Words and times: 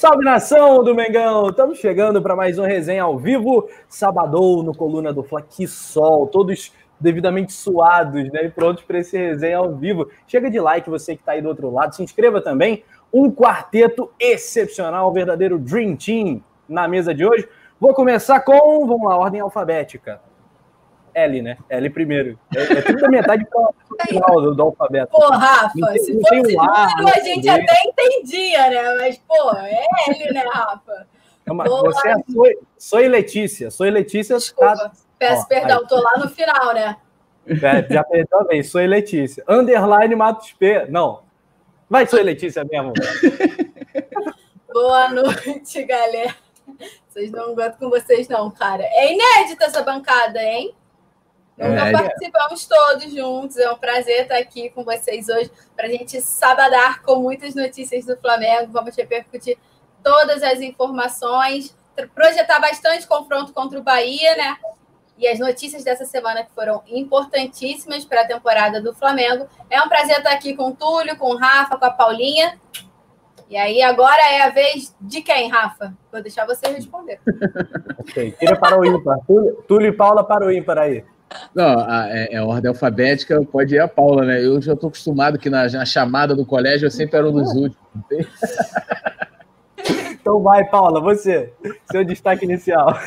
Salve 0.00 0.24
nação 0.24 0.82
do 0.82 0.94
Mengão! 0.94 1.50
Estamos 1.50 1.78
chegando 1.78 2.22
para 2.22 2.34
mais 2.34 2.58
um 2.58 2.64
resenha 2.64 3.02
ao 3.02 3.18
vivo, 3.18 3.68
sabadão 3.86 4.62
no 4.62 4.74
Coluna 4.74 5.12
do 5.12 5.22
Fla. 5.22 5.42
Que 5.42 5.66
sol, 5.66 6.26
todos 6.26 6.72
devidamente 6.98 7.52
suados, 7.52 8.32
né? 8.32 8.46
E 8.46 8.48
prontos 8.48 8.82
para 8.82 9.00
esse 9.00 9.18
resenha 9.18 9.58
ao 9.58 9.76
vivo. 9.76 10.08
Chega 10.26 10.50
de 10.50 10.58
like, 10.58 10.88
você 10.88 11.14
que 11.14 11.20
está 11.20 11.32
aí 11.32 11.42
do 11.42 11.50
outro 11.50 11.70
lado, 11.70 11.94
se 11.94 12.02
inscreva 12.02 12.40
também. 12.40 12.82
Um 13.12 13.30
quarteto 13.30 14.10
excepcional, 14.18 15.10
um 15.10 15.12
verdadeiro 15.12 15.58
Dream 15.58 15.94
Team 15.96 16.42
na 16.66 16.88
mesa 16.88 17.14
de 17.14 17.26
hoje. 17.26 17.46
Vou 17.78 17.92
começar 17.92 18.40
com, 18.40 18.86
vamos 18.86 19.06
lá, 19.06 19.18
ordem 19.18 19.42
alfabética. 19.42 20.18
L, 21.14 21.42
né? 21.42 21.58
L 21.68 21.90
primeiro. 21.90 22.38
É, 22.54 22.62
é 22.62 22.82
tudo 22.82 23.00
da 23.00 23.08
metade 23.08 23.46
para 23.46 24.06
final 24.06 24.42
do, 24.42 24.54
do, 24.54 24.62
alfabeto. 24.62 25.12
Pô, 25.12 25.28
Rafa, 25.28 25.72
não, 25.76 25.92
se 25.96 26.14
não 26.14 26.20
fosse 26.20 26.56
um 26.56 26.60
a, 26.60 26.86
a 27.14 27.20
gente 27.20 27.48
até 27.48 27.74
entendia, 27.86 28.70
né? 28.70 28.96
Mas, 28.98 29.18
pô, 29.18 29.50
é 29.56 29.84
L, 30.08 30.32
né, 30.32 30.44
Rafa? 30.52 31.06
Uma, 31.48 31.64
você 31.64 32.08
é 32.08 32.14
Soy, 32.32 32.58
Soy 32.78 33.08
Letícia. 33.08 33.70
Soy 33.70 33.90
Letícia. 33.90 34.36
Desculpa, 34.36 34.76
tá... 34.76 34.92
peço 35.18 35.42
Ó, 35.42 35.46
perdão, 35.46 35.80
aí. 35.80 35.86
tô 35.86 36.00
lá 36.00 36.12
no 36.18 36.28
final, 36.28 36.74
né? 36.74 36.96
É, 37.46 37.92
já 37.92 38.04
perdeu 38.04 38.40
a 38.40 38.44
vez. 38.44 38.72
Letícia. 38.72 39.44
Underline 39.48 40.14
Matos 40.14 40.52
P. 40.52 40.86
Não. 40.88 41.22
Vai, 41.88 42.06
Soy 42.06 42.22
Letícia 42.22 42.64
mesmo. 42.64 42.92
Boa 44.72 45.08
noite, 45.08 45.82
galera. 45.82 46.34
Vocês 47.08 47.32
não 47.32 47.50
aguento 47.50 47.76
com 47.76 47.90
vocês, 47.90 48.28
não, 48.28 48.50
cara. 48.50 48.84
É 48.84 49.12
inédita 49.12 49.64
essa 49.64 49.82
bancada, 49.82 50.40
hein? 50.40 50.72
É, 51.60 51.92
participamos 51.92 52.66
todos 52.66 53.12
juntos. 53.12 53.58
É 53.58 53.70
um 53.70 53.76
prazer 53.76 54.22
estar 54.22 54.38
aqui 54.38 54.70
com 54.70 54.82
vocês 54.82 55.28
hoje 55.28 55.50
para 55.76 55.86
a 55.86 55.90
gente 55.90 56.18
sabadar 56.22 57.02
com 57.02 57.16
muitas 57.16 57.54
notícias 57.54 58.06
do 58.06 58.16
Flamengo. 58.16 58.72
Vamos 58.72 58.96
repercutir 58.96 59.58
todas 60.02 60.42
as 60.42 60.60
informações, 60.60 61.76
projetar 62.14 62.58
bastante 62.60 63.06
confronto 63.06 63.52
contra 63.52 63.78
o 63.78 63.82
Bahia, 63.82 64.34
né? 64.36 64.56
E 65.18 65.28
as 65.28 65.38
notícias 65.38 65.84
dessa 65.84 66.06
semana 66.06 66.42
que 66.42 66.50
foram 66.52 66.82
importantíssimas 66.86 68.06
para 68.06 68.22
a 68.22 68.26
temporada 68.26 68.80
do 68.80 68.94
Flamengo. 68.94 69.46
É 69.68 69.82
um 69.82 69.88
prazer 69.88 70.16
estar 70.16 70.32
aqui 70.32 70.56
com 70.56 70.68
o 70.68 70.74
Túlio, 70.74 71.14
com 71.18 71.34
o 71.34 71.36
Rafa, 71.36 71.76
com 71.76 71.84
a 71.84 71.90
Paulinha. 71.90 72.58
E 73.50 73.56
aí, 73.56 73.82
agora 73.82 74.22
é 74.32 74.42
a 74.42 74.48
vez 74.48 74.96
de 74.98 75.20
quem, 75.20 75.50
Rafa? 75.50 75.92
Vou 76.10 76.22
deixar 76.22 76.46
você 76.46 76.68
responder. 76.68 77.20
ok, 78.00 78.32
tira 78.38 78.58
para 78.58 78.80
o 78.80 78.84
ímpar. 78.84 79.18
Túlio, 79.26 79.62
Túlio 79.68 79.88
e 79.88 79.92
Paula 79.92 80.24
para 80.24 80.46
o 80.46 80.50
ímpar 80.50 80.78
aí. 80.78 81.04
Não, 81.54 81.78
a, 81.78 82.08
é, 82.08 82.34
é 82.34 82.42
ordem 82.42 82.68
alfabética, 82.68 83.42
pode 83.44 83.74
ir 83.74 83.78
a 83.78 83.88
Paula, 83.88 84.24
né? 84.24 84.44
Eu 84.44 84.60
já 84.60 84.72
estou 84.72 84.88
acostumado 84.88 85.38
que 85.38 85.48
na, 85.48 85.68
na, 85.68 85.84
chamada 85.84 86.34
do 86.34 86.44
colégio 86.44 86.86
eu 86.86 86.90
sempre 86.90 87.18
era 87.18 87.28
um 87.28 87.32
dos 87.32 87.54
últimos. 87.54 87.78
então 90.10 90.42
vai, 90.42 90.64
Paula, 90.64 91.00
você. 91.00 91.52
Seu 91.90 92.04
destaque 92.04 92.44
inicial. 92.44 92.98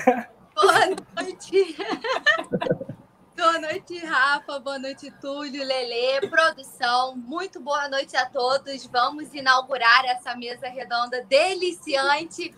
Boa 0.55 0.95
noite. 1.15 1.75
Boa 3.35 3.59
noite, 3.59 3.97
Rafa. 4.05 4.59
Boa 4.59 4.79
noite, 4.79 5.11
Túlio, 5.19 5.65
Lele, 5.65 6.29
produção. 6.29 7.13
Muito 7.17 7.59
boa 7.59 7.89
noite 7.89 8.15
a 8.15 8.25
todos. 8.25 8.85
Vamos 8.85 9.33
inaugurar 9.33 10.05
essa 10.05 10.33
mesa 10.33 10.69
redonda 10.69 11.25
deliciante 11.27 12.55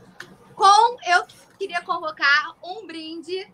com 0.54 0.96
eu 1.10 1.24
queria 1.58 1.82
convocar 1.82 2.56
um 2.64 2.86
brinde 2.86 3.48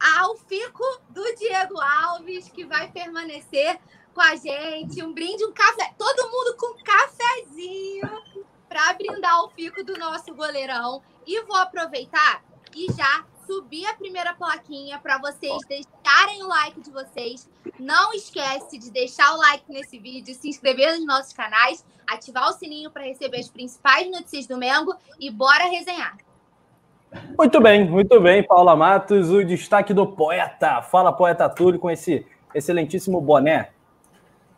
ao 0.00 0.36
Fico 0.36 0.84
do 1.10 1.22
Diego 1.36 1.80
Alves, 1.80 2.48
que 2.48 2.64
vai 2.64 2.90
permanecer 2.90 3.78
com 4.12 4.20
a 4.20 4.36
gente. 4.36 5.02
Um 5.02 5.12
brinde, 5.12 5.44
um 5.44 5.52
café. 5.52 5.92
Todo 5.98 6.30
mundo 6.30 6.56
com 6.56 6.82
cafezinho 6.82 8.08
para 8.68 8.92
brindar 8.94 9.44
o 9.44 9.50
Fico 9.50 9.82
do 9.84 9.98
nosso 9.98 10.34
goleirão. 10.34 11.02
E 11.26 11.42
vou 11.42 11.56
aproveitar 11.56 12.42
e 12.74 12.92
já 12.92 13.24
subir 13.46 13.86
a 13.86 13.94
primeira 13.94 14.34
plaquinha 14.34 14.98
para 14.98 15.18
vocês 15.18 15.58
deixarem 15.68 16.42
o 16.42 16.48
like 16.48 16.80
de 16.80 16.90
vocês. 16.90 17.48
Não 17.78 18.12
esquece 18.12 18.78
de 18.78 18.90
deixar 18.90 19.34
o 19.34 19.38
like 19.38 19.70
nesse 19.70 19.98
vídeo, 19.98 20.34
se 20.34 20.48
inscrever 20.48 20.96
nos 20.96 21.06
nossos 21.06 21.32
canais, 21.32 21.84
ativar 22.06 22.48
o 22.48 22.52
sininho 22.52 22.90
para 22.90 23.04
receber 23.04 23.40
as 23.40 23.48
principais 23.48 24.10
notícias 24.10 24.46
do 24.46 24.56
Mengo 24.56 24.94
e 25.18 25.30
bora 25.30 25.64
resenhar. 25.64 26.16
Muito 27.36 27.60
bem, 27.60 27.88
muito 27.88 28.20
bem, 28.20 28.42
Paula 28.42 28.76
Matos, 28.76 29.30
o 29.30 29.44
destaque 29.44 29.92
do 29.92 30.06
poeta. 30.06 30.82
Fala, 30.82 31.12
poeta 31.12 31.48
Túlio, 31.48 31.80
com 31.80 31.90
esse 31.90 32.26
excelentíssimo 32.54 33.20
boné. 33.20 33.70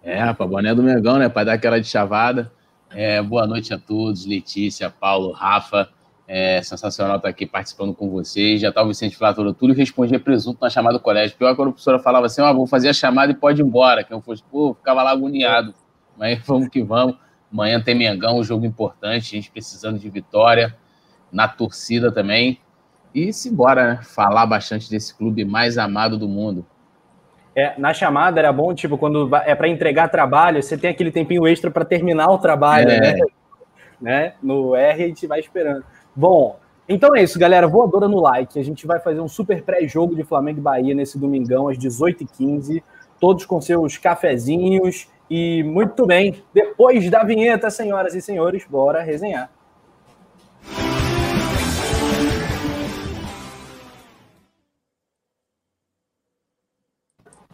É, 0.03 0.19
rapaz, 0.19 0.49
boné 0.49 0.75
do 0.75 0.83
Mengão, 0.83 1.19
né? 1.19 1.29
Para 1.29 1.45
dar 1.45 1.53
aquela 1.55 1.81
de 1.81 1.87
chavada. 1.87 2.53
É, 2.91 3.21
boa 3.21 3.47
noite 3.47 3.75
a 3.75 3.79
todos, 3.79 4.27
Letícia, 4.27 4.91
Paulo, 4.91 5.33
Rafa. 5.33 5.89
É 6.29 6.61
sensacional 6.63 7.17
estar 7.17 7.29
aqui 7.29 7.47
participando 7.47 7.95
com 7.95 8.11
vocês. 8.11 8.61
Já 8.61 8.69
estava 8.69 8.87
o 8.87 8.91
Vicente 8.91 9.17
Flávio 9.17 9.55
Túlio 9.55 9.75
respondia 9.75 10.19
presunto 10.19 10.59
na 10.61 10.69
chamada 10.69 10.99
do 10.99 11.03
colégio. 11.03 11.37
Pior 11.37 11.55
quando 11.55 11.69
a 11.69 11.73
professora 11.73 11.99
falava 11.99 12.27
assim: 12.27 12.43
oh, 12.43 12.55
vou 12.55 12.67
fazer 12.67 12.89
a 12.89 12.93
chamada 12.93 13.33
e 13.33 13.35
pode 13.35 13.63
ir 13.63 13.65
embora. 13.65 14.03
Que 14.03 14.13
eu 14.13 14.21
fosse, 14.21 14.43
pô, 14.43 14.75
ficava 14.75 15.03
lá 15.03 15.11
agoniado. 15.11 15.75
Mas 16.17 16.41
vamos 16.45 16.69
que 16.69 16.83
vamos. 16.83 17.17
Amanhã 17.53 17.81
tem 17.81 17.95
Mengão, 17.95 18.39
um 18.39 18.45
jogo 18.45 18.67
importante, 18.67 19.37
a 19.37 19.41
gente 19.41 19.51
precisando 19.51 19.99
de 19.99 20.11
vitória 20.11 20.77
na 21.37 21.47
torcida 21.47 22.11
também. 22.11 22.59
E 23.15 23.31
simbora, 23.31 23.87
né? 23.87 24.01
Falar 24.03 24.47
bastante 24.47 24.91
desse 24.91 25.15
clube 25.15 25.45
mais 25.45 25.77
amado 25.77 26.19
do 26.19 26.27
mundo. 26.27 26.65
É, 27.55 27.79
na 27.79 27.93
chamada 27.93 28.41
era 28.41 28.53
bom, 28.53 28.75
tipo, 28.75 28.97
quando 28.97 29.35
é 29.37 29.55
para 29.55 29.69
entregar 29.69 30.09
trabalho, 30.09 30.63
você 30.63 30.77
tem 30.77 30.91
aquele 30.91 31.11
tempinho 31.11 31.47
extra 31.47 31.71
para 31.71 31.85
terminar 31.85 32.31
o 32.31 32.39
trabalho, 32.39 32.91
é. 32.91 33.01
né? 33.01 33.21
né? 34.01 34.33
No 34.43 34.75
R 34.75 35.05
a 35.05 35.07
gente 35.09 35.27
vai 35.27 35.41
esperando. 35.41 35.85
Bom, 36.15 36.59
então 36.89 37.15
é 37.15 37.23
isso, 37.23 37.39
galera. 37.39 37.67
Voadora 37.67 38.09
no 38.09 38.21
like. 38.21 38.59
A 38.59 38.65
gente 38.65 38.87
vai 38.87 38.99
fazer 38.99 39.21
um 39.21 39.29
super 39.29 39.63
pré-jogo 39.63 40.15
de 40.15 40.25
Flamengo 40.25 40.59
e 40.59 40.63
Bahia 40.63 40.95
nesse 40.95 41.19
domingão, 41.19 41.69
às 41.69 41.77
18h15. 41.77 42.83
Todos 43.21 43.45
com 43.45 43.61
seus 43.61 43.99
cafezinhos. 43.99 45.09
E 45.29 45.63
muito 45.65 46.07
bem, 46.07 46.43
depois 46.55 47.11
da 47.11 47.25
vinheta, 47.25 47.69
senhoras 47.69 48.15
e 48.15 48.23
senhores, 48.23 48.65
bora 48.69 49.03
resenhar. 49.03 49.51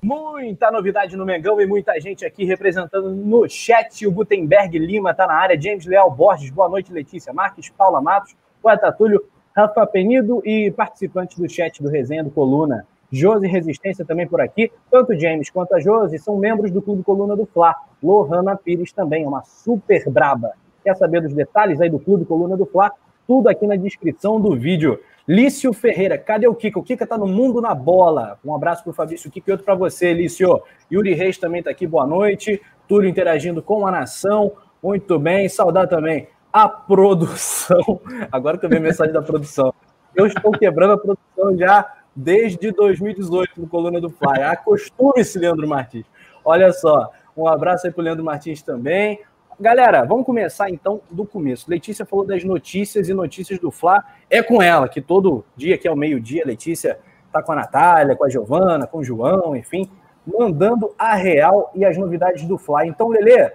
Muita 0.04 0.68
novidade 0.68 1.16
no 1.16 1.24
Mengão 1.24 1.60
e 1.60 1.66
muita 1.66 2.00
gente 2.00 2.24
aqui 2.24 2.44
representando 2.44 3.14
no 3.14 3.48
chat. 3.48 4.04
O 4.04 4.10
Gutenberg 4.10 4.76
Lima 4.76 5.12
está 5.12 5.28
na 5.28 5.34
área. 5.34 5.60
James 5.60 5.86
Leal 5.86 6.10
Borges, 6.10 6.50
boa 6.50 6.68
noite, 6.68 6.92
Letícia 6.92 7.32
Marques, 7.32 7.70
Paula 7.70 8.02
Matos, 8.02 8.34
Poeta 8.60 8.90
Túlio, 8.90 9.24
Rafa 9.54 9.86
Penido 9.86 10.42
e 10.44 10.72
participantes 10.72 11.38
do 11.38 11.48
chat 11.48 11.80
do 11.80 11.88
Resenha 11.88 12.24
do 12.24 12.32
Coluna. 12.32 12.84
Josi 13.12 13.46
Resistência 13.46 14.04
também 14.04 14.26
por 14.26 14.40
aqui. 14.40 14.72
Tanto 14.90 15.16
James 15.16 15.48
quanto 15.50 15.72
a 15.76 15.78
Josi 15.78 16.18
são 16.18 16.36
membros 16.36 16.72
do 16.72 16.82
Clube 16.82 17.04
Coluna 17.04 17.36
do 17.36 17.46
Fla. 17.46 17.72
Lohana 18.02 18.56
Pires 18.56 18.92
também 18.92 19.22
é 19.22 19.28
uma 19.28 19.44
super 19.44 20.10
braba. 20.10 20.50
Quer 20.82 20.96
saber 20.96 21.20
dos 21.20 21.32
detalhes 21.32 21.80
aí 21.80 21.88
do 21.88 22.00
Clube 22.00 22.24
Coluna 22.24 22.56
do 22.56 22.66
Fla? 22.66 22.90
Tudo 23.26 23.48
aqui 23.48 23.66
na 23.66 23.76
descrição 23.76 24.40
do 24.40 24.56
vídeo. 24.56 25.00
Lício 25.26 25.72
Ferreira, 25.72 26.18
cadê 26.18 26.48
o 26.48 26.54
Kika? 26.54 26.78
O 26.78 26.82
Kika 26.82 27.06
tá 27.06 27.16
no 27.16 27.26
mundo 27.26 27.60
na 27.60 27.74
bola. 27.74 28.38
Um 28.44 28.54
abraço 28.54 28.82
pro 28.82 28.92
Fabrício 28.92 29.30
Kika 29.30 29.50
e 29.50 29.52
outro 29.52 29.64
para 29.64 29.74
você, 29.74 30.12
Lício. 30.12 30.60
Yuri 30.90 31.14
Reis 31.14 31.38
também 31.38 31.62
tá 31.62 31.70
aqui, 31.70 31.86
boa 31.86 32.06
noite. 32.06 32.60
Túlio 32.88 33.08
interagindo 33.08 33.62
com 33.62 33.86
a 33.86 33.90
nação. 33.90 34.52
Muito 34.82 35.18
bem, 35.18 35.48
saudar 35.48 35.86
também 35.86 36.26
a 36.52 36.68
produção. 36.68 38.00
Agora 38.32 38.58
que 38.58 38.66
eu 38.66 38.70
vi 38.70 38.76
a 38.76 38.80
mensagem 38.80 39.12
da 39.12 39.22
produção. 39.22 39.72
Eu 40.14 40.26
estou 40.26 40.50
quebrando 40.52 40.94
a 40.94 40.98
produção 40.98 41.56
já 41.56 41.90
desde 42.14 42.70
2018 42.70 43.60
no 43.60 43.68
Coluna 43.68 44.00
do 44.00 44.10
Fly. 44.10 44.42
Acostume-se, 44.42 45.38
Leandro 45.38 45.66
Martins. 45.68 46.04
Olha 46.44 46.72
só, 46.72 47.10
um 47.36 47.48
abraço 47.48 47.86
aí 47.86 47.92
pro 47.92 48.02
Leandro 48.02 48.24
Martins 48.24 48.60
também. 48.60 49.20
Galera, 49.60 50.02
vamos 50.04 50.24
começar 50.24 50.70
então 50.70 51.00
do 51.10 51.26
começo. 51.26 51.70
Letícia 51.70 52.06
falou 52.06 52.24
das 52.24 52.42
notícias 52.42 53.08
e 53.08 53.14
notícias 53.14 53.58
do 53.58 53.70
Fla. 53.70 54.02
É 54.28 54.42
com 54.42 54.62
ela, 54.62 54.88
que 54.88 55.00
todo 55.00 55.44
dia, 55.56 55.76
que 55.76 55.86
é 55.86 55.90
o 55.90 55.96
meio-dia, 55.96 56.42
Letícia 56.44 56.98
tá 57.30 57.42
com 57.42 57.52
a 57.52 57.56
Natália, 57.56 58.16
com 58.16 58.24
a 58.24 58.28
Giovana, 58.28 58.86
com 58.86 58.98
o 58.98 59.04
João, 59.04 59.54
enfim, 59.54 59.90
mandando 60.26 60.92
a 60.98 61.14
real 61.14 61.70
e 61.74 61.84
as 61.84 61.96
novidades 61.96 62.44
do 62.44 62.58
Fla. 62.58 62.86
Então, 62.86 63.08
Lele, 63.08 63.52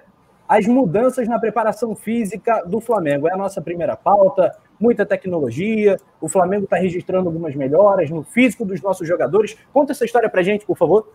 as 0.48 0.66
mudanças 0.66 1.28
na 1.28 1.40
preparação 1.40 1.96
física 1.96 2.64
do 2.66 2.80
Flamengo. 2.80 3.28
É 3.28 3.34
a 3.34 3.38
nossa 3.38 3.62
primeira 3.62 3.96
pauta, 3.96 4.56
muita 4.80 5.06
tecnologia. 5.06 6.00
O 6.22 6.30
Flamengo 6.30 6.64
está 6.64 6.78
registrando 6.78 7.28
algumas 7.28 7.56
melhoras 7.56 8.10
no 8.10 8.24
físico 8.24 8.64
dos 8.64 8.82
nossos 8.82 9.08
jogadores. 9.08 9.58
Conta 9.74 9.92
essa 9.92 10.06
história 10.06 10.30
pra 10.30 10.44
gente, 10.44 10.66
por 10.66 10.78
favor. 10.78 11.12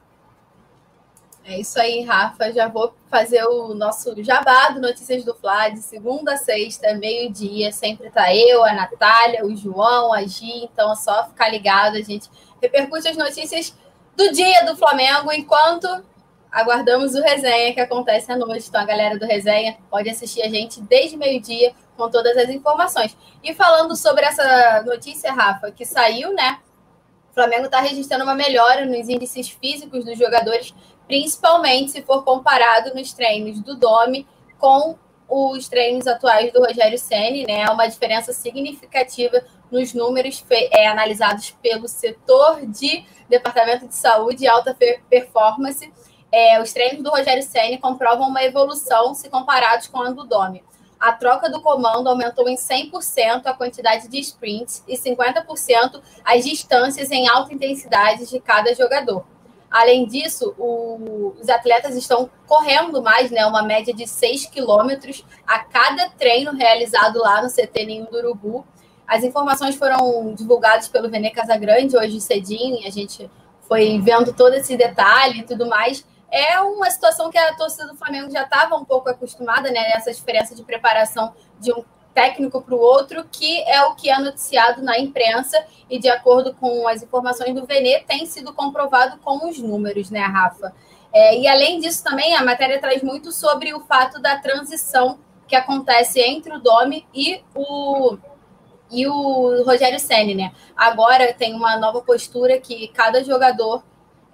É 1.44 1.58
isso 1.58 1.78
aí, 1.80 2.02
Rafa. 2.02 2.52
Já 2.52 2.68
vou 2.68 2.94
fazer 3.10 3.44
o 3.44 3.74
nosso 3.74 4.22
jabá 4.22 4.68
do 4.70 4.80
Notícias 4.80 5.24
do 5.24 5.34
Fla, 5.34 5.68
de 5.68 5.80
segunda 5.80 6.34
a 6.34 6.36
sexta, 6.36 6.94
meio-dia. 6.94 7.72
Sempre 7.72 8.10
tá 8.10 8.34
eu, 8.34 8.64
a 8.64 8.72
Natália, 8.72 9.44
o 9.44 9.54
João, 9.56 10.12
a 10.12 10.22
Gi. 10.24 10.64
Então 10.64 10.92
é 10.92 10.96
só 10.96 11.24
ficar 11.26 11.48
ligado. 11.48 11.96
A 11.96 12.02
gente 12.02 12.30
repercute 12.60 13.08
as 13.08 13.16
notícias 13.16 13.74
do 14.16 14.30
dia 14.32 14.64
do 14.64 14.76
Flamengo 14.76 15.32
enquanto 15.32 15.88
aguardamos 16.52 17.14
o 17.14 17.22
resenha 17.22 17.72
que 17.72 17.80
acontece 17.80 18.30
à 18.30 18.36
noite. 18.36 18.68
Então, 18.68 18.80
a 18.80 18.84
galera 18.84 19.18
do 19.18 19.24
resenha 19.24 19.78
pode 19.90 20.08
assistir 20.10 20.42
a 20.42 20.48
gente 20.48 20.80
desde 20.82 21.16
meio-dia 21.16 21.74
com 21.96 22.10
todas 22.10 22.36
as 22.36 22.50
informações. 22.50 23.16
E 23.42 23.54
falando 23.54 23.96
sobre 23.96 24.24
essa 24.24 24.82
notícia, 24.82 25.32
Rafa, 25.32 25.72
que 25.72 25.84
saiu, 25.84 26.32
né? 26.34 26.58
O 27.30 27.34
Flamengo 27.34 27.64
está 27.64 27.80
registrando 27.80 28.24
uma 28.24 28.34
melhora 28.34 28.84
nos 28.84 29.08
índices 29.08 29.48
físicos 29.48 30.04
dos 30.04 30.18
jogadores, 30.18 30.74
principalmente 31.12 31.91
se 31.91 32.00
for 32.00 32.25
comparado 32.25 32.94
nos 32.94 33.12
treinos 33.12 33.61
do 33.61 33.76
Domi 33.76 34.26
com 34.59 34.97
os 35.29 35.69
treinos 35.69 36.06
atuais 36.06 36.50
do 36.55 36.61
Rogério 36.64 36.99
Ceni, 36.99 37.44
né? 37.44 37.69
Uma 37.69 37.87
diferença 37.87 38.32
significativa 38.32 39.44
nos 39.70 39.93
números 39.93 40.43
é, 40.50 40.87
analisados 40.88 41.50
pelo 41.62 41.87
setor 41.87 42.64
de 42.64 43.05
Departamento 43.29 43.87
de 43.87 43.94
Saúde 43.94 44.44
e 44.44 44.49
Alta 44.49 44.75
Performance 45.11 45.93
é, 46.32 46.62
os 46.62 46.73
treinos 46.73 47.03
do 47.03 47.11
Rogério 47.11 47.43
Senna 47.43 47.76
comprovam 47.76 48.26
uma 48.26 48.43
evolução 48.43 49.14
se 49.14 49.29
comparados 49.29 49.88
com 49.88 50.00
a 50.00 50.12
do 50.12 50.25
Domi. 50.25 50.64
A 50.99 51.12
troca 51.12 51.50
do 51.50 51.61
comando 51.61 52.09
aumentou 52.09 52.49
em 52.49 52.56
100% 52.56 53.43
a 53.44 53.53
quantidade 53.53 54.09
de 54.09 54.19
sprints 54.19 54.82
e 54.88 54.97
50% 54.97 56.00
as 56.25 56.43
distâncias 56.43 57.11
em 57.11 57.29
alta 57.29 57.53
intensidade 57.53 58.31
de 58.31 58.41
cada 58.41 58.75
jogador. 58.75 59.26
Além 59.72 60.06
disso, 60.06 60.54
o, 60.58 61.34
os 61.40 61.48
atletas 61.48 61.96
estão 61.96 62.30
correndo 62.46 63.02
mais, 63.02 63.30
né, 63.30 63.44
uma 63.46 63.62
média 63.62 63.94
de 63.94 64.06
6 64.06 64.46
quilômetros 64.46 65.24
a 65.46 65.60
cada 65.60 66.10
treino 66.10 66.52
realizado 66.52 67.19
lá 67.19 67.42
no 67.42 67.48
CT 67.48 67.86
Ninho 67.86 68.06
do 68.06 68.19
Urubu. 68.19 68.66
As 69.06 69.24
informações 69.24 69.74
foram 69.74 70.34
divulgadas 70.34 70.88
pelo 70.88 71.10
Vene 71.10 71.30
Casagrande 71.30 71.96
hoje 71.96 72.20
cedinho, 72.20 72.82
e 72.82 72.86
a 72.86 72.90
gente 72.90 73.30
foi 73.62 73.98
vendo 74.00 74.32
todo 74.32 74.54
esse 74.54 74.76
detalhe 74.76 75.40
e 75.40 75.44
tudo 75.44 75.66
mais 75.66 76.04
é 76.32 76.58
uma 76.62 76.90
situação 76.90 77.30
que 77.30 77.36
a 77.36 77.54
torcida 77.54 77.86
do 77.86 77.94
Flamengo 77.94 78.30
já 78.30 78.44
estava 78.44 78.75
um 78.75 78.86
pouco 78.86 79.10
acostumada, 79.10 79.70
né? 79.70 79.92
Essa 79.92 80.10
diferença 80.10 80.54
de 80.54 80.62
preparação 80.64 81.34
de 81.60 81.70
um 81.70 81.84
técnico 82.14 82.61
para 82.62 82.75
o 82.75 82.79
outro, 82.79 83.25
que 83.31 83.62
é 83.62 83.82
o 83.85 83.94
que 83.94 84.11
é 84.11 84.19
noticiado 84.19 84.82
na 84.82 84.99
imprensa 84.99 85.64
e 85.88 85.99
de 85.99 86.09
acordo 86.09 86.55
com 86.55 86.87
as 86.88 87.03
informações 87.03 87.55
do 87.55 87.67
Venê, 87.67 88.00
tem 88.00 88.26
sido 88.26 88.53
comprovado 88.53 89.19
com 89.19 89.49
os 89.49 89.59
números, 89.59 90.11
né, 90.11 90.20
Rafa? 90.20 90.75
É, 91.12 91.38
e 91.38 91.47
além 91.47 91.79
disso 91.81 92.03
também, 92.03 92.35
a 92.35 92.44
matéria 92.44 92.81
traz 92.81 93.03
muito 93.03 93.32
sobre 93.32 93.75
o 93.75 93.81
fato 93.81 94.20
da 94.20 94.38
transição 94.38 95.19
que 95.47 95.55
acontece 95.55 96.20
entre 96.20 96.55
o 96.55 96.59
Domi 96.59 97.06
e 97.14 97.43
o 97.55 98.17
e 98.91 99.06
o 99.06 99.64
Rogério 99.64 99.99
Senni, 99.99 100.35
né? 100.35 100.53
Agora 100.76 101.32
tem 101.32 101.55
uma 101.55 101.79
nova 101.79 102.03
postura 102.03 102.61
que 102.61 102.88
cada 102.88 103.25
jogador 103.25 103.82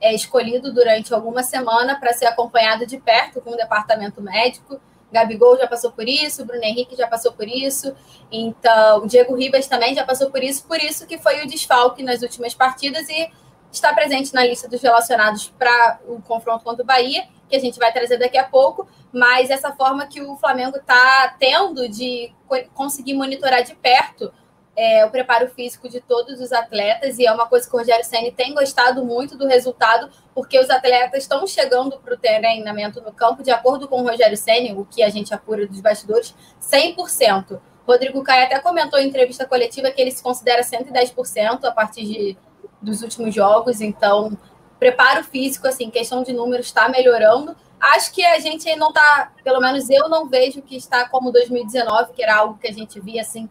é 0.01 0.13
escolhido 0.13 0.73
durante 0.73 1.15
alguma 1.15 1.45
semana 1.45 1.99
para 1.99 2.13
ser 2.13 2.27
acompanhado 2.27 2.85
de 2.85 2.99
perto 2.99 3.41
com 3.41 3.51
o 3.51 3.57
departamento 3.57 4.21
médico. 4.21 4.81
Gabigol 5.13 5.57
já 5.57 5.67
passou 5.67 5.91
por 5.91 6.09
isso, 6.09 6.45
Bruno 6.45 6.63
Henrique 6.63 6.97
já 6.97 7.07
passou 7.07 7.33
por 7.33 7.49
isso, 7.49 7.95
então 8.31 9.07
Diego 9.07 9.35
Ribas 9.35 9.67
também 9.67 9.95
já 9.95 10.05
passou 10.05 10.31
por 10.31 10.43
isso, 10.43 10.65
por 10.67 10.79
isso 10.79 11.07
que 11.07 11.19
foi 11.19 11.43
o 11.43 11.47
desfalque 11.47 12.03
nas 12.03 12.23
últimas 12.23 12.55
partidas 12.55 13.09
e 13.09 13.31
está 13.73 13.93
presente 13.93 14.33
na 14.35 14.45
lista 14.45 14.69
dos 14.69 14.83
relacionados 14.83 15.49
para 15.59 16.01
o 16.07 16.21
confronto 16.23 16.65
contra 16.65 16.83
o 16.83 16.87
Bahia, 16.87 17.27
que 17.49 17.57
a 17.57 17.61
gente 17.61 17.79
vai 17.79 17.93
trazer 17.93 18.19
daqui 18.19 18.37
a 18.37 18.45
pouco, 18.45 18.87
mas 19.13 19.51
essa 19.51 19.73
forma 19.73 20.07
que 20.07 20.21
o 20.21 20.37
Flamengo 20.37 20.77
está 20.77 21.35
tendo 21.39 21.89
de 21.89 22.33
conseguir 22.75 23.15
monitorar 23.15 23.63
de 23.63 23.75
perto 23.75 24.33
é, 24.79 25.05
o 25.05 25.11
preparo 25.11 25.49
físico 25.49 25.89
de 25.89 26.01
todos 26.01 26.41
os 26.41 26.53
atletas, 26.53 27.19
e 27.19 27.27
é 27.27 27.33
uma 27.33 27.49
coisa 27.49 27.69
que 27.69 27.75
o 27.75 27.79
Rogério 27.81 28.05
Senni 28.05 28.31
tem 28.31 28.55
gostado 28.55 29.05
muito 29.05 29.37
do 29.37 29.45
resultado, 29.45 30.09
porque 30.33 30.57
os 30.57 30.71
atletas 30.71 31.25
estão 31.25 31.45
chegando 31.49 31.99
para 31.99 32.15
o 32.15 32.17
treinamento 32.17 33.01
no 33.01 33.11
campo, 33.11 33.43
de 33.43 33.51
acordo 33.51 33.89
com 33.89 34.01
o 34.01 34.09
Rogério 34.09 34.37
Senni, 34.37 34.73
o 34.73 34.85
que 34.85 35.03
a 35.03 35.09
gente 35.09 35.35
apura 35.35 35.67
dos 35.67 35.81
bastidores, 35.81 36.33
100%. 36.63 37.59
Rodrigo 37.85 38.23
Caio 38.23 38.45
até 38.45 38.61
comentou 38.61 39.01
em 39.01 39.09
entrevista 39.09 39.45
coletiva 39.45 39.91
que 39.91 40.01
ele 40.01 40.13
se 40.13 40.23
considera 40.23 40.63
110% 40.63 41.65
a 41.65 41.73
partir 41.73 42.05
de, 42.05 42.39
dos 42.81 43.03
últimos 43.03 43.35
jogos, 43.35 43.81
então 43.81 44.39
preparo 44.79 45.25
físico, 45.25 45.67
assim, 45.67 45.91
questão 45.91 46.23
de 46.23 46.33
números 46.33 46.67
está 46.67 46.89
melhorando. 46.89 47.57
Acho 47.81 48.13
que 48.13 48.25
a 48.25 48.39
gente 48.39 48.73
não 48.77 48.91
está, 48.91 49.33
pelo 49.43 49.61
menos 49.61 49.91
eu 49.91 50.09
não 50.09 50.29
vejo 50.29 50.63
que 50.63 50.77
está 50.77 51.09
como 51.09 51.33
2019, 51.33 52.13
que 52.13 52.23
era 52.23 52.37
algo 52.37 52.57
que 52.59 52.69
a 52.69 52.73
gente 52.73 53.01
via 53.01 53.23
assim 53.23 53.49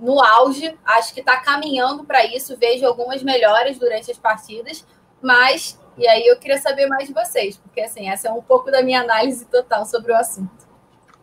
no 0.00 0.22
auge. 0.22 0.74
Acho 0.84 1.12
que 1.14 1.20
está 1.20 1.36
caminhando 1.38 2.04
para 2.04 2.24
isso. 2.24 2.56
Vejo 2.56 2.86
algumas 2.86 3.22
melhoras 3.22 3.78
durante 3.78 4.10
as 4.10 4.18
partidas, 4.18 4.86
mas 5.20 5.78
e 5.98 6.08
aí 6.08 6.26
eu 6.26 6.38
queria 6.38 6.58
saber 6.58 6.86
mais 6.86 7.08
de 7.08 7.14
vocês, 7.14 7.58
porque 7.58 7.80
assim 7.80 8.08
essa 8.08 8.28
é 8.28 8.32
um 8.32 8.42
pouco 8.42 8.70
da 8.70 8.82
minha 8.82 9.00
análise 9.00 9.44
total 9.44 9.84
sobre 9.84 10.12
o 10.12 10.16
assunto. 10.16 10.68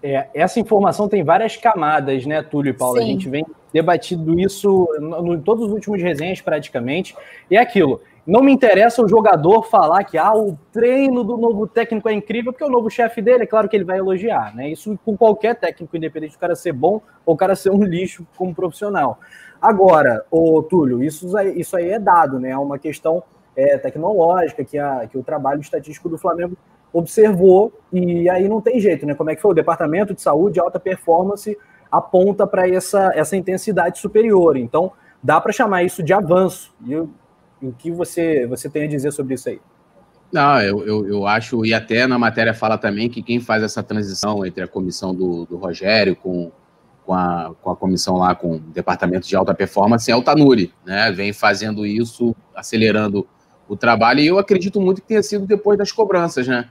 É, 0.04 0.28
essa 0.34 0.60
informação 0.60 1.10
tem 1.10 1.24
várias 1.24 1.58
camadas, 1.58 2.26
né, 2.26 2.44
Túlio 2.44 2.70
e 2.70 2.74
Paulo? 2.74 2.98
Sim. 2.98 3.04
A 3.04 3.08
gente 3.08 3.28
vem 3.28 3.46
debatido 3.74 4.40
isso 4.40 4.88
em 5.34 5.42
todos 5.42 5.66
os 5.66 5.72
últimos 5.72 6.02
resenhas, 6.02 6.42
praticamente. 6.42 7.16
E 7.50 7.58
é 7.58 7.60
aquilo. 7.60 8.02
Não 8.28 8.42
me 8.42 8.52
interessa 8.52 9.02
o 9.02 9.08
jogador 9.08 9.64
falar 9.70 10.04
que 10.04 10.18
ah, 10.18 10.36
o 10.36 10.60
treino 10.74 11.24
do 11.24 11.38
novo 11.38 11.66
técnico 11.66 12.10
é 12.10 12.14
incrível, 12.14 12.52
porque 12.52 12.66
o 12.66 12.70
novo 12.70 12.90
chefe 12.90 13.22
dele, 13.22 13.44
é 13.44 13.48
claro 13.48 13.70
que 13.70 13.76
ele 13.78 13.86
vai 13.86 14.00
elogiar, 14.00 14.54
né? 14.54 14.70
Isso 14.70 15.00
com 15.06 15.16
qualquer 15.16 15.56
técnico, 15.56 15.96
independente 15.96 16.34
do 16.34 16.40
cara 16.40 16.54
ser 16.54 16.74
bom 16.74 17.02
ou 17.26 17.36
o 17.36 17.38
cara 17.38 17.56
ser 17.56 17.70
um 17.70 17.82
lixo 17.82 18.28
como 18.36 18.54
profissional. 18.54 19.18
Agora, 19.62 20.26
o 20.30 20.62
Túlio, 20.62 21.02
isso, 21.02 21.26
isso 21.56 21.78
aí 21.78 21.92
é 21.92 22.00
dado, 22.00 22.38
né? 22.38 22.50
É 22.50 22.58
uma 22.58 22.78
questão 22.78 23.24
é, 23.56 23.78
tecnológica 23.78 24.62
que, 24.66 24.78
a, 24.78 25.08
que 25.08 25.18
o 25.18 25.24
trabalho 25.24 25.62
estatístico 25.62 26.10
do 26.10 26.18
Flamengo 26.18 26.58
observou, 26.92 27.72
e 27.94 28.30
aí 28.30 28.50
não 28.50 28.60
tem 28.60 28.78
jeito, 28.82 29.06
né? 29.06 29.16
Como 29.16 29.30
é 29.30 29.36
que 29.38 29.42
foi? 29.42 29.52
O 29.52 29.56
Departamento 29.56 30.14
de 30.14 30.22
Saúde 30.22 30.60
Alta 30.60 30.82
Performance 30.82 31.58
aponta 31.90 32.46
para 32.46 32.68
essa, 32.68 33.10
essa 33.16 33.38
intensidade 33.38 34.00
superior. 34.00 34.58
Então, 34.58 34.92
dá 35.24 35.40
para 35.40 35.54
chamar 35.54 35.84
isso 35.84 36.04
de 36.04 36.12
avanço. 36.12 36.76
E 36.86 36.92
eu 36.92 37.10
o 37.62 37.72
que 37.72 37.92
você, 37.92 38.46
você 38.48 38.70
tem 38.70 38.84
a 38.84 38.88
dizer 38.88 39.12
sobre 39.12 39.34
isso 39.34 39.50
aí? 39.50 39.60
Não, 40.32 40.62
eu, 40.62 40.86
eu, 40.86 41.08
eu, 41.08 41.28
acho, 41.28 41.66
e 41.66 41.74
até 41.74 42.06
na 42.06 42.20
matéria 42.20 42.54
fala 42.54 42.78
também 42.78 43.10
que 43.10 43.24
quem 43.24 43.40
faz 43.40 43.64
essa 43.64 43.82
transição 43.82 44.46
entre 44.46 44.62
a 44.62 44.68
comissão 44.68 45.16
do, 45.16 45.46
do 45.46 45.56
Rogério 45.56 46.16
com, 46.16 46.52
com, 47.06 47.14
a, 47.14 47.56
com 47.62 47.72
a 47.72 47.76
comissão 47.76 48.18
lá, 48.18 48.36
com 48.36 48.56
o 48.56 48.60
departamento 48.60 49.28
de 49.28 49.36
alta 49.36 49.54
performance, 49.54 50.12
é 50.12 50.16
o 50.16 50.22
Tanuri, 50.22 50.74
né? 50.86 51.12
Vem 51.12 51.32
fazendo 51.32 51.86
isso, 51.86 52.36
acelerando 52.54 53.26
o 53.70 53.78
trabalho, 53.78 54.20
e 54.20 54.28
eu 54.28 54.38
acredito 54.38 54.82
muito 54.82 55.02
que 55.02 55.08
tenha 55.08 55.24
sido 55.24 55.46
depois 55.46 55.78
das 55.78 55.92
cobranças, 55.92 56.48
né? 56.48 56.70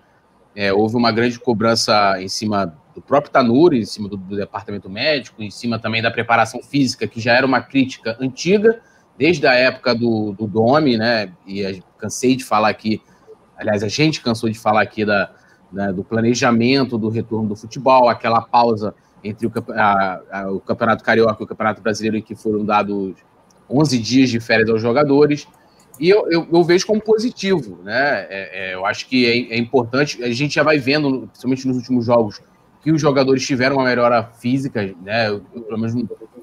É, 0.55 0.73
houve 0.73 0.97
uma 0.97 1.12
grande 1.12 1.39
cobrança 1.39 2.21
em 2.21 2.29
cima 2.29 2.75
do 2.94 3.00
próprio 3.03 3.32
Tanuri, 3.32 3.79
em 3.79 3.85
cima 3.85 4.09
do, 4.09 4.17
do 4.17 4.37
departamento 4.37 4.89
médico, 4.89 5.43
em 5.43 5.50
cima 5.50 5.79
também 5.79 6.03
da 6.03 6.11
preparação 6.11 6.62
física, 6.62 7.06
que 7.06 7.21
já 7.21 7.32
era 7.32 7.47
uma 7.47 7.61
crítica 7.61 8.17
antiga, 8.21 8.81
desde 9.19 9.46
a 9.46 9.55
época 9.55 9.94
do, 9.94 10.32
do 10.32 10.46
Domi, 10.46 10.96
né? 10.96 11.32
E 11.46 11.82
cansei 11.99 12.37
de 12.37 12.44
falar 12.44 12.69
aqui, 12.69 13.01
aliás, 13.56 13.82
a 13.82 13.89
gente 13.89 14.20
cansou 14.20 14.51
de 14.51 14.58
falar 14.58 14.82
aqui 14.82 15.05
da, 15.05 15.31
do 15.94 16.05
planejamento 16.05 16.99
do 16.99 17.08
retorno 17.08 17.49
do 17.49 17.56
futebol, 17.56 18.08
aquela 18.08 18.41
pausa 18.41 18.94
entre 19.23 19.46
o, 19.46 19.53
a, 19.75 20.20
a, 20.31 20.51
o 20.51 20.61
Campeonato 20.61 21.03
Carioca 21.03 21.37
e 21.41 21.44
o 21.44 21.46
Campeonato 21.46 21.82
Brasileiro, 21.82 22.17
em 22.17 22.23
que 22.23 22.35
foram 22.35 22.65
dados 22.65 23.15
11 23.69 23.99
dias 23.99 24.31
de 24.31 24.41
férias 24.41 24.70
aos 24.70 24.81
jogadores. 24.81 25.46
E 25.99 26.08
eu, 26.08 26.31
eu, 26.31 26.46
eu 26.53 26.63
vejo 26.63 26.87
como 26.87 27.01
positivo, 27.01 27.82
né? 27.82 28.27
É, 28.29 28.70
é, 28.70 28.75
eu 28.75 28.85
acho 28.85 29.06
que 29.08 29.27
é, 29.27 29.55
é, 29.55 29.58
importante, 29.58 30.23
a 30.23 30.31
gente 30.31 30.55
já 30.55 30.63
vai 30.63 30.79
vendo, 30.79 31.27
principalmente 31.29 31.67
nos 31.67 31.77
últimos 31.79 32.05
jogos, 32.05 32.41
que 32.82 32.93
os 32.93 33.01
jogadores 33.01 33.44
tiveram 33.46 33.77
uma 33.77 33.85
melhora 33.85 34.23
física, 34.23 34.94
né? 35.03 35.29
Eu, 35.29 35.41
pelo 35.41 35.79
menos 35.79 35.94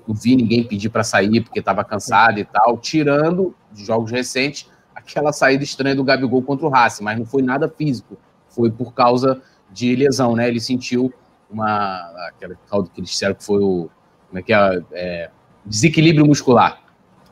não 0.08 0.16
vi 0.16 0.36
ninguém 0.36 0.64
pedir 0.64 0.90
para 0.90 1.04
sair 1.04 1.42
porque 1.42 1.60
estava 1.60 1.84
cansado 1.84 2.40
e 2.40 2.46
tal, 2.46 2.78
tirando 2.78 3.56
de 3.72 3.86
jogos 3.86 4.12
recentes 4.12 4.70
aquela 4.96 5.34
saída 5.34 5.64
estranha 5.64 5.96
do 5.96 6.04
Gabigol 6.04 6.42
contra 6.42 6.66
o 6.66 6.70
Racing, 6.70 7.04
mas 7.04 7.18
não 7.18 7.26
foi 7.26 7.42
nada 7.42 7.68
físico, 7.68 8.18
foi 8.50 8.72
por 8.72 8.94
causa 8.94 9.42
de 9.72 9.96
lesão, 9.96 10.36
né? 10.36 10.48
Ele 10.48 10.60
sentiu 10.60 11.12
uma 11.50 11.98
aquela 12.28 12.56
que 12.56 13.00
eles 13.00 13.10
disseram 13.10 13.36
que 13.36 13.44
foi 13.44 13.62
o 13.62 13.90
como 14.30 14.40
é 14.40 14.42
que 14.42 14.54
é, 14.54 14.82
é 14.94 15.30
desequilíbrio 15.66 16.26
muscular. 16.26 16.82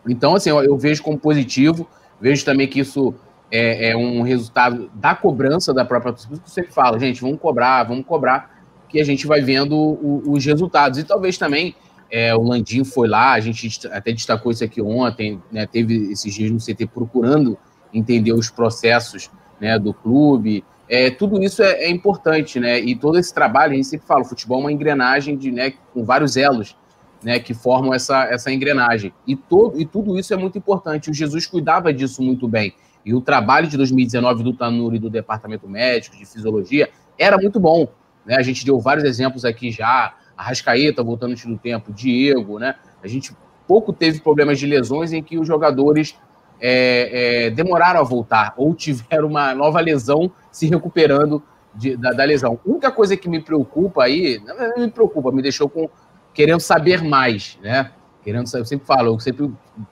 Então, 0.08 0.36
assim, 0.36 0.50
eu, 0.50 0.64
eu, 0.64 0.78
vejo 0.78 1.04
como 1.04 1.18
positivo, 1.18 1.88
vejo 2.20 2.44
também 2.44 2.68
que 2.68 2.80
isso 2.80 3.14
é, 3.52 3.90
é 3.90 3.98
um 3.98 4.22
resultado 4.22 4.90
da 4.94 5.16
cobrança 5.16 5.74
da 5.74 5.86
própria 5.86 6.14
torcida, 6.14 6.38
que 6.38 6.50
você 6.50 6.64
fala, 6.64 7.00
gente, 7.00 7.22
vamos 7.22 7.40
cobrar, 7.40 7.84
vamos 7.84 8.06
cobrar, 8.06 8.64
que 8.88 9.00
a 9.00 9.04
gente 9.04 9.28
vai 9.28 9.42
vendo 9.42 9.76
o, 9.76 10.24
os 10.32 10.46
resultados. 10.46 11.00
E 11.00 11.04
talvez 11.04 11.38
também 11.38 11.76
é, 12.12 12.36
o 12.36 12.44
Landim 12.44 12.84
foi 12.84 13.08
lá, 13.08 13.32
a 13.32 13.40
gente 13.40 13.88
até 13.88 14.12
destacou 14.12 14.52
isso 14.52 14.64
aqui 14.64 14.82
ontem, 14.82 15.42
né, 15.52 15.66
teve 15.66 16.12
esses 16.12 16.34
dias 16.34 16.52
no 16.52 16.58
CT 16.58 16.88
procurando 16.88 17.58
entender 17.94 18.34
os 18.34 18.50
processos 18.50 19.30
né, 19.60 19.80
do 19.80 19.94
clube. 19.94 20.64
É, 20.90 21.10
tudo 21.10 21.42
isso 21.42 21.64
é, 21.64 21.84
é, 21.84 21.90
importante, 21.90 22.60
né? 22.60 22.80
E 22.80 22.96
todo 22.96 23.18
esse 23.18 23.34
trabalho, 23.34 23.74
a 23.74 23.76
gente 23.76 23.88
sempre 23.88 24.06
fala, 24.06 24.22
o 24.22 24.26
futebol 24.26 24.60
é 24.60 24.64
uma 24.64 24.72
engrenagem 24.72 25.38
de, 25.38 25.52
né, 25.52 25.74
com 25.94 26.04
vários 26.04 26.36
elos 26.36 26.76
né, 27.24 27.40
que 27.40 27.54
formam 27.54 27.94
essa, 27.94 28.26
essa 28.26 28.52
engrenagem. 28.52 29.14
E, 29.26 29.36
todo, 29.36 29.80
e 29.80 29.86
tudo 29.86 30.18
isso 30.18 30.34
é 30.34 30.38
muito 30.38 30.58
importante. 30.58 31.10
O 31.10 31.14
Jesus 31.14 31.46
cuidava 31.46 31.94
disso 31.94 32.22
muito 32.22 32.48
bem. 32.48 32.74
E 33.06 33.14
o 33.14 33.22
trabalho 33.22 33.68
de 33.68 33.78
2019 33.78 34.44
do 34.44 34.54
Tanuri 34.54 35.00
do 35.00 35.10
departamento 35.10 35.68
médico, 35.68 36.18
de 36.18 36.26
fisiologia, 36.26 36.90
era 37.18 37.38
muito 37.38 37.60
bom. 37.60 37.88
Né? 38.26 38.36
A 38.36 38.42
gente 38.42 38.66
deu 38.66 38.80
vários 38.80 39.06
exemplos 39.06 39.46
aqui 39.46 39.72
já, 39.72 40.14
a 40.42 40.44
Rascaeta 40.44 41.04
voltando 41.04 41.36
no 41.46 41.58
tempo, 41.58 41.94
Diego, 41.94 42.58
né? 42.58 42.74
A 43.04 43.08
gente 43.08 43.32
pouco 43.68 43.94
teve 43.94 44.20
problemas 44.20 44.58
de 44.58 44.66
lesões 44.66 45.14
em 45.14 45.22
que 45.22 45.38
os 45.38 45.48
jogadores 45.48 46.18
é, 46.60 47.46
é, 47.46 47.50
demoraram 47.52 48.00
a 48.00 48.04
voltar 48.04 48.56
ou 48.58 48.74
tiveram 48.74 49.28
uma 49.28 49.54
nova 49.54 49.80
lesão 49.80 50.32
se 50.52 50.68
recuperando 50.68 51.44
de, 51.76 51.96
da, 51.96 52.12
da, 52.12 52.24
lesão. 52.24 52.60
A 52.66 52.70
única 52.70 52.92
coisa 52.92 53.16
que 53.16 53.30
me 53.30 53.40
preocupa 53.40 54.04
aí, 54.04 54.42
não 54.44 54.84
me 54.84 54.90
preocupa, 54.90 55.32
me 55.32 55.44
deixou 55.44 55.70
com 55.70 55.88
querendo 56.34 56.60
saber 56.60 57.04
mais, 57.04 57.60
né? 57.62 57.92
Querendo 58.24 58.48
saber, 58.48 58.64
eu 58.64 58.66
sempre 58.66 58.88
falo, 58.88 59.14
eu 59.14 59.20
sempre 59.20 59.52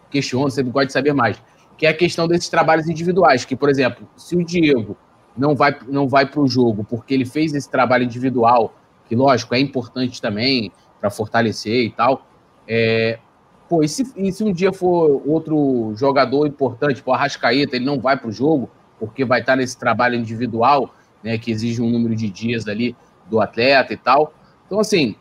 questiono, 0.09 0.49
sempre 0.49 0.71
gosto 0.71 0.87
de 0.87 0.93
saber 0.93 1.13
mais, 1.13 1.39
que 1.77 1.85
é 1.85 1.89
a 1.89 1.93
questão 1.93 2.27
desses 2.27 2.49
trabalhos 2.49 2.87
individuais, 2.89 3.45
que, 3.45 3.55
por 3.55 3.69
exemplo, 3.69 4.07
se 4.17 4.35
o 4.35 4.43
Diego 4.43 4.97
não 5.37 5.55
vai, 5.55 5.77
não 5.87 6.07
vai 6.07 6.25
para 6.25 6.41
o 6.41 6.47
jogo 6.47 6.83
porque 6.83 7.13
ele 7.13 7.25
fez 7.25 7.53
esse 7.53 7.69
trabalho 7.69 8.03
individual, 8.03 8.73
que 9.09 9.15
lógico 9.15 9.55
é 9.55 9.59
importante 9.59 10.21
também 10.21 10.71
para 11.01 11.09
fortalecer 11.09 11.83
e 11.83 11.89
tal. 11.89 12.27
É, 12.67 13.17
pô, 13.67 13.83
e 13.83 13.89
se, 13.89 14.13
e 14.15 14.31
se 14.31 14.43
um 14.43 14.53
dia 14.53 14.71
for 14.71 15.23
outro 15.25 15.93
jogador 15.95 16.45
importante, 16.45 17.01
o 17.03 17.11
Arrascaeta, 17.11 17.75
ele 17.75 17.85
não 17.85 17.99
vai 17.99 18.15
para 18.15 18.29
o 18.29 18.31
jogo 18.31 18.69
porque 18.99 19.25
vai 19.25 19.39
estar 19.39 19.55
nesse 19.55 19.77
trabalho 19.79 20.15
individual, 20.15 20.93
né, 21.23 21.37
que 21.37 21.49
exige 21.49 21.81
um 21.81 21.89
número 21.89 22.15
de 22.15 22.29
dias 22.29 22.67
ali 22.67 22.95
do 23.27 23.41
atleta 23.41 23.93
e 23.93 23.97
tal. 23.97 24.33
Então, 24.67 24.79
assim, 24.79 25.15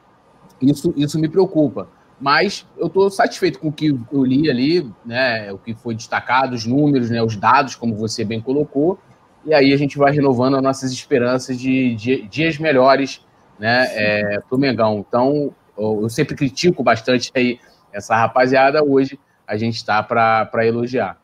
isso, 0.60 0.92
isso 0.96 1.18
me 1.18 1.28
preocupa. 1.28 1.88
Mas 2.20 2.66
eu 2.76 2.88
estou 2.88 3.08
satisfeito 3.10 3.60
com 3.60 3.68
o 3.68 3.72
que 3.72 3.96
eu 4.12 4.24
li 4.24 4.50
ali, 4.50 4.92
né, 5.06 5.50
o 5.52 5.56
que 5.56 5.72
foi 5.72 5.94
destacado, 5.94 6.54
os 6.54 6.66
números, 6.66 7.08
né, 7.08 7.22
os 7.22 7.36
dados, 7.36 7.74
como 7.74 7.94
você 7.94 8.24
bem 8.24 8.40
colocou, 8.40 8.98
e 9.46 9.54
aí 9.54 9.72
a 9.72 9.76
gente 9.76 9.96
vai 9.96 10.12
renovando 10.12 10.56
as 10.56 10.62
nossas 10.62 10.92
esperanças 10.92 11.58
de, 11.58 11.94
de 11.94 12.22
dias 12.22 12.58
melhores 12.58 13.24
né, 13.58 13.86
é, 13.92 14.40
para 14.40 14.56
o 14.56 14.58
Mengão. 14.58 15.04
Então, 15.06 15.52
eu 15.76 16.08
sempre 16.08 16.34
critico 16.34 16.82
bastante 16.82 17.30
aí 17.34 17.58
essa 17.92 18.16
rapaziada, 18.16 18.82
hoje 18.84 19.18
a 19.46 19.56
gente 19.56 19.76
está 19.76 20.02
para 20.02 20.66
elogiar. 20.66 21.18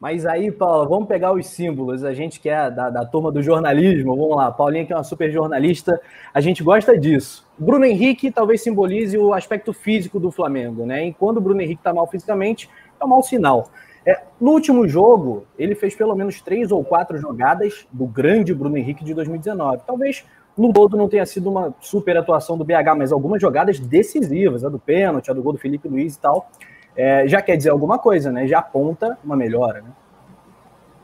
Mas 0.00 0.24
aí, 0.24 0.50
Paula, 0.50 0.88
vamos 0.88 1.06
pegar 1.06 1.30
os 1.30 1.46
símbolos. 1.46 2.02
A 2.04 2.14
gente 2.14 2.40
que 2.40 2.48
é 2.48 2.70
da, 2.70 2.88
da 2.88 3.04
turma 3.04 3.30
do 3.30 3.42
jornalismo, 3.42 4.16
vamos 4.16 4.34
lá. 4.34 4.50
Paulinha, 4.50 4.86
que 4.86 4.94
é 4.94 4.96
uma 4.96 5.04
super 5.04 5.30
jornalista, 5.30 6.00
a 6.32 6.40
gente 6.40 6.62
gosta 6.62 6.96
disso. 6.96 7.46
Bruno 7.58 7.84
Henrique 7.84 8.30
talvez 8.30 8.62
simbolize 8.62 9.18
o 9.18 9.34
aspecto 9.34 9.74
físico 9.74 10.18
do 10.18 10.30
Flamengo, 10.30 10.86
né? 10.86 11.08
E 11.08 11.12
quando 11.12 11.36
o 11.36 11.40
Bruno 11.40 11.60
Henrique 11.60 11.80
está 11.80 11.92
mal 11.92 12.06
fisicamente, 12.06 12.70
é 12.98 13.04
um 13.04 13.08
mau 13.08 13.22
sinal. 13.22 13.68
É, 14.06 14.22
no 14.40 14.52
último 14.52 14.88
jogo, 14.88 15.44
ele 15.58 15.74
fez 15.74 15.94
pelo 15.94 16.14
menos 16.14 16.40
três 16.40 16.72
ou 16.72 16.82
quatro 16.82 17.18
jogadas 17.18 17.86
do 17.92 18.06
grande 18.06 18.54
Bruno 18.54 18.78
Henrique 18.78 19.04
de 19.04 19.12
2019. 19.12 19.82
Talvez 19.86 20.24
no 20.60 20.72
todo 20.72 20.96
não 20.96 21.08
tenha 21.08 21.24
sido 21.24 21.48
uma 21.48 21.74
super 21.80 22.16
atuação 22.16 22.58
do 22.58 22.64
BH, 22.64 22.94
mas 22.96 23.12
algumas 23.12 23.40
jogadas 23.40 23.80
decisivas, 23.80 24.64
a 24.64 24.68
do 24.68 24.78
pênalti, 24.78 25.30
a 25.30 25.34
do 25.34 25.42
gol 25.42 25.52
do 25.52 25.58
Felipe 25.58 25.88
Luiz 25.88 26.16
e 26.16 26.20
tal, 26.20 26.50
é, 26.96 27.26
já 27.26 27.40
quer 27.40 27.56
dizer 27.56 27.70
alguma 27.70 27.98
coisa, 27.98 28.30
né? 28.30 28.46
Já 28.46 28.58
aponta 28.58 29.18
uma 29.24 29.36
melhora, 29.36 29.80
né? 29.80 29.90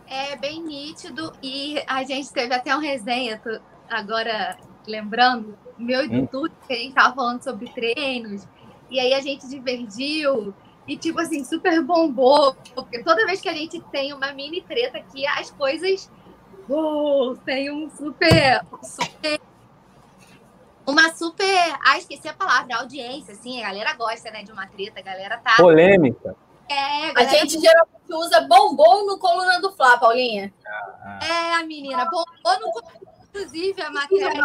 É 0.09 0.37
bem 0.37 0.63
nítido 0.63 1.33
e 1.43 1.83
a 1.87 2.03
gente 2.05 2.33
teve 2.33 2.55
até 2.55 2.77
um 2.77 2.81
resenha, 2.81 3.41
agora 3.89 4.57
lembrando, 4.87 5.57
meu 5.79 6.05
e 6.05 6.21
hum. 6.21 6.27
tudo, 6.27 6.53
que 6.67 6.73
a 6.73 6.77
gente 6.77 6.95
tava 6.95 7.15
falando 7.15 7.43
sobre 7.43 7.69
treinos, 7.71 8.47
e 8.91 9.01
aí 9.01 9.15
a 9.15 9.21
gente 9.21 9.49
divergiu, 9.49 10.55
e 10.87 10.97
tipo 10.97 11.19
assim, 11.19 11.43
super 11.45 11.83
bombou, 11.83 12.55
porque 12.75 13.03
toda 13.03 13.27
vez 13.27 13.41
que 13.41 13.49
a 13.49 13.55
gente 13.55 13.81
tem 13.91 14.13
uma 14.13 14.33
mini 14.33 14.61
treta 14.61 14.99
aqui, 14.99 15.27
as 15.27 15.51
coisas 15.51 16.11
uh, 16.69 17.37
tem 17.45 17.71
um 17.71 17.91
super, 17.91 18.65
super 18.83 19.41
uma 20.87 21.13
super. 21.13 21.79
Ah, 21.85 21.99
esqueci 21.99 22.29
a 22.29 22.33
palavra, 22.33 22.77
audiência, 22.77 23.35
assim, 23.35 23.63
a 23.63 23.67
galera 23.67 23.93
gosta, 23.95 24.31
né, 24.31 24.45
de 24.45 24.53
uma 24.53 24.67
treta, 24.67 25.01
a 25.01 25.03
galera 25.03 25.37
tá. 25.39 25.57
Polêmica. 25.57 26.37
É, 26.69 27.11
a, 27.11 27.21
a 27.21 27.25
gente 27.25 27.61
geralmente 27.61 28.13
usa 28.13 28.41
bombom 28.43 29.07
no 29.07 29.19
coluna 29.19 29.61
do 29.61 29.73
Flá, 29.73 29.99
Paulinha. 29.99 30.53
É, 31.23 31.55
a 31.55 31.65
menina, 31.65 32.05
bombom 32.05 32.61
no 32.61 33.07
inclusive 33.29 33.83
a 33.83 33.91
matéria 33.91 34.43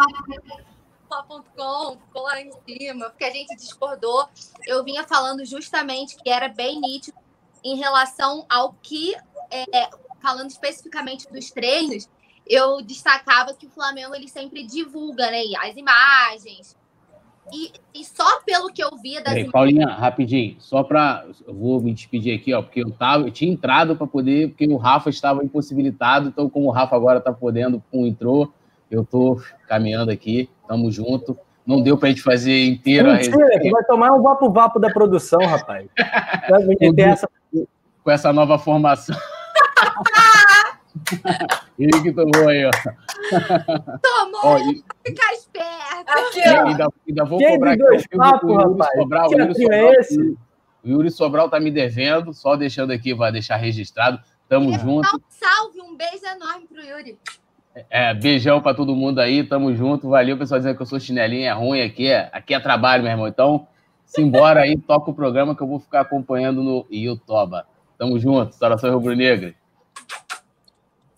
Flá.com 1.08 1.96
ficou 1.98 2.22
lá 2.22 2.40
em 2.40 2.50
cima, 2.66 3.10
porque 3.10 3.24
a 3.24 3.30
gente 3.30 3.56
discordou. 3.56 4.28
Eu 4.66 4.84
vinha 4.84 5.04
falando 5.04 5.44
justamente 5.44 6.16
que 6.16 6.28
era 6.28 6.48
bem 6.48 6.80
nítido 6.80 7.16
em 7.64 7.76
relação 7.76 8.44
ao 8.48 8.72
que, 8.74 9.14
é, 9.50 9.88
falando 10.22 10.50
especificamente 10.50 11.30
dos 11.30 11.50
treinos, 11.50 12.08
eu 12.46 12.80
destacava 12.82 13.54
que 13.54 13.66
o 13.66 13.70
Flamengo 13.70 14.14
ele 14.14 14.28
sempre 14.28 14.64
divulga 14.64 15.30
né, 15.30 15.42
as 15.60 15.76
imagens. 15.76 16.76
E, 17.52 17.72
e 17.92 18.04
só 18.04 18.40
pelo 18.42 18.72
que 18.72 18.82
eu 18.82 18.96
via 19.02 19.20
das 19.22 19.34
Peraí, 19.34 19.50
Paulinha, 19.50 19.88
rapidinho, 19.88 20.56
só 20.60 20.82
para. 20.84 21.26
Eu 21.46 21.54
vou 21.54 21.80
me 21.80 21.92
despedir 21.92 22.38
aqui, 22.38 22.54
ó, 22.54 22.62
porque 22.62 22.80
eu, 22.80 22.90
tava, 22.90 23.24
eu 23.24 23.32
tinha 23.32 23.52
entrado 23.52 23.96
para 23.96 24.06
poder, 24.06 24.50
porque 24.50 24.66
o 24.66 24.76
Rafa 24.76 25.10
estava 25.10 25.44
impossibilitado, 25.44 26.28
então, 26.28 26.48
como 26.48 26.68
o 26.68 26.70
Rafa 26.70 26.94
agora 26.94 27.18
está 27.18 27.32
podendo, 27.32 27.82
com 27.90 28.06
entrou, 28.06 28.52
eu 28.90 29.02
estou 29.02 29.42
caminhando 29.66 30.10
aqui, 30.10 30.48
tamo 30.68 30.90
junto. 30.90 31.36
Não 31.66 31.80
deu 31.80 31.96
para 31.96 32.08
a 32.08 32.10
gente 32.10 32.22
fazer 32.22 32.66
inteiro 32.66 33.12
Mentira, 33.12 33.70
vai 33.70 33.84
tomar 33.84 34.12
um 34.12 34.22
vapo-vapo 34.22 34.80
da 34.80 34.90
produção, 34.90 35.40
rapaz. 35.40 35.88
essa... 36.98 37.28
Com 38.02 38.10
essa 38.10 38.32
nova 38.32 38.58
formação. 38.58 39.16
Ele 41.78 42.02
que 42.02 42.12
tomou 42.12 42.48
aí, 42.48 42.64
ó. 42.64 42.70
Tomou! 44.02 44.40
Ó, 44.44 44.58
e... 44.58 44.84
Ficar 45.06 45.32
esperto! 45.32 46.06
Aqui, 46.06 46.40
ó. 46.46 46.66
Ainda, 46.66 46.88
ainda 47.08 47.24
vou 47.24 47.38
Quem 47.38 47.52
cobrar 47.54 47.72
aqui 47.72 48.16
papo, 48.16 48.46
o 48.46 48.52
Yuri 48.52 48.72
rapaz. 48.72 48.98
Sobral. 48.98 49.28
O 49.28 49.32
Yuri 49.32 49.54
Sobral, 49.54 49.72
é 49.72 49.96
esse? 49.96 50.20
o 50.20 50.88
Yuri 50.88 51.10
Sobral 51.10 51.48
tá 51.48 51.60
me 51.60 51.70
devendo, 51.70 52.32
só 52.34 52.56
deixando 52.56 52.92
aqui, 52.92 53.14
vai 53.14 53.32
deixar 53.32 53.56
registrado. 53.56 54.20
Tamo 54.48 54.70
Ele 54.70 54.78
junto. 54.78 55.16
Um 55.16 55.20
salve, 55.28 55.80
um 55.80 55.96
beijo 55.96 56.26
enorme 56.26 56.66
pro 56.66 56.82
Yuri. 56.82 57.18
É, 57.88 58.12
beijão 58.12 58.60
para 58.60 58.74
todo 58.74 58.94
mundo 58.94 59.18
aí, 59.18 59.42
tamo 59.42 59.74
junto. 59.74 60.08
Valeu, 60.08 60.36
pessoal, 60.36 60.60
dizendo 60.60 60.76
que 60.76 60.82
eu 60.82 60.86
sou 60.86 61.00
chinelinha, 61.00 61.50
é 61.50 61.52
ruim 61.52 61.80
aqui, 61.80 62.06
é, 62.08 62.28
aqui 62.32 62.52
é 62.52 62.60
trabalho, 62.60 63.02
meu 63.02 63.12
irmão. 63.12 63.26
Então, 63.26 63.66
simbora 64.04 64.60
aí, 64.60 64.76
toca 64.76 65.10
o 65.10 65.14
programa 65.14 65.56
que 65.56 65.62
eu 65.62 65.66
vou 65.66 65.80
ficar 65.80 66.02
acompanhando 66.02 66.62
no 66.62 66.86
Yotoba. 66.92 67.66
Tamo 67.96 68.18
junto, 68.18 68.54
Saudações 68.54 68.92
Rubro-Negra. 68.92 69.54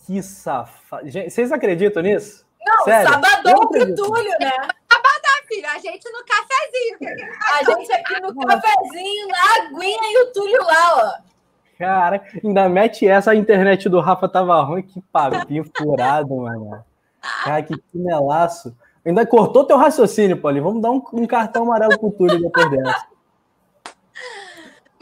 Que 0.06 0.23
safado. 0.23 1.11
Vocês 1.11 1.50
acreditam 1.50 2.02
nisso? 2.02 2.44
Não, 2.64 2.84
Sério? 2.84 3.11
sabadão 3.11 3.68
pro 3.68 3.94
Túlio, 3.94 4.32
né? 4.40 4.50
Sabadão, 4.92 5.49
filho. 5.49 5.66
A 5.66 5.78
gente 5.78 6.04
no 6.11 6.25
cafezinho. 6.25 7.28
A 7.52 7.64
gente 7.64 7.92
aqui 7.92 8.20
no 8.20 8.34
cafezinho, 8.46 9.28
na 9.28 9.66
aguinha 9.66 10.12
e 10.12 10.23
o 10.23 10.32
Túlio 10.32 10.62
lá, 10.62 10.96
ó. 10.96 11.34
Cara, 11.78 12.23
ainda 12.42 12.68
mete 12.68 13.06
essa, 13.06 13.32
a 13.32 13.37
internet 13.37 13.88
do 13.88 14.00
Rafa 14.00 14.28
tava 14.28 14.61
ruim, 14.62 14.82
que 14.82 15.00
papinho 15.12 15.64
furado, 15.76 16.37
mano. 16.37 16.84
Cara, 17.44 17.62
que 17.62 17.75
chinelaço. 17.90 18.76
Ainda 19.04 19.26
cortou 19.26 19.64
teu 19.64 19.76
raciocínio, 19.76 20.37
Paulinho. 20.37 20.64
Vamos 20.64 20.82
dar 20.82 20.90
um, 20.90 21.02
um 21.12 21.26
cartão 21.26 21.64
amarelo 21.64 21.99
pro 21.99 22.11
Túlio 22.11 22.40
depois 22.40 22.70
dessa. 22.70 23.06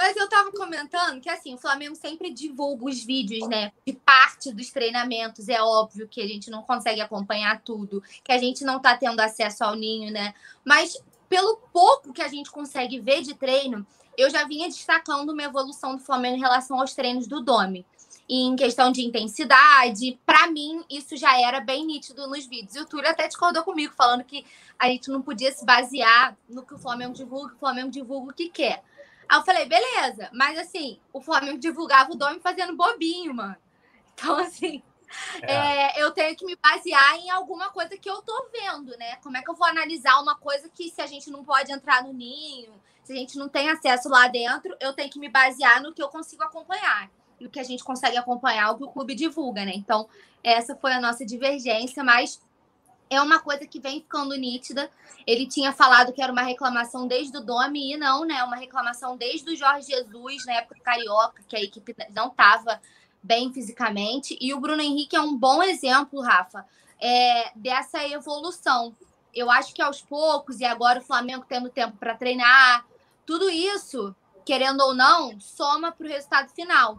Mas 0.02 0.16
eu 0.16 0.28
tava 0.28 0.50
comentando 0.50 1.21
que 1.21 1.30
assim, 1.30 1.54
o 1.54 1.59
Flamengo 1.59 1.94
sempre 1.94 2.28
divulga 2.32 2.87
os 2.87 3.04
vídeos, 3.04 3.49
né? 3.49 3.71
De 3.87 3.92
parte 3.92 4.52
dos 4.52 4.68
treinamentos. 4.68 5.49
É 5.49 5.62
óbvio 5.62 6.09
que 6.09 6.21
a 6.21 6.26
gente 6.26 6.50
não 6.50 6.61
consegue 6.61 7.00
acompanhar 7.00 7.61
tudo, 7.61 8.02
que 8.25 8.32
a 8.32 8.37
gente 8.37 8.64
não 8.64 8.80
tá 8.80 8.97
tendo 8.97 9.21
acesso 9.21 9.62
ao 9.62 9.76
ninho, 9.76 10.12
né? 10.12 10.35
Mas 10.64 11.00
pelo 11.28 11.56
pouco 11.73 12.12
que 12.12 12.21
a 12.21 12.26
gente 12.26 12.50
consegue 12.50 12.99
ver 12.99 13.23
de 13.23 13.35
treino, 13.35 13.87
eu 14.18 14.28
já 14.28 14.44
vinha 14.44 14.66
destacando 14.66 15.30
uma 15.30 15.44
evolução 15.44 15.94
do 15.94 16.02
Flamengo 16.02 16.37
em 16.37 16.40
relação 16.40 16.80
aos 16.80 16.94
treinos 16.94 17.28
do 17.28 17.40
Domi. 17.40 17.87
Em 18.28 18.56
questão 18.56 18.90
de 18.90 19.02
intensidade, 19.02 20.18
para 20.26 20.49
mim, 20.49 20.82
isso 20.90 21.16
já 21.16 21.40
era 21.40 21.61
bem 21.61 21.87
nítido 21.87 22.26
nos 22.26 22.44
vídeos. 22.44 22.75
E 22.75 22.80
o 22.80 22.87
Túlio 22.87 23.09
até 23.09 23.28
discordou 23.28 23.62
comigo, 23.62 23.94
falando 23.97 24.25
que 24.25 24.44
a 24.76 24.88
gente 24.88 25.09
não 25.11 25.23
podia 25.23 25.52
se 25.52 25.64
basear 25.64 26.37
no 26.49 26.64
que 26.64 26.75
o 26.75 26.78
Flamengo 26.78 27.14
divulga, 27.14 27.54
o 27.54 27.59
Flamengo 27.59 27.90
divulga 27.90 28.32
o 28.32 28.35
que 28.35 28.49
quer. 28.49 28.82
Aí 29.32 29.38
eu 29.38 29.44
falei, 29.44 29.64
beleza, 29.64 30.28
mas 30.30 30.58
assim, 30.58 31.00
o 31.10 31.18
Flamengo 31.18 31.56
divulgava 31.56 32.12
o 32.12 32.14
Domi 32.14 32.38
fazendo 32.38 32.76
bobinho, 32.76 33.32
mano. 33.32 33.56
Então, 34.12 34.36
assim, 34.36 34.82
é. 35.40 35.54
É, 35.54 36.02
eu 36.02 36.10
tenho 36.10 36.36
que 36.36 36.44
me 36.44 36.54
basear 36.54 37.16
em 37.16 37.30
alguma 37.30 37.70
coisa 37.70 37.96
que 37.96 38.10
eu 38.10 38.20
tô 38.20 38.50
vendo, 38.52 38.94
né? 38.98 39.16
Como 39.22 39.34
é 39.34 39.42
que 39.42 39.48
eu 39.48 39.54
vou 39.54 39.66
analisar 39.66 40.20
uma 40.20 40.36
coisa 40.36 40.68
que 40.68 40.90
se 40.90 41.00
a 41.00 41.06
gente 41.06 41.30
não 41.30 41.42
pode 41.42 41.72
entrar 41.72 42.04
no 42.04 42.12
ninho, 42.12 42.74
se 43.02 43.14
a 43.14 43.16
gente 43.16 43.38
não 43.38 43.48
tem 43.48 43.70
acesso 43.70 44.10
lá 44.10 44.28
dentro, 44.28 44.76
eu 44.78 44.92
tenho 44.92 45.08
que 45.08 45.18
me 45.18 45.30
basear 45.30 45.82
no 45.82 45.94
que 45.94 46.02
eu 46.02 46.10
consigo 46.10 46.42
acompanhar. 46.42 47.10
E 47.40 47.46
o 47.46 47.50
que 47.50 47.58
a 47.58 47.64
gente 47.64 47.82
consegue 47.82 48.18
acompanhar, 48.18 48.70
o 48.72 48.76
que 48.76 48.84
o 48.84 48.90
clube 48.90 49.14
divulga, 49.14 49.64
né? 49.64 49.72
Então, 49.74 50.10
essa 50.44 50.76
foi 50.76 50.92
a 50.92 51.00
nossa 51.00 51.24
divergência, 51.24 52.04
mas 52.04 52.38
é 53.14 53.21
uma 53.21 53.38
coisa 53.38 53.66
que 53.66 53.78
vem 53.78 54.00
ficando 54.00 54.35
nítida. 54.37 54.90
Ele 55.26 55.47
tinha 55.47 55.73
falado 55.73 56.12
que 56.12 56.23
era 56.23 56.33
uma 56.33 56.42
reclamação 56.42 57.07
desde 57.07 57.37
o 57.37 57.40
Domi, 57.40 57.92
e 57.92 57.97
não, 57.97 58.25
né? 58.25 58.42
Uma 58.42 58.57
reclamação 58.57 59.16
desde 59.16 59.52
o 59.52 59.57
Jorge 59.57 59.88
Jesus, 59.88 60.47
na 60.47 60.54
época 60.54 60.81
carioca, 60.83 61.42
que 61.47 61.54
a 61.54 61.62
equipe 61.62 61.95
não 62.14 62.28
estava 62.28 62.81
bem 63.23 63.52
fisicamente. 63.52 64.37
E 64.40 64.54
o 64.54 64.61
Bruno 64.61 64.81
Henrique 64.81 65.14
é 65.14 65.21
um 65.21 65.37
bom 65.37 65.62
exemplo, 65.62 66.23
Rafa, 66.23 66.66
é, 66.99 67.52
dessa 67.54 68.02
evolução. 68.09 68.97
Eu 69.35 69.50
acho 69.50 69.75
que 69.75 69.83
aos 69.83 70.00
poucos, 70.00 70.61
e 70.61 70.64
agora 70.64 70.99
o 70.99 71.04
Flamengo 71.04 71.45
tendo 71.47 71.69
tempo 71.69 71.97
para 71.99 72.16
treinar, 72.16 72.85
tudo 73.26 73.49
isso, 73.50 74.14
querendo 74.45 74.81
ou 74.81 74.95
não, 74.95 75.38
soma 75.38 75.92
para 75.92 76.07
o 76.07 76.11
resultado 76.11 76.49
final. 76.50 76.99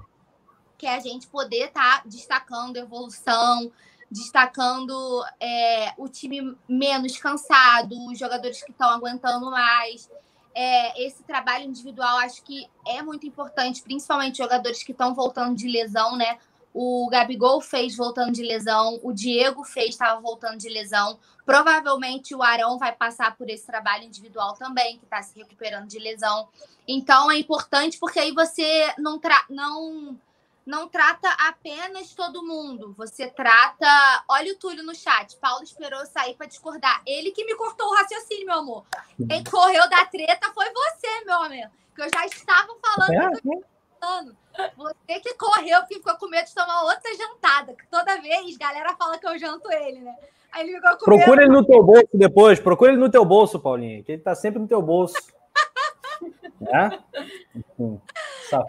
Que 0.78 0.86
é 0.86 0.96
a 0.96 1.00
gente 1.00 1.28
poder 1.28 1.68
estar 1.68 2.02
tá 2.02 2.04
destacando 2.06 2.78
evolução, 2.78 3.72
destacando 4.14 5.26
é, 5.40 5.92
o 5.98 6.08
time 6.08 6.56
menos 6.70 7.18
cansado, 7.18 7.96
os 8.08 8.18
jogadores 8.18 8.64
que 8.64 8.72
estão 8.72 8.90
aguentando 8.92 9.50
mais. 9.50 10.10
É, 10.56 11.04
esse 11.04 11.24
trabalho 11.24 11.66
individual 11.66 12.20
acho 12.20 12.44
que 12.44 12.70
é 12.86 13.02
muito 13.02 13.26
importante, 13.26 13.82
principalmente 13.82 14.38
jogadores 14.38 14.84
que 14.84 14.92
estão 14.92 15.16
voltando 15.16 15.56
de 15.56 15.68
lesão, 15.68 16.16
né? 16.16 16.38
O 16.72 17.08
Gabigol 17.10 17.60
fez 17.60 17.96
voltando 17.96 18.32
de 18.32 18.44
lesão, 18.44 19.00
o 19.04 19.12
Diego 19.12 19.64
fez, 19.64 19.90
estava 19.90 20.22
voltando 20.22 20.58
de 20.58 20.70
lesão. 20.70 21.20
Provavelmente 21.44 22.36
o 22.36 22.44
Arão 22.44 22.78
vai 22.78 22.92
passar 22.92 23.36
por 23.36 23.50
esse 23.50 23.66
trabalho 23.66 24.04
individual 24.04 24.54
também, 24.54 24.98
que 24.98 25.06
está 25.06 25.22
se 25.24 25.38
recuperando 25.38 25.88
de 25.88 25.98
lesão. 25.98 26.48
Então 26.88 27.32
é 27.32 27.38
importante 27.38 27.98
porque 28.00 28.20
aí 28.20 28.32
você 28.32 28.94
não, 28.98 29.20
tra 29.20 29.44
não, 29.50 30.18
não 30.66 30.88
trata 30.88 31.30
apenas 31.48 32.14
todo 32.14 32.46
mundo. 32.46 32.94
Você 32.98 33.28
trata. 33.28 33.86
Olha 34.30 34.54
o 34.54 34.58
Túlio 34.58 34.84
no 34.84 34.96
chat. 34.96 35.36
Paulo 35.38 35.64
esperou 35.64 36.06
sair 36.06 36.36
para 36.36 36.48
discordar. 36.48 37.02
Ele 37.06 37.32
que 37.32 37.46
me 37.46 37.56
cortou 37.56 37.88
o 37.88 37.96
raciocínio, 37.96 38.46
meu 38.46 38.60
amor. 38.60 38.86
Quem 39.28 39.44
correu 39.44 39.90
da 39.90 40.06
treta 40.06 40.52
foi 40.54 40.66
você, 40.66 41.26
meu 41.26 41.36
amor. 41.36 41.70
Que 41.96 42.02
eu 42.02 42.10
já 42.14 42.26
estava 42.26 42.74
falando. 42.82 43.14
É, 43.14 43.74
falando. 44.00 44.38
Você 44.78 45.20
que 45.20 45.34
correu 45.36 45.80
porque 45.82 45.96
ficou 45.96 46.16
com 46.16 46.28
medo 46.28 46.46
de 46.46 46.56
tomar 46.56 46.84
outra 46.84 47.14
jantada. 47.16 47.74
Que 47.74 47.86
toda 47.88 48.22
vez 48.22 48.58
galera 48.58 48.96
fala 48.96 49.18
que 49.18 49.28
eu 49.28 49.38
janto 49.38 49.70
ele, 49.72 50.00
né? 50.00 50.16
Aí 50.52 50.64
ele 50.64 50.76
ficou 50.76 50.98
com 50.98 51.06
Procura 51.06 51.42
medo. 51.42 51.42
ele 51.42 51.52
no 51.52 51.66
teu 51.66 51.84
bolso 51.84 52.10
depois. 52.14 52.60
Procura 52.60 52.92
ele 52.92 53.02
no 53.02 53.10
teu 53.10 53.26
bolso, 53.26 53.60
Paulinho. 53.60 54.04
Que 54.04 54.14
ele 54.14 54.22
tá 54.22 54.34
sempre 54.34 54.62
no 54.62 54.68
teu 54.68 54.82
bolso. 54.82 55.16
né? 56.62 57.04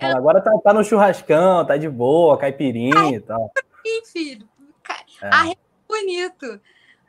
É. 0.01 0.13
Agora 0.13 0.41
tá, 0.41 0.51
tá, 0.59 0.73
no 0.73 0.85
churrascão, 0.85 1.67
tá 1.67 1.77
de 1.77 1.89
boa, 1.89 2.39
caipirinha 2.39 2.95
Ai, 2.97 3.15
e 3.15 3.21
tal. 3.21 3.53
Sim, 3.85 4.05
filho. 4.07 4.49
É. 5.23 5.51
é 5.51 5.57
bonito. 5.89 6.61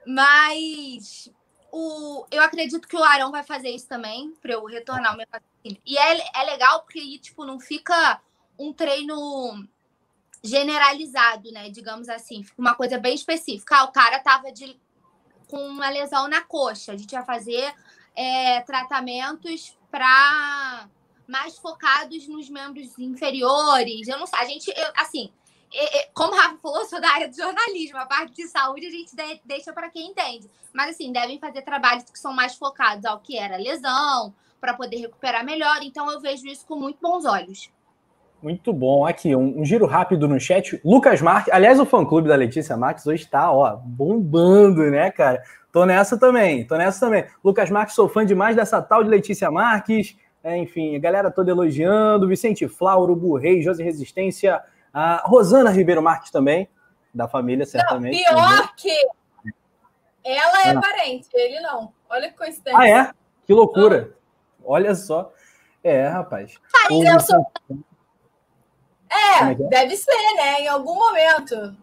Mas 0.05 1.31
o, 1.71 2.25
eu 2.31 2.41
acredito 2.41 2.87
que 2.87 2.95
o 2.95 3.03
Arão 3.03 3.31
vai 3.31 3.43
fazer 3.43 3.69
isso 3.69 3.87
também, 3.87 4.31
para 4.41 4.53
eu 4.53 4.63
retornar 4.65 5.13
o 5.13 5.17
meu 5.17 5.25
raciocínio. 5.31 5.81
E 5.85 5.97
é, 5.97 6.41
é 6.41 6.43
legal 6.45 6.81
porque, 6.81 7.17
tipo, 7.19 7.43
não 7.43 7.59
fica 7.59 8.21
um 8.57 8.71
treino 8.71 9.67
generalizado, 10.43 11.51
né? 11.51 11.69
Digamos 11.69 12.07
assim, 12.07 12.43
fica 12.43 12.61
uma 12.61 12.75
coisa 12.75 12.97
bem 12.97 13.15
específica. 13.15 13.77
Ah, 13.77 13.83
o 13.85 13.91
cara 13.91 14.19
tava 14.19 14.51
de, 14.51 14.79
com 15.47 15.57
uma 15.67 15.89
lesão 15.89 16.27
na 16.27 16.41
coxa. 16.41 16.93
A 16.93 16.97
gente 16.97 17.13
vai 17.13 17.25
fazer 17.25 17.73
é, 18.15 18.61
tratamentos 18.61 19.77
para 19.91 20.87
mais 21.27 21.57
focados 21.57 22.27
nos 22.27 22.49
membros 22.49 22.97
inferiores. 22.99 24.07
Eu 24.07 24.19
não 24.19 24.27
sei, 24.27 24.39
a 24.39 24.45
gente, 24.45 24.67
eu, 24.69 24.91
assim, 24.95 25.31
como 26.13 26.33
o 26.33 26.35
Rafa 26.35 26.57
falou, 26.61 26.79
eu 26.79 26.85
sou 26.85 27.01
da 27.01 27.09
área 27.09 27.27
do 27.27 27.35
jornalismo, 27.35 27.97
a 27.97 28.05
parte 28.05 28.33
de 28.33 28.47
saúde 28.47 28.85
a 28.85 28.91
gente 28.91 29.15
deixa 29.43 29.73
para 29.73 29.89
quem 29.89 30.11
entende. 30.11 30.49
Mas, 30.73 30.91
assim, 30.91 31.11
devem 31.11 31.39
fazer 31.39 31.61
trabalhos 31.63 32.03
que 32.03 32.19
são 32.19 32.33
mais 32.33 32.55
focados 32.55 33.05
ao 33.05 33.19
que 33.19 33.37
era 33.37 33.57
lesão, 33.57 34.33
para 34.61 34.73
poder 34.73 34.97
recuperar 34.97 35.43
melhor. 35.43 35.77
Então, 35.81 36.09
eu 36.11 36.19
vejo 36.19 36.45
isso 36.47 36.65
com 36.65 36.75
muito 36.75 36.99
bons 37.01 37.25
olhos. 37.25 37.69
Muito 38.41 38.71
bom. 38.71 39.05
Aqui, 39.05 39.35
um, 39.35 39.61
um 39.61 39.65
giro 39.65 39.85
rápido 39.85 40.27
no 40.27 40.39
chat. 40.39 40.79
Lucas 40.83 41.21
Marques, 41.21 41.53
aliás, 41.53 41.79
o 41.79 41.85
fã-clube 41.85 42.27
da 42.27 42.35
Letícia 42.35 42.77
Marques 42.77 43.07
hoje 43.07 43.23
está, 43.23 43.51
ó, 43.51 43.75
bombando, 43.77 44.83
né, 44.89 45.11
cara? 45.11 45.41
Tô 45.71 45.85
nessa 45.85 46.17
também, 46.17 46.65
tô 46.65 46.77
nessa 46.77 47.05
também. 47.05 47.25
Lucas 47.43 47.69
Marques, 47.69 47.95
sou 47.95 48.07
fã 48.07 48.25
demais 48.25 48.55
dessa 48.55 48.81
tal 48.81 49.03
de 49.03 49.09
Letícia 49.09 49.51
Marques. 49.51 50.15
É, 50.45 50.55
enfim, 50.55 50.95
a 50.95 50.99
galera 50.99 51.31
toda 51.31 51.49
elogiando. 51.49 52.27
Vicente 52.27 52.67
Flauro, 52.67 53.15
Burrei, 53.15 53.63
José 53.63 53.83
Resistência, 53.83 54.61
a 54.93 55.23
Rosana 55.25 55.71
Ribeiro 55.71 56.03
Marques 56.03 56.29
também, 56.29 56.69
da 57.11 57.27
família, 57.27 57.65
certamente. 57.65 58.23
Não, 58.23 58.29
pior 58.29 58.51
também. 58.51 58.69
que 58.77 59.07
ela 60.23 60.67
é 60.67 60.69
ah. 60.69 60.79
parente, 60.79 61.27
ele 61.33 61.59
não. 61.61 61.91
Olha 62.07 62.29
que 62.29 62.37
coincidência. 62.37 62.79
Ah, 62.79 62.87
é? 62.87 63.11
Que 63.47 63.53
loucura. 63.55 64.11
Ah. 64.13 64.61
Olha 64.63 64.93
só. 64.93 65.33
É, 65.83 66.07
rapaz. 66.07 66.59
Aí 66.91 67.01
eu 67.01 67.19
sou... 67.19 67.43
É, 69.09 69.45
é, 69.45 69.51
é, 69.51 69.55
deve 69.55 69.97
ser, 69.97 70.35
né? 70.35 70.61
Em 70.61 70.67
algum 70.67 70.93
momento. 70.93 71.75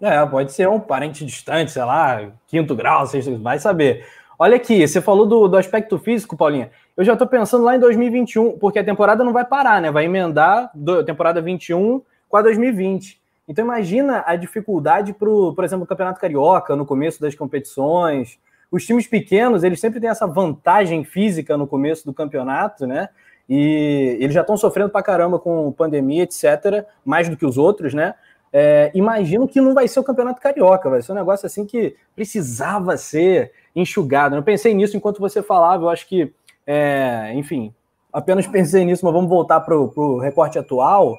É, 0.00 0.24
pode 0.24 0.52
ser 0.52 0.70
um 0.70 0.80
parente 0.80 1.22
distante, 1.24 1.70
sei 1.70 1.84
lá, 1.84 2.30
quinto 2.46 2.74
grau, 2.74 3.06
sexto, 3.06 3.36
vai 3.42 3.58
saber. 3.58 4.06
Olha 4.38 4.56
aqui, 4.56 4.86
você 4.86 5.02
falou 5.02 5.26
do, 5.26 5.48
do 5.48 5.56
aspecto 5.56 5.98
físico, 5.98 6.36
Paulinha. 6.36 6.70
Eu 6.96 7.04
já 7.04 7.12
estou 7.12 7.28
pensando 7.28 7.62
lá 7.62 7.76
em 7.76 7.80
2021, 7.80 8.58
porque 8.58 8.78
a 8.78 8.84
temporada 8.84 9.22
não 9.22 9.32
vai 9.32 9.44
parar, 9.44 9.82
né? 9.82 9.90
Vai 9.90 10.06
emendar 10.06 10.70
a 10.98 11.02
temporada 11.04 11.42
21 11.42 12.00
com 12.28 12.36
a 12.36 12.42
2020. 12.42 13.20
Então 13.48 13.64
imagina 13.64 14.24
a 14.26 14.34
dificuldade 14.34 15.12
para, 15.12 15.28
por 15.28 15.62
exemplo, 15.62 15.84
o 15.84 15.86
Campeonato 15.86 16.20
Carioca, 16.20 16.74
no 16.74 16.86
começo 16.86 17.20
das 17.20 17.34
competições. 17.34 18.38
Os 18.70 18.84
times 18.84 19.06
pequenos, 19.06 19.62
eles 19.62 19.78
sempre 19.78 20.00
têm 20.00 20.10
essa 20.10 20.26
vantagem 20.26 21.04
física 21.04 21.56
no 21.56 21.66
começo 21.66 22.04
do 22.04 22.12
campeonato, 22.12 22.86
né? 22.86 23.08
E 23.48 24.16
eles 24.18 24.34
já 24.34 24.40
estão 24.40 24.56
sofrendo 24.56 24.90
pra 24.90 25.02
caramba 25.02 25.38
com 25.38 25.70
pandemia, 25.72 26.24
etc., 26.24 26.84
mais 27.04 27.28
do 27.28 27.36
que 27.36 27.46
os 27.46 27.56
outros, 27.56 27.94
né? 27.94 28.14
É, 28.52 28.90
imagino 28.94 29.46
que 29.46 29.60
não 29.60 29.74
vai 29.74 29.86
ser 29.86 30.00
o 30.00 30.04
Campeonato 30.04 30.40
Carioca, 30.40 30.88
vai 30.88 31.02
ser 31.02 31.12
um 31.12 31.16
negócio 31.16 31.46
assim 31.46 31.66
que 31.66 31.94
precisava 32.14 32.96
ser 32.96 33.52
enxugado. 33.74 34.34
Eu 34.34 34.42
pensei 34.42 34.72
nisso 34.72 34.96
enquanto 34.96 35.20
você 35.20 35.42
falava, 35.42 35.84
eu 35.84 35.90
acho 35.90 36.08
que, 36.08 36.32
é, 36.66 37.32
enfim, 37.34 37.74
apenas 38.12 38.46
pensei 38.46 38.84
nisso, 38.84 39.04
mas 39.04 39.14
vamos 39.14 39.30
voltar 39.30 39.60
para 39.60 39.76
o 39.76 40.18
recorte 40.18 40.58
atual. 40.58 41.18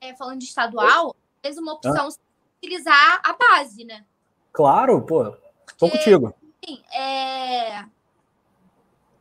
É, 0.00 0.14
falando 0.14 0.40
de 0.40 0.46
estadual, 0.46 1.14
fez 1.42 1.56
uma 1.56 1.74
opção 1.74 2.08
ah. 2.08 2.12
utilizar 2.58 3.20
a 3.22 3.32
base, 3.32 3.84
né? 3.84 4.04
Claro, 4.52 5.00
pô, 5.02 5.36
tô 5.78 5.88
contigo. 5.88 6.34
Sim, 6.64 6.82
é... 6.92 7.84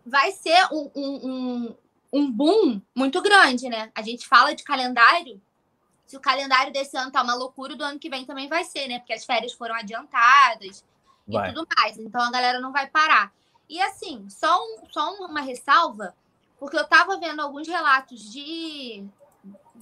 vai 0.05 0.31
ser 0.31 0.57
um, 0.71 0.89
um, 0.95 1.75
um 2.11 2.31
boom 2.31 2.81
muito 2.95 3.21
grande, 3.21 3.69
né? 3.69 3.91
A 3.93 4.01
gente 4.01 4.27
fala 4.27 4.55
de 4.55 4.63
calendário, 4.63 5.39
se 6.05 6.17
o 6.17 6.19
calendário 6.19 6.73
desse 6.73 6.97
ano 6.97 7.11
tá 7.11 7.21
uma 7.21 7.35
loucura, 7.35 7.75
do 7.75 7.83
ano 7.83 7.99
que 7.99 8.09
vem 8.09 8.25
também 8.25 8.47
vai 8.47 8.63
ser, 8.63 8.87
né? 8.87 8.97
Porque 8.97 9.13
as 9.13 9.23
férias 9.23 9.53
foram 9.53 9.75
adiantadas 9.75 10.83
vai. 11.27 11.51
e 11.51 11.53
tudo 11.53 11.67
mais. 11.77 11.97
Então 11.99 12.21
a 12.21 12.31
galera 12.31 12.59
não 12.59 12.71
vai 12.71 12.87
parar. 12.87 13.31
E 13.69 13.79
assim, 13.81 14.27
só, 14.29 14.59
um, 14.61 14.77
só 14.89 15.13
uma 15.15 15.41
ressalva, 15.41 16.15
porque 16.59 16.75
eu 16.75 16.87
tava 16.87 17.19
vendo 17.19 17.39
alguns 17.39 17.67
relatos 17.67 18.31
de, 18.31 19.05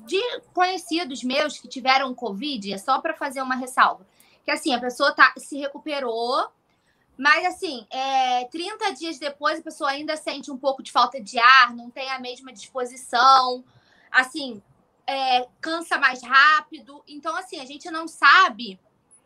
de 0.06 0.21
conhecidos 0.54 1.23
meus 1.23 1.58
que 1.58 1.67
tiveram 1.67 2.13
Covid, 2.13 2.73
é 2.73 2.78
só 2.78 3.00
para 3.00 3.15
fazer 3.15 3.41
uma 3.41 3.56
ressalva. 3.56 4.06
Que 4.43 4.52
assim, 4.52 4.73
a 4.73 4.80
pessoa 4.80 5.13
tá, 5.13 5.34
se 5.38 5.58
recuperou, 5.58 6.52
mas, 7.17 7.45
assim, 7.45 7.88
é, 7.89 8.45
30 8.45 8.91
dias 8.93 9.17
depois, 9.17 9.60
a 9.60 9.63
pessoa 9.63 9.89
ainda 9.89 10.15
sente 10.15 10.52
um 10.52 10.58
pouco 10.58 10.84
de 10.84 10.91
falta 10.91 11.19
de 11.19 11.39
ar, 11.39 11.73
não 11.73 11.89
tem 11.89 12.12
a 12.12 12.19
mesma 12.19 12.54
disposição, 12.54 13.63
assim, 14.12 14.62
é, 15.08 15.47
cansa 15.60 15.97
mais 15.97 16.21
rápido. 16.21 17.04
Então, 17.08 17.36
assim, 17.36 17.60
a 17.60 17.65
gente 17.65 17.89
não 17.89 18.08
sabe 18.08 18.80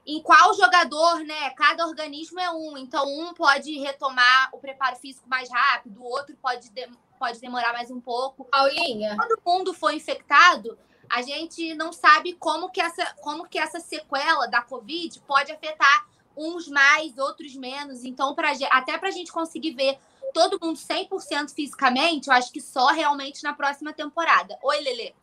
em 0.05 0.21
qual 0.21 0.53
jogador, 0.55 1.19
né? 1.19 1.49
Cada 1.51 1.85
organismo 1.85 2.39
é 2.39 2.49
um. 2.51 2.77
Então, 2.77 3.05
um 3.05 3.33
pode 3.33 3.77
retomar 3.79 4.49
o 4.53 4.57
preparo 4.57 4.95
físico 4.95 5.29
mais 5.29 5.49
rápido, 5.49 6.01
o 6.01 6.05
outro 6.05 6.35
pode, 6.41 6.69
de, 6.69 6.89
pode 7.19 7.39
demorar 7.39 7.73
mais 7.73 7.91
um 7.91 8.01
pouco. 8.01 8.45
Paulinha. 8.45 9.15
Quando 9.15 9.39
o 9.39 9.49
mundo 9.49 9.73
foi 9.73 9.95
infectado, 9.95 10.77
a 11.09 11.21
gente 11.21 11.73
não 11.75 11.91
sabe 11.91 12.33
como 12.33 12.69
que 12.69 12.81
essa, 12.81 13.05
como 13.21 13.47
que 13.47 13.59
essa 13.59 13.79
sequela 13.79 14.47
da 14.47 14.61
Covid 14.61 15.19
pode 15.21 15.51
afetar 15.51 16.07
uns 16.35 16.67
mais, 16.67 17.17
outros 17.17 17.55
menos. 17.55 18.03
Então, 18.03 18.33
pra, 18.33 18.51
até 18.71 18.97
para 18.97 19.09
a 19.09 19.11
gente 19.11 19.31
conseguir 19.31 19.73
ver 19.73 19.99
todo 20.33 20.59
mundo 20.61 20.79
100% 20.79 21.53
fisicamente, 21.53 22.27
eu 22.27 22.33
acho 22.33 22.51
que 22.51 22.61
só 22.61 22.87
realmente 22.87 23.43
na 23.43 23.53
próxima 23.53 23.93
temporada. 23.93 24.57
Oi, 24.63 24.79
Lele. 24.79 25.13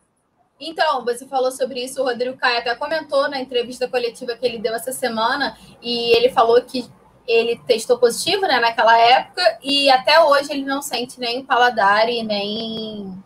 Então, 0.59 1.05
você 1.05 1.25
falou 1.25 1.51
sobre 1.51 1.83
isso, 1.83 2.01
o 2.01 2.05
Rodrigo 2.05 2.37
Caio 2.37 2.59
até 2.59 2.75
comentou 2.75 3.29
na 3.29 3.39
entrevista 3.39 3.87
coletiva 3.87 4.35
que 4.35 4.45
ele 4.45 4.59
deu 4.59 4.75
essa 4.75 4.91
semana, 4.91 5.57
e 5.81 6.15
ele 6.17 6.29
falou 6.29 6.61
que 6.61 6.85
ele 7.25 7.57
testou 7.65 7.97
positivo 7.97 8.41
né, 8.41 8.59
naquela 8.59 8.97
época, 8.97 9.59
e 9.63 9.89
até 9.89 10.19
hoje 10.21 10.51
ele 10.51 10.65
não 10.65 10.81
sente 10.81 11.19
nem 11.19 11.39
o 11.39 11.45
paladar 11.45 12.09
e 12.09 12.23
nem, 12.23 13.23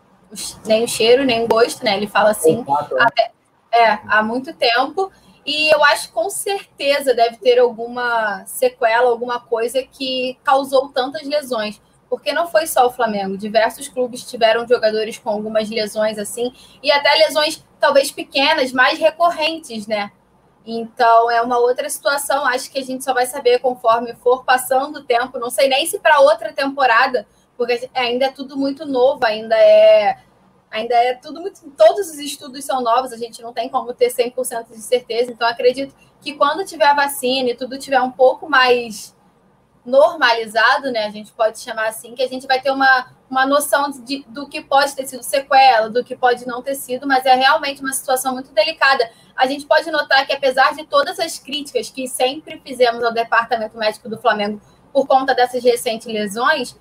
nem 0.64 0.84
o 0.84 0.88
cheiro, 0.88 1.24
nem 1.24 1.44
o 1.44 1.48
gosto, 1.48 1.84
né? 1.84 1.96
Ele 1.96 2.06
fala 2.06 2.30
assim, 2.30 2.64
até, 3.00 3.32
é, 3.72 3.98
há 4.06 4.22
muito 4.22 4.52
tempo. 4.54 5.10
E 5.44 5.68
eu 5.74 5.84
acho 5.84 6.08
que 6.08 6.14
com 6.14 6.30
certeza 6.30 7.12
deve 7.12 7.36
ter 7.36 7.58
alguma 7.58 8.44
sequela, 8.46 9.10
alguma 9.10 9.40
coisa 9.40 9.82
que 9.82 10.38
causou 10.42 10.88
tantas 10.88 11.26
lesões. 11.26 11.80
Porque 12.14 12.32
não 12.32 12.46
foi 12.46 12.64
só 12.64 12.86
o 12.86 12.92
Flamengo. 12.92 13.36
Diversos 13.36 13.88
clubes 13.88 14.22
tiveram 14.22 14.68
jogadores 14.68 15.18
com 15.18 15.30
algumas 15.30 15.68
lesões 15.68 16.16
assim, 16.16 16.52
e 16.80 16.92
até 16.92 17.12
lesões 17.26 17.64
talvez 17.80 18.12
pequenas, 18.12 18.72
mais 18.72 19.00
recorrentes, 19.00 19.88
né? 19.88 20.12
Então 20.64 21.28
é 21.28 21.42
uma 21.42 21.58
outra 21.58 21.90
situação. 21.90 22.46
Acho 22.46 22.70
que 22.70 22.78
a 22.78 22.84
gente 22.84 23.02
só 23.02 23.12
vai 23.12 23.26
saber 23.26 23.58
conforme 23.58 24.14
for 24.14 24.44
passando 24.44 25.00
o 25.00 25.04
tempo. 25.04 25.40
Não 25.40 25.50
sei 25.50 25.68
nem 25.68 25.84
se 25.86 25.98
para 25.98 26.20
outra 26.20 26.52
temporada, 26.52 27.26
porque 27.56 27.90
ainda 27.92 28.26
é 28.26 28.30
tudo 28.30 28.56
muito 28.56 28.86
novo, 28.86 29.26
ainda 29.26 29.56
é 29.58 30.16
ainda 30.70 30.94
é 30.94 31.14
tudo 31.14 31.40
muito. 31.40 31.68
Todos 31.76 32.08
os 32.10 32.18
estudos 32.18 32.64
são 32.64 32.80
novos, 32.80 33.12
a 33.12 33.16
gente 33.16 33.42
não 33.42 33.52
tem 33.52 33.68
como 33.68 33.92
ter 33.92 34.12
100% 34.12 34.68
de 34.68 34.82
certeza. 34.82 35.32
Então 35.32 35.48
acredito 35.48 35.92
que 36.20 36.34
quando 36.34 36.64
tiver 36.64 36.86
a 36.86 36.94
vacina 36.94 37.50
e 37.50 37.56
tudo 37.56 37.76
tiver 37.76 38.00
um 38.00 38.12
pouco 38.12 38.48
mais 38.48 39.13
normalizado, 39.84 40.90
né? 40.90 41.06
A 41.06 41.10
gente 41.10 41.32
pode 41.32 41.58
chamar 41.58 41.88
assim, 41.88 42.14
que 42.14 42.22
a 42.22 42.28
gente 42.28 42.46
vai 42.46 42.60
ter 42.60 42.70
uma, 42.70 43.06
uma 43.28 43.44
noção 43.44 43.90
de, 43.90 44.24
do 44.28 44.48
que 44.48 44.62
pode 44.62 44.94
ter 44.94 45.06
sido 45.06 45.22
sequela, 45.22 45.90
do 45.90 46.02
que 46.02 46.16
pode 46.16 46.46
não 46.46 46.62
ter 46.62 46.74
sido, 46.74 47.06
mas 47.06 47.26
é 47.26 47.34
realmente 47.34 47.80
uma 47.80 47.92
situação 47.92 48.32
muito 48.32 48.52
delicada. 48.52 49.10
A 49.36 49.46
gente 49.46 49.66
pode 49.66 49.90
notar 49.90 50.26
que, 50.26 50.32
apesar 50.32 50.74
de 50.74 50.84
todas 50.84 51.18
as 51.18 51.38
críticas 51.38 51.90
que 51.90 52.08
sempre 52.08 52.60
fizemos 52.64 53.02
ao 53.02 53.12
departamento 53.12 53.76
médico 53.76 54.08
do 54.08 54.18
Flamengo 54.18 54.60
por 54.92 55.06
conta 55.06 55.34
dessas 55.34 55.62
recentes 55.62 56.06
lesões, 56.06 56.76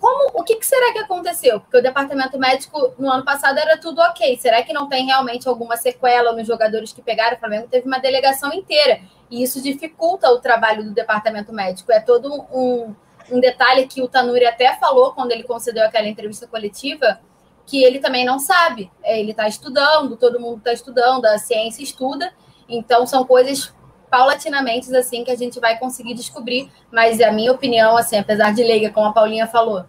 como 0.00 0.30
o 0.32 0.42
que, 0.42 0.56
que, 0.56 0.64
será 0.64 0.92
que 0.92 0.98
aconteceu? 0.98 1.60
Porque 1.60 1.76
o 1.76 1.82
departamento 1.82 2.38
médico 2.38 2.94
no 2.98 3.10
ano 3.10 3.22
passado 3.22 3.58
era 3.58 3.78
tudo 3.78 4.00
ok. 4.00 4.38
Será 4.38 4.62
que 4.62 4.72
não 4.72 4.88
tem 4.88 5.04
realmente 5.04 5.46
alguma 5.46 5.76
sequela 5.76 6.32
nos 6.32 6.46
jogadores 6.46 6.90
que 6.90 7.02
pegaram? 7.02 7.36
O 7.36 7.38
Flamengo 7.38 7.68
teve 7.70 7.86
uma 7.86 7.98
delegação 7.98 8.50
inteira. 8.50 9.02
E 9.30 9.42
isso 9.42 9.62
dificulta 9.62 10.30
o 10.30 10.40
trabalho 10.40 10.84
do 10.84 10.92
departamento 10.92 11.52
médico. 11.52 11.92
É 11.92 12.00
todo 12.00 12.46
um, 12.50 12.94
um 13.30 13.40
detalhe 13.40 13.86
que 13.86 14.00
o 14.00 14.08
Tanuri 14.08 14.46
até 14.46 14.74
falou 14.76 15.12
quando 15.12 15.32
ele 15.32 15.42
concedeu 15.42 15.84
aquela 15.84 16.08
entrevista 16.08 16.46
coletiva, 16.46 17.20
que 17.66 17.84
ele 17.84 17.98
também 17.98 18.24
não 18.24 18.38
sabe. 18.38 18.90
É, 19.02 19.20
ele 19.20 19.32
está 19.32 19.46
estudando, 19.46 20.16
todo 20.16 20.40
mundo 20.40 20.58
está 20.58 20.72
estudando, 20.72 21.26
a 21.26 21.36
ciência 21.36 21.82
estuda. 21.82 22.32
Então, 22.66 23.06
são 23.06 23.22
coisas 23.22 23.74
paulatinamente 24.10 24.94
assim 24.94 25.22
que 25.24 25.30
a 25.30 25.36
gente 25.36 25.60
vai 25.60 25.78
conseguir 25.78 26.14
descobrir. 26.14 26.70
Mas 26.90 27.20
a 27.20 27.30
minha 27.30 27.52
opinião, 27.52 27.96
assim, 27.96 28.18
apesar 28.18 28.52
de 28.52 28.62
leiga, 28.62 28.90
como 28.90 29.06
a 29.06 29.12
Paulinha 29.12 29.46
falou, 29.46 29.84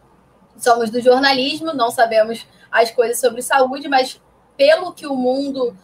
somos 0.58 0.90
do 0.90 1.02
jornalismo, 1.02 1.74
não 1.74 1.90
sabemos 1.90 2.46
as 2.72 2.92
coisas 2.92 3.20
sobre 3.20 3.42
saúde, 3.42 3.90
mas 3.90 4.22
pelo 4.56 4.94
que 4.94 5.08
o 5.08 5.16
mundo 5.16 5.76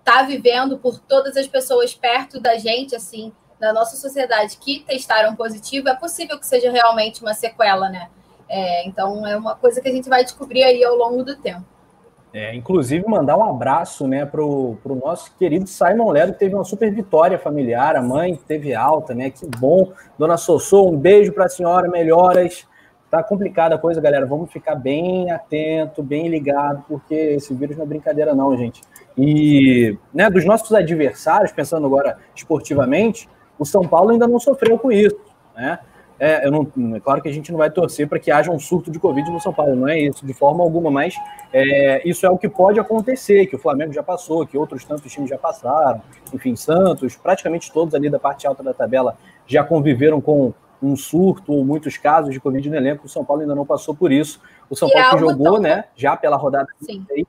está 0.00 0.22
vivendo, 0.22 0.78
por 0.78 0.98
todas 0.98 1.36
as 1.36 1.46
pessoas 1.46 1.94
perto 1.94 2.38
da 2.40 2.56
gente, 2.58 2.94
assim, 2.94 3.32
da 3.58 3.72
nossa 3.72 3.96
sociedade 3.96 4.56
que 4.58 4.80
testaram 4.80 5.34
positivo, 5.34 5.88
é 5.88 5.94
possível 5.94 6.38
que 6.38 6.46
seja 6.46 6.70
realmente 6.70 7.22
uma 7.22 7.34
sequela, 7.34 7.88
né? 7.88 8.10
É, 8.48 8.86
então 8.86 9.26
é 9.26 9.36
uma 9.36 9.56
coisa 9.56 9.80
que 9.80 9.88
a 9.88 9.92
gente 9.92 10.08
vai 10.08 10.22
descobrir 10.22 10.62
aí 10.62 10.84
ao 10.84 10.94
longo 10.94 11.24
do 11.24 11.36
tempo. 11.36 11.64
É, 12.38 12.54
inclusive, 12.54 13.02
mandar 13.08 13.38
um 13.38 13.48
abraço 13.48 14.06
né, 14.06 14.26
para 14.26 14.44
o 14.44 14.78
nosso 15.02 15.34
querido 15.38 15.66
Simon 15.66 16.10
Lero, 16.10 16.34
que 16.34 16.38
teve 16.40 16.54
uma 16.54 16.64
super 16.64 16.92
vitória 16.92 17.38
familiar, 17.38 17.96
a 17.96 18.02
mãe 18.02 18.38
teve 18.46 18.74
alta, 18.74 19.14
né? 19.14 19.30
Que 19.30 19.46
bom. 19.46 19.90
Dona 20.18 20.36
Sossô, 20.36 20.86
um 20.86 20.98
beijo 20.98 21.32
para 21.32 21.46
a 21.46 21.48
senhora, 21.48 21.88
melhoras. 21.88 22.68
Tá 23.10 23.22
complicada 23.22 23.76
a 23.76 23.78
coisa, 23.78 24.02
galera. 24.02 24.26
Vamos 24.26 24.52
ficar 24.52 24.74
bem 24.74 25.30
atento, 25.30 26.02
bem 26.02 26.28
ligado, 26.28 26.84
porque 26.86 27.14
esse 27.14 27.54
vírus 27.54 27.74
não 27.74 27.84
é 27.84 27.88
brincadeira, 27.88 28.34
não, 28.34 28.54
gente. 28.54 28.82
E 29.16 29.96
né, 30.12 30.28
dos 30.28 30.44
nossos 30.44 30.74
adversários, 30.74 31.52
pensando 31.52 31.86
agora 31.86 32.18
esportivamente, 32.34 33.30
o 33.58 33.64
São 33.64 33.88
Paulo 33.88 34.10
ainda 34.10 34.28
não 34.28 34.38
sofreu 34.38 34.78
com 34.78 34.92
isso, 34.92 35.16
né? 35.56 35.78
É, 36.18 36.46
eu 36.46 36.50
não, 36.50 36.96
é 36.96 37.00
claro 37.00 37.20
que 37.20 37.28
a 37.28 37.32
gente 37.32 37.52
não 37.52 37.58
vai 37.58 37.70
torcer 37.70 38.08
para 38.08 38.18
que 38.18 38.30
haja 38.30 38.50
um 38.50 38.58
surto 38.58 38.90
de 38.90 38.98
Covid 38.98 39.30
no 39.30 39.40
São 39.40 39.52
Paulo, 39.52 39.76
não 39.76 39.86
é 39.86 39.98
isso, 39.98 40.24
de 40.24 40.32
forma 40.32 40.64
alguma, 40.64 40.90
mas 40.90 41.14
é, 41.52 42.08
isso 42.08 42.24
é 42.24 42.30
o 42.30 42.38
que 42.38 42.48
pode 42.48 42.80
acontecer, 42.80 43.46
que 43.46 43.56
o 43.56 43.58
Flamengo 43.58 43.92
já 43.92 44.02
passou, 44.02 44.46
que 44.46 44.56
outros 44.56 44.84
tantos 44.84 45.12
times 45.12 45.28
já 45.28 45.36
passaram, 45.36 46.00
enfim, 46.32 46.56
Santos, 46.56 47.16
praticamente 47.16 47.70
todos 47.70 47.94
ali 47.94 48.08
da 48.08 48.18
parte 48.18 48.46
alta 48.46 48.62
da 48.62 48.72
tabela 48.72 49.16
já 49.46 49.62
conviveram 49.62 50.20
com 50.20 50.54
um 50.82 50.96
surto 50.96 51.52
ou 51.52 51.64
muitos 51.64 51.96
casos 51.98 52.32
de 52.32 52.40
Covid 52.40 52.68
no 52.70 52.76
elenco, 52.76 53.06
o 53.06 53.08
São 53.08 53.24
Paulo 53.24 53.42
ainda 53.42 53.54
não 53.54 53.66
passou 53.66 53.94
por 53.94 54.12
isso. 54.12 54.40
O 54.68 54.76
São 54.76 54.88
e 54.88 54.92
Paulo 54.92 55.18
jogou, 55.18 55.54
tão... 55.54 55.60
né, 55.60 55.84
já 55.94 56.16
pela 56.16 56.36
rodada 56.36 56.68
26 56.80 57.26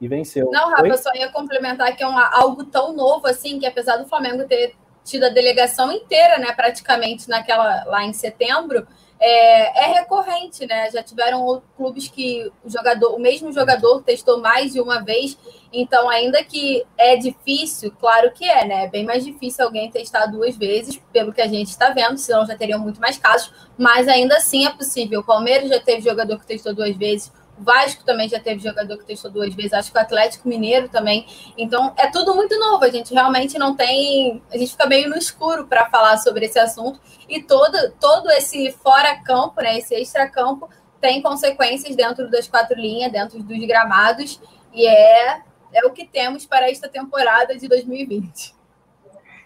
e 0.00 0.08
venceu. 0.08 0.50
Não, 0.52 0.70
Rafa, 0.70 0.86
eu 0.86 0.98
só 0.98 1.10
ia 1.14 1.30
complementar 1.32 1.96
que 1.96 2.02
é 2.02 2.06
uma, 2.06 2.28
algo 2.34 2.64
tão 2.64 2.94
novo 2.94 3.26
assim, 3.26 3.58
que 3.58 3.66
apesar 3.66 3.96
do 3.96 4.06
Flamengo 4.06 4.44
ter 4.46 4.74
tido 5.06 5.24
a 5.24 5.28
delegação 5.30 5.90
inteira, 5.92 6.38
né, 6.38 6.52
praticamente 6.52 7.28
naquela 7.28 7.84
lá 7.84 8.04
em 8.04 8.12
setembro, 8.12 8.86
é, 9.18 9.84
é, 9.84 9.92
recorrente, 9.94 10.66
né? 10.66 10.90
Já 10.90 11.02
tiveram 11.02 11.62
clubes 11.76 12.08
que 12.08 12.50
o 12.62 12.68
jogador, 12.68 13.14
o 13.14 13.18
mesmo 13.18 13.50
jogador 13.50 14.02
testou 14.02 14.40
mais 14.40 14.72
de 14.72 14.80
uma 14.80 15.02
vez, 15.02 15.38
então 15.72 16.08
ainda 16.08 16.44
que 16.44 16.84
é 16.98 17.16
difícil, 17.16 17.90
claro 17.98 18.30
que 18.32 18.44
é, 18.44 18.66
né? 18.66 18.84
É 18.84 18.88
bem 18.88 19.04
mais 19.06 19.24
difícil 19.24 19.64
alguém 19.64 19.90
testar 19.90 20.26
duas 20.26 20.54
vezes, 20.56 21.00
pelo 21.12 21.32
que 21.32 21.40
a 21.40 21.46
gente 21.46 21.68
está 21.68 21.90
vendo, 21.90 22.18
senão 22.18 22.46
já 22.46 22.56
teriam 22.56 22.78
muito 22.78 23.00
mais 23.00 23.16
casos, 23.16 23.50
mas 23.78 24.06
ainda 24.06 24.36
assim 24.36 24.66
é 24.66 24.70
possível. 24.70 25.20
O 25.20 25.24
Palmeiras 25.24 25.70
já 25.70 25.80
teve 25.80 26.02
jogador 26.02 26.38
que 26.38 26.46
testou 26.46 26.74
duas 26.74 26.94
vezes, 26.94 27.32
o 27.58 27.62
Vasco 27.62 28.04
também 28.04 28.28
já 28.28 28.38
teve 28.38 28.62
jogador 28.62 28.98
que 28.98 29.04
testou 29.04 29.30
duas 29.30 29.54
vezes, 29.54 29.72
acho 29.72 29.90
que 29.90 29.98
o 29.98 30.00
Atlético 30.00 30.48
Mineiro 30.48 30.88
também. 30.88 31.26
Então 31.56 31.92
é 31.96 32.06
tudo 32.08 32.34
muito 32.34 32.58
novo, 32.58 32.84
a 32.84 32.90
gente 32.90 33.12
realmente 33.12 33.58
não 33.58 33.74
tem. 33.74 34.42
A 34.52 34.58
gente 34.58 34.72
fica 34.72 34.86
meio 34.86 35.08
no 35.08 35.16
escuro 35.16 35.66
para 35.66 35.86
falar 35.86 36.18
sobre 36.18 36.46
esse 36.46 36.58
assunto. 36.58 37.00
E 37.28 37.42
todo, 37.42 37.92
todo 38.00 38.30
esse 38.30 38.72
fora-campo, 38.72 39.60
né, 39.60 39.78
esse 39.78 39.94
extra-campo, 39.94 40.68
tem 41.00 41.22
consequências 41.22 41.94
dentro 41.96 42.30
das 42.30 42.48
quatro 42.48 42.78
linhas, 42.78 43.12
dentro 43.12 43.42
dos 43.42 43.66
gramados, 43.66 44.40
e 44.72 44.86
é, 44.86 45.40
é 45.72 45.86
o 45.86 45.90
que 45.90 46.06
temos 46.06 46.46
para 46.46 46.70
esta 46.70 46.88
temporada 46.88 47.56
de 47.56 47.68
2020. 47.68 48.54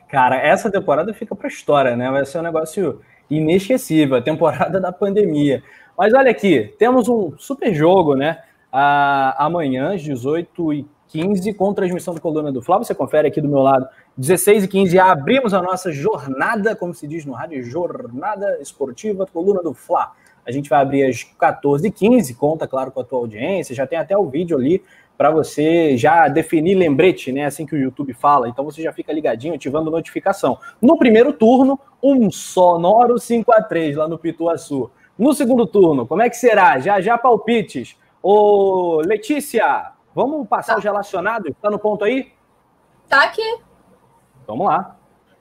Cara, 0.08 0.36
essa 0.36 0.70
temporada 0.70 1.14
fica 1.14 1.36
para 1.36 1.48
história, 1.48 1.96
né? 1.96 2.10
Vai 2.10 2.26
ser 2.26 2.38
um 2.38 2.42
negócio 2.42 3.00
inesquecível 3.30 4.16
a 4.16 4.22
temporada 4.22 4.80
da 4.80 4.90
pandemia. 4.90 5.62
Mas 6.00 6.14
olha 6.14 6.30
aqui, 6.30 6.74
temos 6.78 7.10
um 7.10 7.34
super 7.36 7.74
jogo, 7.74 8.14
né? 8.14 8.38
Ah, 8.72 9.36
amanhã, 9.44 9.92
às 9.92 10.00
18h15, 10.00 11.54
com 11.54 11.74
transmissão 11.74 12.14
do 12.14 12.22
Coluna 12.22 12.50
do 12.50 12.62
Flávio. 12.62 12.86
Você 12.86 12.94
confere 12.94 13.28
aqui 13.28 13.38
do 13.38 13.46
meu 13.46 13.58
lado, 13.58 13.86
16 14.16 14.64
h 14.64 14.72
15 14.72 14.98
abrimos 14.98 15.52
a 15.52 15.60
nossa 15.60 15.92
jornada, 15.92 16.74
como 16.74 16.94
se 16.94 17.06
diz 17.06 17.26
no 17.26 17.34
rádio, 17.34 17.62
jornada 17.62 18.56
esportiva 18.62 19.26
Coluna 19.26 19.62
do 19.62 19.74
Fla. 19.74 20.12
A 20.46 20.50
gente 20.50 20.70
vai 20.70 20.80
abrir 20.80 21.04
às 21.04 21.16
14h15, 21.38 22.34
conta, 22.34 22.66
claro, 22.66 22.90
com 22.90 23.00
a 23.02 23.04
tua 23.04 23.18
audiência, 23.18 23.74
já 23.74 23.86
tem 23.86 23.98
até 23.98 24.16
o 24.16 24.26
vídeo 24.26 24.56
ali 24.56 24.82
para 25.18 25.30
você 25.30 25.98
já 25.98 26.28
definir 26.28 26.76
lembrete, 26.76 27.30
né? 27.30 27.44
Assim 27.44 27.66
que 27.66 27.74
o 27.74 27.78
YouTube 27.78 28.14
fala. 28.14 28.48
Então 28.48 28.64
você 28.64 28.80
já 28.80 28.90
fica 28.90 29.12
ligadinho, 29.12 29.52
ativando 29.52 29.90
notificação. 29.90 30.56
No 30.80 30.96
primeiro 30.96 31.34
turno, 31.34 31.78
um 32.02 32.30
sonoro 32.30 33.18
5 33.18 33.52
a 33.52 33.62
3 33.62 33.96
lá 33.96 34.08
no 34.08 34.16
Pituaçu. 34.16 34.90
No 35.20 35.34
segundo 35.34 35.66
turno, 35.66 36.06
como 36.06 36.22
é 36.22 36.30
que 36.30 36.36
será? 36.36 36.78
Já 36.78 36.98
já 36.98 37.18
palpites. 37.18 37.94
Ô, 38.22 39.02
Letícia, 39.04 39.92
vamos 40.14 40.48
passar 40.48 40.72
tá. 40.72 40.78
os 40.78 40.84
relacionados? 40.84 41.52
Tá 41.60 41.70
no 41.70 41.78
ponto 41.78 42.06
aí? 42.06 42.32
Tá 43.06 43.24
aqui. 43.24 43.58
Vamos 44.46 44.66
lá. 44.66 44.96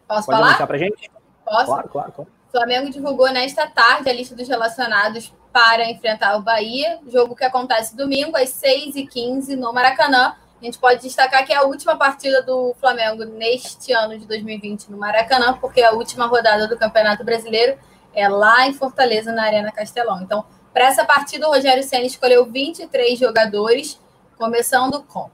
Posso 0.05 0.25
Pode 0.25 0.37
falar? 0.37 0.67
para 0.67 0.77
gente? 0.77 1.09
Posso? 1.45 1.65
Claro, 1.67 1.87
claro, 1.87 2.11
claro. 2.11 2.29
O 2.49 2.51
Flamengo 2.51 2.91
divulgou 2.91 3.31
nesta 3.31 3.67
tarde 3.67 4.09
a 4.09 4.13
lista 4.13 4.35
dos 4.35 4.49
relacionados 4.49 5.33
para 5.53 5.89
enfrentar 5.89 6.35
o 6.35 6.41
Bahia, 6.41 6.99
jogo 7.07 7.33
que 7.33 7.45
acontece 7.45 7.95
domingo 7.95 8.35
às 8.35 8.49
6h15 8.49 9.55
no 9.55 9.71
Maracanã. 9.71 10.35
A 10.61 10.65
gente 10.65 10.77
pode 10.77 11.03
destacar 11.03 11.45
que 11.45 11.53
é 11.53 11.55
a 11.55 11.63
última 11.63 11.95
partida 11.95 12.41
do 12.41 12.75
Flamengo 12.81 13.23
neste 13.23 13.93
ano 13.93 14.19
de 14.19 14.25
2020 14.27 14.91
no 14.91 14.97
Maracanã, 14.97 15.53
porque 15.53 15.79
é 15.79 15.85
a 15.85 15.93
última 15.93 16.25
rodada 16.25 16.67
do 16.67 16.77
Campeonato 16.77 17.23
Brasileiro 17.23 17.77
é 18.13 18.27
lá 18.27 18.67
em 18.67 18.73
Fortaleza, 18.73 19.31
na 19.31 19.43
Arena 19.43 19.71
Castelão. 19.71 20.21
Então, 20.21 20.45
para 20.73 20.85
essa 20.85 21.05
partida, 21.05 21.47
o 21.47 21.51
Rogério 21.51 21.83
Senna 21.83 22.05
escolheu 22.05 22.45
23 22.45 23.17
jogadores, 23.17 23.99
começando 24.37 25.03
com 25.03 25.29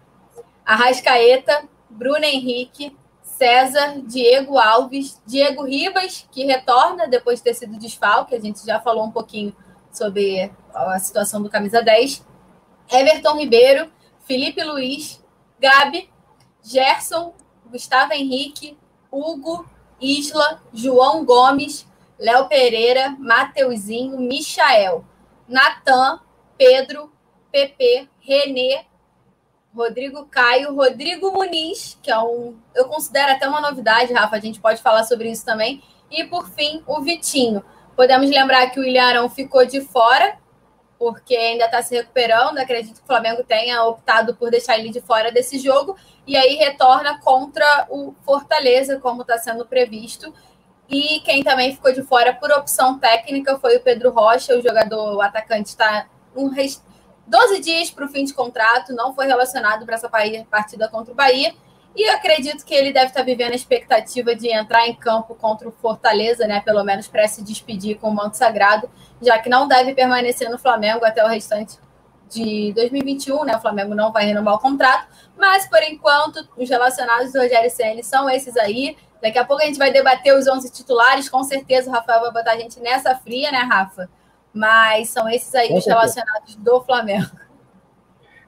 Arrascaeta, 0.65 1.67
Bruno 1.89 2.25
Henrique, 2.25 2.95
César, 3.21 4.01
Diego 4.05 4.57
Alves, 4.57 5.21
Diego 5.25 5.63
Ribas, 5.63 6.25
que 6.31 6.45
retorna 6.45 7.07
depois 7.07 7.39
de 7.39 7.43
ter 7.43 7.53
sido 7.53 7.77
desfalque, 7.77 8.35
a 8.35 8.39
gente 8.39 8.65
já 8.65 8.79
falou 8.79 9.05
um 9.05 9.11
pouquinho 9.11 9.55
sobre 9.91 10.51
a 10.73 10.97
situação 10.99 11.41
do 11.41 11.49
camisa 11.49 11.81
10, 11.81 12.25
Everton 12.91 13.37
Ribeiro, 13.37 13.91
Felipe 14.25 14.63
Luiz, 14.63 15.23
Gabi, 15.59 16.09
Gerson, 16.63 17.33
Gustavo 17.69 18.13
Henrique, 18.13 18.77
Hugo, 19.11 19.65
Isla, 19.99 20.61
João 20.73 21.25
Gomes, 21.25 21.87
Léo 22.17 22.47
Pereira, 22.47 23.15
Mateuzinho, 23.19 24.19
Michael, 24.19 25.03
Natan, 25.47 26.19
Pedro, 26.57 27.11
PP, 27.51 28.09
Renê, 28.19 28.85
Rodrigo 29.75 30.25
Caio, 30.27 30.73
Rodrigo 30.73 31.31
Muniz, 31.31 31.99
que 32.01 32.09
é 32.09 32.17
um. 32.17 32.57
Eu 32.73 32.85
considero 32.87 33.33
até 33.33 33.47
uma 33.47 33.59
novidade, 33.59 34.13
Rafa, 34.13 34.37
a 34.37 34.39
gente 34.39 34.59
pode 34.59 34.81
falar 34.81 35.03
sobre 35.03 35.29
isso 35.29 35.45
também. 35.45 35.83
E 36.09 36.23
por 36.23 36.49
fim, 36.49 36.81
o 36.87 37.01
Vitinho. 37.01 37.63
Podemos 37.95 38.29
lembrar 38.29 38.69
que 38.69 38.79
o 38.79 38.83
Ilharão 38.83 39.29
ficou 39.29 39.65
de 39.65 39.81
fora, 39.81 40.37
porque 40.97 41.35
ainda 41.35 41.65
está 41.65 41.81
se 41.81 41.95
recuperando. 41.95 42.57
Acredito 42.57 42.95
que 42.95 43.03
o 43.03 43.07
Flamengo 43.07 43.43
tenha 43.43 43.83
optado 43.83 44.35
por 44.35 44.49
deixar 44.49 44.77
ele 44.77 44.89
de 44.89 45.01
fora 45.01 45.31
desse 45.31 45.59
jogo. 45.59 45.97
E 46.25 46.37
aí 46.37 46.55
retorna 46.55 47.19
contra 47.21 47.87
o 47.89 48.13
Fortaleza, 48.23 48.99
como 48.99 49.21
está 49.21 49.37
sendo 49.37 49.65
previsto. 49.65 50.33
E 50.89 51.19
quem 51.21 51.43
também 51.43 51.73
ficou 51.73 51.91
de 51.91 52.03
fora 52.03 52.33
por 52.33 52.51
opção 52.51 52.99
técnica 52.99 53.57
foi 53.57 53.77
o 53.77 53.81
Pedro 53.81 54.11
Rocha, 54.11 54.55
o 54.55 54.61
jogador, 54.61 55.15
o 55.15 55.21
atacante 55.21 55.69
está 55.69 56.07
um 56.35 56.49
rest... 56.49 56.81
12 57.27 57.59
dias 57.59 57.89
para 57.89 58.05
o 58.05 58.07
fim 58.07 58.23
de 58.23 58.33
contrato, 58.33 58.93
não 58.93 59.13
foi 59.15 59.25
relacionado 59.25 59.83
para 59.83 59.95
essa 59.95 60.07
partida 60.07 60.87
contra 60.87 61.11
o 61.11 61.15
Bahia. 61.15 61.55
E 61.95 62.07
acredito 62.09 62.65
que 62.65 62.73
ele 62.73 62.91
deve 62.91 63.07
estar 63.07 63.21
tá 63.21 63.25
vivendo 63.25 63.53
a 63.53 63.55
expectativa 63.55 64.35
de 64.35 64.49
entrar 64.49 64.85
em 64.87 64.93
campo 64.93 65.33
contra 65.33 65.67
o 65.67 65.71
Fortaleza, 65.71 66.45
né? 66.45 66.59
Pelo 66.59 66.83
menos 66.83 67.07
para 67.07 67.25
se 67.27 67.41
despedir 67.41 67.97
com 67.97 68.09
o 68.09 68.13
manto 68.13 68.35
sagrado, 68.35 68.89
já 69.21 69.39
que 69.39 69.47
não 69.47 69.67
deve 69.67 69.93
permanecer 69.93 70.49
no 70.49 70.59
Flamengo 70.59 71.05
até 71.05 71.23
o 71.23 71.27
restante 71.27 71.79
de 72.29 72.73
2021, 72.73 73.45
né? 73.45 73.55
O 73.55 73.61
Flamengo 73.61 73.95
não 73.95 74.11
vai 74.11 74.25
renovar 74.25 74.55
o 74.55 74.59
contrato, 74.59 75.07
mas 75.37 75.67
por 75.69 75.81
enquanto 75.83 76.45
os 76.57 76.69
relacionados 76.69 77.31
do 77.31 77.39
Rogério 77.39 77.71
Ceni 77.71 78.03
são 78.03 78.29
esses 78.29 78.57
aí. 78.57 78.97
Daqui 79.21 79.37
a 79.37 79.45
pouco 79.45 79.63
a 79.63 79.65
gente 79.65 79.79
vai 79.79 79.91
debater 79.91 80.35
os 80.35 80.47
11 80.47 80.71
titulares, 80.71 81.29
com 81.29 81.43
certeza 81.43 81.89
o 81.89 81.93
Rafael 81.93 82.21
vai 82.21 82.31
botar 82.31 82.51
a 82.51 82.57
gente 82.57 82.79
nessa 82.79 83.15
fria, 83.15 83.51
né, 83.51 83.59
Rafa? 83.59 84.09
Mas 84.53 85.09
são 85.09 85.27
esses 85.29 85.53
aí 85.55 85.69
com 85.69 85.77
os 85.77 85.83
certeza. 85.83 85.99
relacionados 85.99 86.55
do 86.55 86.81
Flamengo. 86.81 87.31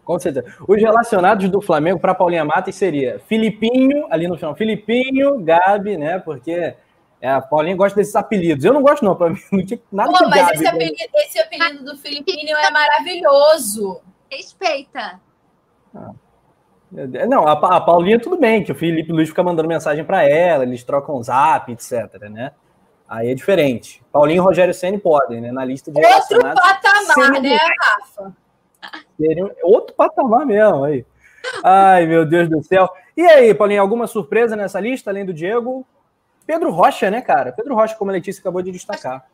Com 0.07 0.17
certeza. 0.17 0.45
Os 0.65 0.81
relacionados 0.81 1.49
do 1.49 1.61
Flamengo 1.61 1.99
para 1.99 2.15
Paulinha 2.15 2.45
Matos 2.45 2.73
seria 2.75 3.19
Filipinho, 3.27 4.07
ali 4.09 4.25
no 4.25 4.37
final, 4.37 4.55
Filipinho, 4.55 5.39
Gabi, 5.39 5.97
né? 5.97 6.17
Porque 6.19 6.75
é, 7.19 7.29
a 7.29 7.41
Paulinha 7.41 7.75
gosta 7.75 7.97
desses 7.97 8.15
apelidos. 8.15 8.63
Eu 8.63 8.73
não 8.73 8.81
gosto, 8.81 9.03
não, 9.03 9.17
para 9.17 9.31
mim 9.31 9.39
não 9.51 9.65
tinha 9.65 9.79
nada 9.91 10.11
Pô, 10.11 10.23
de 10.23 10.29
mas 10.29 10.45
Gabi, 10.45 10.55
esse, 10.55 10.67
apelido, 10.67 10.95
esse 11.13 11.39
apelido 11.39 11.83
do 11.83 11.97
Filipinho 11.97 12.55
é 12.55 12.71
maravilhoso. 12.71 14.01
Respeita. 14.31 15.19
Ah. 15.93 16.11
Não, 16.91 17.45
a, 17.47 17.51
a 17.51 17.81
Paulinha 17.81 18.19
tudo 18.19 18.37
bem, 18.37 18.63
que 18.63 18.71
o 18.71 18.75
Felipe 18.75 19.11
Luiz 19.11 19.29
fica 19.29 19.43
mandando 19.43 19.67
mensagem 19.67 20.05
para 20.05 20.23
ela, 20.23 20.63
eles 20.63 20.83
trocam 20.83 21.21
zap, 21.21 21.71
etc, 21.71 22.29
né? 22.29 22.51
Aí 23.07 23.29
é 23.29 23.35
diferente. 23.35 24.03
Paulinho 24.11 24.41
e 24.41 24.45
Rogério 24.45 24.73
Senna 24.73 24.99
podem, 24.99 25.41
né? 25.41 25.51
Na 25.51 25.63
lista 25.63 25.91
de 25.91 25.99
Outro 26.05 26.39
patamar, 26.39 27.41
né, 27.41 27.57
Rafa? 27.79 28.35
Seria 29.17 29.55
outro 29.63 29.95
patamar 29.95 30.45
mesmo 30.45 30.83
aí. 30.83 31.05
Ai, 31.63 32.05
meu 32.05 32.25
Deus 32.25 32.49
do 32.49 32.61
céu. 32.63 32.89
E 33.15 33.21
aí, 33.21 33.53
Paulinho, 33.53 33.81
alguma 33.81 34.07
surpresa 34.07 34.55
nessa 34.55 34.79
lista, 34.79 35.09
além 35.09 35.25
do 35.25 35.33
Diego? 35.33 35.85
Pedro 36.45 36.71
Rocha, 36.71 37.09
né, 37.09 37.21
cara? 37.21 37.51
Pedro 37.51 37.75
Rocha, 37.75 37.95
como 37.95 38.11
a 38.11 38.13
Letícia 38.13 38.41
acabou 38.41 38.61
de 38.61 38.71
destacar. 38.71 39.25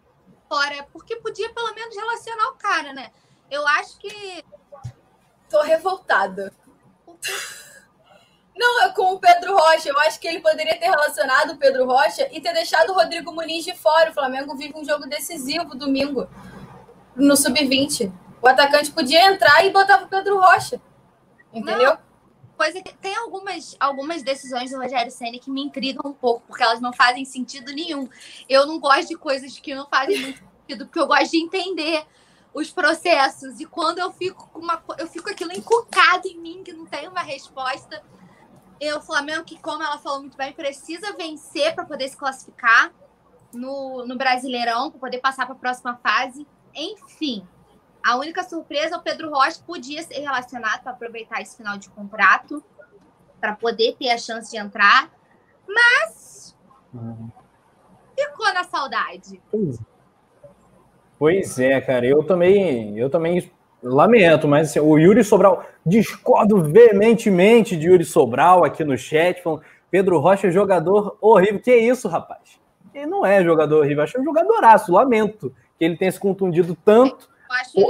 Fora, 0.47 0.85
porque 0.91 1.15
podia 1.15 1.51
pelo 1.53 1.73
menos 1.73 1.95
relacionar 1.95 2.49
o 2.49 2.55
cara, 2.55 2.93
né? 2.93 3.09
Eu 3.49 3.67
acho 3.67 3.97
que. 3.99 4.43
Tô 5.49 5.61
revoltada. 5.61 6.51
Não, 8.55 8.83
é 8.83 8.89
com 8.89 9.13
o 9.13 9.19
Pedro 9.19 9.55
Rocha. 9.55 9.89
Eu 9.89 9.99
acho 10.01 10.19
que 10.19 10.27
ele 10.27 10.39
poderia 10.39 10.77
ter 10.77 10.85
relacionado 10.85 11.51
o 11.51 11.57
Pedro 11.57 11.85
Rocha 11.85 12.29
e 12.31 12.39
ter 12.39 12.53
deixado 12.53 12.91
o 12.91 12.93
Rodrigo 12.93 13.33
Muniz 13.33 13.65
de 13.65 13.75
fora. 13.75 14.11
O 14.11 14.13
Flamengo 14.13 14.55
vive 14.55 14.73
um 14.77 14.85
jogo 14.85 15.07
decisivo 15.07 15.75
domingo 15.75 16.27
no 17.15 17.35
Sub-20. 17.35 18.11
O 18.41 18.47
atacante 18.47 18.91
podia 18.91 19.25
entrar 19.25 19.65
e 19.65 19.71
botava 19.71 20.05
o 20.05 20.07
Pedro 20.07 20.39
Rocha. 20.39 20.79
Entendeu? 21.51 21.91
Não, 21.91 22.13
que 22.83 22.93
tem 22.95 23.15
algumas, 23.15 23.75
algumas 23.79 24.23
decisões 24.23 24.71
do 24.71 24.77
Rogério 24.77 25.11
Senna 25.11 25.37
que 25.37 25.51
me 25.51 25.61
intrigam 25.61 26.11
um 26.11 26.13
pouco, 26.13 26.43
porque 26.47 26.63
elas 26.63 26.79
não 26.79 26.93
fazem 26.93 27.25
sentido 27.25 27.73
nenhum. 27.73 28.07
Eu 28.47 28.65
não 28.65 28.79
gosto 28.79 29.09
de 29.09 29.15
coisas 29.15 29.57
que 29.59 29.75
não 29.75 29.87
fazem 29.87 30.19
muito 30.21 30.39
sentido, 30.39 30.85
porque 30.85 30.99
eu 30.99 31.07
gosto 31.07 31.31
de 31.31 31.37
entender 31.37 32.05
os 32.53 32.71
processos. 32.71 33.59
E 33.59 33.65
quando 33.65 33.99
eu 33.99 34.11
fico 34.11 34.49
com 34.49 34.59
uma. 34.59 34.81
Eu 34.97 35.07
fico 35.07 35.29
aquilo 35.29 35.51
encucado 35.51 36.27
em 36.27 36.37
mim, 36.39 36.63
que 36.63 36.73
não 36.73 36.85
tem 36.85 37.07
uma 37.07 37.21
resposta. 37.21 38.03
Eu, 38.79 38.97
o 38.97 39.01
Flamengo, 39.01 39.43
que, 39.43 39.57
como 39.59 39.81
ela 39.81 39.97
falou 39.97 40.19
muito 40.19 40.37
bem, 40.37 40.51
precisa 40.53 41.13
vencer 41.13 41.73
para 41.73 41.85
poder 41.85 42.09
se 42.09 42.17
classificar 42.17 42.91
no, 43.53 44.05
no 44.05 44.17
Brasileirão, 44.17 44.91
para 44.91 44.99
poder 44.99 45.19
passar 45.19 45.45
para 45.45 45.55
a 45.55 45.57
próxima 45.57 45.95
fase. 45.97 46.45
Enfim, 46.75 47.47
a 48.03 48.17
única 48.17 48.43
surpresa, 48.43 48.97
o 48.97 49.01
Pedro 49.01 49.29
Rocha 49.29 49.61
podia 49.65 50.03
ser 50.03 50.19
relacionado 50.19 50.81
para 50.81 50.91
aproveitar 50.91 51.41
esse 51.41 51.55
final 51.55 51.77
de 51.77 51.89
contrato, 51.89 52.63
para 53.39 53.55
poder 53.55 53.95
ter 53.97 54.09
a 54.09 54.17
chance 54.17 54.51
de 54.51 54.57
entrar, 54.57 55.09
mas 55.67 56.55
uhum. 56.93 57.31
ficou 58.17 58.53
na 58.53 58.63
saudade. 58.65 59.41
Pois 61.23 61.57
é, 61.57 61.79
cara, 61.79 62.05
eu 62.05 62.21
também, 62.21 62.99
eu 62.99 63.09
também 63.09 63.49
lamento, 63.81 64.45
mas 64.45 64.69
assim, 64.69 64.81
o 64.81 64.97
Yuri 64.97 65.23
Sobral, 65.23 65.65
discordo 65.85 66.61
veementemente 66.61 67.77
de 67.77 67.87
Yuri 67.87 68.03
Sobral 68.03 68.65
aqui 68.65 68.83
no 68.83 68.97
chat, 68.97 69.41
falando, 69.41 69.61
Pedro 69.89 70.19
Rocha 70.19 70.47
é 70.47 70.51
jogador 70.51 71.17
horrível. 71.21 71.61
Que 71.61 71.73
isso, 71.77 72.09
rapaz? 72.09 72.59
Ele 72.93 73.05
não 73.05 73.25
é 73.25 73.41
jogador 73.41 73.79
horrível, 73.79 74.03
acho 74.03 74.19
um 74.19 74.23
jogadoraço, 74.25 74.91
lamento 74.91 75.55
que 75.79 75.85
ele 75.85 75.95
tenha 75.95 76.11
se 76.11 76.19
contundido 76.19 76.77
tanto. 76.83 77.29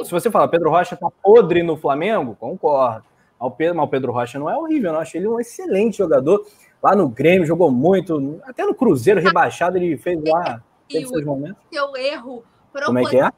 Se 0.03 0.11
você 0.11 0.29
fala, 0.29 0.47
Pedro 0.47 0.69
Rocha 0.69 0.95
tá 0.95 1.07
podre 1.23 1.63
no 1.63 1.75
Flamengo, 1.75 2.37
concordo. 2.39 3.03
Mas 3.41 3.83
o 3.83 3.87
Pedro 3.87 4.11
Rocha 4.11 4.37
não 4.37 4.47
é 4.47 4.55
horrível, 4.55 4.91
eu 4.91 4.99
acho 4.99 5.17
ele 5.17 5.27
um 5.27 5.39
excelente 5.39 5.97
jogador. 5.97 6.45
Lá 6.83 6.95
no 6.95 7.09
Grêmio 7.09 7.47
jogou 7.47 7.71
muito, 7.71 8.39
até 8.43 8.63
no 8.63 8.75
Cruzeiro 8.75 9.19
rebaixado 9.19 9.75
ele 9.75 9.97
fez 9.97 10.23
lá, 10.23 10.61
teve 10.87 11.07
seus 11.07 11.25
momentos. 11.25 11.57
Seu 11.71 11.97
erro 11.97 12.43
como 12.85 12.99
é 12.99 13.03
que 13.05 13.19
é? 13.19 13.29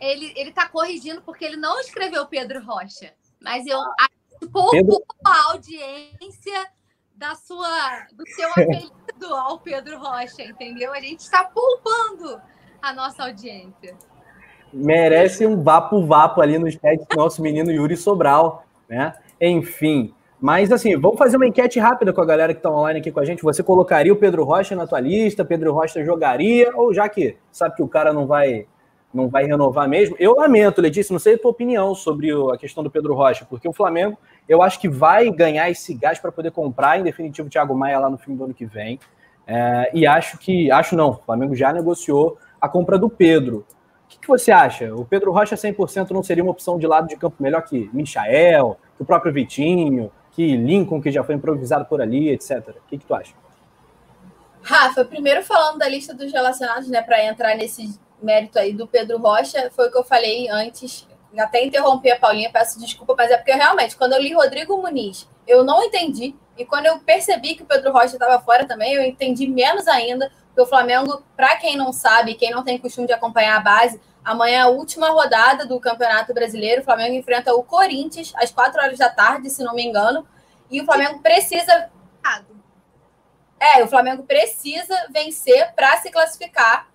Ele, 0.00 0.32
ele 0.36 0.52
tá 0.52 0.68
corrigindo 0.68 1.22
porque 1.22 1.44
ele 1.44 1.56
não 1.56 1.80
escreveu 1.80 2.26
Pedro 2.26 2.62
Rocha. 2.64 3.12
Mas 3.40 3.66
eu 3.66 3.78
Pedro... 4.70 5.02
a 5.24 5.52
audiência 5.52 6.66
da 7.14 7.34
sua, 7.34 8.06
do 8.12 8.26
seu 8.28 8.48
apelido 8.52 9.34
ao 9.34 9.58
Pedro 9.60 9.98
Rocha, 9.98 10.42
entendeu? 10.42 10.92
A 10.92 11.00
gente 11.00 11.20
está 11.20 11.44
poupando 11.44 12.40
a 12.82 12.92
nossa 12.92 13.24
audiência. 13.24 13.96
Merece 14.72 15.46
um 15.46 15.62
vapo-vapo 15.62 16.40
ali 16.40 16.58
no 16.58 16.70
chat 16.70 16.98
do 17.08 17.16
nosso 17.16 17.40
menino 17.40 17.70
Yuri 17.70 17.96
Sobral, 17.96 18.66
né? 18.88 19.14
Enfim, 19.40 20.14
mas 20.40 20.70
assim, 20.70 20.96
vamos 20.96 21.18
fazer 21.18 21.36
uma 21.36 21.46
enquete 21.46 21.78
rápida 21.78 22.12
com 22.12 22.20
a 22.20 22.26
galera 22.26 22.52
que 22.52 22.58
está 22.58 22.70
online 22.70 23.00
aqui 23.00 23.10
com 23.10 23.20
a 23.20 23.24
gente. 23.24 23.42
Você 23.42 23.62
colocaria 23.62 24.12
o 24.12 24.16
Pedro 24.16 24.44
Rocha 24.44 24.76
na 24.76 24.86
tua 24.86 25.00
lista? 25.00 25.44
Pedro 25.44 25.72
Rocha 25.72 26.04
jogaria? 26.04 26.70
Ou 26.74 26.92
já 26.92 27.08
que 27.08 27.36
sabe 27.50 27.76
que 27.76 27.82
o 27.82 27.88
cara 27.88 28.12
não 28.12 28.26
vai 28.26 28.66
não 29.14 29.28
vai 29.28 29.44
renovar 29.44 29.88
mesmo? 29.88 30.16
Eu 30.18 30.34
lamento, 30.34 30.80
Letícia, 30.80 31.12
não 31.12 31.20
sei 31.20 31.36
a 31.36 31.38
tua 31.38 31.52
opinião 31.52 31.94
sobre 31.94 32.30
a 32.52 32.58
questão 32.58 32.82
do 32.82 32.90
Pedro 32.90 33.14
Rocha, 33.14 33.46
porque 33.48 33.68
o 33.68 33.72
Flamengo, 33.72 34.18
eu 34.48 34.60
acho 34.60 34.80
que 34.80 34.88
vai 34.88 35.30
ganhar 35.30 35.70
esse 35.70 35.94
gás 35.94 36.18
para 36.18 36.32
poder 36.32 36.50
comprar, 36.50 36.98
em 36.98 37.04
definitivo, 37.04 37.46
o 37.46 37.50
Thiago 37.50 37.76
Maia 37.76 38.00
lá 38.00 38.10
no 38.10 38.18
fim 38.18 38.34
do 38.34 38.44
ano 38.44 38.52
que 38.52 38.66
vem. 38.66 38.98
É, 39.46 39.90
e 39.94 40.06
acho 40.06 40.36
que, 40.38 40.70
acho 40.70 40.96
não, 40.96 41.10
o 41.10 41.14
Flamengo 41.24 41.54
já 41.54 41.72
negociou 41.72 42.36
a 42.60 42.68
compra 42.68 42.98
do 42.98 43.08
Pedro. 43.08 43.64
O 44.04 44.08
que, 44.08 44.18
que 44.18 44.28
você 44.28 44.50
acha? 44.50 44.92
O 44.94 45.04
Pedro 45.04 45.32
Rocha 45.32 45.54
100% 45.54 46.10
não 46.10 46.22
seria 46.22 46.42
uma 46.42 46.52
opção 46.52 46.78
de 46.78 46.86
lado 46.86 47.06
de 47.06 47.16
campo 47.16 47.36
melhor 47.40 47.62
que 47.62 47.88
Michael, 47.92 48.76
que 48.96 49.02
o 49.02 49.06
próprio 49.06 49.32
Vitinho? 49.32 50.10
Que 50.34 50.56
Lincoln, 50.56 51.00
que 51.00 51.10
já 51.10 51.22
foi 51.22 51.36
improvisado 51.36 51.84
por 51.84 52.02
ali, 52.02 52.28
etc. 52.30 52.68
O 52.68 52.88
que, 52.88 52.98
que 52.98 53.04
tu 53.04 53.14
acha? 53.14 53.32
Rafa, 54.62 55.04
primeiro 55.04 55.44
falando 55.44 55.78
da 55.78 55.88
lista 55.88 56.14
dos 56.14 56.32
relacionados, 56.32 56.88
né, 56.88 57.02
para 57.02 57.24
entrar 57.24 57.56
nesse 57.56 57.98
mérito 58.22 58.58
aí 58.58 58.72
do 58.72 58.86
Pedro 58.86 59.18
Rocha, 59.18 59.70
foi 59.70 59.88
o 59.88 59.92
que 59.92 59.98
eu 59.98 60.04
falei 60.04 60.48
antes, 60.48 61.06
até 61.36 61.64
interrompi 61.64 62.10
a 62.10 62.18
Paulinha, 62.18 62.50
peço 62.50 62.80
desculpa, 62.80 63.14
mas 63.16 63.30
é 63.30 63.36
porque 63.36 63.52
realmente, 63.52 63.96
quando 63.96 64.14
eu 64.14 64.22
li 64.22 64.32
Rodrigo 64.32 64.76
Muniz, 64.78 65.28
eu 65.46 65.62
não 65.62 65.82
entendi, 65.82 66.34
e 66.56 66.64
quando 66.64 66.86
eu 66.86 66.98
percebi 67.00 67.54
que 67.54 67.62
o 67.62 67.66
Pedro 67.66 67.92
Rocha 67.92 68.14
estava 68.14 68.40
fora 68.40 68.66
também, 68.66 68.94
eu 68.94 69.02
entendi 69.02 69.46
menos 69.46 69.86
ainda, 69.86 70.30
porque 70.46 70.62
o 70.62 70.66
Flamengo, 70.66 71.22
para 71.36 71.56
quem 71.56 71.76
não 71.76 71.92
sabe, 71.92 72.34
quem 72.34 72.50
não 72.50 72.62
tem 72.62 72.78
costume 72.78 73.06
de 73.06 73.12
acompanhar 73.12 73.56
a 73.56 73.60
base, 73.60 74.00
Amanhã 74.24 74.56
é 74.56 74.60
a 74.60 74.68
última 74.68 75.10
rodada 75.10 75.66
do 75.66 75.78
Campeonato 75.78 76.32
Brasileiro. 76.32 76.80
O 76.80 76.84
Flamengo 76.84 77.14
enfrenta 77.14 77.54
o 77.54 77.62
Corinthians 77.62 78.32
às 78.36 78.50
quatro 78.50 78.80
horas 78.80 78.98
da 78.98 79.10
tarde, 79.10 79.50
se 79.50 79.62
não 79.62 79.74
me 79.74 79.84
engano. 79.84 80.26
E 80.70 80.80
o 80.80 80.84
Flamengo 80.86 81.20
precisa. 81.20 81.90
É, 83.60 83.84
o 83.84 83.88
Flamengo 83.88 84.22
precisa 84.22 84.94
vencer 85.10 85.72
para 85.74 85.98
se 85.98 86.10
classificar. 86.10 86.88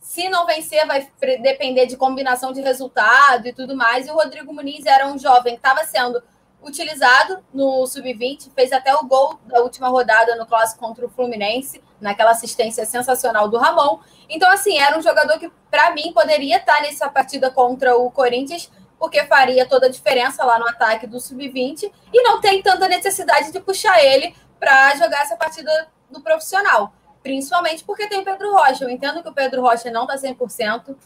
Se 0.00 0.28
não 0.30 0.46
vencer, 0.46 0.86
vai 0.86 1.06
depender 1.20 1.84
de 1.84 1.96
combinação 1.96 2.52
de 2.52 2.62
resultado 2.62 3.46
e 3.46 3.52
tudo 3.52 3.76
mais. 3.76 4.06
E 4.06 4.10
o 4.10 4.14
Rodrigo 4.14 4.52
Muniz 4.52 4.86
era 4.86 5.06
um 5.06 5.18
jovem 5.18 5.54
que 5.54 5.58
estava 5.58 5.84
sendo 5.84 6.22
utilizado 6.62 7.42
no 7.52 7.86
sub-20, 7.86 8.50
fez 8.54 8.72
até 8.72 8.94
o 8.94 9.06
gol 9.06 9.38
da 9.44 9.60
última 9.60 9.88
rodada 9.88 10.36
no 10.36 10.46
clássico 10.46 10.80
contra 10.80 11.06
o 11.06 11.08
Fluminense, 11.08 11.82
naquela 12.00 12.30
assistência 12.30 12.84
sensacional 12.84 13.48
do 13.48 13.58
Ramon. 13.58 13.98
Então, 14.28 14.50
assim, 14.50 14.78
era 14.78 14.98
um 14.98 15.02
jogador 15.02 15.38
que, 15.38 15.50
para 15.70 15.94
mim, 15.94 16.12
poderia 16.12 16.58
estar 16.58 16.80
nessa 16.82 17.08
partida 17.08 17.50
contra 17.50 17.96
o 17.96 18.10
Corinthians, 18.10 18.70
porque 18.98 19.24
faria 19.24 19.66
toda 19.66 19.86
a 19.86 19.90
diferença 19.90 20.44
lá 20.44 20.58
no 20.58 20.68
ataque 20.68 21.06
do 21.06 21.18
sub-20 21.18 21.90
e 22.12 22.22
não 22.22 22.40
tem 22.40 22.62
tanta 22.62 22.86
necessidade 22.86 23.50
de 23.50 23.60
puxar 23.60 24.02
ele 24.04 24.34
para 24.58 24.94
jogar 24.96 25.22
essa 25.22 25.36
partida 25.36 25.88
do 26.10 26.20
profissional. 26.20 26.92
principalmente 27.22 27.84
porque 27.84 28.06
tem 28.08 28.20
o 28.20 28.24
Pedro 28.24 28.52
Rocha. 28.52 28.84
Eu 28.84 28.90
entendo 28.90 29.22
que 29.22 29.28
o 29.28 29.34
Pedro 29.34 29.62
Rocha 29.62 29.90
não 29.90 30.02
está 30.02 30.16
100%. 30.16 30.96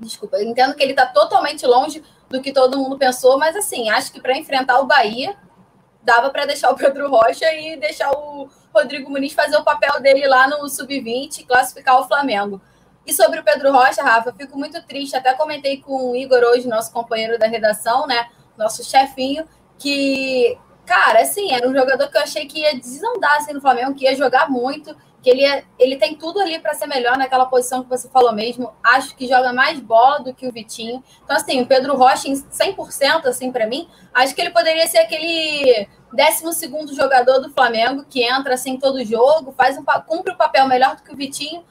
Desculpa, 0.00 0.36
eu 0.36 0.48
entendo 0.48 0.74
que 0.74 0.82
ele 0.82 0.92
está 0.92 1.06
totalmente 1.06 1.66
longe 1.66 2.02
do 2.32 2.40
que 2.40 2.52
todo 2.52 2.78
mundo 2.78 2.98
pensou, 2.98 3.38
mas 3.38 3.54
assim, 3.54 3.90
acho 3.90 4.10
que 4.10 4.20
para 4.20 4.36
enfrentar 4.36 4.80
o 4.80 4.86
Bahia, 4.86 5.36
dava 6.02 6.30
para 6.30 6.46
deixar 6.46 6.70
o 6.70 6.74
Pedro 6.74 7.08
Rocha 7.10 7.44
e 7.54 7.76
deixar 7.76 8.10
o 8.10 8.48
Rodrigo 8.74 9.10
Muniz 9.10 9.34
fazer 9.34 9.56
o 9.56 9.62
papel 9.62 10.00
dele 10.00 10.26
lá 10.26 10.48
no 10.48 10.66
sub-20 10.68 11.46
classificar 11.46 12.00
o 12.00 12.08
Flamengo. 12.08 12.60
E 13.06 13.12
sobre 13.12 13.40
o 13.40 13.44
Pedro 13.44 13.70
Rocha, 13.70 14.02
Rafa, 14.02 14.32
fico 14.32 14.56
muito 14.58 14.80
triste. 14.84 15.16
Até 15.16 15.34
comentei 15.34 15.80
com 15.80 16.12
o 16.12 16.16
Igor 16.16 16.38
hoje, 16.38 16.66
nosso 16.66 16.92
companheiro 16.92 17.38
da 17.38 17.46
redação, 17.46 18.06
né? 18.06 18.28
Nosso 18.56 18.82
chefinho, 18.82 19.44
que, 19.78 20.56
cara, 20.86 21.20
assim, 21.20 21.52
era 21.52 21.68
um 21.68 21.74
jogador 21.74 22.08
que 22.08 22.16
eu 22.16 22.22
achei 22.22 22.46
que 22.46 22.60
ia 22.60 22.78
desandar 22.78 23.36
assim, 23.36 23.52
no 23.52 23.60
Flamengo, 23.60 23.94
que 23.94 24.04
ia 24.04 24.16
jogar 24.16 24.48
muito, 24.48 24.96
que 25.22 25.30
ele, 25.30 25.42
ia, 25.42 25.64
ele 25.78 25.96
tem 25.96 26.16
tudo 26.16 26.40
ali 26.40 26.58
para 26.58 26.74
ser 26.74 26.86
melhor 26.86 27.16
naquela 27.16 27.46
posição 27.46 27.82
que 27.82 27.88
você 27.88 28.08
falou 28.08 28.32
mesmo. 28.32 28.72
Acho 28.82 29.14
que 29.14 29.28
joga 29.28 29.52
mais 29.52 29.78
bola 29.78 30.20
do 30.20 30.34
que 30.34 30.46
o 30.46 30.52
Vitinho. 30.52 31.02
Então, 31.24 31.36
assim, 31.36 31.62
o 31.62 31.66
Pedro 31.66 31.96
Rocha, 31.96 32.28
em 32.28 32.34
100%, 32.34 33.26
assim, 33.26 33.52
para 33.52 33.66
mim, 33.66 33.88
acho 34.12 34.34
que 34.34 34.40
ele 34.40 34.50
poderia 34.50 34.86
ser 34.88 34.98
aquele 34.98 35.88
12 36.12 36.94
jogador 36.94 37.38
do 37.38 37.52
Flamengo 37.52 38.04
que 38.08 38.22
entra 38.22 38.54
assim 38.54 38.76
todo 38.76 39.04
jogo, 39.04 39.54
faz 39.56 39.78
um, 39.78 39.84
cumpre 40.06 40.32
o 40.32 40.36
papel 40.36 40.66
melhor 40.66 40.96
do 40.96 41.02
que 41.02 41.12
o 41.12 41.16
Vitinho 41.16 41.64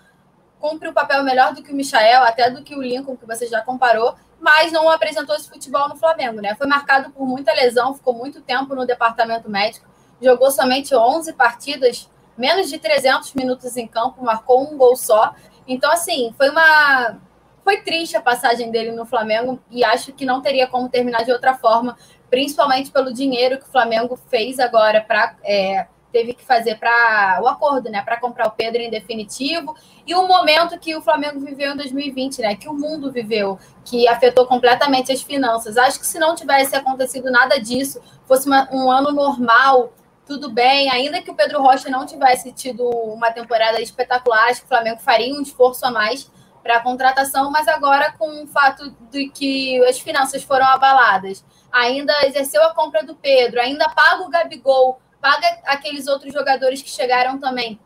cumpre 0.61 0.87
o 0.87 0.93
papel 0.93 1.23
melhor 1.23 1.53
do 1.53 1.63
que 1.63 1.73
o 1.73 1.75
Michael, 1.75 2.23
até 2.23 2.49
do 2.49 2.63
que 2.63 2.75
o 2.75 2.81
Lincoln, 2.81 3.17
que 3.17 3.25
você 3.25 3.47
já 3.47 3.61
comparou, 3.61 4.15
mas 4.39 4.71
não 4.71 4.89
apresentou 4.89 5.35
esse 5.35 5.49
futebol 5.49 5.89
no 5.89 5.95
Flamengo, 5.95 6.39
né? 6.39 6.55
Foi 6.55 6.67
marcado 6.67 7.09
por 7.09 7.25
muita 7.25 7.51
lesão, 7.51 7.95
ficou 7.95 8.13
muito 8.13 8.41
tempo 8.41 8.75
no 8.75 8.85
departamento 8.85 9.49
médico, 9.49 9.89
jogou 10.21 10.51
somente 10.51 10.95
11 10.95 11.33
partidas, 11.33 12.09
menos 12.37 12.69
de 12.69 12.77
300 12.77 13.33
minutos 13.33 13.77
em 13.77 13.87
campo, 13.87 14.23
marcou 14.23 14.61
um 14.61 14.77
gol 14.77 14.95
só. 14.95 15.33
Então, 15.67 15.91
assim, 15.91 16.33
foi 16.37 16.49
uma. 16.49 17.19
Foi 17.63 17.81
triste 17.81 18.17
a 18.17 18.21
passagem 18.21 18.71
dele 18.71 18.91
no 18.91 19.05
Flamengo 19.05 19.59
e 19.69 19.83
acho 19.83 20.11
que 20.13 20.25
não 20.25 20.41
teria 20.41 20.65
como 20.65 20.89
terminar 20.89 21.23
de 21.23 21.31
outra 21.31 21.53
forma, 21.53 21.95
principalmente 22.27 22.89
pelo 22.89 23.13
dinheiro 23.13 23.59
que 23.59 23.65
o 23.65 23.71
Flamengo 23.71 24.17
fez 24.29 24.59
agora 24.59 25.01
para. 25.01 25.35
É, 25.43 25.85
teve 26.11 26.33
que 26.33 26.43
fazer 26.43 26.75
para 26.75 27.39
o 27.41 27.47
acordo, 27.47 27.89
né, 27.89 28.01
para 28.01 28.19
comprar 28.19 28.47
o 28.47 28.51
Pedro 28.51 28.81
em 28.81 28.89
definitivo, 28.89 29.75
e 30.05 30.13
o 30.13 30.27
momento 30.27 30.77
que 30.77 30.95
o 30.95 31.01
Flamengo 31.01 31.39
viveu 31.39 31.73
em 31.73 31.77
2020, 31.77 32.41
né, 32.41 32.55
que 32.55 32.67
o 32.67 32.73
mundo 32.73 33.11
viveu, 33.11 33.57
que 33.85 34.07
afetou 34.07 34.45
completamente 34.45 35.11
as 35.11 35.21
finanças. 35.21 35.77
Acho 35.77 35.99
que 35.99 36.05
se 36.05 36.19
não 36.19 36.35
tivesse 36.35 36.75
acontecido 36.75 37.31
nada 37.31 37.57
disso, 37.59 38.01
fosse 38.25 38.45
uma, 38.47 38.67
um 38.71 38.91
ano 38.91 39.11
normal, 39.11 39.93
tudo 40.31 40.49
bem, 40.49 40.89
ainda 40.89 41.21
que 41.21 41.29
o 41.29 41.35
Pedro 41.35 41.61
Rocha 41.61 41.89
não 41.89 42.05
tivesse 42.05 42.53
tido 42.53 42.87
uma 42.87 43.31
temporada 43.31 43.81
espetacular, 43.81 44.47
acho 44.47 44.61
que 44.61 44.65
o 44.65 44.69
Flamengo 44.69 44.99
faria 45.01 45.33
um 45.33 45.41
esforço 45.41 45.85
a 45.85 45.91
mais 45.91 46.31
para 46.63 46.77
a 46.77 46.79
contratação, 46.79 47.51
mas 47.51 47.67
agora 47.67 48.13
com 48.17 48.43
o 48.43 48.47
fato 48.47 48.95
de 49.09 49.27
que 49.29 49.83
as 49.85 49.99
finanças 49.99 50.41
foram 50.43 50.65
abaladas, 50.67 51.43
ainda 51.69 52.13
exerceu 52.25 52.63
a 52.63 52.73
compra 52.73 53.03
do 53.03 53.13
Pedro, 53.15 53.59
ainda 53.59 53.89
paga 53.89 54.23
o 54.23 54.29
Gabigol 54.29 55.01
paga 55.21 55.47
aqueles 55.65 56.07
outros 56.07 56.33
jogadores 56.33 56.81
que 56.81 56.89
chegaram 56.89 57.37
também 57.37 57.79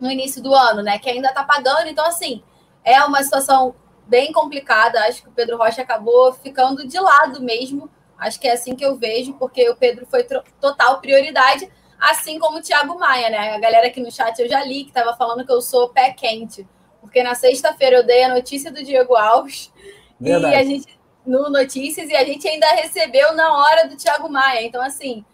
no 0.00 0.10
início 0.10 0.42
do 0.42 0.54
ano, 0.54 0.82
né? 0.82 0.98
Que 0.98 1.08
ainda 1.08 1.32
tá 1.32 1.44
pagando. 1.44 1.86
Então, 1.86 2.04
assim, 2.04 2.42
é 2.82 3.02
uma 3.04 3.22
situação 3.22 3.74
bem 4.06 4.32
complicada. 4.32 5.00
Acho 5.04 5.22
que 5.22 5.28
o 5.28 5.32
Pedro 5.32 5.56
Rocha 5.56 5.82
acabou 5.82 6.32
ficando 6.32 6.86
de 6.86 6.98
lado 6.98 7.40
mesmo. 7.40 7.88
Acho 8.18 8.40
que 8.40 8.48
é 8.48 8.52
assim 8.52 8.74
que 8.74 8.84
eu 8.84 8.96
vejo, 8.96 9.34
porque 9.34 9.68
o 9.68 9.76
Pedro 9.76 10.06
foi 10.06 10.26
total 10.60 11.00
prioridade, 11.00 11.70
assim 11.98 12.38
como 12.38 12.58
o 12.58 12.62
Thiago 12.62 12.98
Maia, 12.98 13.30
né? 13.30 13.54
A 13.54 13.58
galera 13.58 13.86
aqui 13.86 14.00
no 14.00 14.10
chat 14.10 14.38
eu 14.38 14.48
já 14.48 14.64
li 14.64 14.84
que 14.84 14.90
estava 14.90 15.16
falando 15.16 15.44
que 15.44 15.52
eu 15.52 15.60
sou 15.60 15.88
pé 15.88 16.12
quente, 16.12 16.66
porque 17.00 17.22
na 17.22 17.34
sexta-feira 17.34 17.96
eu 17.96 18.06
dei 18.06 18.24
a 18.24 18.34
notícia 18.34 18.70
do 18.70 18.82
Diego 18.82 19.14
Alves 19.14 19.72
Verdade. 20.20 20.54
e 20.54 20.56
a 20.56 20.64
gente 20.64 20.98
no 21.26 21.48
notícias 21.48 22.10
e 22.10 22.14
a 22.14 22.24
gente 22.24 22.46
ainda 22.46 22.66
recebeu 22.68 23.34
na 23.34 23.56
hora 23.56 23.88
do 23.88 23.96
Thiago 23.96 24.28
Maia. 24.28 24.62
Então 24.62 24.82
assim, 24.82 25.24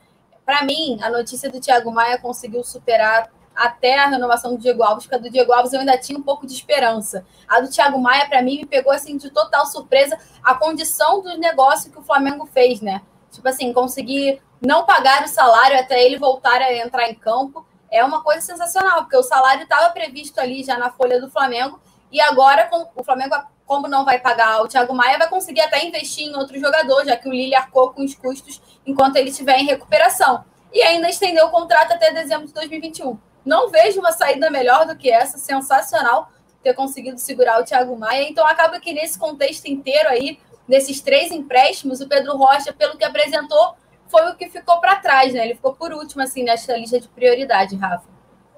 para 0.45 0.64
mim, 0.64 0.99
a 1.03 1.11
notícia 1.11 1.51
do 1.51 1.61
Thiago 1.61 1.90
Maia 1.90 2.19
conseguiu 2.19 2.62
superar 2.64 3.31
até 3.61 3.99
a 3.99 4.07
renovação 4.07 4.53
do 4.53 4.59
Diego 4.59 4.83
Alves, 4.83 5.05
porque 5.05 5.16
a 5.16 5.18
do 5.18 5.29
Diego 5.29 5.53
Alves 5.53 5.75
eu 5.75 5.81
ainda 5.81 5.99
tinha 5.99 6.18
um 6.18 6.23
pouco 6.23 6.46
de 6.46 6.55
esperança. 6.55 7.27
A 7.46 7.61
do 7.61 7.68
Thiago 7.68 7.99
Maia, 8.01 8.27
para 8.27 8.40
mim, 8.40 8.57
me 8.57 8.64
pegou 8.66 8.90
assim 8.90 9.18
de 9.18 9.29
total 9.29 9.66
surpresa 9.66 10.18
a 10.42 10.55
condição 10.55 11.20
do 11.20 11.37
negócio 11.37 11.92
que 11.92 11.99
o 11.99 12.03
Flamengo 12.03 12.46
fez, 12.46 12.81
né? 12.81 13.03
Tipo 13.31 13.46
assim, 13.49 13.70
conseguir 13.75 14.40
não 14.62 14.87
pagar 14.87 15.25
o 15.25 15.29
salário 15.29 15.79
até 15.79 16.03
ele 16.03 16.18
voltar 16.18 16.62
a 16.62 16.75
entrar 16.75 17.11
em 17.11 17.14
campo 17.14 17.66
é 17.90 18.03
uma 18.03 18.23
coisa 18.23 18.40
sensacional, 18.40 19.03
porque 19.03 19.16
o 19.18 19.23
salário 19.23 19.64
estava 19.64 19.90
previsto 19.90 20.40
ali 20.40 20.64
já 20.64 20.79
na 20.79 20.90
folha 20.90 21.20
do 21.20 21.31
Flamengo 21.31 21.79
e 22.11 22.18
agora 22.18 22.66
com 22.66 22.88
o 22.96 23.05
Flamengo 23.05 23.35
como 23.66 23.87
não 23.87 24.07
vai 24.07 24.18
pagar 24.18 24.62
o 24.62 24.68
Thiago 24.68 24.94
Maia, 24.94 25.18
vai 25.18 25.29
conseguir 25.29 25.61
até 25.61 25.85
investir 25.85 26.27
em 26.27 26.35
outro 26.35 26.59
jogador, 26.59 27.05
já 27.05 27.14
que 27.14 27.29
o 27.29 27.33
Lille 27.33 27.55
arcou 27.55 27.90
com 27.90 28.03
os 28.03 28.14
custos 28.14 28.61
enquanto 28.87 29.16
ele 29.16 29.29
estiver 29.31 29.59
em 29.59 29.66
recuperação. 29.66 30.44
E 30.73 30.83
ainda 30.83 31.09
estendeu 31.09 31.46
o 31.46 31.51
contrato 31.51 31.92
até 31.92 32.12
dezembro 32.12 32.46
de 32.46 32.53
2021. 32.53 33.18
Não 33.44 33.70
vejo 33.70 34.00
uma 34.00 34.12
saída 34.12 34.50
melhor 34.50 34.87
do 34.87 34.96
que 34.96 35.11
essa, 35.11 35.38
sensacional 35.38 36.31
ter 36.62 36.74
conseguido 36.74 37.18
segurar 37.18 37.61
o 37.61 37.64
Thiago 37.64 37.96
Maia. 37.98 38.29
Então 38.29 38.46
acaba 38.46 38.79
que 38.81 38.92
nesse 38.92 39.18
contexto 39.18 39.66
inteiro 39.66 40.09
aí, 40.09 40.38
nesses 40.68 41.00
três 41.00 41.33
empréstimos, 41.33 42.00
o 42.00 42.09
Pedro 42.09 42.37
Rocha, 42.37 42.72
pelo 42.72 42.96
que 42.96 43.05
apresentou, 43.05 43.74
foi 44.09 44.31
o 44.31 44.35
que 44.35 44.48
ficou 44.48 44.81
para 44.81 44.96
trás, 44.96 45.33
né? 45.33 45.44
Ele 45.44 45.55
ficou 45.55 45.72
por 45.72 45.92
último, 45.92 46.22
assim, 46.22 46.42
nessa 46.42 46.76
lista 46.76 47.00
de 47.00 47.09
prioridade, 47.09 47.76
Rafa. 47.76 48.09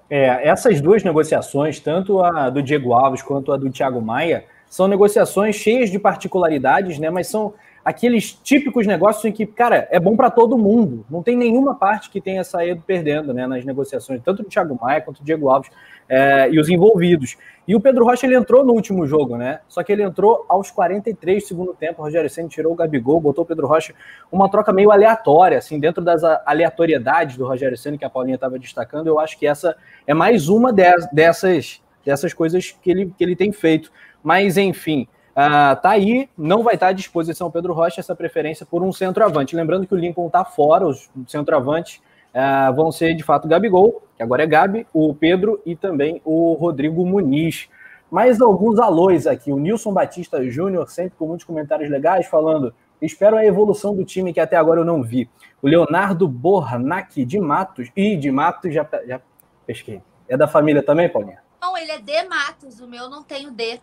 É, 0.09 0.49
essas 0.49 0.81
duas 0.81 1.03
negociações, 1.03 1.79
tanto 1.81 2.23
a 2.23 2.51
do 2.51 2.63
Diego 2.63 2.93
Alves 2.93 3.23
quanto 3.23 3.53
a 3.53 3.57
do 3.57 3.71
Thiago 3.71 4.01
Maia, 4.01 4.45
são 4.69 4.89
negociações 4.89 5.57
cheias 5.57 5.91
de 5.91 5.99
particularidades, 5.99 6.99
né? 6.99 7.09
Mas 7.09 7.29
são 7.29 7.55
aqueles 7.85 8.33
típicos 8.33 8.87
negócios 8.87 9.25
em 9.25 9.33
que, 9.33 9.45
cara, 9.47 9.89
é 9.91 9.99
bom 9.99 10.17
para 10.17 10.31
todo 10.31 10.57
mundo. 10.57 11.05
Não 11.11 11.23
tem 11.23 11.37
nenhuma 11.37 11.75
parte 11.75 12.11
que 12.11 12.21
tenha 12.21 12.45
saído 12.45 12.83
perdendo, 12.87 13.35
né? 13.35 13.47
Nas 13.47 13.65
negociações, 13.65 14.21
tanto 14.25 14.43
do 14.43 14.49
Thiago 14.49 14.79
Maia 14.81 15.01
quanto 15.01 15.21
do 15.21 15.25
Diego 15.25 15.49
Alves 15.49 15.71
é, 16.09 16.49
e 16.51 16.61
os 16.61 16.69
envolvidos. 16.69 17.37
E 17.67 17.75
o 17.75 17.81
Pedro 17.81 18.05
Rocha 18.05 18.27
ele 18.27 18.35
entrou 18.35 18.65
no 18.65 18.73
último 18.73 19.07
jogo, 19.07 19.37
né? 19.37 19.61
Só 19.69 19.83
que 19.83 19.93
ele 19.93 20.03
entrou 20.03 20.45
aos 20.49 20.71
43 20.71 21.43
do 21.43 21.47
segundo 21.47 21.75
tempo. 21.75 22.01
O 22.03 22.05
Rogério 22.05 22.29
Senna 22.29 22.49
tirou 22.49 22.73
o 22.73 22.77
Gabigol, 22.77 23.21
botou 23.21 23.45
o 23.45 23.47
Pedro 23.47 23.67
Rocha. 23.67 23.95
Uma 24.31 24.51
troca 24.51 24.73
meio 24.73 24.91
aleatória, 24.91 25.59
assim, 25.59 25.79
dentro 25.79 26.03
das 26.03 26.23
aleatoriedades 26.25 27.37
do 27.37 27.47
Rogério 27.47 27.77
Senna 27.77 27.97
que 27.97 28.05
a 28.05 28.11
Paulinha 28.11 28.35
estava 28.35 28.59
destacando. 28.59 29.07
Eu 29.07 29.19
acho 29.19 29.39
que 29.39 29.47
essa 29.47 29.77
é 30.07 30.15
mais 30.15 30.49
uma 30.49 30.73
dessas, 30.73 31.81
dessas 32.05 32.35
coisas 32.35 32.77
que 32.83 32.91
ele, 32.91 33.15
que 33.17 33.23
ele 33.23 33.37
tem 33.37 33.53
feito. 33.53 33.93
Mas, 34.23 34.57
enfim, 34.57 35.07
uh, 35.33 35.81
tá 35.81 35.91
aí, 35.91 36.29
não 36.37 36.63
vai 36.63 36.75
estar 36.75 36.89
à 36.89 36.93
disposição 36.93 37.51
Pedro 37.51 37.73
Rocha 37.73 38.01
essa 38.01 38.15
preferência 38.15 38.65
por 38.65 38.83
um 38.83 38.93
centroavante. 38.93 39.57
Lembrando 39.57 39.87
que 39.87 39.95
o 39.95 39.99
Lincoln 39.99 40.27
está 40.27 40.45
fora, 40.45 40.87
os 40.87 41.11
centroavantes 41.27 42.01
uh, 42.35 42.73
vão 42.75 42.91
ser 42.91 43.15
de 43.15 43.23
fato 43.23 43.49
Gabigol, 43.49 44.03
que 44.17 44.23
agora 44.23 44.43
é 44.43 44.47
Gabi, 44.47 44.87
o 44.93 45.15
Pedro 45.15 45.61
e 45.65 45.77
também 45.77 46.21
o 46.25 46.55
Rodrigo 46.55 47.05
Muniz. 47.05 47.69
Mais 48.11 48.41
alguns 48.41 48.79
alôs 48.79 49.27
aqui. 49.27 49.51
O 49.53 49.59
Nilson 49.59 49.93
Batista 49.93 50.45
Júnior, 50.49 50.91
sempre 50.91 51.17
com 51.19 51.27
muitos 51.27 51.47
comentários 51.47 51.89
legais, 51.89 52.27
falando: 52.27 52.75
espero 53.01 53.37
a 53.37 53.45
evolução 53.45 53.95
do 53.97 54.05
time 54.05 54.33
que 54.33 54.41
até 54.41 54.57
agora 54.57 54.81
eu 54.81 54.85
não 54.85 55.03
vi. 55.03 55.31
O 55.63 55.69
Leonardo 55.69 56.29
Bornac 56.29 57.25
de 57.25 57.41
Matos. 57.41 57.91
e 57.97 58.17
de 58.17 58.31
Matos 58.31 58.75
já, 58.75 58.87
já 59.07 59.21
pesquei. 59.67 60.03
É 60.29 60.37
da 60.37 60.47
família 60.47 60.83
também, 60.83 61.09
Paulinha? 61.09 61.39
Não, 61.61 61.77
ele 61.77 61.93
é 61.93 61.99
de 61.99 62.29
Matos, 62.29 62.81
o 62.81 62.87
meu 62.87 63.09
não 63.09 63.23
tem 63.23 63.47
o 63.47 63.51
D. 63.51 63.81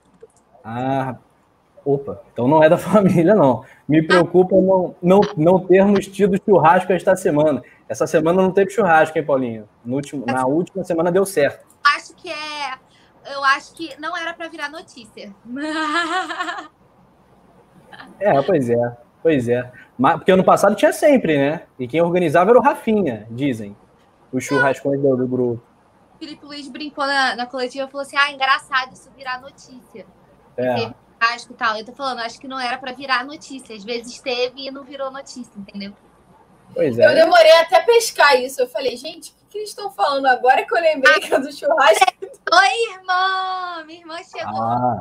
Ah, 0.64 1.16
opa, 1.86 2.22
então 2.32 2.48
não 2.48 2.64
é 2.64 2.70
da 2.70 2.78
família, 2.80 3.36
não. 3.36 3.64
Me 3.88 4.02
preocupa 4.06 4.56
não, 4.56 4.96
não, 5.02 5.22
não 5.36 5.60
termos 5.60 6.08
tido 6.08 6.40
churrasco 6.44 6.94
esta 6.94 7.16
semana. 7.16 7.64
Essa 7.88 8.06
semana 8.06 8.42
não 8.42 8.52
teve 8.52 8.72
churrasco, 8.72 9.18
hein, 9.18 9.26
Paulinho? 9.26 9.68
No 9.84 9.96
último, 9.96 10.26
na 10.26 10.46
última 10.46 10.84
semana 10.84 11.12
deu 11.12 11.26
certo. 11.26 11.66
Acho 11.84 12.16
que 12.16 12.30
é. 12.30 12.78
Eu 13.32 13.44
acho 13.44 13.74
que 13.74 14.00
não 14.00 14.16
era 14.16 14.34
para 14.34 14.48
virar 14.48 14.70
notícia. 14.70 15.34
é, 18.20 18.42
pois 18.42 18.70
é. 18.70 18.98
Pois 19.22 19.50
é. 19.50 19.72
Mas, 19.98 20.16
porque 20.16 20.32
ano 20.32 20.44
passado 20.44 20.76
tinha 20.76 20.94
sempre, 20.94 21.38
né? 21.38 21.64
E 21.78 21.88
quem 21.88 22.02
organizava 22.02 22.52
era 22.52 22.60
o 22.60 22.62
Rafinha, 22.62 23.28
dizem. 23.30 23.76
Os 24.32 24.44
churrascões 24.44 25.02
do, 25.02 25.18
do 25.18 25.28
grupo. 25.28 25.62
Felipe 26.20 26.46
Luiz 26.46 26.68
brincou 26.68 27.06
na, 27.08 27.36
na 27.36 27.46
coletiva 27.46 27.88
e 27.88 27.92
falou 27.92 28.06
assim: 28.06 28.18
ah, 28.18 28.32
engraçado 28.32 28.94
isso 28.94 29.10
virar 29.16 29.42
notícia. 29.42 30.06
É. 30.58 30.94
Acho 31.20 31.48
que 31.48 31.54
tal. 31.54 31.78
Eu 31.78 31.86
tô 31.86 31.92
falando, 31.92 32.20
acho 32.20 32.40
que 32.40 32.48
não 32.48 32.60
era 32.60 32.78
para 32.78 32.94
virar 32.94 33.26
notícia. 33.26 33.76
Às 33.76 33.84
vezes 33.84 34.20
teve 34.20 34.68
e 34.68 34.72
não 34.72 34.84
virou 34.84 35.12
notícia, 35.12 35.52
entendeu? 35.58 35.94
Pois 36.74 36.98
é. 36.98 37.06
Eu 37.06 37.16
demorei 37.16 37.52
até 37.58 37.82
pescar 37.82 38.40
isso. 38.40 38.62
Eu 38.62 38.68
falei, 38.68 38.96
gente, 38.96 39.32
o 39.32 39.50
que, 39.50 39.58
eles 39.58 39.70
estão 39.70 39.92
falando 39.92 40.28
agora 40.28 40.66
que 40.66 40.74
eu 40.74 40.82
lembrei 40.82 41.16
ah, 41.16 41.20
que 41.20 41.34
é 41.34 41.40
do 41.40 41.52
churrasco? 41.52 42.06
Oi, 42.22 42.94
irmã! 42.94 43.84
Minha 43.86 44.00
irmã 44.00 44.18
chegou. 44.24 44.62
Ah, 44.62 45.00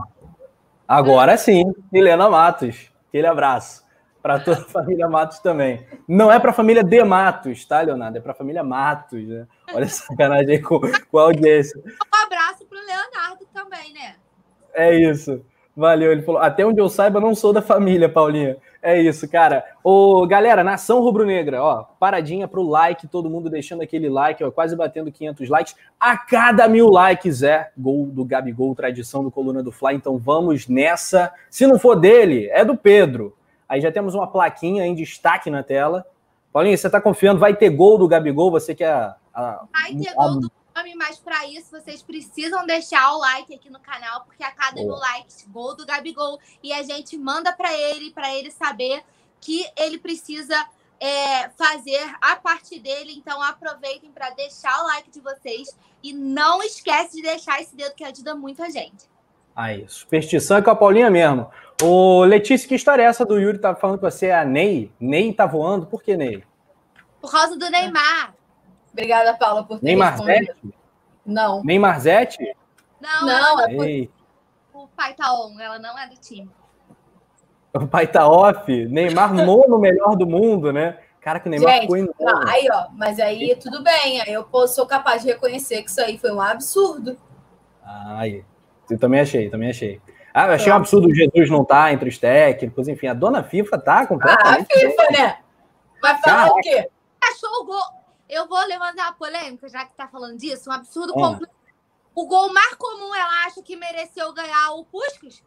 agora 0.87 1.37
sim, 1.37 1.65
Helena 1.93 2.29
Matos. 2.29 2.91
Aquele 3.09 3.27
abraço 3.27 3.87
para 4.21 4.41
toda 4.41 4.61
a 4.61 4.65
família 4.69 5.09
Matos 5.09 5.39
também. 5.39 5.87
Não 6.09 6.33
é 6.33 6.41
para 6.41 6.51
a 6.51 6.55
família 6.55 6.83
de 6.83 7.05
Matos, 7.05 7.65
tá, 7.65 7.81
Leonardo? 7.81 8.19
É 8.19 8.21
para 8.21 8.33
a 8.33 8.35
família 8.35 8.65
Matos, 8.65 9.27
né? 9.27 9.47
Olha 9.73 9.85
essa 9.85 10.07
sacanagem 10.07 10.57
aí 10.57 10.63
com, 10.63 10.81
com 10.81 11.19
a 11.19 11.23
audiência. 11.23 11.81
Um 11.81 12.25
abraço 12.25 12.67
também, 13.53 13.93
né? 13.93 14.17
É 14.75 14.95
isso. 14.95 15.45
Valeu. 15.79 16.11
Ele 16.11 16.23
falou: 16.23 16.41
até 16.41 16.67
onde 16.67 16.81
eu 16.81 16.89
saiba, 16.89 17.21
não 17.21 17.37
sou 17.37 17.53
da 17.53 17.63
família, 17.63 18.09
Paulinha. 18.09 18.57
É 18.83 19.01
isso, 19.01 19.29
cara. 19.29 19.65
Ô, 19.85 20.27
galera, 20.27 20.65
nação 20.65 21.01
rubro-negra, 21.01 21.63
ó, 21.63 21.85
paradinha 22.01 22.49
pro 22.49 22.69
like, 22.69 23.07
todo 23.07 23.31
mundo 23.31 23.49
deixando 23.49 23.81
aquele 23.81 24.09
like, 24.09 24.43
ó, 24.43 24.51
quase 24.51 24.75
batendo 24.75 25.13
500 25.13 25.49
likes. 25.49 25.77
A 25.99 26.17
cada 26.17 26.67
mil 26.67 26.89
likes 26.91 27.45
é 27.45 27.71
gol 27.79 28.07
do 28.07 28.25
Gabigol, 28.25 28.75
tradição 28.75 29.23
do 29.23 29.31
Coluna 29.31 29.63
do 29.63 29.71
Fly. 29.71 29.95
Então 29.95 30.19
vamos 30.19 30.67
nessa. 30.67 31.33
Se 31.49 31.65
não 31.65 31.79
for 31.79 31.95
dele, 31.95 32.49
é 32.51 32.65
do 32.65 32.77
Pedro. 32.77 33.37
Aí 33.69 33.81
já 33.81 33.93
temos 33.93 34.17
uma 34.17 34.27
plaquinha 34.27 34.85
em 34.85 34.97
destaque 34.97 35.49
na 35.49 35.63
tela. 35.63 36.05
Paulinho, 36.53 36.77
você 36.77 36.91
tá 36.91 37.01
confiando? 37.01 37.39
Vai 37.39 37.55
ter 37.55 37.71
gol 37.71 37.99
do 37.99 38.09
Gabigol? 38.09 38.51
Você 38.51 38.75
que 38.75 38.83
é. 38.83 39.13
A, 39.33 39.65
Vai 39.73 39.95
ter 39.95 40.13
gol 40.13 40.41
do 40.41 40.51
mas 40.97 41.19
para 41.19 41.47
isso 41.47 41.71
vocês 41.71 42.03
precisam 42.03 42.67
deixar 42.67 43.13
o 43.13 43.19
like 43.19 43.55
aqui 43.55 43.71
no 43.71 43.81
canal, 43.81 44.23
porque 44.25 44.43
a 44.43 44.51
cada 44.51 44.81
mil 44.81 44.97
likes, 44.97 45.47
gol 45.49 45.75
do 45.77 45.87
Gabigol, 45.87 46.39
e 46.63 46.73
a 46.73 46.83
gente 46.83 47.17
manda 47.17 47.53
para 47.53 47.73
ele, 47.73 48.11
para 48.11 48.35
ele 48.35 48.51
saber 48.51 49.03
que 49.41 49.67
ele 49.77 49.99
precisa 49.99 50.55
é, 51.01 51.49
fazer 51.51 52.15
a 52.21 52.37
parte 52.37 52.79
dele. 52.79 53.15
Então 53.17 53.43
aproveitem 53.43 54.11
para 54.11 54.31
deixar 54.31 54.83
o 54.83 54.87
like 54.87 55.11
de 55.11 55.21
vocês 55.21 55.77
e 56.03 56.13
não 56.13 56.63
esquece 56.63 57.17
de 57.17 57.23
deixar 57.23 57.61
esse 57.61 57.75
dedo 57.75 57.95
que 57.95 58.05
ajuda 58.05 58.35
muito 58.35 58.63
a 58.63 58.71
gente. 58.71 59.09
Aí, 59.55 59.85
superstição 59.89 60.57
é 60.57 60.63
com 60.63 60.71
a 60.71 60.77
Paulinha 60.77 61.11
mesmo. 61.11 61.51
Ô, 61.83 62.25
Letícia, 62.25 62.69
que 62.69 62.77
história 62.77 63.03
é 63.03 63.07
essa 63.07 63.25
do 63.25 63.39
Yuri? 63.39 63.59
Tá 63.59 63.75
falando 63.75 63.99
que 63.99 64.05
você 64.05 64.27
é 64.27 64.39
a 64.39 64.45
Ney? 64.45 64.93
Ney 65.01 65.33
tá 65.33 65.47
voando? 65.47 65.87
Por 65.87 66.03
que 66.03 66.17
Ney? 66.17 66.45
Por 67.21 67.31
causa 67.31 67.57
do 67.57 67.69
Neymar. 67.69 68.38
Obrigada, 68.99 69.33
Paula, 69.35 69.63
por 69.63 69.79
ter 69.79 69.87
Neymar 69.87 70.19
Zete? 70.19 70.75
Não. 71.25 71.63
Neymar 71.63 72.01
Zete? 72.01 72.57
Não, 73.01 73.27
não, 73.27 73.61
é 73.61 74.09
por... 74.73 74.83
o 74.83 74.89
pai 74.89 75.15
tá 75.15 75.33
on, 75.33 75.59
ela 75.61 75.79
não 75.79 75.97
é 75.97 76.09
do 76.09 76.17
time. 76.17 76.51
O 77.73 77.87
pai 77.87 78.09
tá 78.09 78.29
off. 78.29 78.87
Neymar 78.87 79.33
nono 79.47 79.79
melhor 79.79 80.17
do 80.17 80.27
mundo, 80.27 80.73
né? 80.73 80.99
Cara, 81.21 81.39
que 81.39 81.47
o 81.47 81.51
Neymar 81.51 81.75
Gente, 81.75 81.87
foi 81.87 82.03
não, 82.03 82.49
Aí, 82.49 82.67
ó, 82.73 82.89
mas 82.93 83.21
aí 83.21 83.55
tudo 83.55 83.85
bem. 83.85 84.21
Aí 84.21 84.33
eu 84.33 84.45
sou 84.67 84.85
capaz 84.85 85.23
de 85.23 85.29
reconhecer 85.29 85.85
que 85.85 85.91
isso 85.91 86.01
aí 86.01 86.19
foi 86.19 86.33
um 86.33 86.41
absurdo. 86.41 87.17
Ai, 87.85 88.45
eu 88.91 88.99
também 88.99 89.21
achei, 89.21 89.49
também 89.49 89.71
achei. 89.71 90.01
Ah, 90.35 90.49
eu 90.49 90.55
achei 90.55 90.73
um 90.73 90.77
absurdo 90.77 91.07
o 91.07 91.15
Jesus 91.15 91.49
não 91.49 91.63
estar 91.63 91.85
tá 91.85 91.93
entre 91.93 92.09
os 92.09 92.19
técnicos, 92.19 92.89
enfim, 92.89 93.07
a 93.07 93.15
dona 93.15 93.45
FIFA 93.45 93.79
tá 93.79 94.07
completamente. 94.09 94.67
Ah, 94.73 94.77
a 94.77 94.81
FIFA, 94.81 95.11
né? 95.13 95.39
Vai 96.03 96.21
falar 96.21 96.37
Caraca. 96.37 96.55
o 96.55 96.61
quê? 96.61 96.89
Achou 97.23 97.63
o 97.63 97.67
gol. 97.67 97.98
Eu 98.29 98.47
vou 98.47 98.61
levantar 98.67 99.09
a 99.09 99.13
polêmica, 99.13 99.69
já 99.69 99.85
que 99.85 99.95
tá 99.95 100.07
falando 100.07 100.37
disso, 100.37 100.69
um 100.69 100.73
absurdo 100.73 101.15
completo. 101.15 101.55
O 102.15 102.27
gol 102.27 102.53
mais 102.53 102.75
comum, 102.75 103.15
ela 103.15 103.47
acha 103.47 103.63
que 103.63 103.77
mereceu 103.77 104.33
ganhar 104.33 104.73
o 104.73 104.85
Puskas? 104.85 105.43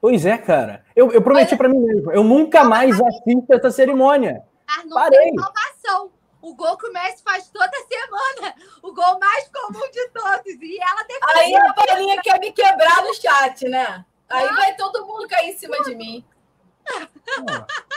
Pois 0.00 0.26
é, 0.26 0.36
cara. 0.36 0.84
Eu, 0.94 1.10
eu 1.10 1.22
prometi 1.22 1.56
para 1.56 1.68
mim 1.68 1.78
mesmo. 1.78 2.12
Eu 2.12 2.22
nunca 2.22 2.62
mais 2.62 3.00
assisto 3.00 3.46
essa 3.50 3.70
cerimônia. 3.70 4.44
Mas 4.66 4.84
não 4.84 4.94
Parei. 4.94 5.18
tem 5.18 5.34
salvação. 5.34 6.12
O 6.42 6.54
gol 6.54 6.76
que 6.76 6.86
o 6.86 6.92
Messi 6.92 7.22
faz 7.22 7.48
toda 7.48 7.70
semana. 7.70 8.54
O 8.82 8.92
gol 8.92 9.18
mais 9.18 9.48
comum 9.48 9.90
de 9.90 10.08
todos. 10.10 10.52
E 10.60 10.78
ela 10.78 11.02
defendeu. 11.04 11.28
Aí 11.36 11.56
a 11.56 11.72
Paulinha 11.72 12.22
quer 12.22 12.38
me 12.38 12.52
quebrar 12.52 13.02
no 13.02 13.14
chat, 13.14 13.66
né? 13.66 14.04
Aí 14.28 14.46
ah. 14.46 14.54
vai 14.54 14.76
todo 14.76 15.06
mundo 15.06 15.26
cair 15.26 15.54
em 15.54 15.56
cima 15.56 15.80
de 15.82 15.94
mim. 15.94 16.22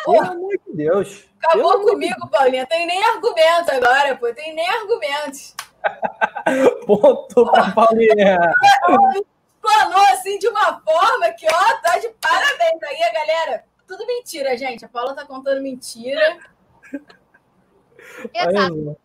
Pelo 0.05 0.21
amor 0.21 0.57
de 0.65 0.73
Deus. 0.73 1.25
Acabou 1.43 1.71
Pelo 1.73 1.91
comigo, 1.91 2.25
de... 2.25 2.29
Paulinha. 2.29 2.65
Tem 2.65 2.85
nem 2.85 3.03
argumento 3.03 3.71
agora, 3.71 4.15
pô. 4.15 4.33
Tem 4.33 4.55
nem 4.55 4.67
argumentos. 4.67 5.55
Ponto 6.85 7.51
pra 7.51 7.71
Paulinha. 7.71 8.37
Planou 9.61 10.05
assim 10.13 10.39
de 10.39 10.47
uma 10.47 10.79
forma 10.79 11.29
que, 11.33 11.45
ó, 11.45 11.81
tá 11.81 11.97
de 11.99 12.07
parabéns 12.21 12.81
aí, 12.83 13.03
a 13.03 13.13
galera. 13.13 13.65
Tudo 13.85 14.05
mentira, 14.05 14.57
gente. 14.57 14.85
A 14.85 14.89
Paula 14.89 15.13
tá 15.13 15.25
contando 15.25 15.61
mentira. 15.61 16.39
Exato. 18.33 18.97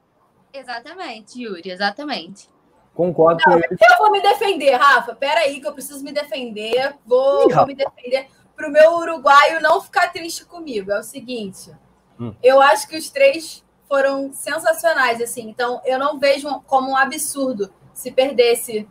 Exatamente, 0.52 1.42
Yuri, 1.42 1.70
exatamente. 1.70 2.48
Concordo 2.94 3.40
Não, 3.46 3.54
com 3.54 3.58
ele. 3.58 3.76
Eu 3.80 3.98
vou 3.98 4.12
me 4.12 4.20
defender, 4.20 4.72
Rafa. 4.72 5.14
Pera 5.14 5.40
aí, 5.40 5.60
que 5.60 5.66
eu 5.66 5.72
preciso 5.72 6.04
me 6.04 6.12
defender. 6.12 6.94
Vou, 7.06 7.50
Ih, 7.50 7.54
vou 7.54 7.66
me 7.66 7.74
defender 7.74 8.28
para 8.56 8.68
o 8.68 8.70
meu 8.70 8.92
uruguaio 8.92 9.60
não 9.60 9.80
ficar 9.80 10.12
triste 10.12 10.44
comigo. 10.44 10.90
É 10.90 10.98
o 10.98 11.02
seguinte, 11.02 11.70
hum. 12.18 12.34
eu 12.42 12.60
acho 12.60 12.88
que 12.88 12.96
os 12.96 13.10
três 13.10 13.64
foram 13.88 14.32
sensacionais, 14.32 15.20
assim. 15.20 15.48
Então, 15.48 15.80
eu 15.84 15.98
não 15.98 16.18
vejo 16.18 16.48
como 16.66 16.90
um 16.90 16.96
absurdo 16.96 17.72
se 17.92 18.10
perdesse 18.10 18.88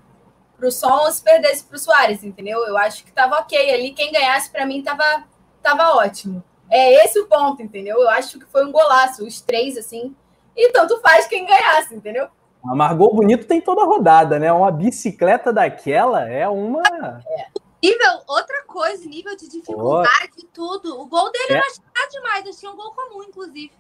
para 0.55 0.68
o 0.68 0.72
Som 0.72 1.05
ou 1.05 1.12
se 1.12 1.24
perdesse 1.24 1.64
para 1.64 1.76
o 1.76 1.80
Soares, 1.80 2.24
entendeu? 2.24 2.59
Eu 2.68 2.78
acho 2.78 3.03
que 3.03 3.09
estava 3.09 3.39
ok 3.39 3.74
ali. 3.74 3.93
Quem 3.93 4.12
ganhasse, 4.12 4.51
para 4.51 4.66
mim, 4.66 4.80
estava 4.80 5.24
tava 5.62 5.95
ótimo. 5.95 6.43
É 6.70 7.03
esse 7.03 7.20
o 7.20 7.28
ponto, 7.28 7.62
entendeu? 7.62 7.99
Eu 7.99 8.09
acho 8.09 8.39
que 8.39 8.45
foi 8.45 8.66
um 8.66 8.72
golaço, 8.72 9.26
os 9.26 9.41
três, 9.41 9.78
assim. 9.78 10.16
E 10.55 10.72
tanto 10.72 10.99
faz 11.01 11.28
quem 11.28 11.45
ganhasse, 11.45 11.95
entendeu? 11.95 12.28
Amargou 12.64 13.16
bonito 13.16 13.47
tem 13.47 13.59
toda 13.59 13.82
a 13.82 13.86
rodada, 13.86 14.38
né? 14.38 14.51
Uma 14.53 14.72
bicicleta 14.72 15.51
daquela 15.51 16.30
é 16.30 16.47
uma. 16.47 16.84
É. 17.28 17.47
Nível, 17.84 18.22
outra 18.28 18.64
coisa, 18.66 19.06
nível 19.08 19.36
de 19.36 19.50
dificuldade 19.50 20.34
e 20.38 20.46
tudo. 20.46 21.02
O 21.02 21.08
gol 21.08 21.32
dele 21.32 21.54
é. 21.54 21.54
era 21.54 21.66
chato 21.70 22.12
demais, 22.12 22.48
achei 22.48 22.70
um 22.70 22.76
gol 22.76 22.94
comum, 22.94 23.24
inclusive. 23.24 23.72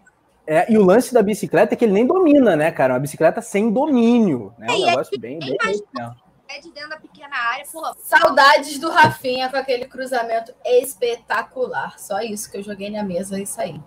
É, 0.47 0.71
e 0.71 0.77
o 0.77 0.83
lance 0.83 1.13
da 1.13 1.21
bicicleta 1.21 1.75
é 1.75 1.77
que 1.77 1.85
ele 1.85 1.93
nem 1.93 2.05
domina, 2.05 2.55
né, 2.55 2.71
cara? 2.71 2.93
Uma 2.93 2.99
bicicleta 2.99 3.41
sem 3.41 3.71
domínio. 3.71 4.53
Né? 4.57 4.67
É, 4.69 4.71
um 4.71 4.85
negócio 4.85 5.15
é 5.15 5.19
bem, 5.19 5.39
bem, 5.39 5.55
bem, 5.63 5.83
bem 5.93 6.11
é 6.55 6.59
de 6.59 6.71
dentro 6.71 6.89
da 6.89 6.97
pequena 6.97 7.35
área. 7.35 7.65
Pô. 7.71 7.81
Saudades 7.99 8.77
do 8.77 8.89
Rafinha 8.89 9.49
com 9.49 9.55
aquele 9.55 9.85
cruzamento 9.85 10.53
espetacular. 10.65 11.97
Só 11.97 12.19
isso 12.19 12.51
que 12.51 12.57
eu 12.57 12.63
joguei 12.63 12.89
na 12.89 13.03
mesa 13.03 13.39
e 13.39 13.45
saí. 13.45 13.79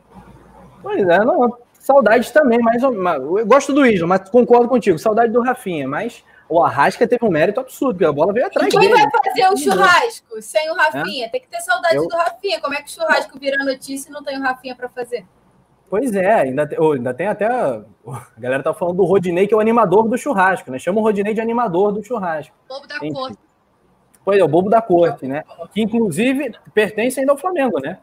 Pois 0.82 1.06
é, 1.06 1.18
não. 1.24 1.58
Saudades 1.78 2.30
também, 2.30 2.58
mas 2.60 2.82
eu 2.82 3.46
gosto 3.46 3.74
do 3.74 3.84
Isla, 3.84 4.06
mas 4.06 4.30
concordo 4.30 4.68
contigo. 4.68 4.98
Saudade 4.98 5.30
do 5.32 5.42
Rafinha, 5.42 5.86
mas 5.86 6.24
o 6.48 6.62
Arrasca 6.62 7.06
teve 7.08 7.24
um 7.24 7.30
mérito 7.30 7.60
absurdo, 7.60 7.94
porque 7.94 8.04
a 8.04 8.12
bola 8.12 8.32
veio 8.32 8.46
atrás 8.46 8.68
e 8.68 8.70
quem 8.70 8.88
dele. 8.88 8.92
vai 8.92 9.10
fazer 9.10 9.48
o 9.48 9.56
churrasco 9.56 10.42
sem 10.42 10.70
o 10.70 10.74
Rafinha? 10.74 11.26
É? 11.26 11.28
Tem 11.28 11.40
que 11.40 11.48
ter 11.48 11.60
saudade 11.60 11.96
eu... 11.96 12.06
do 12.06 12.16
Rafinha. 12.16 12.60
Como 12.60 12.74
é 12.74 12.82
que 12.82 12.88
o 12.88 12.92
churrasco 12.92 13.38
vira 13.38 13.64
notícia 13.64 14.10
e 14.10 14.12
não 14.12 14.22
tem 14.22 14.38
o 14.38 14.42
Rafinha 14.42 14.74
para 14.74 14.88
fazer? 14.88 15.26
Pois 15.88 16.14
é, 16.14 16.32
ainda, 16.34 16.66
tem, 16.66 16.78
ainda 16.78 17.14
tem 17.14 17.26
até. 17.26 17.46
A 17.46 17.84
galera 18.38 18.62
tá 18.62 18.74
falando 18.74 18.96
do 18.96 19.04
Rodinei, 19.04 19.46
que 19.46 19.54
é 19.54 19.56
o 19.56 19.60
animador 19.60 20.08
do 20.08 20.18
churrasco, 20.18 20.70
né? 20.70 20.78
Chama 20.78 21.00
o 21.00 21.02
Rodinei 21.02 21.34
de 21.34 21.40
animador 21.40 21.92
do 21.92 22.02
churrasco. 22.02 22.54
Bobo 22.68 22.86
da 22.86 22.96
Enfim. 22.96 23.12
corte. 23.12 23.38
Pois 24.24 24.38
é, 24.38 24.44
o 24.44 24.48
bobo 24.48 24.70
da 24.70 24.80
corte, 24.80 25.26
né? 25.26 25.44
Que 25.72 25.82
inclusive 25.82 26.54
pertence 26.72 27.20
ainda 27.20 27.32
ao 27.32 27.38
Flamengo, 27.38 27.78
né? 27.80 27.98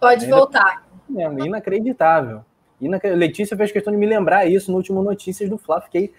Pode 0.00 0.24
ainda 0.24 0.36
voltar. 0.36 0.84
Inacreditável. 1.08 2.44
Letícia 2.88 3.56
fez 3.56 3.70
questão 3.70 3.92
de 3.92 3.98
me 3.98 4.06
lembrar 4.06 4.46
isso 4.46 4.70
no 4.70 4.76
último 4.76 5.02
Notícias 5.02 5.48
do 5.48 5.56
Fla. 5.56 5.80
Fiquei, 5.80 6.12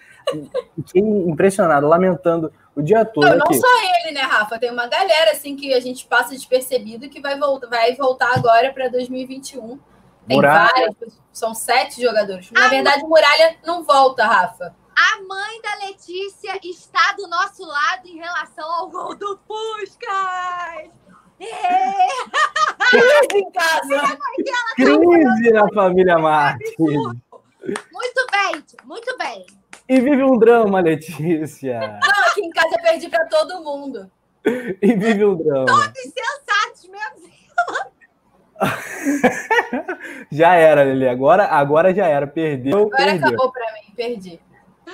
fiquei 0.86 1.02
impressionado, 1.02 1.86
lamentando 1.86 2.52
o 2.74 2.82
dia 2.82 3.04
todo. 3.04 3.28
Não, 3.28 3.36
não 3.36 3.52
só 3.52 3.66
ele, 4.00 4.12
né, 4.12 4.22
Rafa? 4.22 4.58
Tem 4.58 4.70
uma 4.70 4.86
galera 4.86 5.32
assim 5.32 5.56
que 5.56 5.74
a 5.74 5.80
gente 5.80 6.06
passa 6.06 6.30
despercebido 6.30 7.08
que 7.08 7.20
vai, 7.20 7.38
voltar, 7.38 7.68
vai 7.68 7.94
voltar 7.94 8.34
agora 8.34 8.72
para 8.72 8.88
2021. 8.88 9.78
Tem 10.26 10.36
Muralha. 10.36 10.70
vários, 10.74 11.20
são 11.32 11.54
sete 11.54 12.00
jogadores. 12.00 12.50
Na 12.50 12.68
verdade, 12.68 13.04
o 13.04 13.08
Muralha 13.08 13.56
não 13.64 13.84
volta, 13.84 14.24
Rafa. 14.24 14.74
A 14.96 15.22
mãe 15.22 15.60
da 15.60 15.86
Letícia 15.86 16.58
está 16.62 17.14
do 17.16 17.28
nosso 17.28 17.66
lado 17.66 18.06
em 18.06 18.16
relação 18.16 18.70
ao 18.72 18.88
gol 18.88 19.14
do 19.14 19.38
Puskas. 19.46 21.03
Crise 22.90 23.38
em 23.38 23.50
casa. 23.50 24.18
Crise 24.76 25.52
na 25.52 25.68
família 25.72 26.18
Marques. 26.18 26.74
Muito 26.78 28.26
bem, 28.30 28.64
muito 28.84 29.16
bem. 29.18 29.46
E 29.88 30.00
vive 30.00 30.22
um 30.22 30.38
drama, 30.38 30.80
Letícia. 30.80 31.78
Não, 31.78 32.26
aqui 32.30 32.40
em 32.42 32.50
casa 32.50 32.74
eu 32.76 32.82
perdi 32.82 33.08
para 33.08 33.26
todo 33.26 33.62
mundo. 33.62 34.10
E 34.44 34.94
vive 34.94 35.24
um 35.24 35.36
drama. 35.36 35.66
Todos 35.66 36.00
sensatos, 36.02 36.88
mesmo. 36.88 37.34
já 40.30 40.54
era, 40.54 40.84
Lili. 40.84 41.08
Agora, 41.08 41.46
agora 41.46 41.94
já 41.94 42.06
era. 42.06 42.26
Perdeu. 42.26 42.86
Agora 42.86 42.96
perdeu. 42.96 43.28
acabou 43.28 43.52
para 43.52 43.72
mim, 43.72 43.94
perdi. 43.94 44.40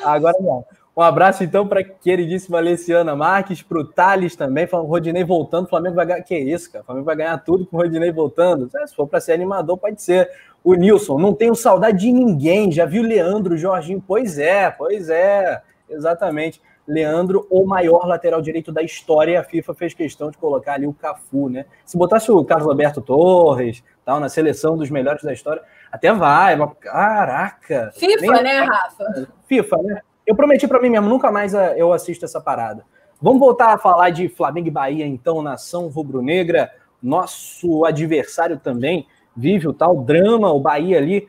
Agora 0.03 0.36
não. 0.40 0.64
Um 1.01 1.03
abraço, 1.03 1.42
então, 1.42 1.66
para 1.66 1.80
a 1.80 1.82
queridíssima 1.82 2.59
Alessiana 2.59 3.16
Marques, 3.16 3.62
para 3.62 3.78
o 3.78 3.84
Thales 3.86 4.36
também, 4.36 4.66
falando 4.66 4.86
Rodinei 4.86 5.24
voltando, 5.24 5.64
o 5.64 5.68
Flamengo 5.70 5.96
vai 5.96 6.05
ganhar. 6.05 6.22
Que 6.22 6.36
isso, 6.36 6.70
cara? 6.70 6.82
O 6.82 6.84
Flamengo 6.84 7.07
vai 7.07 7.16
ganhar 7.16 7.38
tudo 7.38 7.64
com 7.64 7.78
o 7.78 7.80
Rodinei 7.80 8.12
voltando. 8.12 8.70
Se 8.86 8.94
for 8.94 9.07
para 9.07 9.18
ser 9.18 9.32
animador, 9.32 9.78
pode 9.78 10.03
ser. 10.03 10.30
O 10.62 10.74
Nilson, 10.74 11.18
não 11.18 11.32
tenho 11.32 11.55
saudade 11.55 12.01
de 12.01 12.12
ninguém. 12.12 12.70
Já 12.70 12.84
viu 12.84 13.03
o 13.03 13.07
Leandro, 13.07 13.55
o 13.55 13.57
Jorginho? 13.57 14.05
Pois 14.07 14.38
é, 14.38 14.68
pois 14.68 15.09
é. 15.09 15.62
Exatamente. 15.88 16.61
Leandro, 16.86 17.46
o 17.48 17.64
maior 17.64 18.07
lateral 18.07 18.42
direito 18.42 18.70
da 18.70 18.82
história, 18.82 19.40
a 19.40 19.44
FIFA 19.44 19.72
fez 19.72 19.94
questão 19.94 20.30
de 20.30 20.36
colocar 20.36 20.74
ali 20.74 20.86
o 20.86 20.92
Cafu, 20.92 21.48
né? 21.48 21.64
Se 21.82 21.96
botasse 21.96 22.30
o 22.30 22.44
Carlos 22.44 22.68
Alberto 22.68 23.01
Torres, 23.01 23.82
tal, 24.05 24.20
na 24.20 24.28
seleção 24.28 24.76
dos 24.76 24.90
melhores 24.90 25.22
da 25.22 25.32
história, 25.32 25.62
até 25.90 26.12
vai, 26.12 26.57
mas 26.57 26.72
caraca. 26.78 27.90
FIFA, 27.94 28.32
nem... 28.32 28.42
né, 28.42 28.61
Rafa? 28.64 29.28
FIFA, 29.48 29.76
né? 29.82 30.03
Eu 30.27 30.37
prometi 30.37 30.68
para 30.68 30.81
mim 30.81 30.91
mesmo, 30.91 31.09
nunca 31.09 31.31
mais 31.33 31.55
eh, 31.55 31.75
eu 31.77 31.93
assisto 31.93 32.25
essa 32.25 32.41
parada. 32.41 32.85
Vamos 33.21 33.41
voltar 33.41 33.75
a 33.75 33.79
falar 33.79 34.11
de 34.11 34.29
Flamengo 34.29 34.68
e 34.68 34.71
Bahia, 34.71 35.07
então, 35.07 35.43
nação 35.43 35.89
rubro-negra. 35.89 36.71
Nosso 37.03 37.85
adversário 37.85 38.59
também 38.59 39.07
vive 39.37 39.68
o 39.68 39.73
tal 39.73 40.03
drama, 40.03 40.53
o 40.53 40.61
Bahia 40.61 40.99
ali 40.99 41.29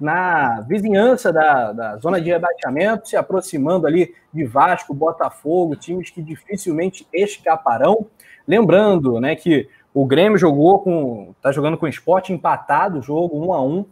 na 0.00 0.62
vizinhança 0.62 1.32
da, 1.32 1.72
da 1.72 1.96
zona 1.98 2.20
de 2.20 2.30
rebaixamento, 2.30 3.08
se 3.08 3.16
aproximando 3.16 3.86
ali 3.86 4.14
de 4.32 4.44
Vasco, 4.44 4.94
Botafogo, 4.94 5.76
times 5.76 6.10
que 6.10 6.22
dificilmente 6.22 7.06
escaparão. 7.12 8.06
Lembrando, 8.48 9.20
né, 9.20 9.36
que 9.36 9.68
o 9.92 10.06
Grêmio 10.06 10.38
jogou 10.38 10.80
com. 10.80 11.34
tá 11.42 11.52
jogando 11.52 11.76
com 11.76 11.86
o 11.86 11.88
esporte 11.88 12.32
empatado 12.32 13.02
jogo, 13.02 13.38
um 13.38 13.52
a 13.52 13.62
um, 13.62 13.84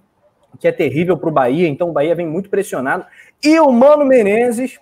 que 0.59 0.66
é 0.66 0.72
terrível 0.72 1.16
para 1.16 1.28
o 1.28 1.32
Bahia, 1.32 1.68
então 1.68 1.90
o 1.90 1.92
Bahia 1.92 2.14
vem 2.14 2.26
muito 2.26 2.49
pressionado. 2.49 3.05
E 3.42 3.59
o 3.61 3.70
Mano 3.70 4.05
Menezes 4.05 4.78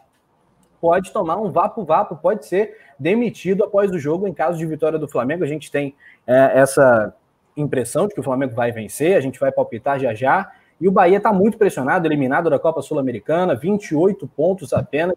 pode 0.80 1.12
tomar 1.12 1.36
um 1.36 1.50
vapo-vapo, 1.50 2.16
pode 2.16 2.46
ser 2.46 2.76
demitido 2.98 3.64
após 3.64 3.90
o 3.90 3.98
jogo 3.98 4.26
em 4.26 4.32
caso 4.32 4.58
de 4.58 4.66
vitória 4.66 4.98
do 4.98 5.08
Flamengo. 5.08 5.44
A 5.44 5.48
gente 5.48 5.70
tem 5.70 5.94
é, 6.26 6.52
essa 6.54 7.14
impressão 7.56 8.06
de 8.06 8.14
que 8.14 8.20
o 8.20 8.22
Flamengo 8.22 8.54
vai 8.54 8.70
vencer, 8.70 9.16
a 9.16 9.20
gente 9.20 9.40
vai 9.40 9.50
palpitar 9.50 9.98
já 9.98 10.14
já. 10.14 10.50
E 10.80 10.86
o 10.86 10.92
Bahia 10.92 11.16
está 11.16 11.32
muito 11.32 11.56
pressionado, 11.56 12.06
eliminado 12.06 12.50
da 12.50 12.58
Copa 12.58 12.82
Sul-Americana, 12.82 13.54
28 13.54 14.26
pontos 14.28 14.72
apenas 14.72 15.16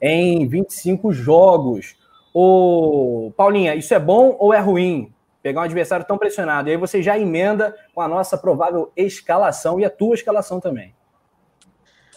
em 0.00 0.46
25 0.46 1.12
jogos. 1.12 1.96
Ô, 2.32 3.32
Paulinha, 3.36 3.74
isso 3.74 3.94
é 3.94 3.98
bom 3.98 4.36
ou 4.38 4.52
é 4.52 4.58
ruim? 4.58 5.12
Pegar 5.42 5.60
um 5.60 5.64
adversário 5.64 6.06
tão 6.06 6.18
pressionado. 6.18 6.68
E 6.68 6.72
aí 6.72 6.76
você 6.76 7.02
já 7.02 7.18
emenda 7.18 7.76
com 7.94 8.00
a 8.00 8.08
nossa 8.08 8.36
provável 8.36 8.92
escalação 8.96 9.78
e 9.78 9.84
a 9.84 9.90
tua 9.90 10.14
escalação 10.14 10.60
também. 10.60 10.94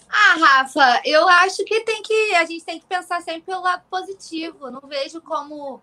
Ah, 0.09 0.35
Rafa, 0.39 1.01
eu 1.05 1.27
acho 1.27 1.63
que 1.63 1.81
tem 1.81 2.01
que 2.01 2.35
a 2.35 2.45
gente 2.45 2.65
tem 2.65 2.79
que 2.79 2.85
pensar 2.85 3.21
sempre 3.21 3.43
pelo 3.43 3.61
lado 3.61 3.83
positivo. 3.89 4.69
Não 4.69 4.81
vejo 4.81 5.21
como 5.21 5.81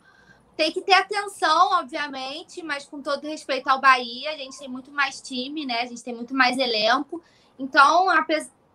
tem 0.54 0.72
que 0.72 0.82
ter 0.82 0.94
atenção, 0.94 1.78
obviamente, 1.78 2.62
mas 2.62 2.84
com 2.84 3.00
todo 3.00 3.28
respeito 3.28 3.68
ao 3.68 3.80
Bahia, 3.80 4.32
a 4.32 4.36
gente 4.36 4.58
tem 4.58 4.68
muito 4.68 4.90
mais 4.90 5.20
time, 5.22 5.64
né? 5.64 5.82
A 5.82 5.86
gente 5.86 6.02
tem 6.02 6.12
muito 6.12 6.34
mais 6.34 6.58
elenco. 6.58 7.22
Então, 7.56 8.06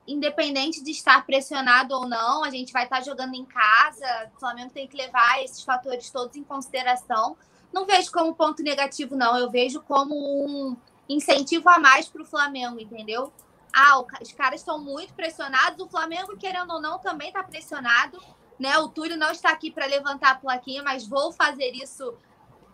independente 0.07 0.81
de 0.81 0.91
estar 0.91 1.25
pressionado 1.25 1.93
ou 1.93 2.07
não, 2.07 2.43
a 2.43 2.49
gente 2.49 2.71
vai 2.71 2.85
estar 2.85 3.01
jogando 3.01 3.35
em 3.35 3.45
casa. 3.45 4.31
O 4.35 4.39
Flamengo 4.39 4.71
tem 4.71 4.87
que 4.87 4.97
levar 4.97 5.43
esses 5.43 5.61
fatores 5.61 6.09
todos 6.09 6.35
em 6.35 6.43
consideração. 6.43 7.37
Não 7.73 7.85
vejo 7.85 8.11
como 8.11 8.35
ponto 8.35 8.61
negativo, 8.61 9.15
não. 9.15 9.37
Eu 9.37 9.49
vejo 9.49 9.81
como 9.81 10.15
um 10.15 10.77
incentivo 11.09 11.67
a 11.69 11.79
mais 11.79 12.07
para 12.07 12.21
o 12.21 12.25
Flamengo, 12.25 12.79
entendeu? 12.79 13.33
Ah, 13.75 13.99
os 14.21 14.31
caras 14.31 14.61
estão 14.61 14.79
muito 14.79 15.13
pressionados. 15.13 15.83
O 15.83 15.89
Flamengo, 15.89 16.37
querendo 16.37 16.71
ou 16.71 16.81
não, 16.81 16.99
também 16.99 17.29
está 17.29 17.43
pressionado 17.43 18.19
né? 18.59 18.77
O 18.77 18.87
Túlio 18.87 19.17
não 19.17 19.31
está 19.31 19.49
aqui 19.49 19.71
para 19.71 19.85
levantar 19.85 20.31
a 20.31 20.35
plaquinha, 20.35 20.83
mas 20.83 21.07
vou 21.07 21.31
fazer 21.31 21.71
isso 21.71 22.15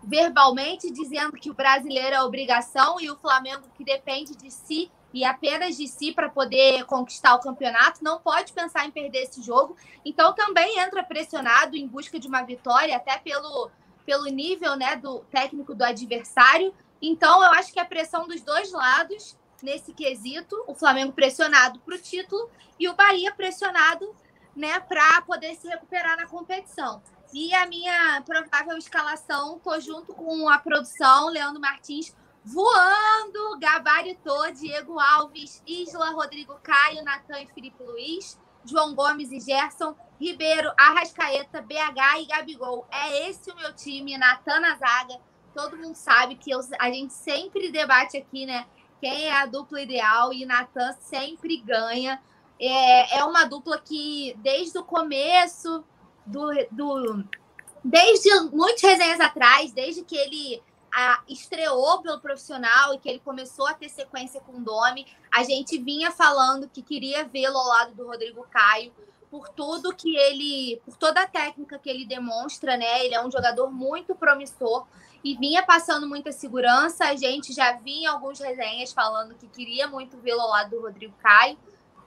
verbalmente, 0.03 0.91
dizendo 0.91 1.33
que 1.33 1.49
o 1.49 1.53
brasileiro 1.53 2.15
é 2.15 2.21
obrigação 2.21 2.99
e 2.99 3.09
o 3.09 3.17
Flamengo, 3.17 3.63
que 3.75 3.83
depende 3.83 4.35
de 4.35 4.49
si 4.49 4.89
e 5.13 5.25
apenas 5.25 5.75
de 5.75 5.87
si 5.87 6.11
para 6.11 6.29
poder 6.29 6.85
conquistar 6.85 7.33
o 7.33 7.39
campeonato, 7.39 8.03
não 8.03 8.19
pode 8.19 8.53
pensar 8.53 8.85
em 8.85 8.91
perder 8.91 9.23
esse 9.23 9.41
jogo. 9.41 9.75
Então 10.05 10.33
também 10.33 10.79
entra 10.79 11.03
pressionado 11.03 11.75
em 11.75 11.87
busca 11.87 12.19
de 12.19 12.27
uma 12.27 12.43
vitória, 12.43 12.95
até 12.95 13.17
pelo, 13.17 13.71
pelo 14.05 14.25
nível 14.25 14.75
né, 14.75 14.95
do 14.95 15.19
técnico 15.31 15.75
do 15.75 15.83
adversário. 15.83 16.73
Então 17.01 17.43
eu 17.43 17.51
acho 17.51 17.71
que 17.71 17.79
a 17.79 17.85
pressão 17.85 18.27
dos 18.27 18.41
dois 18.41 18.71
lados 18.71 19.37
nesse 19.61 19.93
quesito, 19.93 20.55
o 20.67 20.73
Flamengo 20.73 21.13
pressionado 21.13 21.79
para 21.79 21.95
o 21.95 21.99
título 21.99 22.49
e 22.79 22.87
o 22.87 22.95
Bahia 22.95 23.33
pressionado 23.33 24.15
né, 24.55 24.79
para 24.79 25.21
poder 25.21 25.55
se 25.55 25.67
recuperar 25.67 26.17
na 26.17 26.27
competição. 26.27 27.01
E 27.33 27.53
a 27.53 27.67
minha 27.67 28.21
provável 28.25 28.77
escalação, 28.77 29.59
tô 29.59 29.79
junto 29.79 30.13
com 30.13 30.49
a 30.49 30.57
produção, 30.57 31.29
Leandro 31.29 31.61
Martins, 31.61 32.15
voando, 32.43 33.59
gabaritou 33.59 34.51
Diego 34.51 34.99
Alves, 34.99 35.61
Isla, 35.67 36.09
Rodrigo 36.09 36.55
Caio, 36.63 37.03
Natan 37.03 37.41
e 37.41 37.47
Felipe 37.47 37.83
Luiz, 37.83 38.39
João 38.65 38.95
Gomes 38.95 39.31
e 39.31 39.39
Gerson, 39.39 39.95
Ribeiro, 40.19 40.71
Arrascaeta, 40.77 41.61
BH 41.61 42.21
e 42.21 42.25
Gabigol. 42.25 42.85
É 42.91 43.29
esse 43.29 43.49
o 43.49 43.55
meu 43.55 43.73
time, 43.73 44.17
Natan 44.17 44.59
na 44.59 44.75
zaga. 44.75 45.17
Todo 45.53 45.77
mundo 45.77 45.95
sabe 45.95 46.35
que 46.35 46.51
eu, 46.51 46.59
a 46.77 46.91
gente 46.91 47.13
sempre 47.13 47.71
debate 47.71 48.17
aqui, 48.17 48.45
né? 48.45 48.65
Quem 48.99 49.27
é 49.27 49.31
a 49.31 49.45
dupla 49.45 49.81
ideal 49.81 50.33
e 50.33 50.45
Natan 50.45 50.93
sempre 50.99 51.57
ganha. 51.57 52.21
É, 52.59 53.19
é 53.19 53.23
uma 53.23 53.45
dupla 53.45 53.79
que, 53.79 54.35
desde 54.39 54.77
o 54.77 54.83
começo 54.83 55.83
do, 56.25 56.49
do. 56.69 57.23
Desde 57.81 58.29
muitas 58.51 58.81
resenhas 58.81 59.21
atrás, 59.21 59.71
desde 59.71 60.03
que 60.03 60.17
ele 60.17 60.61
a, 60.93 61.23
estreou 61.29 62.01
pelo 62.01 62.19
profissional 62.19 62.93
e 62.93 62.99
que 62.99 63.07
ele 63.07 63.19
começou 63.19 63.65
a 63.67 63.73
ter 63.73 63.87
sequência 63.87 64.41
com 64.41 64.57
o 64.57 64.59
Domi, 64.59 65.07
a 65.31 65.43
gente 65.43 65.77
vinha 65.77 66.11
falando 66.11 66.67
que 66.67 66.81
queria 66.81 67.23
vê-lo 67.23 67.57
ao 67.57 67.67
lado 67.67 67.95
do 67.95 68.05
Rodrigo 68.05 68.45
Caio 68.51 68.91
por 69.29 69.49
tudo 69.49 69.95
que 69.95 70.15
ele, 70.15 70.81
por 70.83 70.95
toda 70.97 71.21
a 71.21 71.27
técnica 71.27 71.77
que 71.77 71.89
ele 71.89 72.05
demonstra, 72.05 72.75
né? 72.77 73.05
Ele 73.05 73.13
é 73.13 73.23
um 73.23 73.31
jogador 73.31 73.69
muito 73.69 74.15
promissor 74.15 74.87
e 75.23 75.35
vinha 75.35 75.63
passando 75.63 76.07
muita 76.07 76.31
segurança. 76.31 77.05
A 77.05 77.15
gente 77.15 77.53
já 77.53 77.73
vinha 77.73 78.11
alguns 78.11 78.39
resenhas 78.39 78.91
falando 78.91 79.35
que 79.35 79.47
queria 79.47 79.87
muito 79.87 80.17
vê-lo 80.17 80.41
ao 80.41 80.49
lado 80.49 80.71
do 80.71 80.81
Rodrigo 80.81 81.13
Caio. 81.21 81.57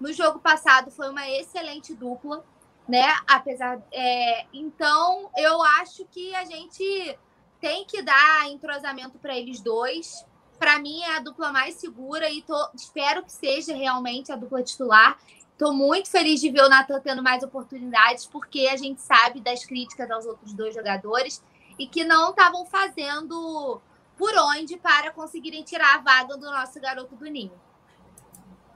No 0.00 0.12
jogo 0.12 0.40
passado 0.40 0.90
foi 0.90 1.08
uma 1.10 1.28
excelente 1.30 1.94
dupla, 1.94 2.44
né? 2.88 3.14
Apesar. 3.28 3.80
É... 3.92 4.46
Então, 4.52 5.30
eu 5.36 5.62
acho 5.62 6.04
que 6.06 6.34
a 6.34 6.44
gente 6.44 7.18
tem 7.60 7.84
que 7.84 8.02
dar 8.02 8.50
entrosamento 8.50 9.18
para 9.18 9.36
eles 9.36 9.60
dois. 9.60 10.26
Para 10.58 10.78
mim, 10.80 11.02
é 11.02 11.16
a 11.16 11.20
dupla 11.20 11.52
mais 11.52 11.76
segura 11.76 12.28
e 12.28 12.42
tô... 12.42 12.56
espero 12.74 13.22
que 13.22 13.30
seja 13.30 13.74
realmente 13.74 14.32
a 14.32 14.36
dupla 14.36 14.62
titular. 14.62 15.16
Estou 15.62 15.76
muito 15.76 16.10
feliz 16.10 16.40
de 16.40 16.50
ver 16.50 16.62
o 16.62 16.68
Natan 16.68 16.98
tendo 16.98 17.22
mais 17.22 17.40
oportunidades, 17.44 18.26
porque 18.26 18.68
a 18.68 18.76
gente 18.76 19.00
sabe 19.00 19.38
das 19.38 19.64
críticas 19.64 20.10
aos 20.10 20.26
outros 20.26 20.52
dois 20.52 20.74
jogadores 20.74 21.40
e 21.78 21.86
que 21.86 22.02
não 22.02 22.30
estavam 22.30 22.66
fazendo 22.66 23.80
por 24.18 24.32
onde 24.56 24.76
para 24.76 25.12
conseguirem 25.12 25.62
tirar 25.62 25.94
a 25.94 25.98
vaga 25.98 26.36
do 26.36 26.46
nosso 26.46 26.80
garoto 26.80 27.14
do 27.14 27.26
Ninho. 27.26 27.52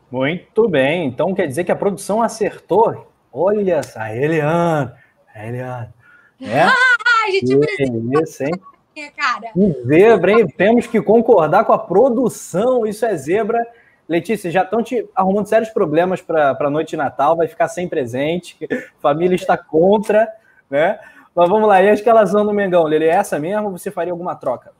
Muito 0.09 0.68
bem. 0.68 1.09
Então 1.09 1.34
quer 1.34 1.49
dizer 1.49 1.64
que 1.64 1.72
a 1.72 1.76
produção 1.76 2.22
acertou. 2.22 3.11
Olha 3.32 3.82
só, 3.82 4.07
Eliane. 4.07 4.93
Eliane. 5.34 5.93
É? 6.41 6.62
a 7.26 7.30
gente 7.32 7.59
precisa. 7.59 8.22
Isso, 8.22 8.45
hein? 8.45 9.11
Cara. 9.16 9.51
zebra, 9.89 10.30
hein? 10.30 10.47
Temos 10.47 10.87
que 10.87 11.03
concordar 11.03 11.64
com 11.64 11.72
a 11.72 11.78
produção. 11.80 12.87
Isso 12.87 13.05
é 13.05 13.16
zebra. 13.16 13.66
Letícia, 14.09 14.51
já 14.51 14.63
estão 14.63 14.83
te 14.83 15.09
arrumando 15.15 15.47
sérios 15.47 15.71
problemas 15.71 16.21
para 16.21 16.57
a 16.59 16.71
noite 16.71 16.91
de 16.91 16.97
Natal, 16.97 17.37
vai 17.37 17.49
ficar 17.49 17.69
sem 17.69 17.89
presente, 17.89 18.57
família 19.01 19.35
está 19.35 19.57
contra, 19.57 20.33
né? 20.71 20.99
Mas 21.35 21.49
vamos 21.49 21.69
lá, 21.69 21.83
e 21.83 21.89
a 21.89 21.93
escalação 21.93 22.47
do 22.47 22.53
Mengão, 22.53 22.85
Lele, 22.85 23.07
é 23.07 23.11
essa 23.11 23.39
mesmo 23.39 23.67
ou 23.67 23.73
você 23.79 23.91
faria 23.91 24.13
alguma 24.13 24.35
troca? 24.35 24.73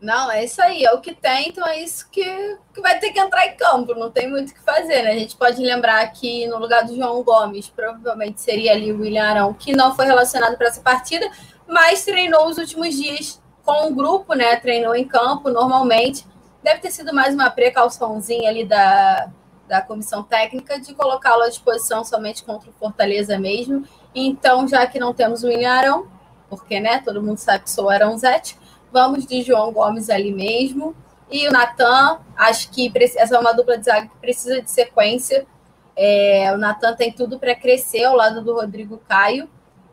Não, 0.00 0.30
é 0.30 0.44
isso 0.44 0.60
aí, 0.62 0.82
é 0.82 0.92
o 0.92 1.00
que 1.00 1.14
tem, 1.14 1.48
então 1.48 1.66
é 1.66 1.78
isso 1.82 2.08
que, 2.10 2.24
que 2.72 2.80
vai 2.80 2.98
ter 2.98 3.12
que 3.12 3.20
entrar 3.20 3.46
em 3.46 3.54
campo, 3.54 3.94
não 3.94 4.10
tem 4.10 4.30
muito 4.30 4.50
o 4.50 4.54
que 4.54 4.62
fazer, 4.62 5.02
né? 5.02 5.10
A 5.10 5.18
gente 5.18 5.36
pode 5.36 5.62
lembrar 5.62 6.06
que 6.12 6.46
no 6.48 6.58
lugar 6.58 6.84
do 6.84 6.96
João 6.96 7.22
Gomes, 7.22 7.68
provavelmente 7.68 8.40
seria 8.40 8.72
ali 8.72 8.92
o 8.92 9.00
William 9.00 9.24
Arão, 9.24 9.54
que 9.54 9.76
não 9.76 9.94
foi 9.94 10.06
relacionado 10.06 10.56
para 10.56 10.68
essa 10.68 10.80
partida, 10.80 11.30
mas 11.68 12.04
treinou 12.04 12.48
os 12.48 12.56
últimos 12.56 12.94
dias 12.96 13.40
com 13.62 13.88
o 13.88 13.94
grupo, 13.94 14.34
né? 14.34 14.56
Treinou 14.56 14.94
em 14.94 15.06
campo 15.06 15.50
normalmente. 15.50 16.26
Deve 16.62 16.80
ter 16.80 16.90
sido 16.90 17.14
mais 17.14 17.34
uma 17.34 17.50
precauçãozinha 17.50 18.50
ali 18.50 18.64
da, 18.64 19.30
da 19.66 19.80
comissão 19.80 20.22
técnica 20.22 20.78
de 20.80 20.94
colocá-lo 20.94 21.42
à 21.42 21.48
disposição 21.48 22.04
somente 22.04 22.44
contra 22.44 22.68
o 22.70 22.72
Fortaleza 22.72 23.38
mesmo. 23.38 23.84
Então, 24.14 24.68
já 24.68 24.86
que 24.86 24.98
não 24.98 25.14
temos 25.14 25.42
o 25.42 25.46
William 25.46 25.72
Arão, 25.72 26.08
porque 26.48 26.80
né, 26.80 27.00
todo 27.04 27.22
mundo 27.22 27.38
sabe 27.38 27.64
que 27.64 27.70
sou 27.70 27.86
o 27.86 27.90
Arãozete, 27.90 28.58
Vamos 28.92 29.24
de 29.24 29.42
João 29.42 29.72
Gomes 29.72 30.10
ali 30.10 30.32
mesmo. 30.32 30.94
E 31.30 31.46
o 31.46 31.52
Natan, 31.52 32.18
acho 32.36 32.70
que 32.70 32.92
essa 33.16 33.36
é 33.36 33.38
uma 33.38 33.52
dupla 33.52 33.78
de 33.78 33.84
zaga 33.84 34.08
que 34.08 34.16
precisa 34.16 34.60
de 34.60 34.70
sequência. 34.70 35.46
É, 35.94 36.52
o 36.52 36.58
Natan 36.58 36.94
tem 36.96 37.12
tudo 37.12 37.38
para 37.38 37.54
crescer 37.54 38.04
ao 38.04 38.16
lado 38.16 38.42
do 38.42 38.52
Rodrigo 38.52 39.00
Caio, 39.08 39.48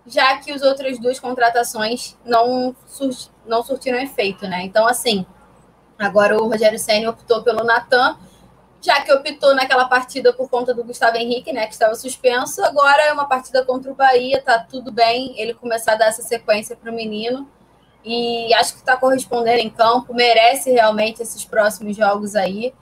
já 0.05 0.38
que 0.38 0.51
as 0.51 0.63
outras 0.63 0.97
duas 0.97 1.20
contratações 1.20 2.18
não, 2.26 2.76
sur 2.88 3.11
não 3.45 3.61
surtiram 3.61 3.99
efeito, 3.99 4.47
né? 4.47 4.63
Então, 4.63 4.88
assim, 4.88 5.26
agora 5.97 6.37
o 6.37 6.47
Rogério 6.47 6.79
Senna 6.79 7.09
optou 7.09 7.43
pelo 7.43 7.63
Natan, 7.63 8.17
já 8.81 9.01
que 9.01 9.11
optou 9.11 9.55
naquela 9.55 9.85
partida 9.85 10.31
por 10.33 10.49
conta 10.49 10.73
do 10.73 10.83
Gustavo 10.83 11.17
Henrique, 11.17 11.51
né? 11.51 11.65
Que 11.65 11.73
estava 11.73 11.95
suspenso. 11.95 12.63
Agora 12.63 13.03
é 13.03 13.13
uma 13.13 13.25
partida 13.25 13.65
contra 13.65 13.91
o 13.91 13.95
Bahia, 13.95 14.41
tá 14.41 14.59
tudo 14.59 14.91
bem 14.91 15.33
ele 15.39 15.53
começar 15.53 15.93
a 15.93 15.95
dar 15.95 16.05
essa 16.07 16.21
sequência 16.21 16.75
para 16.75 16.91
o 16.91 16.95
menino 16.95 17.47
e 18.07 18.53
acho 18.53 18.73
que 18.73 18.79
está 18.79 18.95
correspondendo 18.95 19.59
em 19.59 19.69
campo, 19.69 20.13
merece 20.13 20.71
realmente 20.71 21.21
esses 21.21 21.43
próximos 21.43 21.95
jogos 21.95 22.37
aí. 22.37 22.73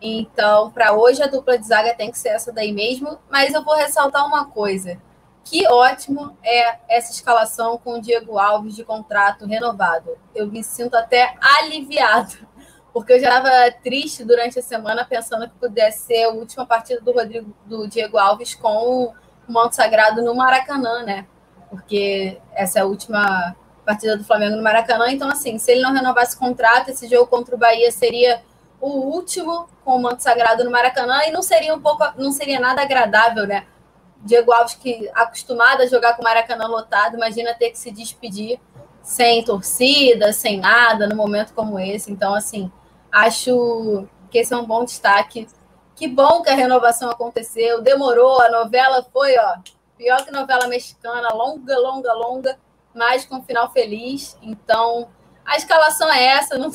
Então, 0.00 0.70
para 0.72 0.92
hoje, 0.92 1.22
a 1.22 1.28
dupla 1.28 1.56
de 1.56 1.66
zaga 1.66 1.94
tem 1.94 2.10
que 2.10 2.18
ser 2.18 2.30
essa 2.30 2.52
daí 2.52 2.72
mesmo. 2.72 3.18
Mas 3.30 3.54
eu 3.54 3.64
vou 3.64 3.76
ressaltar 3.76 4.26
uma 4.26 4.46
coisa: 4.46 5.00
Que 5.44 5.66
ótimo 5.68 6.36
é 6.42 6.78
essa 6.88 7.12
escalação 7.12 7.78
com 7.78 7.94
o 7.94 8.00
Diego 8.00 8.36
Alves 8.36 8.74
de 8.74 8.84
contrato 8.84 9.46
renovado. 9.46 10.18
Eu 10.34 10.48
me 10.48 10.64
sinto 10.64 10.96
até 10.96 11.34
aliviado, 11.40 12.36
porque 12.94 13.14
eu 13.14 13.20
já 13.20 13.38
estava 13.38 13.72
triste 13.82 14.22
durante 14.22 14.60
a 14.60 14.62
semana 14.62 15.04
pensando 15.04 15.48
que 15.48 15.58
pudesse 15.58 16.06
ser 16.06 16.22
a 16.22 16.28
última 16.28 16.64
partida 16.64 17.00
do 17.00 17.10
Rodrigo 17.10 17.52
do 17.66 17.88
Diego 17.88 18.16
Alves 18.16 18.54
com 18.54 19.12
o 19.48 19.52
manto 19.52 19.74
sagrado 19.74 20.22
no 20.22 20.32
Maracanã, 20.32 21.02
né? 21.02 21.26
Porque 21.68 22.40
essa 22.54 22.78
é 22.78 22.82
a 22.82 22.86
última 22.86 23.56
partida 23.84 24.16
do 24.16 24.22
Flamengo 24.22 24.54
no 24.54 24.62
Maracanã. 24.62 25.10
Então, 25.10 25.28
assim, 25.28 25.58
se 25.58 25.72
ele 25.72 25.82
não 25.82 25.92
renovasse 25.92 26.36
o 26.36 26.38
contrato, 26.38 26.90
esse 26.90 27.08
jogo 27.08 27.26
contra 27.26 27.56
o 27.56 27.58
Bahia 27.58 27.90
seria 27.90 28.42
o 28.80 28.90
último 28.90 29.68
com 29.84 29.96
o 29.96 30.00
manto 30.00 30.22
sagrado 30.22 30.62
no 30.62 30.70
Maracanã 30.70 31.24
e 31.26 31.32
não 31.32 31.42
seria 31.42 31.74
um 31.74 31.80
pouco, 31.80 32.04
não 32.16 32.30
seria 32.30 32.60
nada 32.60 32.80
agradável, 32.80 33.44
né? 33.44 33.66
Diego 34.22 34.52
Alves, 34.52 34.74
que 34.74 35.10
acostumado 35.12 35.82
a 35.82 35.86
jogar 35.86 36.14
com 36.14 36.22
o 36.22 36.24
Maracanã 36.24 36.68
lotado, 36.68 37.16
imagina 37.16 37.54
ter 37.54 37.70
que 37.70 37.78
se 37.78 37.90
despedir 37.90 38.60
sem 39.02 39.44
torcida, 39.44 40.32
sem 40.32 40.60
nada, 40.60 41.08
num 41.08 41.16
momento 41.16 41.52
como 41.54 41.78
esse. 41.78 42.12
Então, 42.12 42.34
assim, 42.34 42.70
acho 43.14 44.08
que 44.28 44.38
esse 44.38 44.52
é 44.52 44.56
um 44.56 44.66
bom 44.66 44.84
destaque. 44.84 45.46
Que 45.94 46.08
bom 46.08 46.42
que 46.42 46.50
a 46.50 46.56
renovação 46.56 47.08
aconteceu, 47.08 47.80
demorou, 47.80 48.40
a 48.40 48.50
novela 48.50 49.06
foi, 49.12 49.38
ó, 49.38 49.58
pior 49.96 50.24
que 50.24 50.32
novela 50.32 50.66
mexicana, 50.66 51.32
longa, 51.32 51.78
longa, 51.78 52.12
longa, 52.12 52.58
mas 52.92 53.24
com 53.24 53.36
um 53.36 53.44
final 53.44 53.70
feliz. 53.72 54.36
Então, 54.42 55.08
a 55.46 55.56
escalação 55.56 56.12
é 56.12 56.24
essa, 56.24 56.58
não, 56.58 56.72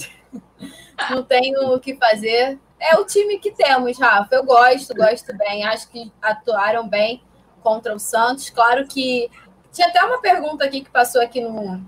não 1.11 1.21
tenho 1.23 1.73
o 1.73 1.79
que 1.81 1.97
fazer. 1.97 2.57
É 2.79 2.95
o 2.95 3.03
time 3.03 3.39
que 3.39 3.51
temos, 3.51 3.99
Rafa. 3.99 4.35
Eu 4.35 4.45
gosto, 4.45 4.95
gosto 4.95 5.35
bem. 5.35 5.65
Acho 5.65 5.89
que 5.89 6.09
atuaram 6.21 6.87
bem 6.87 7.21
contra 7.61 7.93
o 7.93 7.99
Santos. 7.99 8.49
Claro 8.49 8.87
que 8.87 9.29
tinha 9.73 9.89
até 9.89 10.01
uma 10.01 10.21
pergunta 10.21 10.63
aqui 10.63 10.79
que 10.79 10.89
passou 10.89 11.21
aqui 11.21 11.41
no, 11.41 11.85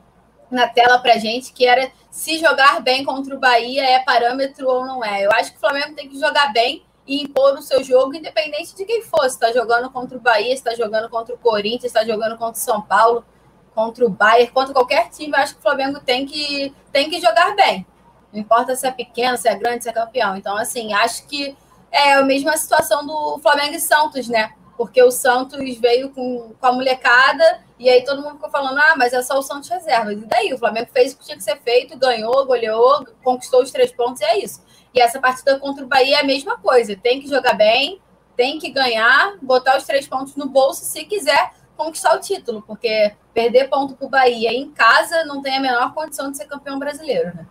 na 0.51 0.67
tela 0.67 0.99
para 0.99 1.17
gente, 1.17 1.53
que 1.53 1.65
era 1.65 1.91
se 2.09 2.37
jogar 2.37 2.81
bem 2.81 3.03
contra 3.03 3.35
o 3.35 3.39
Bahia 3.39 3.83
é 3.83 3.99
parâmetro 3.99 4.67
ou 4.67 4.85
não 4.85 5.03
é. 5.03 5.25
Eu 5.25 5.31
acho 5.31 5.51
que 5.51 5.57
o 5.57 5.59
Flamengo 5.59 5.95
tem 5.95 6.09
que 6.09 6.19
jogar 6.19 6.51
bem 6.51 6.83
e 7.07 7.23
impor 7.23 7.53
o 7.53 7.61
seu 7.61 7.83
jogo, 7.83 8.13
independente 8.13 8.75
de 8.75 8.85
quem 8.85 9.01
for. 9.01 9.21
Se 9.21 9.35
está 9.35 9.51
jogando 9.51 9.89
contra 9.89 10.17
o 10.17 10.21
Bahia, 10.21 10.53
está 10.53 10.75
jogando 10.75 11.09
contra 11.09 11.33
o 11.33 11.37
Corinthians, 11.37 11.85
está 11.85 12.03
jogando 12.03 12.37
contra 12.37 12.59
o 12.59 12.63
São 12.63 12.81
Paulo, 12.81 13.25
contra 13.73 14.05
o 14.05 14.09
Bayern, 14.09 14.51
contra 14.51 14.73
qualquer 14.73 15.09
time, 15.09 15.31
eu 15.33 15.41
acho 15.41 15.53
que 15.53 15.59
o 15.59 15.63
Flamengo 15.63 15.99
tem 16.01 16.25
que, 16.25 16.73
tem 16.91 17.09
que 17.09 17.21
jogar 17.21 17.55
bem. 17.55 17.85
Não 18.33 18.39
importa 18.39 18.75
se 18.75 18.85
é 18.85 18.91
pequeno, 18.91 19.37
se 19.37 19.47
é 19.47 19.55
grande, 19.55 19.83
se 19.83 19.89
é 19.89 19.93
campeão. 19.93 20.35
Então, 20.35 20.57
assim, 20.57 20.93
acho 20.93 21.25
que 21.27 21.55
é 21.91 22.13
a 22.13 22.23
mesma 22.23 22.55
situação 22.57 23.05
do 23.05 23.39
Flamengo 23.39 23.75
e 23.75 23.79
Santos, 23.79 24.27
né? 24.27 24.53
porque 24.81 25.03
o 25.03 25.11
Santos 25.11 25.77
veio 25.77 26.09
com, 26.09 26.55
com 26.59 26.65
a 26.65 26.71
molecada 26.71 27.59
e 27.81 27.89
aí 27.89 28.03
todo 28.03 28.21
mundo 28.21 28.35
ficou 28.35 28.49
falando: 28.49 28.77
ah, 28.77 28.95
mas 28.95 29.11
é 29.11 29.21
só 29.23 29.39
o 29.39 29.41
Santos 29.41 29.67
reserva. 29.67 30.13
E 30.13 30.17
daí? 30.17 30.53
O 30.53 30.57
Flamengo 30.57 30.89
fez 30.93 31.13
o 31.13 31.17
que 31.17 31.25
tinha 31.25 31.37
que 31.37 31.43
ser 31.43 31.57
feito, 31.61 31.97
ganhou, 31.97 32.45
goleou, 32.45 33.05
conquistou 33.23 33.63
os 33.63 33.71
três 33.71 33.91
pontos 33.91 34.21
e 34.21 34.25
é 34.25 34.43
isso. 34.43 34.63
E 34.93 35.01
essa 35.01 35.19
partida 35.19 35.57
contra 35.59 35.83
o 35.83 35.87
Bahia 35.87 36.17
é 36.17 36.19
a 36.21 36.23
mesma 36.23 36.57
coisa: 36.57 36.95
tem 36.95 37.19
que 37.19 37.27
jogar 37.27 37.53
bem, 37.53 37.99
tem 38.37 38.59
que 38.59 38.69
ganhar, 38.69 39.35
botar 39.41 39.77
os 39.77 39.83
três 39.83 40.07
pontos 40.07 40.35
no 40.35 40.47
bolso 40.47 40.85
se 40.85 41.05
quiser 41.05 41.53
conquistar 41.75 42.15
o 42.15 42.19
título, 42.19 42.61
porque 42.61 43.13
perder 43.33 43.67
ponto 43.67 43.95
para 43.95 44.05
o 44.05 44.09
Bahia 44.09 44.53
em 44.53 44.69
casa 44.69 45.25
não 45.25 45.41
tem 45.41 45.57
a 45.57 45.61
menor 45.61 45.93
condição 45.95 46.29
de 46.29 46.37
ser 46.37 46.45
campeão 46.45 46.77
brasileiro, 46.77 47.35
né? 47.35 47.47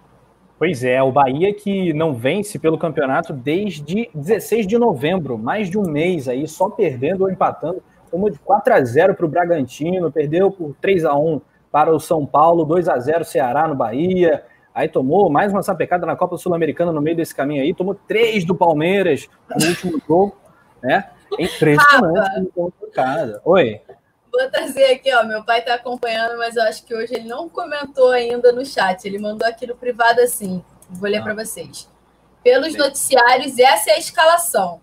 Pois 0.57 0.85
é, 0.85 1.03
o 1.03 1.11
Bahia 1.11 1.55
que 1.55 1.93
não 1.95 2.15
vence 2.15 2.59
pelo 2.59 2.79
campeonato 2.79 3.33
desde 3.33 4.11
16 4.15 4.67
de 4.67 4.79
novembro, 4.79 5.39
mais 5.39 5.71
de 5.71 5.79
um 5.79 5.91
mês 5.91 6.29
aí, 6.29 6.47
só 6.47 6.69
perdendo 6.69 7.23
ou 7.23 7.31
empatando. 7.31 7.83
Tomou 8.11 8.31
de 8.31 8.39
4 8.39 8.75
a 8.75 8.85
0 8.85 9.15
para 9.15 9.27
o 9.27 9.29
Bragantino, 9.29 10.11
perdeu 10.11 10.51
por 10.51 10.75
3 10.81 11.05
a 11.05 11.15
1 11.15 11.41
para 11.71 11.95
o 11.95 12.01
São 12.01 12.27
Paulo, 12.27 12.65
2 12.65 12.89
a 12.89 12.99
0 12.99 13.25
Ceará 13.25 13.69
no 13.69 13.75
Bahia. 13.75 14.45
Aí 14.75 14.89
tomou 14.89 15.31
mais 15.31 15.53
uma 15.53 15.63
sapecada 15.63 16.07
na 16.07 16.17
Copa 16.17 16.37
Sul-Americana 16.37 16.93
no 16.93 17.01
meio 17.01 17.17
desse 17.17 17.35
caminho 17.35 17.63
aí, 17.63 17.75
tomou 17.75 17.95
três 17.95 18.45
do 18.45 18.55
Palmeiras 18.55 19.29
no 19.57 19.67
último 19.67 20.01
jogo, 20.07 20.37
né? 20.83 21.11
Em 21.39 21.49
três 21.59 21.79
casa. 22.93 23.41
Oi. 23.45 23.81
Vou 24.33 24.49
trazer 24.49 24.85
aqui, 24.93 25.13
ó. 25.13 25.25
Meu 25.25 25.45
pai 25.45 25.59
está 25.59 25.75
acompanhando, 25.75 26.39
mas 26.39 26.57
eu 26.57 26.63
acho 26.63 26.85
que 26.85 26.95
hoje 26.95 27.15
ele 27.15 27.29
não 27.29 27.49
comentou 27.49 28.11
ainda 28.11 28.53
no 28.53 28.65
chat. 28.65 29.05
Ele 29.05 29.19
mandou 29.19 29.47
aqui 29.47 29.67
no 29.67 29.75
privado 29.75 30.21
assim. 30.21 30.63
Vou 30.89 31.11
ler 31.11 31.19
ah. 31.19 31.23
para 31.23 31.35
vocês. 31.35 31.89
Pelos 32.43 32.77
noticiários, 32.77 33.59
essa 33.59 33.91
é 33.91 33.95
a 33.95 33.99
escalação. 33.99 34.81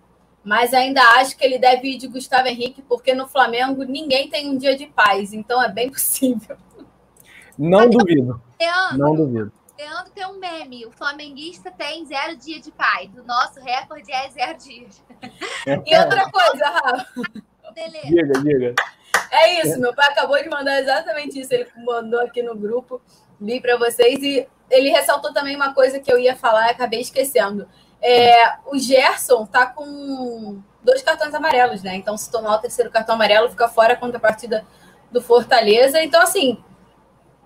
Mas 0.48 0.74
ainda 0.74 1.02
acho 1.20 1.36
que 1.36 1.44
ele 1.44 1.60
deve 1.60 1.90
ir 1.90 1.98
de 1.98 2.08
Gustavo 2.08 2.48
Henrique, 2.48 2.82
porque 2.82 3.14
no 3.14 3.28
Flamengo 3.28 3.84
ninguém 3.84 4.30
tem 4.30 4.50
um 4.50 4.58
dia 4.58 4.78
de 4.78 4.86
paz. 4.86 5.34
Então 5.34 5.62
é 5.62 5.68
bem 5.68 5.90
possível. 5.92 6.56
Não 7.60 7.90
duvido. 7.90 8.42
Leandro, 8.58 8.98
não 8.98 9.14
duvido. 9.14 9.52
Leandro 9.78 10.10
tem 10.16 10.26
um 10.26 10.40
meme. 10.40 10.86
O 10.86 10.92
flamenguista 10.92 11.70
tem 11.70 12.06
zero 12.06 12.38
dia 12.38 12.62
de 12.62 12.72
paz. 12.72 13.10
O 13.18 13.24
nosso 13.24 13.60
recorde 13.60 14.10
é 14.10 14.30
zero 14.30 14.58
dias. 14.58 15.04
E 15.86 15.98
outra 15.98 16.32
coisa, 16.32 16.66
Rafa. 16.66 17.08
Diga, 18.06 18.40
diga. 18.42 18.76
É 19.30 19.62
isso, 19.62 19.78
meu 19.82 19.94
pai 19.94 20.08
acabou 20.10 20.42
de 20.42 20.48
mandar 20.48 20.80
exatamente 20.80 21.42
isso. 21.42 21.54
Ele 21.54 21.68
mandou 21.86 22.22
aqui 22.22 22.42
no 22.42 22.56
grupo, 22.56 23.02
li 23.42 23.60
para 23.60 23.76
vocês 23.76 24.24
e 24.24 24.48
ele 24.72 24.92
ressaltou 24.92 25.34
também 25.34 25.58
uma 25.58 25.74
coisa 25.74 26.00
que 26.00 26.10
eu 26.10 26.18
ia 26.18 26.38
falar 26.38 26.70
e 26.70 26.72
acabei 26.72 27.02
esquecendo. 27.02 27.68
É, 28.02 28.58
o 28.68 28.78
Gerson 28.78 29.46
tá 29.46 29.66
com 29.66 30.62
dois 30.84 31.02
cartões 31.02 31.34
amarelos, 31.34 31.84
né? 31.84 31.96
Então, 31.96 32.18
se 32.18 32.32
tomar 32.32 32.56
o 32.56 32.60
terceiro 32.60 32.92
cartão 32.92 33.16
amarelo, 33.16 33.50
fica 33.50 33.68
fora 33.68 33.96
contra 33.96 34.18
a 34.18 34.22
partida 34.22 34.66
do 35.12 35.22
Fortaleza. 35.22 36.02
Então, 36.02 36.22
assim, 36.22 36.64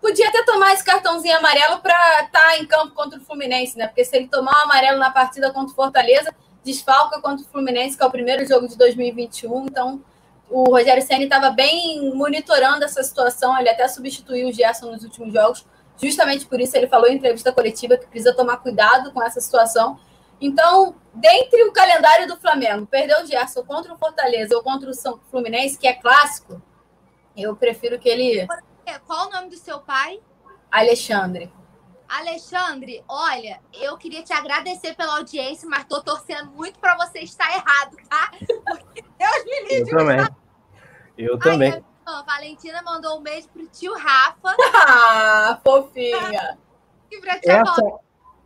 podia 0.02 0.28
até 0.30 0.44
tomar 0.44 0.74
esse 0.74 0.84
cartãozinho 0.84 1.38
amarelo 1.38 1.80
para 1.80 2.24
estar 2.24 2.40
tá 2.40 2.58
em 2.58 2.66
campo 2.66 2.94
contra 2.94 3.20
o 3.20 3.22
Fluminense, 3.24 3.78
né? 3.78 3.88
Porque 3.88 4.04
se 4.04 4.16
ele 4.16 4.28
tomar 4.28 4.54
o 4.54 4.64
amarelo 4.64 5.00
na 5.00 5.12
partida 5.12 5.52
contra 5.52 5.72
o 5.72 5.76
Fortaleza, 5.76 6.34
desfalca 6.64 7.22
contra 7.22 7.46
o 7.46 7.50
Fluminense, 7.50 7.98
que 7.98 8.04
é 8.04 8.06
o 8.06 8.12
primeiro 8.12 8.46
jogo 8.46 8.68
de 8.68 8.78
2021. 8.78 9.66
Então, 9.66 10.04
o 10.50 10.66
Rogério 10.66 11.02
Senna 11.02 11.24
estava 11.24 11.50
bem 11.50 12.14
monitorando 12.14 12.84
essa 12.84 13.02
situação, 13.02 13.58
ele 13.58 13.70
até 13.70 13.88
substituiu 13.88 14.50
o 14.50 14.52
Gerson 14.52 14.92
nos 14.92 15.04
últimos 15.04 15.34
jogos, 15.34 15.66
justamente 15.96 16.46
por 16.46 16.60
isso 16.60 16.76
ele 16.76 16.88
falou 16.88 17.08
em 17.08 17.16
entrevista 17.16 17.54
coletiva 17.54 17.96
que 17.96 18.06
precisa 18.06 18.36
tomar 18.36 18.58
cuidado 18.58 19.12
com 19.12 19.24
essa 19.24 19.40
situação. 19.40 19.98
Então, 20.42 20.96
dentre 21.14 21.64
o 21.64 21.72
calendário 21.72 22.28
do 22.28 22.36
Flamengo, 22.36 22.88
perder 22.88 23.22
o 23.22 23.26
Gerson 23.28 23.64
contra 23.64 23.94
o 23.94 23.98
Fortaleza 23.98 24.56
ou 24.56 24.64
contra 24.64 24.90
o 24.90 24.94
São 24.94 25.20
Fluminense, 25.30 25.78
que 25.78 25.88
é 25.88 25.94
clássico, 25.94 26.60
eu 27.38 27.56
prefiro 27.56 28.00
que 28.00 28.10
ele. 28.10 28.48
Qual 29.06 29.28
o 29.28 29.32
nome 29.32 29.50
do 29.50 29.56
seu 29.56 29.80
pai? 29.80 30.20
Alexandre. 30.72 31.54
Alexandre, 32.10 33.04
olha, 33.08 33.62
eu 33.72 33.96
queria 33.98 34.22
te 34.22 34.34
agradecer 34.34 34.96
pela 34.96 35.18
audiência, 35.18 35.70
mas 35.70 35.86
tô 35.86 36.02
torcendo 36.02 36.52
muito 36.52 36.78
para 36.78 36.98
você 36.98 37.20
estar 37.20 37.50
errado, 37.54 37.96
tá? 38.10 38.32
Porque 38.66 39.02
Deus 39.18 39.46
me 39.46 39.70
livre. 39.70 39.92
Eu 39.92 39.98
também. 39.98 40.28
Eu 41.18 41.40
também. 41.40 41.86
a 42.06 42.22
Valentina 42.24 42.82
mandou 42.82 43.18
um 43.20 43.22
beijo 43.22 43.48
pro 43.50 43.66
tio 43.68 43.94
Rafa. 43.96 44.56
Ah, 44.74 45.60
fofinha. 45.64 46.58
E 47.10 47.20
pra 47.22 47.40
tia 47.40 47.62
Essa... 47.62 47.82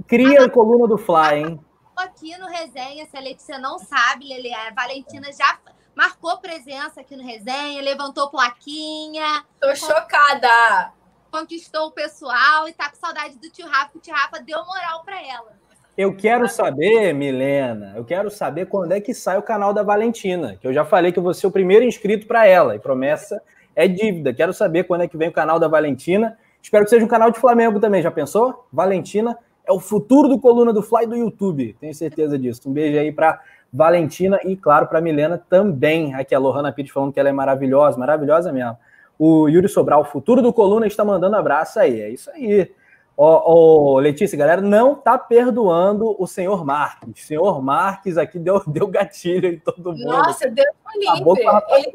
Cria 0.08 0.46
a 0.46 0.50
coluna 0.50 0.88
do 0.88 0.98
Fly, 0.98 1.39
hein? 1.39 1.64
Aqui 1.96 2.38
no 2.38 2.48
Resenha, 2.48 3.06
se 3.06 3.16
a 3.16 3.22
Letícia 3.22 3.58
não 3.58 3.80
sabe, 3.80 4.28
Lele, 4.28 4.54
a 4.54 4.72
Valentina 4.74 5.32
já 5.32 5.58
marcou 5.96 6.38
presença 6.38 7.00
aqui 7.00 7.16
no 7.16 7.24
Resenha, 7.24 7.82
levantou 7.82 8.30
plaquinha. 8.30 9.46
Tô 9.62 9.74
chocada. 9.76 10.91
Conquistou 11.32 11.88
o 11.88 11.91
pessoal 11.91 12.68
e 12.68 12.74
tá 12.74 12.89
com 12.89 12.98
saudade 12.98 13.38
do 13.38 13.50
tio 13.50 13.68
Rafa, 13.68 13.98
o 13.98 14.00
tio 14.00 14.14
Rafa 14.14 14.41
deu 14.41 14.64
moral 14.66 15.04
para 15.04 15.22
ela. 15.26 15.54
Eu 15.98 16.16
quero 16.16 16.50
saber, 16.50 17.14
Milena, 17.14 17.93
eu 17.96 18.04
quero 18.04 18.30
saber 18.30 18.66
quando 18.66 18.91
é 18.91 19.00
que 19.00 19.14
sai 19.14 19.38
o 19.38 19.43
canal 19.43 19.74
da 19.74 19.82
Valentina, 19.82 20.58
que 20.58 20.68
eu 20.68 20.74
já 20.74 20.84
falei 20.84 21.14
que 21.14 21.20
eu 21.20 21.24
vou 21.24 21.34
ser 21.34 21.48
o 21.48 21.52
primeiro 21.52 21.86
inscrito 21.86 22.28
para 22.28 22.46
ela, 22.46 22.76
e 22.76 22.80
promessa 22.80 23.41
é 23.74 23.88
dívida. 23.88 24.34
Quero 24.34 24.54
saber 24.54 24.84
quando 24.84 25.02
é 25.02 25.08
que 25.08 25.18
vem 25.18 25.30
o 25.30 25.34
canal 25.34 25.58
da 25.58 25.70
Valentina. 25.70 26.38
Espero 26.62 26.84
que 26.84 26.89
seja 26.89 27.06
um 27.06 27.08
canal 27.08 27.32
de 27.32 27.39
Flamengo 27.39 27.80
também, 27.80 28.02
já 28.02 28.12
pensou? 28.12 28.68
Valentina 28.72 29.38
é 29.68 29.72
o 29.72 29.80
futuro 29.80 30.28
do 30.28 30.39
Coluna 30.39 30.72
do 30.72 30.82
Fly 30.82 31.05
do 31.07 31.16
YouTube, 31.16 31.76
tenho 31.80 31.93
certeza 31.93 32.38
disso. 32.38 32.61
Um 32.70 32.74
beijo 32.74 32.99
aí 32.99 33.11
para 33.11 33.41
Valentina 33.72 34.39
e, 34.43 34.55
claro, 34.55 34.88
para 34.88 35.01
Milena 35.01 35.38
também. 35.49 36.13
Aqui 36.13 36.34
a 36.34 36.39
Lohana 36.39 36.72
Pires 36.72 36.91
falando 36.91 37.11
que 37.11 37.20
ela 37.20 37.30
é 37.30 37.34
maravilhosa, 37.34 37.97
maravilhosa 37.97 38.51
mesmo. 38.51 38.78
O 39.18 39.47
Yuri 39.47 39.68
Sobral, 39.68 40.01
o 40.01 40.05
futuro 40.05 40.41
do 40.41 40.53
Coluna, 40.53 40.88
está 40.88 41.03
mandando 41.03 41.36
abraço 41.36 41.80
aí. 41.80 42.01
É 42.01 42.09
isso 42.09 42.30
aí. 42.32 42.72
Ô, 43.18 43.93
ô, 43.93 43.99
Letícia, 43.99 44.38
galera, 44.38 44.61
não 44.61 44.93
tá 44.93 45.18
perdoando 45.18 46.16
o 46.20 46.28
senhor 46.28 46.66
Marques. 46.66 47.24
O 47.24 47.28
senhor 47.28 47.61
Marques 47.61 48.18
aqui 48.18 48.38
deu, 48.38 48.61
deu 48.68 48.88
gatilho 48.88 49.47
em 49.47 49.59
todo 49.59 49.93
mundo. 49.93 50.03
Nossa, 50.03 50.49
Deus 50.49 50.68
me 50.97 51.20
livre. 51.20 51.41
Ele... 51.41 51.93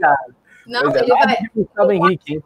Não, 0.66 0.90
é, 0.90 0.98
ele 0.98 1.08
vai... 1.08 1.36
Gustavo 1.54 1.92
Henrique? 1.92 2.42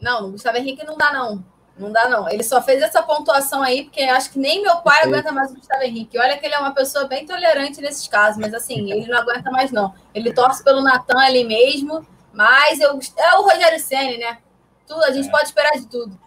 Não, 0.00 0.28
o 0.28 0.30
Gustavo 0.32 0.56
Henrique 0.56 0.84
não 0.84 0.96
dá, 0.96 1.12
não. 1.12 1.44
Não 1.80 1.90
dá, 1.90 2.08
não. 2.08 2.28
Ele 2.28 2.42
só 2.42 2.60
fez 2.60 2.82
essa 2.82 3.02
pontuação 3.02 3.62
aí, 3.62 3.84
porque 3.84 4.02
acho 4.02 4.30
que 4.30 4.38
nem 4.38 4.60
meu 4.60 4.76
pai 4.82 5.02
aguenta 5.02 5.32
mais 5.32 5.50
o 5.50 5.54
Gustavo 5.54 5.82
Henrique. 5.82 6.18
Olha 6.18 6.36
que 6.36 6.44
ele 6.44 6.54
é 6.54 6.58
uma 6.58 6.74
pessoa 6.74 7.06
bem 7.06 7.24
tolerante 7.24 7.80
nesses 7.80 8.06
casos, 8.06 8.38
mas 8.38 8.52
assim, 8.52 8.92
ele 8.92 9.06
não 9.06 9.18
aguenta 9.18 9.50
mais, 9.50 9.72
não. 9.72 9.94
Ele 10.14 10.32
torce 10.32 10.62
pelo 10.62 10.82
Natan 10.82 11.18
ali 11.18 11.42
mesmo 11.44 12.06
Mas 12.34 12.78
eu, 12.80 12.98
é 13.16 13.34
o 13.36 13.42
Rogério 13.42 13.80
Senna, 13.80 14.18
né? 14.18 14.38
Tudo, 14.86 15.02
a 15.04 15.10
gente 15.10 15.28
é. 15.28 15.30
pode 15.30 15.44
esperar 15.44 15.72
de 15.72 15.86
tudo. 15.86 16.18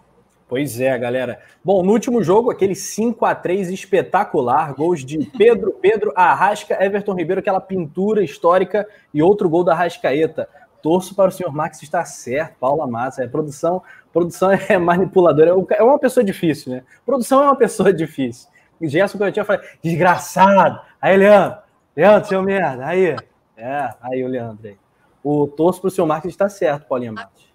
Pois 0.49 0.79
é, 0.79 0.97
galera. 0.97 1.39
Bom, 1.63 1.83
no 1.83 1.91
último 1.91 2.23
jogo, 2.23 2.51
aquele 2.51 2.75
5 2.75 3.25
a 3.25 3.33
3 3.33 3.69
espetacular, 3.69 4.73
gols 4.73 5.05
de 5.05 5.17
Pedro, 5.37 5.71
Pedro, 5.81 6.11
Arrasca, 6.15 6.83
Everton 6.83 7.13
Ribeiro, 7.13 7.39
aquela 7.39 7.61
pintura 7.61 8.23
histórica 8.23 8.87
e 9.13 9.21
outro 9.21 9.49
gol 9.49 9.63
da 9.63 9.73
Arrascaeta. 9.73 10.49
Torço 10.83 11.15
para 11.15 11.29
o 11.29 11.31
senhor 11.31 11.53
Max 11.53 11.81
estar 11.81 12.03
certo, 12.03 12.57
Paula 12.59 12.85
Massa. 12.85 13.23
É, 13.23 13.27
produção, 13.27 13.81
produção 14.11 14.51
é 14.69 14.77
manipuladora. 14.77 15.51
É, 15.51 15.77
é 15.77 15.83
uma 15.83 15.97
pessoa 15.97 16.25
difícil, 16.25 16.73
né? 16.73 16.83
Produção 17.05 17.41
é 17.41 17.45
uma 17.45 17.55
pessoa 17.55 17.91
difícil. 17.95 18.49
Gerson 18.81 19.17
que 19.17 19.23
eu 19.23 19.31
tinha 19.31 19.45
falado, 19.45 19.63
desgraçado. 19.81 20.81
Aí, 21.01 21.15
Leandro, 21.15 21.59
Leandro, 21.95 22.27
seu 22.27 22.43
merda. 22.43 22.85
Aí, 22.85 23.15
é, 23.55 23.93
aí 24.01 24.23
o 24.25 24.27
Leandro 24.27 24.67
aí. 24.67 24.77
O 25.23 25.47
torço 25.47 25.79
para 25.79 25.87
o 25.87 25.91
senhor 25.91 26.05
Marques 26.05 26.31
está 26.31 26.49
certo, 26.49 26.85
Paulinha 26.85 27.13
Matos. 27.13 27.49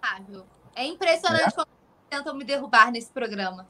É 0.75 0.87
impressionante 0.87 1.49
é? 1.49 1.51
como 1.51 1.67
tentam 2.09 2.35
me 2.35 2.45
derrubar 2.45 2.91
nesse 2.91 3.13
programa. 3.13 3.69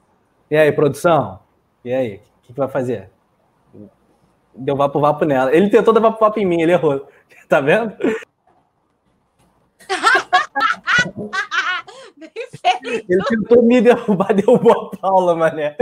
E 0.48 0.56
aí, 0.56 0.70
produção? 0.70 1.40
E 1.84 1.92
aí, 1.92 2.16
o 2.16 2.20
que, 2.42 2.52
que 2.52 2.59
vai 2.59 2.68
fazer? 2.68 3.11
Deu 4.54 4.76
vapo 4.76 5.00
vapo 5.00 5.24
nela. 5.24 5.52
Ele 5.52 5.68
tentou 5.68 5.92
dar 5.92 6.00
vapo 6.00 6.20
vapo 6.20 6.38
em 6.38 6.46
mim, 6.46 6.62
ele 6.62 6.72
errou. 6.72 7.09
Tá 7.48 7.62
vendo? 7.62 7.96
Ele 13.09 13.22
tentou 13.28 13.62
me 13.62 13.80
derrubar, 13.80 14.32
derrubou 14.34 14.72
a 14.72 14.96
Paula, 14.96 15.34
mané. 15.34 15.76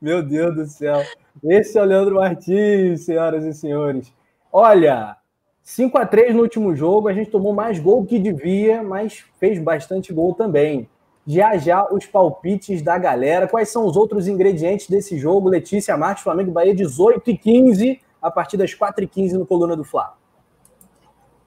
Meu 0.00 0.22
Deus 0.22 0.54
do 0.54 0.66
céu. 0.66 1.02
Esse 1.44 1.78
é 1.78 1.82
o 1.82 1.84
Leandro 1.84 2.16
Martins, 2.16 3.04
senhoras 3.04 3.44
e 3.44 3.54
senhores. 3.54 4.12
Olha, 4.52 5.16
5 5.62 5.96
a 5.96 6.06
3 6.06 6.34
no 6.34 6.42
último 6.42 6.74
jogo, 6.74 7.08
a 7.08 7.12
gente 7.12 7.30
tomou 7.30 7.54
mais 7.54 7.78
gol 7.78 8.04
que 8.04 8.18
devia, 8.18 8.82
mas 8.82 9.24
fez 9.38 9.58
bastante 9.58 10.12
gol 10.12 10.34
também. 10.34 10.88
Já 11.26 11.56
já 11.56 11.86
os 11.90 12.04
palpites 12.04 12.82
da 12.82 12.98
galera. 12.98 13.46
Quais 13.46 13.68
são 13.68 13.86
os 13.86 13.96
outros 13.96 14.26
ingredientes 14.26 14.88
desse 14.88 15.16
jogo? 15.16 15.48
Letícia 15.48 15.96
Marques, 15.96 16.24
Flamengo 16.24 16.50
Bahia, 16.50 16.74
18 16.74 17.30
e 17.30 17.38
15, 17.38 18.00
a 18.20 18.30
partir 18.30 18.56
das 18.56 18.74
4 18.74 19.04
e 19.04 19.06
15 19.06 19.38
no 19.38 19.46
Coluna 19.46 19.76
do 19.76 19.84
Fla. 19.84 20.14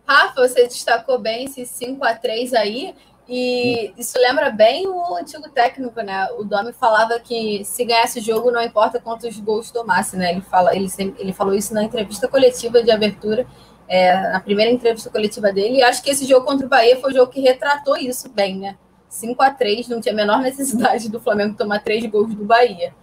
Rafa, 0.08 0.48
você 0.48 0.64
destacou 0.64 1.18
bem 1.18 1.46
esse 1.46 1.66
5 1.66 2.04
a 2.06 2.14
3 2.14 2.54
aí. 2.54 2.96
E 3.28 3.92
isso 3.98 4.20
lembra 4.20 4.52
bem 4.52 4.88
o 4.88 5.16
antigo 5.16 5.50
técnico, 5.50 6.00
né? 6.02 6.28
O 6.38 6.44
Domi 6.44 6.72
falava 6.74 7.20
que 7.20 7.66
se 7.66 7.84
ganhasse 7.84 8.20
o 8.20 8.22
jogo, 8.22 8.52
não 8.52 8.62
importa 8.62 9.00
quantos 9.00 9.40
gols 9.40 9.72
tomasse, 9.72 10.16
né? 10.16 10.32
Ele, 10.32 10.42
fala, 10.42 10.76
ele, 10.76 10.88
ele 11.18 11.34
falou 11.34 11.56
isso 11.56 11.74
na 11.74 11.84
entrevista 11.84 12.28
coletiva 12.28 12.84
de 12.84 12.92
abertura, 12.92 13.48
é, 13.88 14.30
na 14.30 14.40
primeira 14.40 14.72
entrevista 14.72 15.10
coletiva 15.10 15.52
dele. 15.52 15.78
E 15.78 15.84
acho 15.84 16.04
que 16.04 16.12
esse 16.12 16.26
jogo 16.26 16.46
contra 16.46 16.68
o 16.68 16.70
Bahia 16.70 17.00
foi 17.02 17.12
o 17.12 17.16
jogo 17.16 17.32
que 17.32 17.42
retratou 17.42 17.98
isso 17.98 18.30
bem, 18.30 18.60
né? 18.60 18.78
5 19.10 19.42
a 19.42 19.50
3 19.50 19.88
não 19.88 20.00
tinha 20.00 20.14
a 20.14 20.16
menor 20.16 20.42
necessidade 20.42 21.10
do 21.10 21.20
Flamengo 21.20 21.58
tomar 21.58 21.80
três 21.80 22.06
gols 22.06 22.36
do 22.36 22.46
Bahia. 22.46 22.94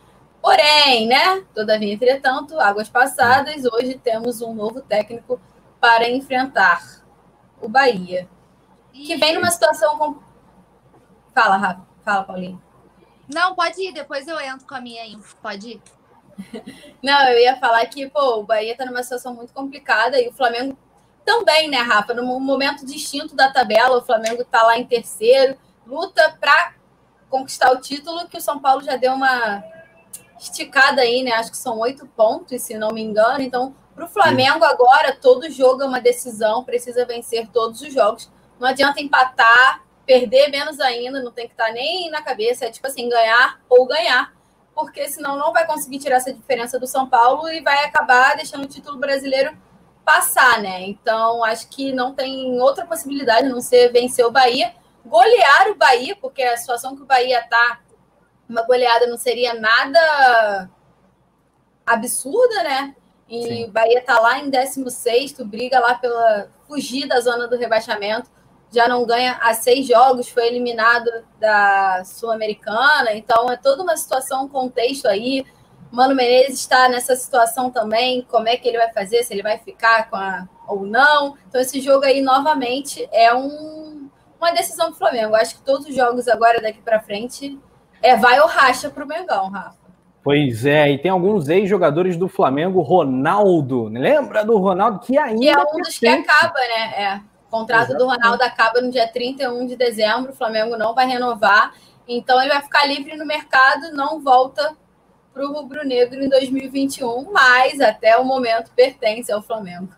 Porém, 0.41 1.09
né? 1.09 1.43
Todavia, 1.53 1.93
entretanto, 1.93 2.61
águas 2.61 2.89
passadas, 2.89 3.65
hoje 3.65 3.99
temos 4.03 4.41
um 4.41 4.55
novo 4.55 4.81
técnico 4.83 5.41
para 5.83 6.09
enfrentar 6.09 6.81
o 7.61 7.69
Bahia 7.69 8.29
que 8.93 9.17
vem 9.17 9.35
numa 9.35 9.51
situação. 9.51 9.99
Com... 9.99 10.19
Fala, 11.35 11.57
Rafa. 11.57 11.83
Fala, 12.05 12.23
Paulinho. 12.23 12.63
Não, 13.29 13.57
pode 13.57 13.83
ir, 13.83 13.93
depois 13.93 14.29
eu 14.29 14.39
entro 14.41 14.65
com 14.65 14.77
a 14.77 14.81
minha 14.81 15.05
info. 15.05 15.37
Pode 15.43 15.71
ir. 15.71 15.83
Não, 17.03 17.29
eu 17.29 17.39
ia 17.41 17.57
falar 17.57 17.85
que, 17.87 18.09
pô, 18.09 18.37
o 18.37 18.45
Bahia 18.45 18.77
tá 18.77 18.87
numa 18.87 19.03
situação 19.03 19.35
muito 19.35 19.53
complicada 19.53 20.21
e 20.21 20.29
o 20.29 20.33
Flamengo 20.33 20.79
também, 21.25 21.69
né, 21.69 21.79
Rafa? 21.79 22.15
Num 22.15 22.39
momento 22.39 22.87
distinto 22.87 23.35
da 23.35 23.53
tabela, 23.53 23.99
o 23.99 24.05
Flamengo 24.05 24.45
tá 24.45 24.63
lá 24.63 24.79
em 24.79 24.87
terceiro, 24.87 25.59
luta 25.85 26.37
para 26.41 26.75
conquistar 27.29 27.73
o 27.73 27.81
título, 27.81 28.29
que 28.29 28.39
o 28.39 28.41
São 28.41 28.61
Paulo 28.61 28.85
já 28.85 28.95
deu 28.97 29.15
uma 29.15 29.65
esticada 30.39 31.03
aí, 31.03 31.25
né? 31.25 31.33
Acho 31.33 31.51
que 31.51 31.57
são 31.57 31.79
oito 31.81 32.07
pontos, 32.07 32.63
se 32.63 32.79
não 32.79 32.91
me 32.91 33.03
engano. 33.03 33.41
Então, 33.41 33.75
para 33.95 34.05
o 34.05 34.09
Flamengo 34.09 34.65
agora, 34.65 35.15
todo 35.15 35.51
jogo 35.51 35.83
é 35.83 35.87
uma 35.87 36.01
decisão, 36.01 36.65
precisa 36.65 37.05
vencer 37.05 37.49
todos 37.49 37.81
os 37.83 37.93
jogos 37.93 38.31
não 38.63 38.69
adianta 38.69 39.01
empatar, 39.01 39.83
perder 40.07 40.49
menos 40.49 40.79
ainda, 40.79 41.21
não 41.21 41.33
tem 41.33 41.49
que 41.49 41.53
estar 41.53 41.73
nem 41.73 42.09
na 42.11 42.23
cabeça. 42.23 42.65
É 42.65 42.71
tipo 42.71 42.87
assim, 42.87 43.09
ganhar 43.09 43.61
ou 43.69 43.85
ganhar. 43.87 44.33
Porque 44.73 45.09
senão 45.09 45.37
não 45.37 45.53
vai 45.53 45.67
conseguir 45.67 45.99
tirar 45.99 46.17
essa 46.17 46.33
diferença 46.33 46.79
do 46.79 46.87
São 46.87 47.09
Paulo 47.09 47.49
e 47.49 47.61
vai 47.61 47.85
acabar 47.85 48.37
deixando 48.37 48.63
o 48.63 48.69
título 48.69 48.99
brasileiro 48.99 49.57
passar, 50.05 50.63
né? 50.63 50.83
Então, 50.83 51.43
acho 51.43 51.69
que 51.69 51.93
não 51.93 52.15
tem 52.15 52.61
outra 52.61 52.87
possibilidade 52.87 53.49
a 53.49 53.51
não 53.51 53.61
ser 53.61 53.93
vencer 53.93 54.25
o 54.25 54.31
Bahia, 54.31 54.73
golear 55.05 55.69
o 55.69 55.75
Bahia, 55.75 56.17
porque 56.21 56.43
a 56.43 56.57
situação 56.57 56.95
que 56.95 57.03
o 57.03 57.07
Bahia 57.07 57.45
tá, 57.51 57.81
uma 58.49 58.63
goleada 58.63 59.09
não 59.09 59.19
seria 59.19 59.55
nada 59.55 60.71
absurda, 61.85 62.63
né? 62.63 62.95
E 63.33 63.43
Sim. 63.43 63.65
o 63.65 63.71
Bahia 63.71 64.03
tá 64.05 64.21
lá 64.21 64.39
em 64.39 64.51
16, 64.51 65.33
briga 65.45 65.81
lá 65.81 65.95
pela 65.95 66.49
fugir 66.69 67.09
da 67.09 67.19
zona 67.19 67.49
do 67.49 67.57
rebaixamento 67.57 68.31
já 68.73 68.89
não 68.89 69.05
ganha 69.05 69.39
há 69.43 69.53
seis 69.53 69.87
jogos, 69.87 70.29
foi 70.29 70.47
eliminado 70.47 71.09
da 71.39 72.03
Sul-Americana, 72.05 73.13
então 73.13 73.51
é 73.51 73.57
toda 73.57 73.83
uma 73.83 73.97
situação, 73.97 74.45
um 74.45 74.49
contexto 74.49 75.07
aí. 75.07 75.45
Mano 75.91 76.15
Menezes 76.15 76.61
está 76.61 76.89
nessa 76.89 77.15
situação 77.15 77.71
também, 77.71 78.23
como 78.31 78.49
é 78.49 78.57
que 78.57 78.67
ele 78.67 78.79
vai 78.79 78.91
fazer, 78.91 79.23
se 79.23 79.35
ele 79.35 79.43
vai 79.43 79.59
ficar 79.59 80.09
com 80.09 80.17
a, 80.17 80.49
ou 80.67 80.87
não. 80.87 81.37
Então, 81.47 81.61
esse 81.61 81.83
jogo 81.83 82.07
aí, 82.07 82.23
novamente, 82.23 83.07
é 83.13 83.35
um, 83.35 84.09
uma 84.41 84.53
decisão 84.53 84.91
do 84.91 84.97
Flamengo. 84.97 85.35
Acho 85.35 85.57
que 85.57 85.63
todos 85.63 85.87
os 85.87 85.95
jogos 85.95 86.27
agora, 86.27 86.63
daqui 86.63 86.81
para 86.81 86.99
frente, 86.99 87.61
é 88.01 88.17
vai 88.17 88.41
ou 88.41 88.47
racha 88.47 88.89
para 88.89 89.05
o 89.05 89.07
Mengão, 89.07 89.51
Rafa. 89.51 89.82
Pois 90.23 90.65
é, 90.65 90.91
e 90.93 90.99
tem 90.99 91.11
alguns 91.11 91.49
ex-jogadores 91.49 92.17
do 92.17 92.29
Flamengo, 92.29 92.81
Ronaldo, 92.81 93.85
lembra 93.85 94.45
do 94.45 94.57
Ronaldo 94.57 95.01
que 95.01 95.19
ainda. 95.19 95.41
Que 95.41 95.49
é 95.49 95.59
um 95.59 95.79
dos 95.79 95.99
que 95.99 96.07
acaba, 96.07 96.61
né? 96.61 96.95
É. 96.97 97.21
O 97.49 97.51
contrato 97.51 97.91
Exatamente. 97.91 97.99
do 97.99 98.07
Ronaldo 98.09 98.43
acaba 98.45 98.81
no 98.81 98.91
dia 98.91 99.09
31 99.09 99.67
de 99.67 99.77
dezembro, 99.77 100.33
o 100.33 100.35
Flamengo 100.35 100.77
não 100.77 100.95
vai 100.95 101.07
renovar, 101.07 101.75
então 102.09 102.41
ele 102.41 102.51
vai 102.51 102.63
ficar 102.63 102.87
livre 102.87 103.17
no 103.17 103.27
mercado, 103.27 103.93
não 103.93 104.21
volta 104.21 104.75
para 105.35 105.45
o 105.45 105.53
Rubro 105.53 105.87
Negro 105.87 106.23
em 106.23 106.29
2021, 106.29 107.31
mas 107.33 107.81
até 107.81 108.17
o 108.17 108.25
momento 108.25 108.71
pertence 108.75 109.33
ao 109.33 109.43
Flamengo. 109.43 109.89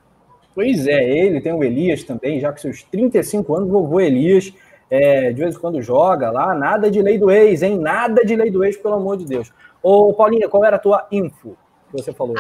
Pois 0.55 0.87
é, 0.87 1.03
ele 1.03 1.41
tem 1.41 1.53
o 1.53 1.63
Elias 1.63 2.03
também, 2.03 2.41
já 2.41 2.51
com 2.51 2.59
seus 2.59 2.83
35 2.85 3.55
anos, 3.55 3.69
vovô 3.69 4.01
Elias, 4.01 4.53
é, 4.89 5.33
de 5.33 5.41
vez 5.41 5.57
em 5.57 5.59
quando 5.59 5.83
joga 5.83 6.31
lá, 6.31 6.55
nada 6.55 6.91
de 6.91 7.03
lei 7.03 7.19
do 7.19 7.31
ex, 7.31 7.63
hein? 7.63 7.79
Nada 7.79 8.25
de 8.25 8.37
lei 8.37 8.51
do 8.51 8.65
ex, 8.65 8.77
pelo 8.77 8.95
amor 8.95 9.17
de 9.17 9.25
Deus. 9.25 9.53
Ô, 9.85 10.15
Paulinha, 10.15 10.49
qual 10.49 10.65
era 10.65 10.77
a 10.77 10.79
tua 10.79 11.07
info 11.13 11.59
que 11.91 12.03
você 12.03 12.11
falou? 12.11 12.35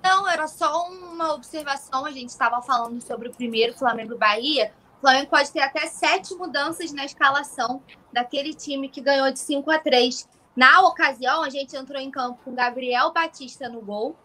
Não, 0.00 0.28
era 0.28 0.46
só 0.46 0.86
uma 0.86 1.34
observação. 1.34 2.06
A 2.06 2.12
gente 2.12 2.28
estava 2.28 2.62
falando 2.62 3.00
sobre 3.00 3.28
o 3.28 3.34
primeiro 3.34 3.76
Flamengo 3.76 4.16
Bahia. 4.16 4.72
O 4.98 5.00
Flamengo 5.00 5.28
pode 5.28 5.50
ter 5.50 5.58
até 5.58 5.88
sete 5.88 6.36
mudanças 6.36 6.92
na 6.92 7.04
escalação 7.04 7.82
daquele 8.12 8.54
time 8.54 8.88
que 8.88 9.00
ganhou 9.00 9.28
de 9.32 9.40
5 9.40 9.68
a 9.72 9.80
3. 9.80 10.28
Na 10.54 10.82
ocasião, 10.82 11.42
a 11.42 11.50
gente 11.50 11.76
entrou 11.76 12.00
em 12.00 12.12
campo 12.12 12.38
com 12.44 12.54
Gabriel 12.54 13.12
Batista 13.12 13.68
no 13.68 13.80
gol, 13.80 14.16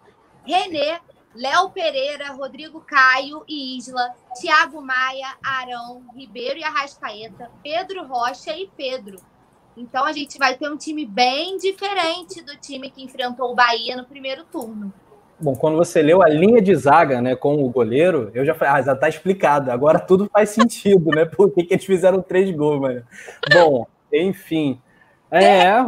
René, 0.45 1.01
Léo 1.34 1.72
Pereira, 1.72 2.34
Rodrigo 2.34 2.82
Caio 2.82 3.43
e 3.47 3.78
Isla, 3.80 4.16
Thiago 4.39 4.80
Maia, 4.80 5.36
Arão, 5.43 6.04
Ribeiro 6.16 6.60
e 6.60 6.64
Arrascaeta, 6.64 7.49
Pedro 7.64 8.06
Rocha 8.06 8.56
e 8.56 8.68
Pedro. 8.78 9.18
Então 9.76 10.06
a 10.06 10.12
gente 10.12 10.38
vai 10.38 10.56
ter 10.56 10.70
um 10.70 10.78
time 10.78 11.06
bem 11.06 11.58
diferente 11.58 12.42
do 12.44 12.56
time 12.58 12.90
que 12.90 13.04
enfrentou 13.04 13.52
o 13.52 13.56
Bahia 13.56 13.98
no 13.98 14.06
primeiro 14.06 14.44
turno. 14.46 14.94
Bom, 15.40 15.56
quando 15.56 15.76
você 15.76 16.02
leu 16.02 16.22
a 16.22 16.30
linha 16.30 16.62
de 16.62 16.74
zaga, 16.76 17.22
né, 17.22 17.36
com 17.36 17.62
o 17.64 17.70
goleiro, 17.70 18.32
eu 18.34 18.46
já 18.46 18.54
falei, 18.54 18.76
ah, 18.76 18.82
já 18.82 18.96
tá 18.96 19.10
explicado. 19.10 19.72
Agora 19.72 20.00
tudo 20.00 20.30
faz 20.32 20.50
sentido, 20.50 21.10
né? 21.10 21.26
Por 21.26 21.52
que, 21.52 21.68
eles 21.70 21.86
fizeram 21.86 22.22
três 22.22 22.50
gols, 22.56 22.80
mano? 22.80 23.04
Bom, 23.52 23.88
enfim. 24.12 24.80
É, 25.30 25.64
é, 25.64 25.86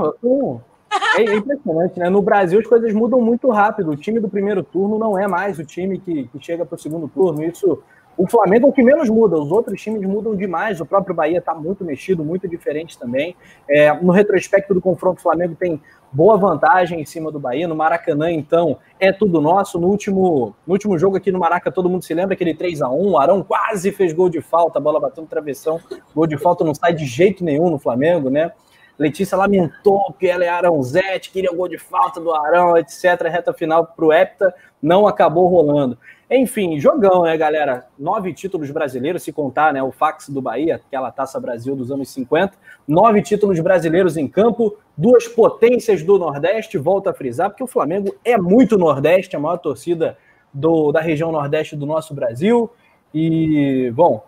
é 1.17 1.35
impressionante, 1.35 1.99
né? 1.99 2.09
No 2.09 2.21
Brasil 2.21 2.59
as 2.59 2.67
coisas 2.67 2.91
mudam 2.93 3.21
muito 3.21 3.49
rápido. 3.49 3.91
O 3.91 3.95
time 3.95 4.19
do 4.19 4.27
primeiro 4.27 4.63
turno 4.63 4.97
não 4.97 5.17
é 5.17 5.27
mais 5.27 5.59
o 5.59 5.63
time 5.63 5.99
que, 5.99 6.27
que 6.27 6.43
chega 6.43 6.65
para 6.65 6.75
o 6.75 6.79
segundo 6.79 7.07
turno. 7.07 7.43
Isso 7.43 7.81
o 8.17 8.27
Flamengo 8.27 8.67
é 8.67 8.69
o 8.69 8.73
que 8.73 8.81
menos 8.81 9.09
muda, 9.09 9.37
os 9.37 9.51
outros 9.51 9.81
times 9.81 10.01
mudam 10.01 10.35
demais. 10.35 10.79
O 10.79 10.85
próprio 10.85 11.13
Bahia 11.13 11.39
está 11.39 11.53
muito 11.53 11.83
mexido, 11.83 12.23
muito 12.23 12.47
diferente 12.47 12.97
também. 12.97 13.35
É, 13.69 13.93
no 13.93 14.11
retrospecto 14.11 14.73
do 14.73 14.81
confronto, 14.81 15.19
o 15.19 15.21
Flamengo 15.21 15.55
tem 15.55 15.81
boa 16.11 16.37
vantagem 16.37 17.01
em 17.01 17.05
cima 17.05 17.29
do 17.29 17.39
Bahia. 17.39 17.67
No 17.67 17.75
Maracanã, 17.75 18.31
então, 18.31 18.77
é 18.99 19.11
tudo 19.11 19.41
nosso. 19.41 19.79
No 19.79 19.87
último, 19.87 20.55
no 20.65 20.73
último 20.73 20.97
jogo 20.97 21.17
aqui 21.17 21.31
no 21.31 21.39
Maraca, 21.39 21.71
todo 21.71 21.89
mundo 21.89 22.03
se 22.03 22.13
lembra 22.13 22.35
aquele 22.35 22.55
3 22.55 22.81
a 22.81 22.89
1 22.89 23.11
O 23.11 23.17
Arão 23.17 23.43
quase 23.43 23.91
fez 23.91 24.13
gol 24.13 24.29
de 24.29 24.41
falta, 24.41 24.79
a 24.79 24.81
bola 24.81 24.99
bateu 24.99 25.21
no 25.21 25.27
travessão. 25.27 25.79
Gol 26.15 26.25
de 26.25 26.37
falta 26.37 26.63
não 26.63 26.73
sai 26.73 26.93
de 26.93 27.05
jeito 27.05 27.43
nenhum 27.43 27.69
no 27.69 27.77
Flamengo, 27.77 28.29
né? 28.29 28.51
Letícia 28.97 29.37
lamentou 29.37 30.15
que 30.17 30.27
ela 30.27 30.45
é 30.45 30.47
Arãozete, 30.47 31.31
queria 31.31 31.51
o 31.51 31.55
gol 31.55 31.67
de 31.67 31.77
falta 31.77 32.19
do 32.19 32.33
Arão, 32.33 32.77
etc. 32.77 33.21
Reta 33.23 33.53
final 33.53 33.85
para 33.85 34.05
o 34.05 34.13
Hepta, 34.13 34.53
não 34.81 35.05
acabou 35.05 35.47
rolando. 35.47 35.97
Enfim, 36.31 36.79
jogão, 36.79 37.23
né, 37.23 37.37
galera? 37.37 37.87
Nove 37.99 38.33
títulos 38.33 38.71
brasileiros, 38.71 39.21
se 39.21 39.31
contar 39.31 39.73
né, 39.73 39.83
o 39.83 39.91
fax 39.91 40.29
do 40.29 40.41
Bahia, 40.41 40.75
aquela 40.75 41.11
taça 41.11 41.39
Brasil 41.39 41.75
dos 41.75 41.91
anos 41.91 42.09
50. 42.09 42.53
Nove 42.87 43.21
títulos 43.21 43.59
brasileiros 43.59 44.17
em 44.17 44.27
campo, 44.27 44.77
duas 44.97 45.27
potências 45.27 46.01
do 46.01 46.17
Nordeste, 46.17 46.77
volta 46.77 47.11
a 47.11 47.13
frisar, 47.13 47.49
porque 47.49 47.63
o 47.63 47.67
Flamengo 47.67 48.15
é 48.23 48.37
muito 48.37 48.77
Nordeste, 48.77 49.35
a 49.35 49.39
maior 49.39 49.57
torcida 49.57 50.17
do, 50.53 50.91
da 50.91 51.01
região 51.01 51.31
Nordeste 51.31 51.75
do 51.75 51.85
nosso 51.85 52.15
Brasil. 52.15 52.71
E, 53.13 53.91
bom, 53.93 54.15
o 54.15 54.21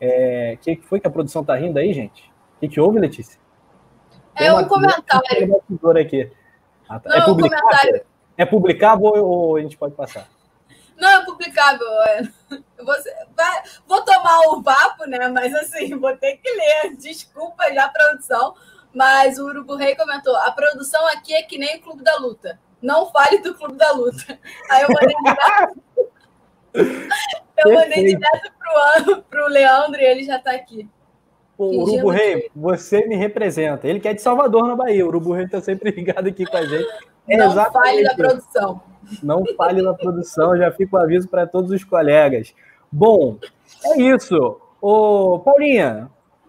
é, 0.00 0.58
que 0.60 0.76
foi 0.82 1.00
que 1.00 1.06
a 1.06 1.10
produção 1.10 1.42
tá 1.42 1.54
rindo 1.54 1.78
aí, 1.78 1.92
gente? 1.92 2.30
O 2.56 2.60
que, 2.60 2.68
que 2.68 2.80
houve, 2.80 2.98
Letícia? 2.98 3.38
É 4.38 4.52
um 4.52 4.68
comentário. 4.68 5.62
Aqui. 6.00 6.32
Ah, 6.88 6.98
tá. 6.98 7.10
Não, 7.10 7.16
é, 7.16 7.24
publicável? 7.24 7.28
Um 7.28 7.70
comentário. 7.70 8.06
é 8.36 8.46
publicável 8.46 9.26
ou 9.26 9.56
a 9.56 9.60
gente 9.60 9.76
pode 9.76 9.94
passar? 9.94 10.26
Não 10.96 11.08
é 11.08 11.24
publicável. 11.24 11.86
É. 12.02 12.22
Vou, 12.78 12.94
vai, 13.36 13.62
vou 13.86 14.02
tomar 14.02 14.40
o 14.48 14.62
vapo, 14.62 15.04
né? 15.06 15.28
Mas 15.28 15.54
assim, 15.54 15.94
vou 15.98 16.16
ter 16.16 16.36
que 16.36 16.50
ler. 16.50 16.96
Desculpa 16.96 17.72
já, 17.72 17.88
produção. 17.88 18.54
Mas 18.92 19.38
o 19.38 19.46
Urubu 19.46 19.76
Rei 19.76 19.94
comentou: 19.94 20.34
a 20.36 20.50
produção 20.50 21.06
aqui 21.08 21.34
é 21.34 21.42
que 21.42 21.58
nem 21.58 21.76
o 21.76 21.82
Clube 21.82 22.02
da 22.02 22.16
Luta. 22.16 22.58
Não 22.80 23.10
fale 23.10 23.38
do 23.38 23.54
Clube 23.54 23.76
da 23.76 23.92
Luta. 23.92 24.38
Aí 24.70 24.82
eu 24.82 24.88
mandei 24.88 25.16
direto. 25.24 25.80
eu 27.58 27.74
mandei 27.74 28.04
direto 28.04 28.52
pro, 28.58 29.22
pro 29.22 29.48
Leandro 29.48 30.00
e 30.00 30.04
ele 30.04 30.24
já 30.24 30.36
está 30.36 30.52
aqui. 30.52 30.88
Pô, 31.58 31.70
Urubu 31.70 32.08
Rei, 32.08 32.48
você 32.54 33.04
me 33.08 33.16
representa. 33.16 33.88
Ele 33.88 33.98
que 33.98 34.06
é 34.06 34.14
de 34.14 34.22
Salvador, 34.22 34.68
na 34.68 34.76
Bahia. 34.76 35.04
O 35.04 35.08
Urubu 35.08 35.32
Rei 35.32 35.44
está 35.44 35.60
sempre 35.60 35.90
ligado 35.92 36.28
aqui 36.28 36.46
com 36.46 36.56
a 36.56 36.64
gente. 36.64 36.88
É 37.28 37.36
Não 37.36 37.52
fale 37.52 38.04
da 38.04 38.14
produção. 38.14 38.80
Não 39.22 39.44
fale 39.56 39.82
na 39.82 39.92
produção, 39.92 40.56
já 40.56 40.70
fica 40.70 40.96
o 40.96 41.00
aviso 41.00 41.28
para 41.28 41.48
todos 41.48 41.72
os 41.72 41.82
colegas. 41.82 42.54
Bom, 42.92 43.38
é 43.86 44.00
isso. 44.00 44.60
Ô, 44.80 45.40
Paulinha, 45.40 46.08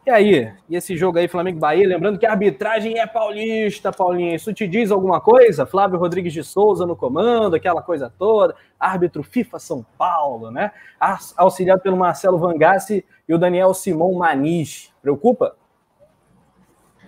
e 0.09 0.11
aí? 0.11 0.53
E 0.67 0.75
esse 0.75 0.97
jogo 0.97 1.19
aí, 1.19 1.27
Flamengo 1.27 1.59
Bahia? 1.59 1.87
Lembrando 1.87 2.17
que 2.17 2.25
a 2.25 2.31
arbitragem 2.31 2.97
é 2.97 3.05
paulista, 3.05 3.91
Paulinha. 3.91 4.35
Isso 4.35 4.51
te 4.51 4.67
diz 4.67 4.89
alguma 4.89 5.21
coisa? 5.21 5.67
Flávio 5.67 5.99
Rodrigues 5.99 6.33
de 6.33 6.43
Souza 6.43 6.83
no 6.83 6.95
comando, 6.95 7.55
aquela 7.55 7.83
coisa 7.83 8.11
toda. 8.17 8.55
Árbitro 8.79 9.21
FIFA 9.21 9.59
São 9.59 9.85
Paulo, 9.99 10.49
né? 10.49 10.71
Auxiliado 11.37 11.81
pelo 11.81 11.95
Marcelo 11.95 12.39
Vangassi 12.39 13.05
e 13.27 13.33
o 13.35 13.37
Daniel 13.37 13.71
Simão 13.75 14.13
Manis. 14.13 14.91
Preocupa? 14.99 15.55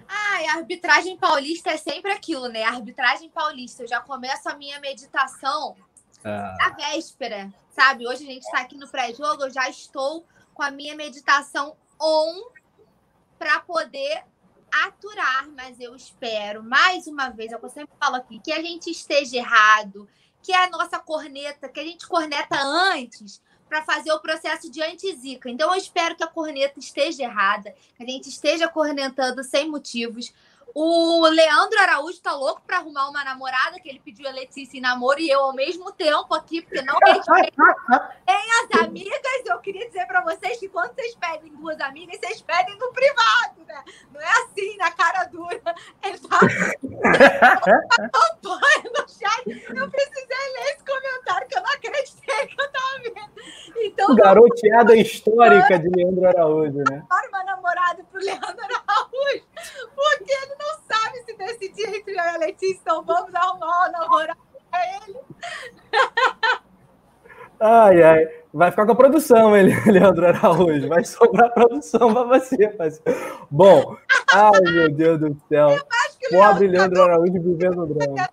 Ai, 0.08 0.46
a 0.46 0.58
arbitragem 0.58 1.18
paulista 1.18 1.72
é 1.72 1.78
sempre 1.78 2.12
aquilo, 2.12 2.50
né? 2.50 2.64
A 2.64 2.70
arbitragem 2.70 3.30
paulista. 3.30 3.82
Eu 3.82 3.88
já 3.88 4.00
começo 4.00 4.48
a 4.48 4.56
minha 4.56 4.80
meditação 4.80 5.76
ah. 6.24 6.56
na 6.60 6.70
véspera, 6.76 7.52
sabe? 7.72 8.08
Hoje 8.08 8.24
a 8.26 8.32
gente 8.32 8.44
está 8.44 8.60
aqui 8.60 8.78
no 8.78 8.88
pré-jogo, 8.88 9.46
eu 9.46 9.50
já 9.50 9.68
estou 9.68 10.24
com 10.54 10.62
a 10.62 10.70
minha 10.70 10.96
meditação 10.96 11.76
on 12.00 12.61
para 13.42 13.60
poder 13.62 14.24
aturar, 14.72 15.50
mas 15.58 15.80
eu 15.80 15.96
espero, 15.96 16.62
mais 16.62 17.08
uma 17.08 17.30
vez, 17.30 17.52
é 17.52 17.56
o 17.56 17.60
que 17.60 17.66
eu 17.66 17.72
sempre 17.72 17.96
falo 18.00 18.18
aqui, 18.18 18.40
que 18.40 18.54
a 18.54 18.62
gente 18.62 18.92
esteja 18.92 19.38
errado, 19.38 20.08
que 20.44 20.54
a 20.54 20.70
nossa 20.70 21.00
corneta, 21.00 21.68
que 21.68 21.80
a 21.80 21.84
gente 21.84 22.08
corneta 22.08 22.56
antes, 22.62 23.42
para 23.68 23.82
fazer 23.82 24.12
o 24.12 24.20
processo 24.20 24.70
de 24.70 24.84
anti-zica. 24.84 25.50
Então, 25.50 25.74
eu 25.74 25.76
espero 25.76 26.16
que 26.16 26.24
a 26.24 26.28
corneta 26.28 26.78
esteja 26.78 27.24
errada, 27.24 27.74
que 27.96 28.04
a 28.04 28.06
gente 28.06 28.30
esteja 28.30 28.68
cornetando 28.68 29.44
sem 29.44 29.68
motivos. 29.68 30.32
O 30.74 31.28
Leandro 31.28 31.80
Araújo 31.80 32.22
tá 32.22 32.34
louco 32.34 32.62
para 32.66 32.78
arrumar 32.78 33.10
uma 33.10 33.24
namorada, 33.24 33.80
que 33.80 33.90
ele 33.90 34.00
pediu 34.00 34.28
a 34.28 34.32
Letícia 34.32 34.78
em 34.78 34.82
namoro, 34.82 35.20
e 35.20 35.30
eu 35.30 35.40
ao 35.40 35.54
mesmo 35.54 35.92
tempo 35.92 36.34
aqui, 36.34 36.62
porque 36.62 36.82
não 36.82 36.98
respeito 37.06 37.58
nem 38.28 38.52
as 38.64 38.82
amigas. 38.82 39.20
Eu 39.46 39.60
queria 39.60 39.88
dizer 39.88 40.06
para 40.06 40.22
vocês 40.22 40.58
que 40.60 40.70
quando 40.70 40.94
vocês 40.94 41.16
pedem 41.16 41.54
duas 41.56 41.80
amigas, 41.82 42.20
vocês 42.20 42.42
pedem 42.42 42.78
no 42.78 42.92
privado, 42.94 43.62
né? 43.68 43.84
Não 44.14 44.22
é 44.22 44.32
assim, 44.44 44.78
na 44.78 44.92
cara 44.92 45.26
dura. 45.26 45.62
Ele 46.04 46.18
tá 46.20 46.40
no 48.44 49.10
chat. 49.10 49.44
Eu 49.48 49.90
precisei 49.90 50.54
ler 50.54 50.74
esse 50.74 50.86
comentário, 50.86 51.48
que 51.48 51.58
eu 51.58 51.62
não 51.62 51.72
acreditei 51.72 52.48
que 52.48 52.62
eu 52.62 52.72
tava 52.72 53.00
vendo. 53.04 53.32
Então, 53.84 54.16
Garoteada 54.16 54.96
histórica 54.96 55.80
de 55.80 55.90
Leandro 55.90 56.28
Araújo, 56.28 56.84
né? 56.90 57.04
Para 57.08 57.28
uma 57.30 57.44
namorada 57.44 58.04
pro 58.12 58.22
Leandro 58.22 58.64
Araújo, 58.64 59.44
porque 60.02 60.32
ele 60.32 60.56
não 60.60 60.80
sabe 60.90 61.24
se 61.24 61.34
decidir 61.38 61.88
entre 61.96 62.12
eu 62.12 62.16
e 62.16 62.20
a 62.20 62.38
Letícia, 62.38 62.80
então 62.82 63.04
vamos 63.04 63.34
arrumar 63.36 63.68
uma 63.68 63.90
namorada 63.90 64.40
pra 64.70 64.80
ele. 65.06 65.20
Ai, 67.60 68.04
ai. 68.04 68.28
Vai 68.54 68.70
ficar 68.70 68.86
com 68.86 68.92
a 68.92 68.96
produção, 68.96 69.56
ele, 69.56 69.74
Leandro 69.90 70.28
Araújo. 70.28 70.88
Vai 70.90 71.04
sobrar 71.06 71.54
produção 71.54 72.14
para 72.14 72.24
você, 72.40 72.68
parceiro. 72.70 73.48
Bom, 73.50 73.96
ai, 74.34 74.62
meu 74.62 74.92
Deus 74.92 75.20
do 75.20 75.38
céu. 75.48 75.70
Pobre 76.32 76.68
Leandro 76.68 77.04
Araújo 77.04 77.34
vivendo 77.34 77.84
o 77.84 77.88
drama. 77.88 78.16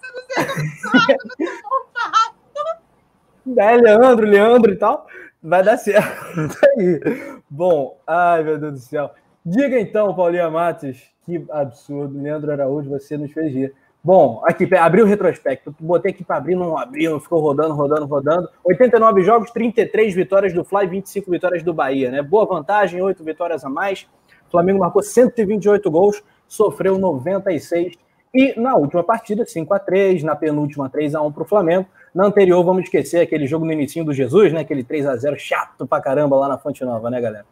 É, 3.57 3.77
Leandro, 3.77 4.27
Leandro 4.27 4.73
e 4.73 4.77
tal. 4.77 5.07
Vai 5.43 5.63
dar 5.63 5.79
certo. 5.79 6.59
Aí. 6.77 7.01
Bom, 7.49 7.99
ai, 8.07 8.43
meu 8.43 8.59
Deus 8.59 8.73
do 8.75 8.79
céu. 8.79 9.11
Diga 9.51 9.81
então, 9.81 10.15
Paulinha 10.15 10.51
Matos, 10.51 10.99
que 11.25 11.43
absurdo. 11.51 12.21
Leandro 12.21 12.53
Araújo, 12.53 12.91
você 12.91 13.17
nos 13.17 13.33
fez 13.33 13.51
rir. 13.51 13.75
Bom, 14.05 14.43
aqui, 14.45 14.69
abriu 14.75 15.07
o 15.07 15.09
retrospecto. 15.09 15.75
Botei 15.81 16.11
aqui 16.11 16.23
para 16.23 16.37
abrir, 16.37 16.55
não 16.55 16.77
abriu, 16.77 17.19
ficou 17.19 17.41
rodando, 17.41 17.73
rodando, 17.73 18.05
rodando. 18.05 18.47
89 18.63 19.23
jogos, 19.23 19.51
33 19.51 20.15
vitórias 20.15 20.53
do 20.53 20.63
Fly, 20.65 20.87
25 20.89 21.31
vitórias 21.31 21.63
do 21.63 21.73
Bahia, 21.73 22.11
né? 22.11 22.21
Boa 22.21 22.45
vantagem, 22.45 23.01
8 23.01 23.25
vitórias 23.25 23.65
a 23.65 23.71
mais. 23.71 24.07
O 24.49 24.51
Flamengo 24.51 24.81
marcou 24.81 25.03
128 25.03 25.91
gols, 25.91 26.23
sofreu 26.47 26.99
96. 26.99 27.95
E 28.35 28.61
na 28.61 28.77
última 28.77 29.03
partida, 29.03 29.47
5 29.47 29.73
a 29.73 29.79
3 29.79 30.23
na 30.25 30.37
penúltima, 30.37 30.91
3 30.91 31.15
a 31.15 31.23
1 31.23 31.33
para 31.33 31.43
o 31.43 31.47
Flamengo. 31.47 31.87
Na 32.15 32.27
anterior, 32.27 32.63
vamos 32.63 32.83
esquecer 32.83 33.23
aquele 33.23 33.47
jogo 33.47 33.65
no 33.65 33.73
início 33.73 34.05
do 34.05 34.13
Jesus, 34.13 34.53
né? 34.53 34.61
Aquele 34.61 34.85
3 34.85 35.07
a 35.07 35.17
0 35.17 35.39
chato 35.39 35.87
pra 35.87 36.03
caramba 36.03 36.37
lá 36.37 36.49
na 36.49 36.59
Fonte 36.59 36.85
Nova, 36.85 37.09
né, 37.09 37.19
galera? 37.19 37.47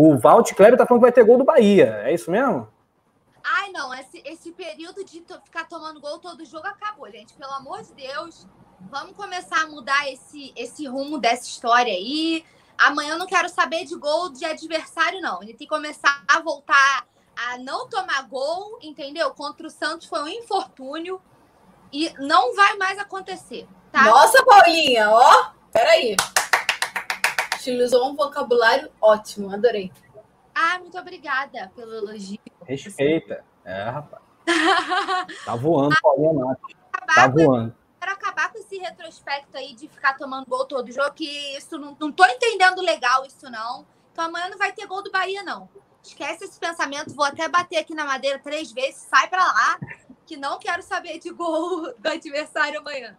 O 0.00 0.16
Valt 0.16 0.54
Kleber 0.54 0.78
tá 0.78 0.86
falando 0.86 1.00
que 1.00 1.06
vai 1.06 1.12
ter 1.12 1.24
gol 1.24 1.38
do 1.38 1.44
Bahia. 1.44 2.02
É 2.04 2.14
isso 2.14 2.30
mesmo? 2.30 2.68
Ai, 3.42 3.72
não. 3.72 3.92
Esse, 3.92 4.22
esse 4.24 4.52
período 4.52 5.04
de 5.04 5.24
ficar 5.44 5.66
tomando 5.68 6.00
gol 6.00 6.20
todo 6.20 6.44
jogo 6.44 6.68
acabou, 6.68 7.10
gente. 7.10 7.34
Pelo 7.34 7.52
amor 7.54 7.82
de 7.82 7.92
Deus. 7.94 8.46
Vamos 8.82 9.16
começar 9.16 9.62
a 9.62 9.66
mudar 9.66 10.08
esse, 10.08 10.52
esse 10.54 10.86
rumo 10.86 11.18
dessa 11.18 11.48
história 11.48 11.92
aí. 11.92 12.44
Amanhã 12.78 13.14
eu 13.14 13.18
não 13.18 13.26
quero 13.26 13.48
saber 13.48 13.86
de 13.86 13.96
gol 13.96 14.30
de 14.30 14.44
adversário, 14.44 15.20
não. 15.20 15.42
Ele 15.42 15.54
tem 15.54 15.66
que 15.66 15.74
começar 15.74 16.22
a 16.28 16.38
voltar 16.38 17.04
a 17.34 17.58
não 17.58 17.88
tomar 17.88 18.22
gol, 18.28 18.78
entendeu? 18.80 19.32
Contra 19.32 19.66
o 19.66 19.70
Santos 19.70 20.06
foi 20.06 20.22
um 20.22 20.28
infortúnio 20.28 21.20
e 21.92 22.14
não 22.20 22.54
vai 22.54 22.76
mais 22.76 23.00
acontecer. 23.00 23.66
Tá? 23.90 24.04
Nossa, 24.04 24.44
Paulinha, 24.44 25.10
ó, 25.10 25.50
peraí. 25.72 26.14
Utilizou 27.58 28.08
um 28.08 28.14
vocabulário 28.14 28.90
ótimo, 29.00 29.52
adorei. 29.52 29.92
Ah, 30.54 30.78
muito 30.78 30.96
obrigada 30.98 31.70
pelo 31.74 31.94
elogio. 31.94 32.38
Respeita. 32.64 33.44
É, 33.64 33.84
rapaz. 33.84 34.22
Tá 35.44 35.54
voando, 35.56 35.94
Paulinha 36.00 36.32
Matos. 36.32 36.74
Tá 37.14 37.28
voando. 37.28 37.76
Quero 38.00 38.12
acabar 38.12 38.52
com 38.52 38.58
esse 38.58 38.78
retrospecto 38.78 39.56
aí 39.56 39.74
de 39.74 39.88
ficar 39.88 40.16
tomando 40.16 40.46
gol 40.46 40.64
todo 40.64 40.90
jogo, 40.90 41.12
que 41.12 41.56
isso 41.56 41.76
não, 41.78 41.96
não 41.98 42.12
tô 42.12 42.24
entendendo 42.26 42.80
legal 42.80 43.24
isso 43.26 43.50
não. 43.50 43.86
Então 44.12 44.24
amanhã 44.24 44.48
não 44.48 44.58
vai 44.58 44.72
ter 44.72 44.86
gol 44.86 45.02
do 45.02 45.10
Bahia, 45.10 45.42
não. 45.42 45.68
Esquece 46.02 46.44
esse 46.44 46.58
pensamento, 46.58 47.14
vou 47.14 47.24
até 47.24 47.48
bater 47.48 47.76
aqui 47.76 47.94
na 47.94 48.04
madeira 48.04 48.38
três 48.38 48.72
vezes, 48.72 49.02
sai 49.02 49.28
para 49.28 49.44
lá, 49.44 49.78
que 50.24 50.36
não 50.36 50.58
quero 50.58 50.82
saber 50.82 51.18
de 51.18 51.30
gol 51.30 51.92
do 51.98 52.08
adversário 52.08 52.80
amanhã. 52.80 53.18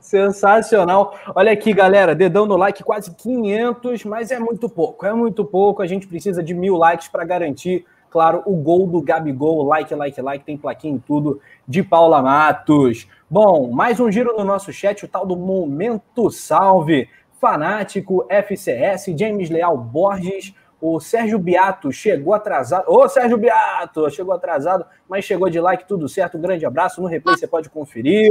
Sensacional. 0.00 1.14
Olha 1.34 1.52
aqui, 1.52 1.72
galera, 1.74 2.14
dedão 2.14 2.46
no 2.46 2.56
like, 2.56 2.82
quase 2.82 3.14
500, 3.14 4.04
mas 4.04 4.30
é 4.30 4.38
muito 4.38 4.68
pouco, 4.68 5.04
é 5.04 5.12
muito 5.12 5.44
pouco. 5.44 5.82
A 5.82 5.86
gente 5.86 6.06
precisa 6.06 6.42
de 6.42 6.54
mil 6.54 6.76
likes 6.76 7.08
para 7.08 7.22
garantir, 7.24 7.84
claro, 8.08 8.42
o 8.46 8.56
gol 8.56 8.86
do 8.86 9.02
Gabigol. 9.02 9.62
Like, 9.64 9.94
like, 9.94 10.20
like, 10.20 10.44
tem 10.44 10.56
plaquinha 10.56 10.94
em 10.94 10.98
tudo 10.98 11.40
de 11.68 11.82
Paula 11.82 12.22
Matos. 12.22 13.06
Bom, 13.28 13.70
mais 13.70 14.00
um 14.00 14.10
giro 14.10 14.34
no 14.36 14.42
nosso 14.42 14.72
chat, 14.72 15.04
o 15.04 15.08
tal 15.08 15.26
do 15.26 15.36
Momento 15.36 16.30
Salve. 16.30 17.08
Fanático, 17.40 18.26
FCS, 18.28 19.14
James 19.18 19.48
Leal 19.48 19.74
Borges, 19.78 20.54
o 20.80 21.00
Sérgio 21.00 21.38
Beato 21.38 21.90
chegou 21.90 22.34
atrasado. 22.34 22.84
Ô, 22.86 23.08
Sérgio 23.08 23.38
Beato, 23.38 24.10
chegou 24.10 24.34
atrasado, 24.34 24.84
mas 25.08 25.24
chegou 25.24 25.48
de 25.48 25.60
like, 25.60 25.86
tudo 25.86 26.08
certo. 26.08 26.36
Um 26.36 26.40
grande 26.40 26.66
abraço. 26.66 27.00
No 27.00 27.06
replay 27.06 27.36
você 27.36 27.46
pode 27.46 27.70
conferir. 27.70 28.30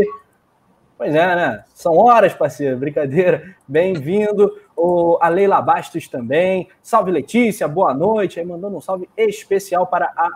Pois 0.99 1.15
é, 1.15 1.33
né? 1.33 1.63
São 1.73 1.95
horas, 1.95 2.33
parceiro. 2.33 2.75
Brincadeira. 2.75 3.55
Bem-vindo. 3.65 4.59
O, 4.75 5.17
a 5.21 5.29
Leila 5.29 5.61
Bastos 5.61 6.09
também. 6.09 6.67
Salve, 6.83 7.09
Letícia. 7.09 7.69
Boa 7.69 7.93
noite. 7.93 8.37
Aí 8.37 8.45
mandando 8.45 8.75
um 8.75 8.81
salve 8.81 9.07
especial 9.15 9.87
para 9.87 10.07
a 10.07 10.29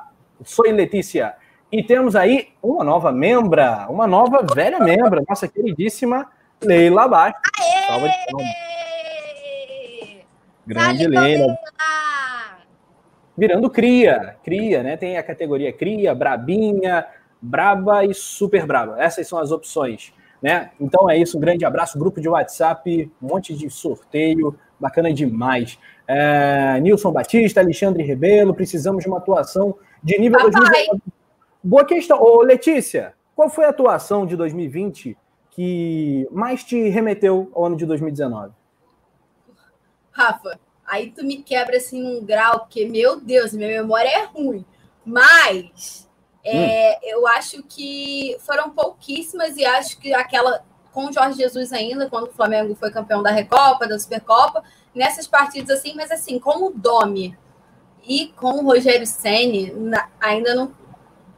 Sou 0.45 0.64
Letícia. 0.72 1.36
E 1.70 1.84
temos 1.84 2.16
aí 2.16 2.53
uma 2.61 2.82
nova 2.82 3.11
membra, 3.11 3.88
uma 3.89 4.07
nova 4.07 4.41
velha 4.55 4.80
membra, 4.80 5.22
nossa 5.28 5.49
queridíssima 5.49 6.32
Leila 6.61 7.09
Bastos. 7.09 7.41
Salva 7.86 8.07
de 8.07 8.16
palmas. 8.32 8.47
Grande 10.66 11.07
Leila. 11.07 11.57
Virando 13.38 13.70
cria, 13.70 14.38
cria, 14.45 14.82
né? 14.82 14.95
Tem 14.95 15.18
a 15.18 15.24
categoria 15.24 15.74
cria, 15.74 16.16
brabinha, 16.16 17.05
braba 17.41 18.05
e 18.05 18.14
super 18.14 18.66
braba. 18.66 18.95
Essas 19.03 19.28
são 19.28 19.38
as 19.38 19.51
opções, 19.51 20.14
né? 20.44 20.72
Então 20.78 21.10
é 21.10 21.18
isso, 21.18 21.38
um 21.38 21.39
grande 21.39 21.64
abraço, 21.64 21.98
grupo 21.98 22.20
de 22.20 22.28
WhatsApp, 22.28 23.10
um 23.22 23.28
monte 23.28 23.56
de 23.56 23.70
sorteio, 23.70 24.60
bacana 24.78 25.14
demais. 25.14 25.80
É, 26.06 26.82
Nilson 26.82 27.14
Batista, 27.14 27.62
Alexandre 27.62 28.04
Rebelo, 28.04 28.54
precisamos 28.54 29.04
de 29.04 29.10
uma 29.10 29.20
atuação 29.20 29.74
de 30.04 30.20
nível 30.20 30.38
Papai. 30.38 30.52
2019. 30.52 31.02
Boa 31.64 31.86
questão. 31.86 32.22
Ô, 32.22 32.41
Letícia, 32.41 33.14
qual 33.34 33.50
foi 33.50 33.64
a 33.64 33.70
atuação 33.70 34.26
de 34.26 34.36
2020 34.36 35.18
que 35.50 36.28
mais 36.30 36.62
te 36.62 36.89
remeteu 36.89 37.50
ao 37.56 37.66
ano 37.68 37.78
de 37.78 37.86
2019? 37.86 38.52
Rafa, 40.12 40.60
aí 40.86 41.10
tu 41.10 41.26
me 41.26 41.38
quebra 41.38 41.78
assim 41.78 42.04
num 42.04 42.26
grau, 42.26 42.60
porque, 42.60 42.86
meu 42.86 43.22
Deus, 43.22 43.54
minha 43.54 43.82
memória 43.82 44.10
é 44.10 44.26
ruim. 44.26 44.66
Mas 45.06 46.10
é, 46.44 47.14
eu 47.14 47.26
acho 47.28 47.64
que 47.64 48.36
foram 48.39 48.70
pouquíssimas 48.70 49.56
e 49.56 49.66
acho 49.66 49.98
que 49.98 50.14
aquela 50.14 50.64
com 50.91 51.08
o 51.08 51.12
Jorge 51.12 51.39
Jesus 51.39 51.74
ainda, 51.74 52.08
quando 52.08 52.28
o 52.28 52.34
Flamengo 52.34 52.76
foi 52.76 52.91
campeão 52.91 53.24
da 53.24 53.32
Recopa, 53.32 53.88
da 53.88 53.98
Supercopa, 53.98 54.64
nessas 54.94 55.26
partidas 55.26 55.80
assim, 55.80 55.96
mas 55.96 56.12
assim, 56.12 56.38
com 56.38 56.68
o 56.68 56.70
Domi 56.70 57.36
e 58.06 58.28
com 58.28 58.60
o 58.60 58.64
Rogério 58.64 59.08
Ceni, 59.08 59.74
ainda 60.22 60.54
não 60.54 60.72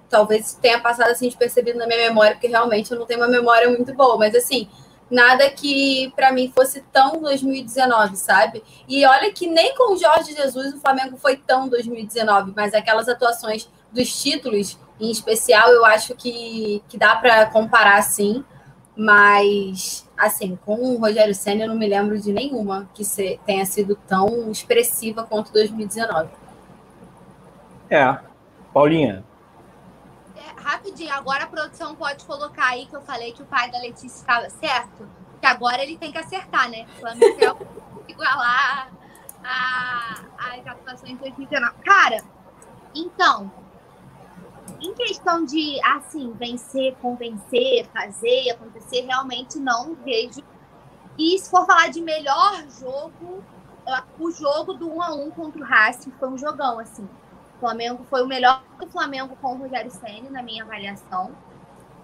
talvez 0.09 0.53
tenha 0.61 0.79
passado 0.79 1.09
assim 1.09 1.27
despercebido 1.27 1.79
na 1.79 1.87
minha 1.87 2.09
memória, 2.09 2.33
porque 2.33 2.47
realmente 2.47 2.91
eu 2.91 2.99
não 2.99 3.05
tenho 3.05 3.21
uma 3.21 3.27
memória 3.27 3.69
muito 3.69 3.93
boa, 3.93 4.17
mas 4.17 4.35
assim, 4.35 4.69
nada 5.09 5.49
que 5.49 6.11
para 6.15 6.31
mim 6.31 6.51
fosse 6.55 6.81
tão 6.91 7.21
2019, 7.21 8.15
sabe? 8.17 8.63
E 8.87 9.05
olha 9.05 9.31
que 9.31 9.47
nem 9.47 9.73
com 9.75 9.93
o 9.93 9.97
Jorge 9.97 10.33
Jesus 10.33 10.73
o 10.73 10.79
Flamengo 10.79 11.17
foi 11.17 11.37
tão 11.37 11.67
2019, 11.67 12.53
mas 12.55 12.73
aquelas 12.73 13.07
atuações 13.07 13.69
dos 13.91 14.21
títulos 14.21 14.77
em 14.99 15.11
especial, 15.11 15.69
eu 15.69 15.85
acho 15.85 16.15
que, 16.15 16.83
que 16.87 16.97
dá 16.97 17.15
para 17.15 17.45
comparar 17.47 18.01
sim, 18.01 18.43
mas 18.95 20.09
assim, 20.17 20.57
com 20.65 20.75
o 20.75 20.97
Rogério 20.97 21.35
Senna 21.35 21.63
eu 21.63 21.67
não 21.67 21.75
me 21.75 21.87
lembro 21.87 22.19
de 22.19 22.31
nenhuma 22.31 22.89
que 22.93 23.03
se, 23.03 23.39
tenha 23.45 23.65
sido 23.65 23.95
tão 24.07 24.49
expressiva 24.49 25.23
quanto 25.23 25.51
2019. 25.51 26.29
É. 27.89 28.17
Paulinha, 28.73 29.23
rapidinho, 30.65 31.13
agora 31.13 31.43
a 31.43 31.47
produção 31.47 31.95
pode 31.95 32.25
colocar 32.25 32.69
aí 32.69 32.87
que 32.87 32.95
eu 32.95 33.01
falei 33.01 33.31
que 33.31 33.43
o 33.43 33.45
pai 33.45 33.69
da 33.69 33.77
Letícia 33.77 34.07
estava 34.07 34.49
certo, 34.49 35.07
que 35.39 35.45
agora 35.45 35.83
ele 35.83 35.95
tem 35.95 36.11
que 36.11 36.17
acertar, 36.17 36.69
né? 36.69 36.87
O 36.97 36.99
Flamengo 37.01 37.67
igualar 38.09 38.91
a, 39.43 40.21
as 40.37 40.67
atuações 40.67 41.13
de 41.13 41.17
2019. 41.17 41.73
Cara, 41.83 42.23
então, 42.95 43.51
em 44.81 44.93
questão 44.93 45.45
de, 45.45 45.79
assim, 45.83 46.31
vencer, 46.33 46.95
convencer, 47.01 47.87
fazer, 47.93 48.51
acontecer, 48.51 49.01
realmente 49.01 49.59
não 49.59 49.95
vejo. 49.95 50.41
E 51.17 51.37
se 51.39 51.49
for 51.49 51.65
falar 51.65 51.89
de 51.89 52.01
melhor 52.01 52.63
jogo, 52.69 53.43
o 54.19 54.31
jogo 54.31 54.73
do 54.73 54.91
1 54.91 55.01
a 55.01 55.13
1 55.15 55.31
contra 55.31 55.61
o 55.61 55.63
Racing 55.63 56.11
foi 56.19 56.29
um 56.29 56.37
jogão, 56.37 56.79
assim. 56.79 57.07
O 57.55 57.59
Flamengo 57.59 58.05
foi 58.09 58.23
o 58.23 58.27
melhor 58.27 58.63
do 58.79 58.87
Flamengo 58.87 59.35
com 59.41 59.53
o 59.53 59.57
Rogério 59.57 59.91
Senna, 59.91 60.29
na 60.29 60.43
minha 60.43 60.63
avaliação. 60.63 61.31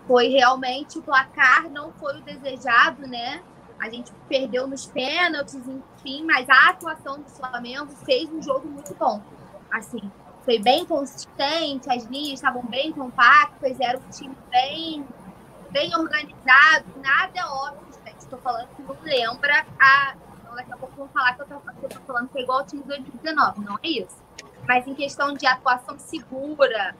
Foi 0.08 0.28
realmente 0.28 0.98
o 0.98 1.02
placar, 1.02 1.70
não 1.70 1.92
foi 1.94 2.20
o 2.20 2.22
desejado, 2.22 3.06
né? 3.08 3.42
A 3.80 3.90
gente 3.90 4.12
perdeu 4.30 4.68
nos 4.68 4.86
pênaltis, 4.86 5.56
enfim, 5.56 6.24
mas 6.24 6.48
a 6.50 6.70
atuação 6.70 7.20
do 7.20 7.30
Flamengo 7.30 7.88
fez 8.06 8.32
um 8.32 8.42
jogo 8.42 8.68
muito 8.68 8.94
bom. 8.96 9.22
Assim, 9.72 10.12
foi 10.44 10.60
bem 10.60 10.86
consistente, 10.86 11.90
as 11.90 12.04
linhas 12.06 12.34
estavam 12.34 12.64
bem 12.64 12.92
compactas, 12.92 13.80
era 13.80 13.98
um 13.98 14.10
time 14.10 14.36
bem, 14.50 15.06
bem 15.70 15.96
organizado, 15.96 16.86
nada 16.98 17.54
óbvio, 17.54 17.94
gente. 18.06 18.20
Estou 18.20 18.40
falando 18.40 18.68
que 18.76 18.82
não 18.82 18.96
lembra 19.04 19.66
a. 19.80 20.16
Então, 20.42 20.56
daqui 20.56 20.74
a 20.74 20.78
pouco 20.78 20.96
vão 20.96 21.08
falar 21.10 21.34
que 21.36 21.42
eu 21.42 21.46
estou 21.46 22.02
falando 22.06 22.30
que 22.30 22.40
é 22.40 22.42
igual 22.42 22.60
ao 22.60 22.66
time 22.66 22.82
de 22.82 22.88
2019, 22.88 23.62
não 23.62 23.76
é 23.76 23.88
isso 23.88 24.22
mas 24.68 24.88
em 24.88 24.94
questão 24.94 25.34
de 25.34 25.46
atuação 25.46 25.98
segura, 26.00 26.96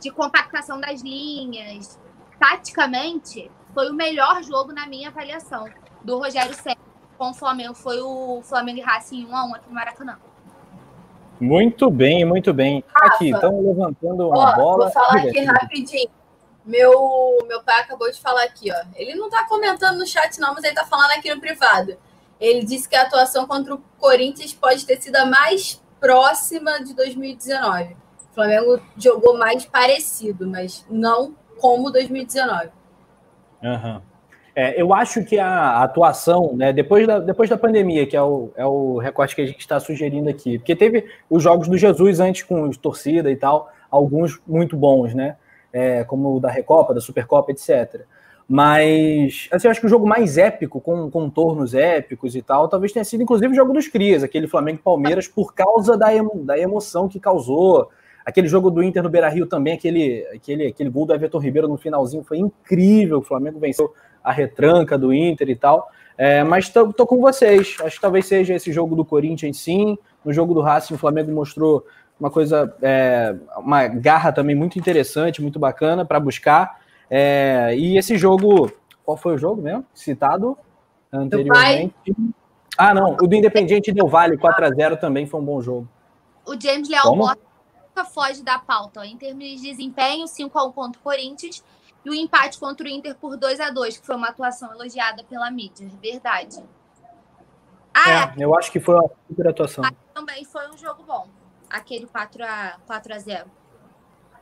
de 0.00 0.10
compactação 0.10 0.80
das 0.80 1.00
linhas, 1.02 1.98
taticamente, 2.38 3.50
foi 3.72 3.90
o 3.90 3.94
melhor 3.94 4.42
jogo 4.42 4.72
na 4.72 4.86
minha 4.86 5.08
avaliação 5.08 5.66
do 6.02 6.18
Rogério 6.18 6.54
Senna 6.54 6.76
com 7.16 7.30
o 7.30 7.34
Flamengo. 7.34 7.74
Foi 7.74 8.00
o 8.00 8.42
Flamengo 8.42 8.78
e 8.78 8.82
Racing 8.82 9.26
1 9.26 9.36
a 9.36 9.44
1 9.46 9.54
aqui 9.54 9.68
no 9.68 9.74
Maracanã. 9.74 10.18
Muito 11.40 11.90
bem, 11.90 12.24
muito 12.24 12.54
bem. 12.54 12.84
Rafa, 12.88 13.14
aqui, 13.14 13.30
estão 13.30 13.60
levantando 13.60 14.28
uma 14.28 14.52
ó, 14.52 14.54
bola. 14.54 14.84
Vou 14.84 14.92
falar 14.92 15.18
aqui 15.18 15.40
rapidinho. 15.44 16.10
Meu, 16.64 17.38
meu 17.46 17.62
pai 17.62 17.80
acabou 17.80 18.10
de 18.10 18.20
falar 18.20 18.44
aqui, 18.44 18.70
ó. 18.72 18.84
Ele 18.94 19.14
não 19.14 19.28
tá 19.28 19.44
comentando 19.44 19.98
no 19.98 20.06
chat, 20.06 20.38
não, 20.38 20.54
mas 20.54 20.64
ele 20.64 20.74
tá 20.74 20.84
falando 20.84 21.10
aqui 21.10 21.32
no 21.32 21.40
privado. 21.40 21.96
Ele 22.40 22.64
disse 22.64 22.88
que 22.88 22.96
a 22.96 23.02
atuação 23.02 23.46
contra 23.46 23.74
o 23.74 23.82
Corinthians 23.98 24.52
pode 24.52 24.86
ter 24.86 25.00
sido 25.00 25.16
a 25.16 25.26
mais 25.26 25.82
próxima 26.00 26.82
de 26.82 26.94
2019. 26.94 27.96
O 28.30 28.34
Flamengo 28.34 28.80
jogou 28.96 29.36
mais 29.38 29.64
parecido, 29.66 30.46
mas 30.46 30.84
não 30.88 31.34
como 31.58 31.90
2019. 31.90 32.70
Uhum. 33.62 34.02
É, 34.56 34.80
eu 34.80 34.94
acho 34.94 35.24
que 35.24 35.38
a 35.38 35.82
atuação, 35.82 36.54
né, 36.54 36.72
depois, 36.72 37.06
da, 37.06 37.18
depois 37.18 37.50
da 37.50 37.56
pandemia, 37.56 38.06
que 38.06 38.16
é 38.16 38.22
o, 38.22 38.50
é 38.54 38.64
o 38.64 38.98
recorte 38.98 39.34
que 39.34 39.42
a 39.42 39.46
gente 39.46 39.58
está 39.58 39.80
sugerindo 39.80 40.28
aqui, 40.28 40.58
porque 40.58 40.76
teve 40.76 41.06
os 41.28 41.42
jogos 41.42 41.66
do 41.66 41.76
Jesus 41.76 42.20
antes 42.20 42.44
com 42.44 42.70
torcida 42.70 43.30
e 43.32 43.36
tal, 43.36 43.72
alguns 43.90 44.40
muito 44.46 44.76
bons, 44.76 45.12
né? 45.12 45.36
É, 45.72 46.04
como 46.04 46.36
o 46.36 46.40
da 46.40 46.50
Recopa, 46.50 46.94
da 46.94 47.00
Supercopa, 47.00 47.50
etc. 47.50 48.02
Mas, 48.48 49.48
assim, 49.50 49.66
eu 49.66 49.70
acho 49.72 49.80
que 49.80 49.86
o 49.86 49.88
jogo 49.88 50.06
mais 50.06 50.38
épico, 50.38 50.80
com 50.80 51.10
contornos 51.10 51.74
épicos 51.74 52.36
e 52.36 52.42
tal, 52.42 52.68
talvez 52.68 52.92
tenha 52.92 53.04
sido, 53.04 53.22
inclusive, 53.22 53.52
o 53.52 53.56
jogo 53.56 53.72
dos 53.72 53.88
Crias, 53.88 54.22
aquele 54.22 54.46
Flamengo-Palmeiras, 54.46 55.26
por 55.26 55.52
causa 55.52 55.96
da, 55.96 56.14
emo, 56.14 56.44
da 56.44 56.56
emoção 56.56 57.08
que 57.08 57.18
causou. 57.18 57.88
Aquele 58.24 58.46
jogo 58.46 58.70
do 58.70 58.82
Inter 58.82 59.02
no 59.02 59.10
Beira 59.10 59.28
Rio 59.28 59.46
também, 59.46 59.74
aquele, 59.74 60.24
aquele, 60.32 60.66
aquele 60.68 60.90
gol 60.90 61.06
do 61.06 61.14
Everton 61.14 61.38
Ribeiro 61.38 61.66
no 61.66 61.76
finalzinho 61.76 62.22
foi 62.22 62.38
incrível. 62.38 63.18
O 63.18 63.22
Flamengo 63.22 63.58
venceu 63.58 63.92
a 64.24 64.32
retranca 64.32 64.96
do 64.96 65.12
Inter 65.12 65.50
e 65.50 65.54
tal. 65.54 65.90
É, 66.16 66.42
mas 66.42 66.70
tô, 66.70 66.92
tô, 66.92 67.06
com 67.06 67.20
vocês. 67.20 67.76
Acho 67.80 67.96
que 67.96 68.00
talvez 68.00 68.26
seja 68.26 68.54
esse 68.54 68.72
jogo 68.72 68.96
do 68.96 69.04
Corinthians, 69.04 69.58
sim. 69.58 69.98
No 70.24 70.32
jogo 70.32 70.54
do 70.54 70.62
Racing, 70.62 70.94
o 70.94 70.98
Flamengo 70.98 71.30
mostrou 71.30 71.84
uma 72.18 72.30
coisa, 72.30 72.74
é, 72.80 73.34
uma 73.58 73.86
garra 73.86 74.32
também 74.32 74.56
muito 74.56 74.78
interessante, 74.78 75.42
muito 75.42 75.58
bacana 75.58 76.04
para 76.04 76.18
buscar. 76.18 76.80
É, 77.10 77.74
e 77.76 77.98
esse 77.98 78.16
jogo, 78.16 78.72
qual 79.04 79.16
foi 79.16 79.34
o 79.34 79.38
jogo 79.38 79.60
mesmo? 79.60 79.84
Citado 79.92 80.56
anteriormente. 81.12 81.94
Ah, 82.78 82.94
não, 82.94 83.12
o 83.20 83.26
do 83.26 83.34
Independiente 83.34 83.92
deu 83.92 84.08
Vale 84.08 84.36
4x0 84.36 84.98
também 84.98 85.26
foi 85.26 85.40
um 85.40 85.44
bom 85.44 85.60
jogo. 85.60 85.88
O 86.46 86.60
James 86.60 86.88
Leal 86.88 87.14
nunca 87.14 88.04
foge 88.04 88.42
da 88.42 88.58
pauta. 88.58 89.00
Ó. 89.00 89.04
Em 89.04 89.16
termos 89.16 89.44
de 89.44 89.56
desempenho, 89.60 90.26
5x1 90.26 90.72
contra 90.72 91.00
o 91.00 91.02
Corinthians 91.02 91.62
e 92.04 92.10
o 92.10 92.14
empate 92.14 92.58
contra 92.58 92.86
o 92.86 92.90
Inter 92.90 93.14
por 93.16 93.36
2 93.36 93.60
a 93.60 93.70
2 93.70 93.98
que 93.98 94.06
foi 94.06 94.16
uma 94.16 94.28
atuação 94.28 94.72
elogiada 94.72 95.24
pela 95.24 95.50
mídia, 95.50 95.88
verdade. 96.02 96.62
Ah, 97.94 98.34
é, 98.36 98.44
eu 98.44 98.56
acho 98.58 98.70
que 98.72 98.80
foi 98.80 98.94
uma 98.96 99.10
super 99.28 99.48
atuação. 99.48 99.84
Também 100.12 100.44
foi 100.44 100.68
um 100.70 100.76
jogo 100.76 101.02
bom, 101.04 101.28
aquele 101.70 102.06
4 102.06 102.44
a 102.44 102.76
4 102.86 103.14
a 103.14 103.18
0 103.18 103.50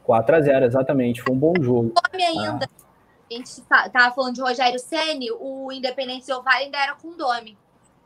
4 0.04 0.36
a 0.36 0.40
0 0.40 0.64
exatamente. 0.64 1.22
Foi 1.22 1.34
um 1.34 1.38
bom 1.38 1.54
jogo. 1.60 1.92
Nome 2.12 2.24
ainda. 2.24 2.66
Ah. 2.66 2.82
A 3.30 3.34
gente 3.34 3.62
tava 3.62 4.14
falando 4.14 4.34
de 4.34 4.42
Rogério 4.42 4.78
Ceni, 4.78 5.30
o 5.30 5.72
Independente 5.72 6.26
Del 6.26 6.42
Valle 6.42 6.64
ainda 6.64 6.78
era 6.78 6.94
com 6.94 7.16
Domi. 7.16 7.56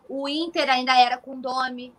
O 0.09 0.29
Inter 0.29 0.71
ainda 0.71 0.97
era 0.97 1.17
com 1.17 1.41
Domi. 1.41 1.93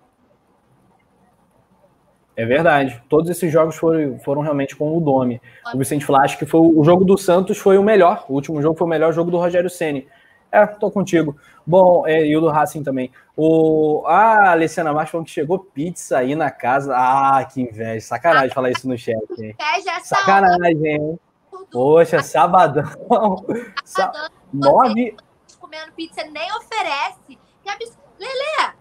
É 2.38 2.45
verdade. 2.45 3.01
Todos 3.09 3.31
esses 3.31 3.51
jogos 3.51 3.75
foram, 3.75 4.19
foram 4.19 4.41
realmente 4.41 4.75
com 4.75 4.95
o 4.95 5.01
Domi. 5.01 5.41
O 5.73 5.77
Vicente 5.79 6.05
Flá, 6.05 6.23
acho 6.23 6.38
que 6.38 6.45
foi 6.45 6.61
o 6.61 6.83
jogo 6.83 7.03
do 7.03 7.17
Santos 7.17 7.57
foi 7.57 7.79
o 7.79 7.83
melhor. 7.83 8.25
O 8.29 8.33
último 8.33 8.61
jogo 8.61 8.77
foi 8.77 8.85
o 8.85 8.89
melhor 8.89 9.11
jogo 9.11 9.31
do 9.31 9.38
Rogério 9.38 9.71
Ceni. 9.71 10.07
É, 10.51 10.65
tô 10.67 10.91
contigo. 10.91 11.35
Bom, 11.65 12.05
é, 12.07 12.25
e 12.25 12.38
o 12.38 12.39
do 12.39 12.49
Racing 12.49 12.83
também. 12.83 13.11
O, 13.35 14.03
a 14.05 14.51
Alessiana 14.51 14.93
Marques 14.93 15.11
falou 15.11 15.25
que 15.25 15.31
chegou 15.31 15.59
pizza 15.59 16.19
aí 16.19 16.35
na 16.35 16.51
casa. 16.51 16.93
Ah, 16.95 17.43
que 17.43 17.59
inveja. 17.59 18.05
Sacanagem 18.05 18.51
falar 18.51 18.69
isso 18.69 18.88
no 18.88 18.97
chat, 18.97 19.17
hein? 19.39 19.55
Inveja 19.59 19.99
Sacanagem, 20.03 20.85
hein? 20.85 21.19
Poxa, 21.71 22.21
sabadão. 22.21 22.85
sabadão. 23.83 24.29
Nove. 24.53 25.15
Comendo 25.59 25.91
pizza 25.93 26.23
nem 26.23 26.49
oferece. 26.55 27.38
Lelê, 28.19 28.73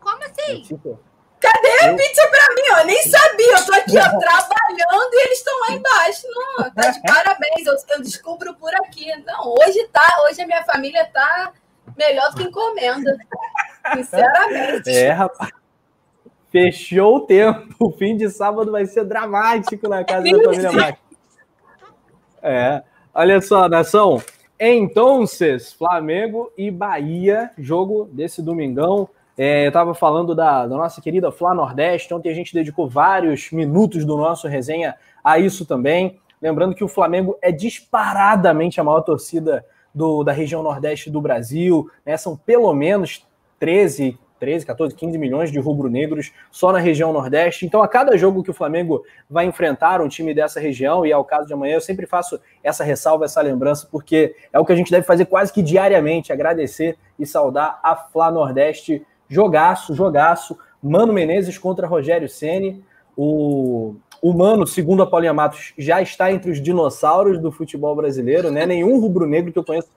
como 0.00 0.22
assim? 0.24 0.62
Tipo, 0.62 0.98
Cadê 1.42 1.86
a 1.86 1.94
pizza 1.96 2.22
pra 2.28 2.54
mim? 2.54 2.80
Eu 2.80 2.86
nem 2.86 3.02
sabia. 3.02 3.52
Eu 3.52 3.66
tô 3.66 3.74
aqui, 3.74 3.98
ó, 3.98 4.04
trabalhando 4.20 5.12
e 5.12 5.26
eles 5.26 5.38
estão 5.38 5.60
lá 5.60 5.72
embaixo. 5.72 6.22
Não, 6.28 6.70
tá 6.70 6.90
de 6.90 7.02
parabéns. 7.02 7.66
Eu, 7.66 7.74
eu, 7.96 8.02
descubro 8.02 8.54
por 8.54 8.72
aqui. 8.76 9.10
Não, 9.26 9.52
hoje 9.52 9.88
tá, 9.92 10.06
hoje 10.24 10.40
a 10.40 10.46
minha 10.46 10.62
família 10.62 11.04
tá 11.12 11.52
melhor 11.98 12.30
do 12.30 12.36
que 12.36 12.44
encomenda. 12.44 13.16
Sinceramente. 13.94 14.90
É, 14.90 15.10
rapaz. 15.10 15.50
Fechou 16.52 17.16
o 17.16 17.20
tempo. 17.20 17.74
O 17.80 17.90
fim 17.90 18.16
de 18.16 18.30
sábado 18.30 18.70
vai 18.70 18.86
ser 18.86 19.04
dramático 19.04 19.88
na 19.88 20.04
casa 20.04 20.22
da 20.22 20.44
família 20.44 20.72
Max. 20.72 20.98
É. 22.40 22.82
Olha 23.12 23.40
só, 23.40 23.68
nação. 23.68 24.22
Então, 24.60 25.24
Flamengo 25.76 26.52
e 26.56 26.70
Bahia, 26.70 27.50
jogo 27.58 28.08
desse 28.12 28.40
domingão. 28.40 29.08
É, 29.36 29.64
eu 29.64 29.68
estava 29.68 29.94
falando 29.94 30.34
da, 30.34 30.66
da, 30.66 30.76
nossa 30.76 31.00
querida 31.00 31.32
Flá 31.32 31.54
Nordeste, 31.54 32.12
ontem 32.12 32.30
a 32.30 32.34
gente 32.34 32.52
dedicou 32.52 32.88
vários 32.88 33.50
minutos 33.50 34.04
do 34.04 34.16
nosso 34.16 34.46
resenha 34.46 34.94
a 35.24 35.38
isso 35.38 35.64
também. 35.64 36.18
Lembrando 36.40 36.74
que 36.74 36.84
o 36.84 36.88
Flamengo 36.88 37.38
é 37.40 37.50
disparadamente 37.50 38.80
a 38.80 38.84
maior 38.84 39.00
torcida 39.00 39.64
do, 39.94 40.22
da 40.24 40.32
região 40.32 40.62
Nordeste 40.62 41.10
do 41.10 41.20
Brasil, 41.20 41.88
né? 42.04 42.16
São 42.16 42.36
pelo 42.36 42.72
menos 42.74 43.26
13, 43.58 44.18
13, 44.42 44.66
14, 44.66 44.96
15 44.96 45.18
milhões 45.18 45.52
de 45.52 45.60
rubro-negros 45.60 46.32
só 46.50 46.72
na 46.72 46.80
região 46.80 47.12
Nordeste. 47.12 47.64
Então, 47.64 47.80
a 47.80 47.86
cada 47.86 48.18
jogo 48.18 48.42
que 48.42 48.50
o 48.50 48.54
Flamengo 48.54 49.04
vai 49.30 49.46
enfrentar 49.46 50.00
um 50.00 50.08
time 50.08 50.34
dessa 50.34 50.58
região, 50.58 51.06
e 51.06 51.12
é 51.12 51.16
o 51.16 51.24
caso 51.24 51.46
de 51.46 51.52
amanhã, 51.52 51.74
eu 51.74 51.80
sempre 51.80 52.06
faço 52.06 52.40
essa 52.60 52.82
ressalva, 52.82 53.24
essa 53.24 53.40
lembrança, 53.40 53.86
porque 53.88 54.34
é 54.52 54.58
o 54.58 54.64
que 54.64 54.72
a 54.72 54.76
gente 54.76 54.90
deve 54.90 55.06
fazer 55.06 55.26
quase 55.26 55.52
que 55.52 55.62
diariamente, 55.62 56.32
agradecer 56.32 56.98
e 57.16 57.24
saudar 57.24 57.78
a 57.84 57.94
Fla 57.94 58.32
Nordeste. 58.32 59.06
Jogaço, 59.32 59.94
jogaço. 59.94 60.58
Mano 60.82 61.10
Menezes 61.10 61.56
contra 61.56 61.86
Rogério 61.86 62.28
Ceni. 62.28 62.84
O, 63.16 63.94
o 64.20 64.34
Mano, 64.34 64.66
segundo 64.66 65.02
a 65.02 65.06
Paulinha 65.06 65.32
Matos, 65.32 65.72
já 65.78 66.02
está 66.02 66.30
entre 66.30 66.50
os 66.50 66.60
dinossauros 66.60 67.38
do 67.38 67.50
futebol 67.50 67.96
brasileiro, 67.96 68.50
né? 68.50 68.66
Nenhum 68.66 69.00
rubro-negro 69.00 69.50
que 69.50 69.58
eu 69.58 69.64
conheço 69.64 69.88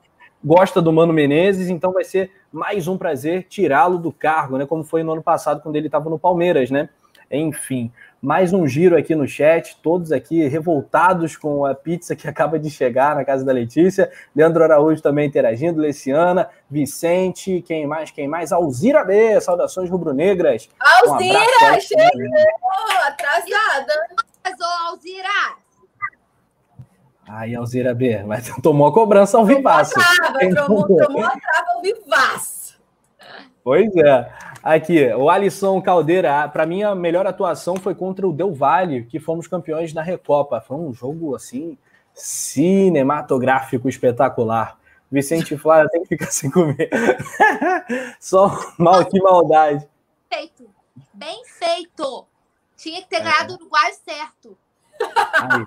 gosta 0.43 0.81
do 0.81 0.93
Mano 0.93 1.11
Menezes, 1.11 1.69
então 1.69 1.91
vai 1.91 2.03
ser 2.03 2.31
mais 2.51 2.88
um 2.88 2.97
prazer 2.97 3.47
tirá-lo 3.49 3.97
do 3.97 4.11
cargo, 4.11 4.57
né? 4.57 4.65
Como 4.65 4.83
foi 4.83 5.03
no 5.03 5.11
ano 5.11 5.23
passado, 5.23 5.61
quando 5.61 5.75
ele 5.75 5.88
estava 5.88 6.09
no 6.09 6.19
Palmeiras, 6.19 6.71
né? 6.71 6.88
Enfim, 7.29 7.91
mais 8.26 8.51
um 8.51 8.67
giro 8.67 8.97
aqui 8.97 9.13
no 9.13 9.28
chat, 9.28 9.78
todos 9.84 10.11
aqui 10.11 10.47
revoltados 10.47 11.38
com 11.38 11.63
a 11.63 11.76
pizza 11.76 12.15
que 12.15 12.28
acaba 12.28 12.57
de 12.57 12.71
chegar 12.71 13.15
na 13.15 13.23
casa 13.23 13.45
da 13.45 13.53
Letícia. 13.53 14.11
Leandro 14.36 14.63
Araújo 14.63 15.01
também 15.01 15.28
interagindo, 15.28 15.80
Leciana, 15.80 16.49
Vicente, 16.69 17.61
quem 17.61 17.86
mais, 17.86 18.09
quem 18.09 18.28
mais? 18.28 18.51
Alzira 18.51 19.03
B, 19.03 19.39
saudações 19.39 19.89
rubro-negras. 19.89 20.67
Alzira, 20.80 21.39
um 21.39 21.80
chegou, 21.80 22.09
atrasada. 23.05 23.93
Alzira! 24.88 25.30
Aí, 27.28 27.55
Alzira 27.55 27.93
B, 27.93 28.23
mas 28.23 28.49
tomou 28.61 28.88
a 28.88 28.93
cobrança 28.93 29.38
ao 29.38 29.45
vivaço. 29.45 29.93
Tomou, 30.65 30.88
tomou, 30.88 31.05
tomou 31.05 31.23
a 31.23 31.30
trava 31.30 31.71
ao 31.76 31.82
vivaço. 31.82 32.64
Pois 33.66 33.95
é. 33.95 34.32
Aqui, 34.61 35.07
o 35.16 35.28
Alisson 35.28 35.82
Caldeira, 35.82 36.47
para 36.49 36.68
mim 36.68 36.84
a 36.84 36.93
melhor 36.93 37.26
atuação 37.26 37.76
foi 37.78 37.95
contra 37.95 38.28
o 38.28 38.32
Del 38.32 38.53
Valle, 38.53 39.05
que 39.05 39.20
fomos 39.20 39.47
campeões 39.47 39.91
na 39.91 40.03
Recopa. 40.03 40.61
Foi 40.61 40.78
um 40.78 40.93
jogo 40.93 41.36
assim 41.36 41.76
cinematográfico 42.13 43.89
espetacular. 43.89 44.78
Vicente 45.11 45.57
Flávio 45.57 45.89
tem 45.89 46.03
que 46.03 46.09
ficar 46.09 46.28
sem 46.28 46.51
comer. 46.51 46.91
Só 48.22 48.55
mal 48.78 49.03
que 49.03 49.20
maldade. 49.20 49.89
Feito. 50.32 50.70
Bem 51.11 51.43
feito. 51.45 52.28
Tinha 52.78 53.01
que 53.01 53.09
ter 53.09 53.16
é. 53.16 53.22
ganhado 53.22 53.53
o 53.53 53.55
Uruguai 53.55 53.93
certo. 53.93 54.55
Aí. 55.01 55.66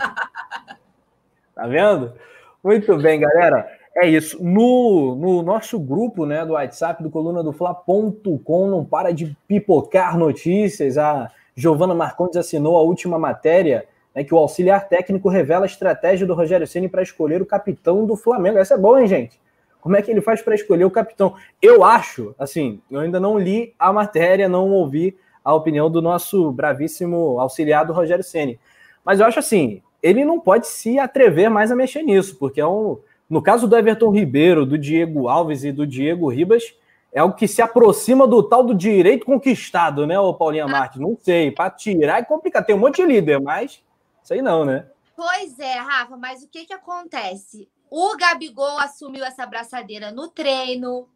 Tá 1.53 1.67
vendo? 1.67 2.15
Muito 2.63 2.97
bem, 2.99 3.19
galera. 3.19 3.69
É 4.01 4.07
isso. 4.09 4.41
No, 4.41 5.17
no 5.17 5.43
nosso 5.43 5.77
grupo 5.79 6.25
né, 6.25 6.47
do 6.47 6.53
WhatsApp 6.53 7.03
do 7.03 7.11
coluna 7.11 7.43
do 7.43 7.53
Fla.com 7.53 8.69
não 8.69 8.85
para 8.85 9.13
de 9.13 9.37
pipocar 9.49 10.17
notícias. 10.17 10.97
A 10.97 11.29
Giovana 11.57 11.97
Marcondes 11.97 12.37
assinou 12.37 12.77
a 12.77 12.83
última 12.83 13.19
matéria 13.19 13.89
né, 14.15 14.23
que 14.23 14.33
o 14.33 14.39
auxiliar 14.39 14.89
técnico 14.89 15.29
revela 15.29 15.65
a 15.65 15.67
estratégia 15.67 16.25
do 16.25 16.35
Rogério 16.35 16.65
Ceni 16.65 16.89
para 16.89 17.03
escolher 17.03 17.43
o 17.43 17.47
capitão 17.47 18.07
do 18.07 18.15
Flamengo. 18.15 18.59
Essa 18.59 18.75
é 18.75 18.79
boa, 18.79 19.01
hein, 19.01 19.09
gente? 19.09 19.41
Como 19.81 19.97
é 19.97 20.03
que 20.03 20.13
ele 20.13 20.21
faz 20.21 20.41
para 20.41 20.55
escolher 20.55 20.85
o 20.85 20.91
capitão? 20.93 21.35
Eu 21.61 21.83
acho, 21.83 22.37
assim, 22.39 22.81
eu 22.89 23.01
ainda 23.01 23.19
não 23.19 23.37
li 23.37 23.75
a 23.77 23.93
matéria, 23.93 24.49
não 24.49 24.71
ouvi 24.71 25.17
a 25.45 25.53
opinião 25.53 25.91
do 25.91 26.01
nosso 26.01 26.53
bravíssimo 26.53 27.41
auxiliar 27.41 27.85
do 27.85 27.93
Rogério 27.93 28.23
Ceni. 28.23 28.61
Mas 29.05 29.19
eu 29.19 29.27
acho 29.27 29.41
assim, 29.41 29.83
ele 30.01 30.25
não 30.25 30.39
pode 30.39 30.69
se 30.69 31.01
atrever 31.01 31.51
mais 31.51 31.73
a 31.73 31.77
mexer 31.77 32.03
nisso, 32.03 32.37
porque 32.39 32.61
é 32.61 32.67
um, 32.67 32.99
no 33.29 33.43
caso 33.43 33.67
do 33.67 33.77
Everton 33.77 34.11
Ribeiro, 34.11 34.65
do 34.65 34.79
Diego 34.79 35.29
Alves 35.29 35.65
e 35.65 35.73
do 35.73 35.87
Diego 35.87 36.29
Ribas, 36.29 36.75
é 37.13 37.23
o 37.23 37.33
que 37.33 37.49
se 37.49 37.63
aproxima 37.63 38.27
do 38.27 38.43
tal 38.43 38.63
do 38.63 38.75
direito 38.75 39.27
conquistado, 39.27 40.07
né, 40.07 40.19
o 40.19 40.35
Paulinha 40.35 40.65
ah. 40.65 40.69
Martins? 40.69 41.01
Não 41.01 41.17
sei, 41.21 41.51
para 41.51 41.71
tirar 41.71 42.19
é 42.19 42.25
complicado. 42.25 42.67
Tem 42.67 42.75
um 42.75 42.79
monte 42.79 42.97
de 42.97 43.07
líder, 43.07 43.41
mas 43.41 43.83
sei 44.23 44.43
não, 44.43 44.65
né? 44.65 44.87
Pois 45.17 45.59
é, 45.59 45.75
Rafa, 45.75 46.17
mas 46.17 46.43
o 46.43 46.49
que 46.49 46.65
que 46.65 46.73
acontece? 46.73 47.69
O 47.91 48.17
Gabigol 48.17 48.79
assumiu 48.79 49.25
essa 49.25 49.43
abraçadeira 49.43 50.13
no 50.13 50.29
treino. 50.29 51.09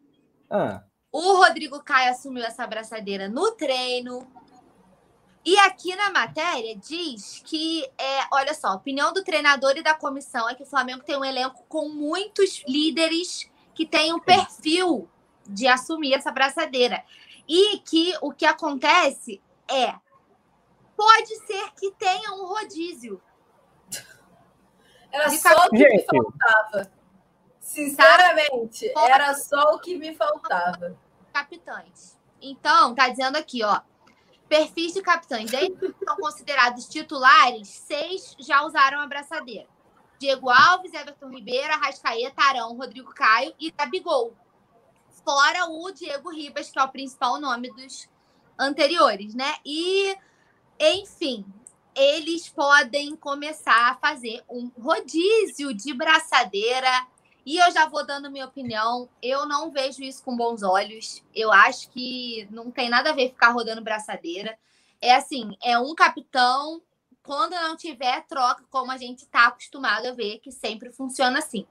Ah. 0.49 0.83
O 1.11 1.37
Rodrigo 1.37 1.81
Caio 1.83 2.11
assumiu 2.11 2.43
essa 2.43 2.63
abraçadeira 2.63 3.29
no 3.29 3.51
treino. 3.51 4.27
E 5.45 5.57
aqui 5.59 5.93
na 5.95 6.09
matéria 6.09 6.75
diz 6.75 7.41
que, 7.45 7.83
é, 7.97 8.27
olha 8.31 8.53
só, 8.53 8.67
a 8.67 8.75
opinião 8.75 9.11
do 9.11 9.23
treinador 9.23 9.75
e 9.75 9.83
da 9.83 9.93
comissão 9.93 10.49
é 10.49 10.55
que 10.55 10.63
o 10.63 10.65
Flamengo 10.65 11.03
tem 11.03 11.17
um 11.17 11.25
elenco 11.25 11.63
com 11.67 11.89
muitos 11.89 12.63
líderes 12.65 13.49
que 13.73 13.85
têm 13.85 14.13
um 14.13 14.19
perfil 14.19 15.09
de 15.45 15.67
assumir 15.67 16.13
essa 16.13 16.31
braçadeira. 16.31 17.03
E 17.47 17.79
que 17.79 18.15
o 18.21 18.31
que 18.31 18.45
acontece 18.45 19.41
é 19.69 19.95
pode 20.95 21.35
ser 21.45 21.71
que 21.71 21.91
tenha 21.91 22.31
um 22.33 22.45
rodízio. 22.45 23.21
Era 25.11 25.29
só 25.29 25.65
o 25.65 25.69
que 25.69 25.89
me 25.89 26.05
faltava. 26.05 26.91
Sinceramente, 27.59 28.91
era 28.95 29.33
só 29.35 29.75
o 29.75 29.79
que 29.79 29.97
me 29.97 30.15
faltava. 30.15 30.97
Capitães. 31.33 32.17
Então, 32.41 32.95
tá 32.95 33.09
dizendo 33.09 33.37
aqui, 33.37 33.63
ó. 33.63 33.81
Perfis 34.53 34.93
de 34.93 35.01
capitães, 35.01 35.49
que 35.49 36.05
são 36.05 36.15
considerados 36.17 36.87
titulares, 36.87 37.67
seis 37.69 38.35
já 38.37 38.63
usaram 38.63 38.99
a 38.99 39.07
braçadeira. 39.07 39.67
Diego 40.19 40.47
Alves, 40.47 40.93
Everton 40.93 41.29
Ribeiro, 41.29 41.73
Arrascaeta, 41.73 42.39
Arão, 42.39 42.77
Rodrigo 42.77 43.11
Caio 43.15 43.51
e 43.59 43.71
Gabigol. 43.71 44.35
Fora 45.25 45.65
o 45.71 45.89
Diego 45.89 46.29
Ribas, 46.29 46.69
que 46.69 46.77
é 46.77 46.83
o 46.83 46.87
principal 46.87 47.41
nome 47.41 47.73
dos 47.73 48.07
anteriores, 48.59 49.33
né? 49.33 49.55
E, 49.65 50.15
enfim, 50.79 51.43
eles 51.95 52.47
podem 52.47 53.15
começar 53.15 53.89
a 53.89 53.95
fazer 53.95 54.43
um 54.47 54.69
rodízio 54.79 55.73
de 55.73 55.95
braçadeira 55.95 57.07
e 57.45 57.57
eu 57.57 57.71
já 57.71 57.87
vou 57.87 58.05
dando 58.05 58.31
minha 58.31 58.45
opinião. 58.45 59.09
Eu 59.21 59.45
não 59.45 59.69
vejo 59.71 60.01
isso 60.01 60.23
com 60.23 60.35
bons 60.35 60.63
olhos. 60.63 61.23
Eu 61.35 61.51
acho 61.51 61.89
que 61.89 62.47
não 62.49 62.71
tem 62.71 62.89
nada 62.89 63.09
a 63.09 63.13
ver 63.13 63.29
ficar 63.29 63.49
rodando 63.49 63.81
braçadeira. 63.81 64.57
É 65.01 65.13
assim, 65.15 65.57
é 65.61 65.77
um 65.77 65.93
capitão. 65.93 66.81
Quando 67.21 67.51
não 67.51 67.75
tiver 67.75 68.25
troca, 68.27 68.63
como 68.69 68.91
a 68.91 68.97
gente 68.97 69.23
está 69.23 69.47
acostumado 69.47 70.07
a 70.07 70.11
ver, 70.11 70.39
que 70.39 70.51
sempre 70.51 70.91
funciona 70.91 71.39
assim. 71.39 71.65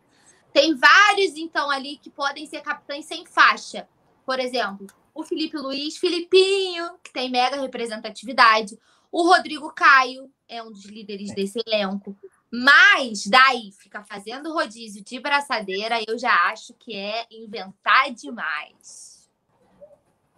Tem 0.52 0.74
vários, 0.74 1.36
então, 1.36 1.70
ali 1.70 1.96
que 1.96 2.10
podem 2.10 2.46
ser 2.46 2.60
capitães 2.60 3.06
sem 3.06 3.24
faixa. 3.26 3.88
Por 4.24 4.38
exemplo, 4.38 4.86
o 5.14 5.22
Felipe 5.22 5.56
Luiz, 5.56 5.96
Filipinho, 5.96 6.98
que 7.02 7.12
tem 7.12 7.30
mega 7.30 7.60
representatividade. 7.60 8.78
O 9.10 9.22
Rodrigo 9.22 9.72
Caio 9.72 10.30
é 10.48 10.62
um 10.62 10.70
dos 10.70 10.84
líderes 10.84 11.34
desse 11.34 11.58
elenco. 11.66 12.16
Mas 12.54 13.26
daí 13.26 13.72
ficar 13.78 14.04
fazendo 14.04 14.52
rodízio 14.52 15.02
de 15.02 15.18
braçadeira, 15.18 16.00
eu 16.06 16.18
já 16.18 16.34
acho 16.50 16.74
que 16.74 16.94
é 16.94 17.24
inventar 17.30 18.10
demais. 18.10 19.26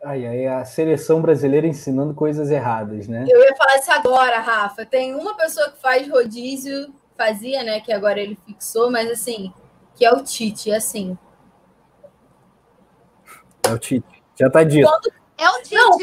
Ai, 0.05 0.25
ai, 0.25 0.47
a 0.47 0.65
seleção 0.65 1.21
brasileira 1.21 1.67
ensinando 1.67 2.15
coisas 2.15 2.53
erradas, 2.53 3.09
né? 3.09 3.25
Eu 3.27 3.43
ia 3.43 3.57
falar 3.57 3.79
isso 3.79 3.91
agora, 3.91 4.39
Rafa. 4.39 4.87
Tem 4.87 5.13
uma 5.13 5.35
pessoa 5.37 5.73
que 5.73 5.81
faz 5.81 6.09
rodízio, 6.09 6.95
fazia, 7.17 7.65
né? 7.65 7.81
Que 7.81 7.93
agora 7.93 8.21
ele 8.21 8.39
fixou, 8.47 8.93
mas 8.93 9.11
assim, 9.11 9.53
que 9.97 10.05
é 10.05 10.13
o 10.13 10.23
Tite, 10.23 10.71
assim. 10.71 11.19
É 13.67 13.73
o 13.73 13.79
Tite. 13.79 14.23
Já 14.39 14.49
tá 14.49 14.63
dito. 14.63 14.89
Quando... 14.89 15.13
É 15.37 15.51
o 15.51 15.63
Tite. 15.63 15.75
Não, 15.75 15.99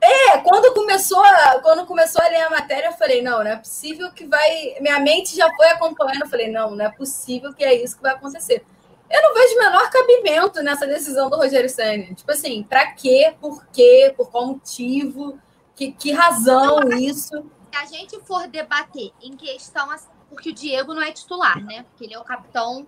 é, 0.00 0.38
quando 0.38 0.72
começou, 0.74 1.22
a, 1.22 1.60
quando 1.60 1.84
começou 1.86 2.22
a 2.22 2.28
ler 2.28 2.42
a 2.42 2.50
matéria, 2.50 2.88
eu 2.88 2.92
falei, 2.92 3.20
não, 3.20 3.38
não 3.38 3.50
é 3.50 3.56
possível 3.56 4.12
que 4.12 4.24
vai. 4.24 4.76
Minha 4.80 5.00
mente 5.00 5.36
já 5.36 5.52
foi 5.54 5.68
acompanhando, 5.70 6.22
eu 6.22 6.28
falei, 6.28 6.50
não, 6.50 6.70
não 6.70 6.84
é 6.84 6.90
possível 6.90 7.52
que 7.52 7.64
é 7.64 7.74
isso 7.74 7.96
que 7.96 8.02
vai 8.02 8.12
acontecer. 8.12 8.64
eu 9.10 9.22
não 9.22 9.34
vejo 9.34 9.54
o 9.56 9.58
menor 9.58 9.90
cabimento 9.90 10.62
nessa 10.62 10.86
decisão 10.86 11.28
do 11.28 11.36
Rogério 11.36 11.68
Senna. 11.68 12.14
Tipo 12.14 12.30
assim, 12.30 12.62
para 12.62 12.92
quê? 12.92 13.34
Por 13.40 13.66
quê? 13.66 14.14
Por 14.16 14.30
qual 14.30 14.46
motivo? 14.46 15.38
Que, 15.74 15.92
que 15.92 16.12
razão 16.12 16.80
isso? 16.92 17.44
Se 17.72 17.76
a 17.76 17.84
gente 17.84 18.18
for 18.20 18.46
debater 18.46 19.12
em 19.20 19.36
questão, 19.36 19.88
porque 20.28 20.50
o 20.50 20.54
Diego 20.54 20.94
não 20.94 21.02
é 21.02 21.12
titular, 21.12 21.62
né? 21.64 21.84
Porque 21.90 22.04
ele 22.04 22.14
é 22.14 22.18
o 22.18 22.24
capitão 22.24 22.86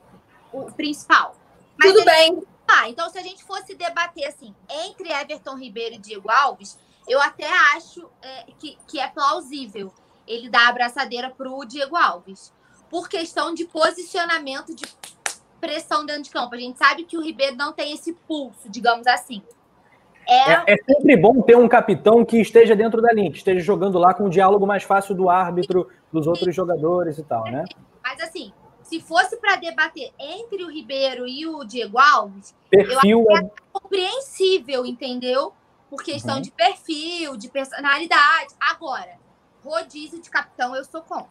o 0.53 0.71
principal. 0.73 1.35
Mas 1.77 1.93
Tudo 1.93 2.05
bem. 2.05 2.43
Ah, 2.69 2.89
então 2.89 3.09
se 3.11 3.19
a 3.19 3.23
gente 3.23 3.43
fosse 3.43 3.75
debater 3.75 4.27
assim, 4.27 4.55
entre 4.69 5.11
Everton 5.11 5.57
Ribeiro 5.57 5.97
e 5.97 5.99
Diego 5.99 6.31
Alves, 6.31 6.79
eu 7.09 7.21
até 7.21 7.49
acho 7.75 8.09
é, 8.23 8.47
que, 8.59 8.77
que 8.87 9.01
é 9.01 9.09
plausível 9.09 9.93
ele 10.27 10.49
dar 10.49 10.67
a 10.67 10.69
abraçadeira 10.69 11.31
para 11.31 11.51
o 11.51 11.65
Diego 11.65 11.97
Alves. 11.97 12.53
Por 12.89 13.09
questão 13.09 13.55
de 13.55 13.65
posicionamento 13.65 14.75
de 14.75 14.85
pressão 15.61 16.05
dentro 16.07 16.23
de 16.23 16.31
campo. 16.31 16.55
A 16.55 16.59
gente 16.59 16.79
sabe 16.79 17.05
que 17.05 17.17
o 17.17 17.23
Ribeiro 17.23 17.57
não 17.57 17.73
tem 17.73 17.93
esse 17.93 18.13
pulso, 18.13 18.69
digamos 18.69 19.07
assim. 19.07 19.43
É... 20.27 20.53
É, 20.53 20.65
é... 20.69 20.77
sempre 20.77 21.17
bom 21.17 21.43
ter 21.43 21.57
um 21.57 21.69
capitão 21.69 22.25
que 22.25 22.41
esteja 22.41 22.75
dentro 22.75 23.01
da 23.01 23.13
linha, 23.13 23.31
que 23.31 23.39
esteja 23.39 23.61
jogando 23.61 23.99
lá 23.99 24.15
com 24.15 24.25
um 24.25 24.31
diálogo 24.31 24.67
mais 24.67 24.83
fácil 24.83 25.15
do 25.15 25.29
árbitro, 25.29 25.89
dos 26.13 26.27
outros 26.27 26.55
jogadores 26.55 27.19
e 27.19 27.23
tal, 27.23 27.45
né? 27.45 27.65
Mas 28.03 28.21
assim, 28.21 28.53
se 28.83 29.01
fosse 29.01 29.37
para 29.37 29.57
debater 29.57 30.11
entre 30.19 30.65
o 30.65 30.71
Ribeiro 30.71 31.27
e 31.27 31.47
o 31.47 31.65
Diego 31.65 31.99
Alves, 31.99 32.55
perfil 32.69 33.27
eu 33.29 33.37
acho 33.37 33.45
que 33.45 33.47
é 33.47 33.51
compreensível, 33.73 34.87
entendeu? 34.87 35.53
Por 35.91 36.03
questão 36.03 36.37
uhum. 36.37 36.41
de 36.41 36.51
perfil, 36.53 37.37
de 37.37 37.49
personalidade. 37.49 38.55
Agora, 38.61 39.19
rodízio 39.63 40.23
de 40.23 40.31
capitão, 40.31 40.75
eu 40.75 40.85
sou 40.85 41.03
contra. 41.03 41.29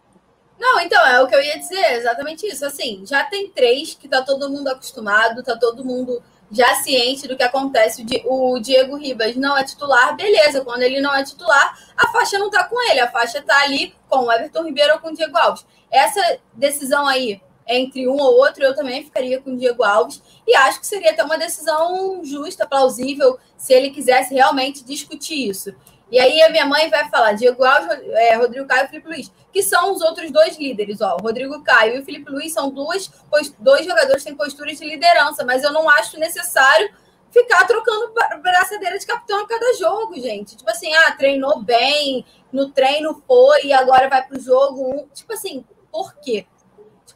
Não, 0.60 0.80
então, 0.82 1.04
é 1.08 1.22
o 1.22 1.28
que 1.28 1.34
eu 1.34 1.42
ia 1.42 1.58
dizer, 1.58 1.94
exatamente 1.94 2.46
isso. 2.46 2.66
Assim, 2.66 3.04
já 3.06 3.24
tem 3.24 3.50
três 3.50 3.94
que 3.94 4.10
tá 4.10 4.22
todo 4.22 4.50
mundo 4.50 4.68
acostumado, 4.68 5.42
tá 5.42 5.58
todo 5.58 5.86
mundo 5.86 6.22
já 6.52 6.76
ciente 6.76 7.28
do 7.28 7.38
que 7.38 7.44
acontece. 7.44 8.06
O 8.26 8.60
Diego 8.60 8.98
Ribas 8.98 9.36
não 9.38 9.58
é 9.58 9.64
titular, 9.64 10.16
beleza. 10.16 10.62
Quando 10.62 10.82
ele 10.82 11.00
não 11.00 11.16
é 11.16 11.24
titular, 11.24 11.78
a 11.96 12.08
faixa 12.10 12.38
não 12.38 12.50
tá 12.50 12.66
com 12.66 12.82
ele, 12.92 13.00
a 13.00 13.10
faixa 13.10 13.42
tá 13.42 13.62
ali 13.62 13.96
com 14.10 14.26
o 14.26 14.32
Everton 14.32 14.64
Ribeiro 14.64 14.94
ou 14.94 15.00
com 15.00 15.10
o 15.10 15.16
Diego 15.16 15.38
Alves. 15.38 15.66
Essa 15.90 16.40
decisão 16.54 17.08
aí, 17.08 17.42
entre 17.70 18.08
um 18.08 18.18
ou 18.18 18.40
outro, 18.40 18.64
eu 18.64 18.76
também 18.76 19.04
ficaria 19.04 19.40
com 19.40 19.52
o 19.52 19.58
Diego 19.58 19.84
Alves. 19.84 20.22
E 20.48 20.56
acho 20.56 20.80
que 20.80 20.88
seria 20.88 21.12
até 21.12 21.24
uma 21.24 21.38
decisão 21.38 22.20
justa, 22.26 22.68
plausível, 22.68 23.38
se 23.56 23.74
ele 23.74 23.92
quisesse 23.92 24.34
realmente 24.34 24.84
discutir 24.84 25.48
isso. 25.48 25.74
E 26.12 26.20
aí 26.20 26.42
a 26.42 26.50
minha 26.50 26.66
mãe 26.66 26.90
vai 26.90 27.08
falar 27.10 27.34
Diego 27.34 27.64
Alves, 27.64 28.00
é, 28.14 28.36
Rodrigo 28.36 28.68
Caio 28.68 28.86
e 28.86 28.88
Felipe 28.88 29.08
Luiz, 29.08 29.32
que 29.54 29.62
são 29.62 29.94
os 29.94 30.02
outros 30.02 30.32
dois 30.32 30.58
líderes. 30.58 31.00
Ó. 31.02 31.18
O 31.18 31.22
Rodrigo 31.22 31.64
Caio 31.64 31.98
e 31.98 32.00
o 32.00 32.06
Felipe 32.06 32.32
Luiz 32.32 32.52
são 32.52 32.72
duas, 32.72 33.12
dois 33.60 33.86
jogadores 33.86 34.24
que 34.24 34.30
têm 34.30 34.36
posturas 34.36 34.80
de 34.80 34.86
liderança, 34.86 35.46
mas 35.46 35.64
eu 35.64 35.72
não 35.72 35.88
acho 35.88 36.20
necessário 36.20 36.90
ficar 37.32 37.66
trocando 37.68 38.12
braçadeira 38.42 38.98
de 38.98 39.06
capitão 39.06 39.42
a 39.42 39.48
cada 39.48 39.78
jogo, 39.78 40.16
gente. 40.16 40.58
Tipo 40.58 40.72
assim, 40.72 40.92
ah, 40.94 41.12
treinou 41.12 41.62
bem, 41.62 42.26
no 42.52 42.72
treino 42.72 43.22
foi 43.28 43.66
e 43.66 43.74
agora 43.74 44.10
vai 44.10 44.26
para 44.26 44.38
o 44.38 44.42
jogo. 44.42 45.08
Tipo 45.14 45.34
assim, 45.34 45.64
por 45.92 46.16
quê? 46.16 46.48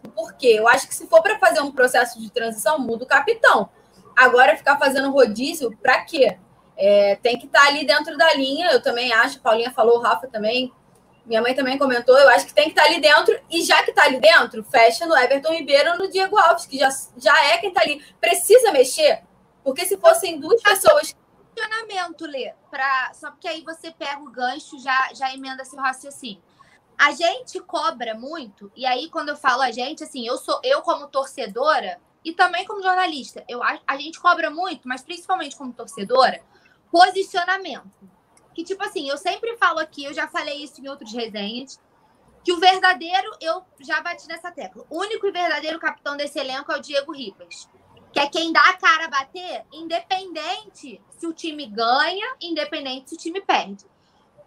Por 0.10 0.34
quê? 0.34 0.56
Eu 0.58 0.68
acho 0.68 0.88
que 0.88 0.96
se 0.96 1.08
for 1.08 1.22
para 1.22 1.40
fazer 1.40 1.62
um 1.62 1.72
processo 1.72 2.20
de 2.20 2.30
transição, 2.30 2.80
muda 2.80 3.04
o 3.04 3.08
capitão. 3.08 3.70
Agora 4.16 4.58
ficar 4.58 4.78
fazendo 4.78 5.12
rodízio, 5.12 5.76
para 5.82 6.04
quê? 6.04 6.38
É, 6.78 7.16
tem 7.18 7.38
que 7.38 7.46
estar 7.46 7.62
tá 7.62 7.68
ali 7.68 7.86
dentro 7.86 8.18
da 8.18 8.34
linha, 8.34 8.72
eu 8.72 8.82
também 8.82 9.14
acho, 9.14 9.40
Paulinha 9.42 9.72
falou, 9.72 10.00
Rafa 10.00 10.28
também, 10.28 10.72
minha 11.26 11.42
mãe 11.42 11.54
também 11.54 11.78
comentou, 11.78 12.18
eu 12.18 12.30
acho 12.30 12.46
que 12.46 12.54
tem 12.54 12.66
que 12.66 12.72
estar 12.72 12.84
tá 12.84 12.90
ali 12.90 13.00
dentro, 13.00 13.40
e 13.50 13.62
já 13.62 13.82
que 13.84 13.92
está 13.92 14.04
ali 14.04 14.20
dentro, 14.20 14.64
fecha 14.64 15.06
no 15.06 15.16
Everton 15.16 15.54
Ribeiro 15.54 15.98
no 15.98 16.10
Diego 16.10 16.38
Alves, 16.38 16.66
que 16.66 16.78
já, 16.78 16.90
já 17.18 17.46
é 17.46 17.58
quem 17.60 17.70
está 17.70 17.82
ali. 17.82 18.04
Precisa 18.20 18.72
mexer, 18.72 19.24
porque 19.64 19.86
se 19.86 19.98
fossem 19.98 20.40
duas 20.40 20.62
pessoas. 20.62 21.16
Funcionamento, 21.56 22.26
Lê, 22.26 22.54
pra... 22.70 23.12
só 23.14 23.30
porque 23.32 23.48
aí 23.48 23.64
você 23.64 23.92
pega 23.92 24.20
o 24.20 24.32
gancho, 24.32 24.78
já, 24.80 25.10
já 25.14 25.34
emenda 25.34 25.64
seu 25.64 25.80
raciocínio. 25.80 26.42
A 26.98 27.12
gente 27.12 27.60
cobra 27.62 28.14
muito, 28.16 28.72
e 28.76 28.86
aí 28.86 29.10
quando 29.10 29.30
eu 29.30 29.36
falo 29.36 29.62
a 29.62 29.72
gente, 29.72 30.04
assim, 30.04 30.26
eu 30.26 30.38
sou 30.38 30.60
eu 30.64 30.82
como 30.82 31.08
torcedora 31.08 32.00
e 32.24 32.34
também 32.34 32.66
como 32.66 32.82
jornalista, 32.82 33.44
eu 33.48 33.62
a 33.64 33.98
gente 33.98 34.20
cobra 34.20 34.50
muito, 34.50 34.88
mas 34.88 35.02
principalmente 35.02 35.56
como 35.56 35.74
torcedora, 35.74 36.42
posicionamento. 36.92 37.90
Que, 38.54 38.64
tipo 38.64 38.84
assim, 38.84 39.10
eu 39.10 39.18
sempre 39.18 39.58
falo 39.58 39.80
aqui, 39.80 40.06
eu 40.06 40.14
já 40.14 40.28
falei 40.28 40.64
isso 40.64 40.80
em 40.80 40.88
outros 40.88 41.12
resenhas, 41.12 41.80
que 42.44 42.54
o 42.54 42.60
verdadeiro, 42.60 43.36
eu 43.42 43.64
já 43.80 44.00
bati 44.02 44.28
nessa 44.28 44.52
tecla. 44.52 44.86
O 44.90 45.00
único 45.00 45.26
e 45.26 45.32
verdadeiro 45.32 45.80
capitão 45.80 46.16
desse 46.16 46.38
elenco 46.38 46.72
é 46.72 46.78
o 46.78 46.82
Diego 46.82 47.12
Ribas. 47.12 47.68
Que 48.12 48.20
é 48.20 48.28
quem 48.28 48.54
dá 48.54 48.62
a 48.62 48.78
cara 48.78 49.06
a 49.06 49.10
bater, 49.10 49.66
independente 49.72 51.02
se 51.10 51.26
o 51.26 51.34
time 51.34 51.66
ganha, 51.66 52.36
independente 52.40 53.10
se 53.10 53.16
o 53.16 53.18
time 53.18 53.42
perde. 53.42 53.86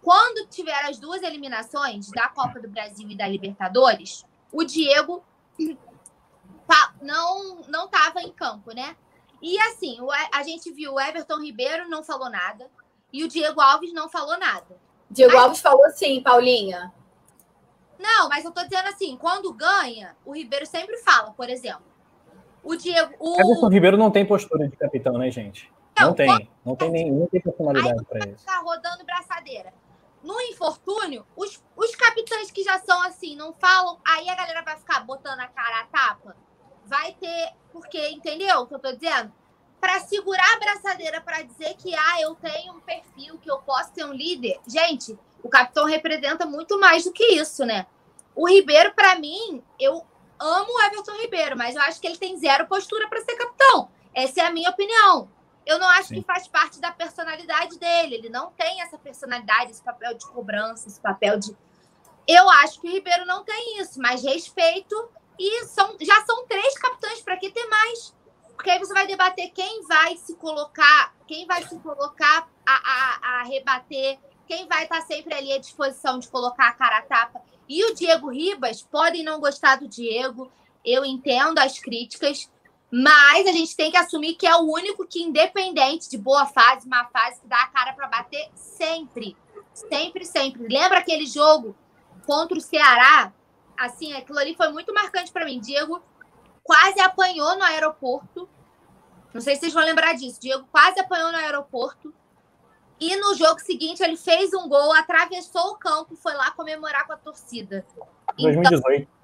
Quando 0.07 0.47
tiver 0.47 0.85
as 0.85 0.97
duas 0.97 1.21
eliminações 1.21 2.09
da 2.11 2.29
Copa 2.29 2.61
do 2.61 2.69
Brasil 2.69 3.09
e 3.09 3.17
da 3.17 3.27
Libertadores, 3.27 4.25
o 4.53 4.63
Diego 4.63 5.21
não 7.01 7.57
não 7.67 7.87
estava 7.87 8.21
em 8.21 8.31
campo, 8.31 8.73
né? 8.73 8.95
E 9.41 9.59
assim, 9.59 9.97
a 10.33 10.43
gente 10.43 10.71
viu 10.71 10.93
o 10.93 10.99
Everton 11.01 11.41
Ribeiro 11.41 11.89
não 11.89 12.05
falou 12.05 12.29
nada 12.29 12.71
e 13.11 13.21
o 13.25 13.27
Diego 13.27 13.59
Alves 13.59 13.91
não 13.91 14.07
falou 14.07 14.39
nada. 14.39 14.77
Diego 15.11 15.33
Aí, 15.33 15.39
Alves 15.39 15.59
falou 15.59 15.89
sim, 15.89 16.21
Paulinha. 16.23 16.93
Não, 17.99 18.29
mas 18.29 18.45
eu 18.45 18.51
tô 18.51 18.63
dizendo 18.63 18.87
assim, 18.87 19.17
quando 19.17 19.51
ganha, 19.51 20.15
o 20.25 20.33
Ribeiro 20.33 20.65
sempre 20.65 20.95
fala, 20.99 21.31
por 21.31 21.49
exemplo. 21.49 21.83
O 22.63 22.77
Diego. 22.77 23.13
O... 23.19 23.41
Everton 23.41 23.67
Ribeiro 23.67 23.97
não 23.97 24.09
tem 24.09 24.25
postura 24.25 24.69
de 24.69 24.77
capitão, 24.77 25.17
né, 25.17 25.29
gente? 25.29 25.69
Não, 25.99 26.07
não 26.07 26.13
tem. 26.13 26.49
Não 26.65 26.75
tem 26.77 26.91
nem 26.91 27.11
não 27.11 27.27
tem 27.27 27.41
personalidade 27.41 28.05
para 28.05 28.29
isso. 28.29 28.45
Tá 28.45 28.59
rodando 28.59 29.03
braçadeira. 29.03 29.73
No 30.27 30.41
infortúnio, 30.41 31.25
os, 31.37 31.63
os 31.73 31.95
capitães 31.95 32.51
que 32.51 32.61
já 32.61 32.77
são 32.79 33.01
assim, 33.03 33.33
não 33.37 33.53
falam, 33.53 33.97
aí 34.05 34.27
a 34.27 34.35
galera 34.35 34.61
vai 34.61 34.75
ficar 34.75 34.99
botando 34.99 35.39
a 35.39 35.47
cara 35.47 35.79
a 35.79 35.85
tapa. 35.85 36.35
Vai 36.83 37.13
ter 37.13 37.53
porque, 37.71 38.09
entendeu 38.09 38.59
o 38.59 38.67
que 38.67 38.75
eu 38.75 38.79
tô 38.79 38.91
dizendo? 38.91 39.31
Para 39.79 40.01
segurar 40.01 40.53
a 40.53 40.59
braçadeira 40.59 41.21
para 41.21 41.43
dizer 41.43 41.75
que 41.75 41.95
ah, 41.95 42.19
eu 42.21 42.35
tenho 42.35 42.73
um 42.73 42.81
perfil, 42.81 43.37
que 43.37 43.49
eu 43.49 43.59
posso 43.59 43.93
ser 43.93 44.03
um 44.03 44.11
líder. 44.11 44.59
Gente, 44.67 45.17
o 45.41 45.47
capitão 45.47 45.85
representa 45.85 46.45
muito 46.45 46.77
mais 46.77 47.05
do 47.05 47.13
que 47.13 47.23
isso, 47.23 47.63
né? 47.63 47.87
O 48.35 48.49
Ribeiro, 48.49 48.93
para 48.93 49.17
mim, 49.17 49.63
eu 49.79 50.05
amo 50.37 50.73
o 50.73 50.81
Everton 50.81 51.21
Ribeiro, 51.21 51.57
mas 51.57 51.73
eu 51.73 51.81
acho 51.83 52.01
que 52.01 52.07
ele 52.07 52.17
tem 52.17 52.37
zero 52.37 52.67
postura 52.67 53.07
para 53.07 53.21
ser 53.21 53.37
capitão. 53.37 53.89
Essa 54.13 54.41
é 54.41 54.45
a 54.45 54.51
minha 54.51 54.71
opinião. 54.71 55.29
Eu 55.67 55.77
não 55.79 55.87
acho 55.89 56.07
Sim. 56.07 56.15
que 56.15 56.21
faz 56.21 56.47
parte 56.47 56.79
da 56.79 56.93
personalidade 56.93 57.77
dele. 57.77 58.15
Ele 58.15 58.29
não 58.29 58.51
tem 58.51 58.81
essa 58.81 58.97
personalidade, 58.97 59.71
esse 59.71 59.83
papel 59.83 60.13
de 60.13 60.25
cobrança, 60.27 60.87
esse 60.87 60.99
papel 60.99 61.37
de. 61.37 61.53
Eu 62.25 62.49
acho 62.49 62.79
que 62.79 62.87
o 62.87 62.91
Ribeiro 62.91 63.25
não 63.25 63.43
tem 63.43 63.81
isso, 63.81 63.99
mas 63.99 64.23
respeito 64.23 64.95
e 65.37 65.65
são, 65.65 65.97
já 65.99 66.25
são 66.25 66.47
três 66.47 66.73
capitães, 66.77 67.21
para 67.21 67.35
que 67.35 67.51
ter 67.51 67.67
mais? 67.67 68.15
Porque 68.55 68.69
aí 68.71 68.79
você 68.79 68.93
vai 68.93 69.05
debater 69.05 69.51
quem 69.51 69.83
vai 69.83 70.15
se 70.15 70.35
colocar, 70.35 71.13
quem 71.27 71.45
vai 71.45 71.61
se 71.67 71.77
colocar 71.79 72.49
a, 72.65 72.73
a, 72.73 73.39
a 73.39 73.43
rebater, 73.43 74.17
quem 74.47 74.67
vai 74.67 74.83
estar 74.83 75.01
sempre 75.01 75.33
ali 75.33 75.51
à 75.51 75.59
disposição 75.59 76.17
de 76.17 76.29
colocar 76.29 76.69
a 76.69 76.73
cara 76.73 76.99
a 76.99 77.01
tapa. 77.01 77.41
E 77.67 77.83
o 77.83 77.93
Diego 77.93 78.31
Ribas, 78.31 78.81
podem 78.81 79.23
não 79.23 79.41
gostar 79.41 79.75
do 79.75 79.87
Diego, 79.87 80.49
eu 80.83 81.03
entendo 81.03 81.59
as 81.59 81.77
críticas, 81.77 82.49
mas 82.91 83.45
a 83.45 83.51
gente 83.51 83.75
tem 83.75 83.91
que 83.91 83.97
assumir 83.97 84.35
que 84.35 84.47
é 84.47 84.55
o 84.55 84.71
único 84.71 85.05
que, 85.05 85.21
independente 85.21 86.09
de 86.09 86.17
boa 86.17 86.45
fase, 86.45 86.87
má 86.87 87.05
fase, 87.05 87.41
que 87.41 87.47
dá 87.47 87.61
a 87.61 87.67
cara 87.67 87.93
para 87.93 88.07
bater 88.07 88.49
sempre. 88.55 89.35
Sempre, 89.73 90.25
sempre. 90.25 90.67
Lembra 90.67 90.99
aquele 90.99 91.25
jogo 91.25 91.75
contra 92.25 92.57
o 92.57 92.61
Ceará, 92.61 93.31
assim, 93.77 94.13
aquilo 94.13 94.39
ali 94.39 94.55
foi 94.55 94.69
muito 94.69 94.93
marcante 94.93 95.31
para 95.31 95.45
mim. 95.45 95.59
Diego 95.59 96.01
quase 96.63 96.99
apanhou 96.99 97.57
no 97.57 97.63
aeroporto. 97.63 98.49
Não 99.33 99.41
sei 99.41 99.55
se 99.55 99.61
vocês 99.61 99.73
vão 99.73 99.83
lembrar 99.83 100.13
disso. 100.13 100.39
Diego 100.39 100.67
quase 100.71 100.99
apanhou 100.99 101.31
no 101.31 101.37
aeroporto. 101.37 102.13
E 102.99 103.15
no 103.17 103.35
jogo 103.35 103.59
seguinte 103.59 104.01
ele 104.01 104.17
fez 104.17 104.53
um 104.53 104.67
gol, 104.67 104.91
atravessou 104.93 105.71
o 105.71 105.75
campo, 105.77 106.15
foi 106.15 106.33
lá 106.33 106.49
comemorar 106.51 107.05
com 107.05 107.13
a 107.13 107.17
torcida. 107.17 107.85
2018. 108.37 109.01
Então, 109.01 109.16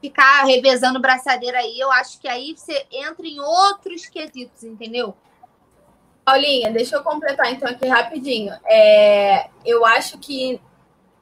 ficar 0.00 0.44
revezando 0.44 1.00
braçadeira 1.00 1.58
aí, 1.58 1.78
eu 1.78 1.90
acho 1.92 2.20
que 2.20 2.28
aí 2.28 2.54
você 2.56 2.86
entra 2.90 3.26
em 3.26 3.40
outros 3.40 4.06
quesitos, 4.06 4.62
entendeu? 4.62 5.16
Paulinha, 6.24 6.70
deixa 6.72 6.96
eu 6.96 7.02
completar 7.02 7.52
então 7.52 7.68
aqui 7.68 7.86
rapidinho. 7.86 8.52
É, 8.64 9.48
eu 9.64 9.86
acho 9.86 10.18
que 10.18 10.60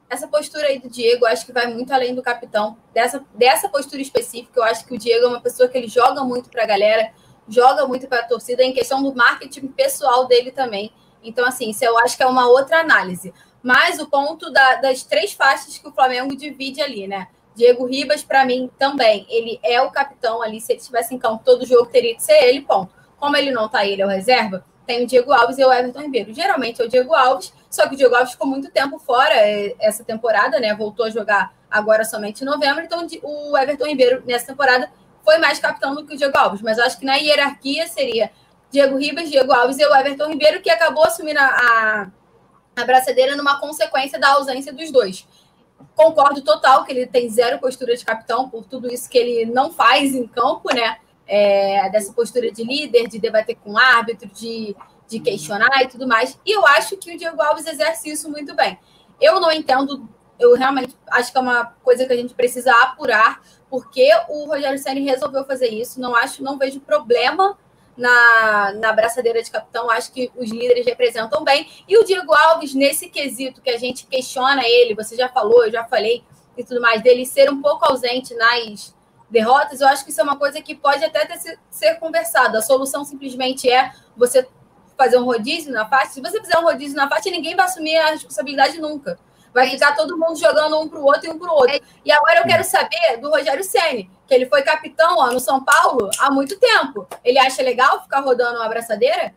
essa 0.09 0.27
postura 0.27 0.67
aí 0.67 0.79
do 0.79 0.89
Diego, 0.89 1.25
acho 1.25 1.45
que 1.45 1.51
vai 1.51 1.67
muito 1.67 1.91
além 1.93 2.15
do 2.15 2.21
capitão. 2.21 2.77
Dessa, 2.93 3.23
dessa 3.33 3.69
postura 3.69 4.01
específica, 4.01 4.59
eu 4.59 4.63
acho 4.63 4.85
que 4.85 4.93
o 4.93 4.97
Diego 4.97 5.25
é 5.25 5.27
uma 5.27 5.41
pessoa 5.41 5.69
que 5.69 5.77
ele 5.77 5.87
joga 5.87 6.23
muito 6.23 6.49
para 6.49 6.63
a 6.63 6.65
galera, 6.65 7.11
joga 7.47 7.87
muito 7.87 8.07
para 8.07 8.21
a 8.21 8.27
torcida, 8.27 8.63
em 8.63 8.73
questão 8.73 9.03
do 9.03 9.13
marketing 9.13 9.67
pessoal 9.67 10.25
dele 10.27 10.51
também. 10.51 10.91
Então, 11.23 11.45
assim, 11.45 11.69
isso 11.69 11.83
eu 11.83 11.97
acho 11.99 12.15
que 12.15 12.23
é 12.23 12.27
uma 12.27 12.47
outra 12.47 12.79
análise. 12.79 13.33
Mas 13.61 13.99
o 13.99 14.07
ponto 14.07 14.51
da, 14.51 14.75
das 14.75 15.03
três 15.03 15.33
faixas 15.33 15.77
que 15.77 15.87
o 15.87 15.91
Flamengo 15.91 16.35
divide 16.35 16.81
ali, 16.81 17.07
né? 17.07 17.27
Diego 17.55 17.85
Ribas, 17.85 18.23
para 18.23 18.45
mim, 18.45 18.69
também. 18.77 19.25
Ele 19.29 19.59
é 19.63 19.81
o 19.81 19.89
capitão 19.89 20.41
ali. 20.41 20.59
Se 20.59 20.73
ele 20.73 20.79
estivesse 20.79 21.15
em 21.15 21.17
campo 21.17 21.43
todo 21.43 21.65
jogo, 21.65 21.85
teria 21.87 22.15
que 22.15 22.21
ser 22.21 22.43
ele, 22.43 22.61
ponto. 22.61 22.93
Como 23.17 23.35
ele 23.37 23.51
não 23.51 23.69
tá, 23.69 23.85
ele 23.85 24.01
é 24.01 24.05
o 24.05 24.09
reserva, 24.09 24.63
tem 24.85 25.03
o 25.03 25.07
Diego 25.07 25.31
Alves 25.31 25.57
e 25.57 25.65
o 25.65 25.73
Everton 25.73 26.01
Ribeiro. 26.01 26.33
Geralmente 26.33 26.81
é 26.81 26.85
o 26.85 26.89
Diego 26.89 27.13
Alves, 27.15 27.53
só 27.69 27.87
que 27.87 27.95
o 27.95 27.97
Diego 27.97 28.13
Alves 28.13 28.33
ficou 28.33 28.47
muito 28.47 28.69
tempo 28.69 28.99
fora 28.99 29.33
é, 29.33 29.73
essa 29.79 30.03
temporada, 30.03 30.59
né? 30.59 30.75
Voltou 30.75 31.05
a 31.05 31.09
jogar 31.09 31.53
agora 31.71 32.05
somente 32.05 32.41
em 32.41 32.45
novembro. 32.45 32.83
Então, 32.83 33.07
o 33.23 33.57
Everton 33.57 33.85
Ribeiro, 33.85 34.23
nessa 34.25 34.47
temporada, 34.47 34.91
foi 35.23 35.37
mais 35.39 35.59
capitão 35.59 35.95
do 35.95 36.05
que 36.05 36.13
o 36.13 36.17
Diego 36.17 36.37
Alves. 36.37 36.61
Mas 36.61 36.77
acho 36.77 36.99
que 36.99 37.05
na 37.05 37.15
hierarquia 37.15 37.87
seria 37.87 38.29
Diego 38.69 38.97
Ribas, 38.97 39.29
Diego 39.29 39.51
Alves 39.51 39.79
e 39.79 39.85
o 39.85 39.95
Everton 39.95 40.27
Ribeiro, 40.27 40.61
que 40.61 40.69
acabou 40.69 41.03
assumindo 41.03 41.39
a, 41.39 41.45
a, 41.45 42.07
a 42.81 42.85
braçadeira 42.85 43.35
numa 43.35 43.59
consequência 43.59 44.19
da 44.19 44.33
ausência 44.33 44.71
dos 44.71 44.91
dois. 44.91 45.25
Concordo 45.95 46.41
total 46.41 46.83
que 46.83 46.91
ele 46.91 47.07
tem 47.07 47.29
zero 47.29 47.59
postura 47.59 47.95
de 47.95 48.03
capitão 48.03 48.49
por 48.49 48.65
tudo 48.65 48.91
isso 48.91 49.09
que 49.09 49.17
ele 49.17 49.45
não 49.45 49.71
faz 49.71 50.13
em 50.13 50.27
campo, 50.27 50.73
né? 50.73 50.97
É, 51.27 51.89
dessa 51.89 52.13
postura 52.13 52.51
de 52.51 52.63
líder, 52.63 53.07
de 53.07 53.17
debater 53.17 53.55
com 53.55 53.71
o 53.73 53.77
árbitro, 53.77 54.29
de, 54.29 54.75
de 55.07 55.19
questionar 55.19 55.81
e 55.81 55.87
tudo 55.87 56.07
mais. 56.07 56.39
E 56.45 56.51
eu 56.51 56.65
acho 56.67 56.97
que 56.97 57.15
o 57.15 57.17
Diego 57.17 57.41
Alves 57.41 57.65
exerce 57.65 58.11
isso 58.11 58.29
muito 58.29 58.53
bem. 58.55 58.77
Eu 59.19 59.39
não 59.39 59.51
entendo, 59.51 60.07
eu 60.37 60.55
realmente 60.55 60.95
acho 61.09 61.31
que 61.31 61.37
é 61.37 61.41
uma 61.41 61.65
coisa 61.83 62.05
que 62.05 62.13
a 62.13 62.17
gente 62.17 62.33
precisa 62.33 62.71
apurar, 62.83 63.41
porque 63.69 64.07
o 64.29 64.45
Rogério 64.45 64.77
Senna 64.77 64.99
resolveu 65.01 65.45
fazer 65.45 65.69
isso. 65.69 65.99
Não 65.99 66.15
acho, 66.15 66.43
não 66.43 66.57
vejo 66.57 66.79
problema 66.79 67.57
na, 67.97 68.73
na 68.73 68.91
braçadeira 68.91 69.41
de 69.41 69.49
capitão, 69.49 69.89
acho 69.89 70.11
que 70.11 70.31
os 70.35 70.49
líderes 70.49 70.85
representam 70.85 71.43
bem. 71.43 71.67
E 71.87 71.97
o 71.97 72.03
Diego 72.03 72.33
Alves, 72.33 72.73
nesse 72.73 73.09
quesito 73.09 73.61
que 73.61 73.69
a 73.69 73.77
gente 73.77 74.05
questiona 74.05 74.63
ele, 74.65 74.95
você 74.95 75.15
já 75.15 75.29
falou, 75.29 75.65
eu 75.65 75.71
já 75.71 75.85
falei 75.85 76.23
e 76.57 76.63
tudo 76.63 76.81
mais, 76.81 77.01
dele 77.01 77.25
ser 77.25 77.51
um 77.51 77.61
pouco 77.61 77.85
ausente 77.85 78.33
nas 78.35 78.95
derrotas, 79.29 79.81
eu 79.81 79.87
acho 79.87 80.05
que 80.05 80.11
isso 80.11 80.21
é 80.21 80.23
uma 80.23 80.37
coisa 80.37 80.61
que 80.61 80.75
pode 80.75 81.03
até 81.03 81.25
ter, 81.25 81.59
ser 81.69 81.95
conversada. 81.95 82.59
A 82.59 82.61
solução 82.61 83.03
simplesmente 83.03 83.69
é 83.69 83.91
você 84.15 84.47
fazer 84.97 85.17
um 85.17 85.25
rodízio 85.25 85.73
na 85.73 85.85
faixa. 85.85 86.13
Se 86.13 86.21
você 86.21 86.39
fizer 86.39 86.57
um 86.57 86.63
rodízio 86.63 86.95
na 86.95 87.09
faixa, 87.09 87.29
ninguém 87.29 87.55
vai 87.55 87.65
assumir 87.65 87.97
a 87.97 88.11
responsabilidade 88.11 88.79
nunca. 88.79 89.19
Vai 89.55 89.69
ficar 89.69 89.95
todo 89.95 90.17
mundo 90.17 90.37
jogando 90.37 90.77
um 90.77 90.89
para 90.89 90.99
o 90.99 91.05
outro 91.05 91.27
e 91.27 91.29
um 91.29 91.39
para 91.39 91.49
o 91.49 91.55
outro. 91.55 91.79
E 92.03 92.11
agora 92.11 92.41
eu 92.41 92.43
quero 92.43 92.61
saber 92.65 93.15
do 93.21 93.29
Rogério 93.29 93.63
Ceni, 93.63 94.11
que 94.27 94.33
ele 94.33 94.47
foi 94.47 94.61
capitão 94.63 95.15
ó, 95.17 95.31
no 95.31 95.39
São 95.39 95.63
Paulo 95.63 96.09
há 96.19 96.29
muito 96.29 96.59
tempo. 96.59 97.07
Ele 97.23 97.39
acha 97.39 97.63
legal 97.63 98.03
ficar 98.03 98.19
rodando 98.19 98.57
uma 98.57 98.65
abraçadeira? 98.65 99.33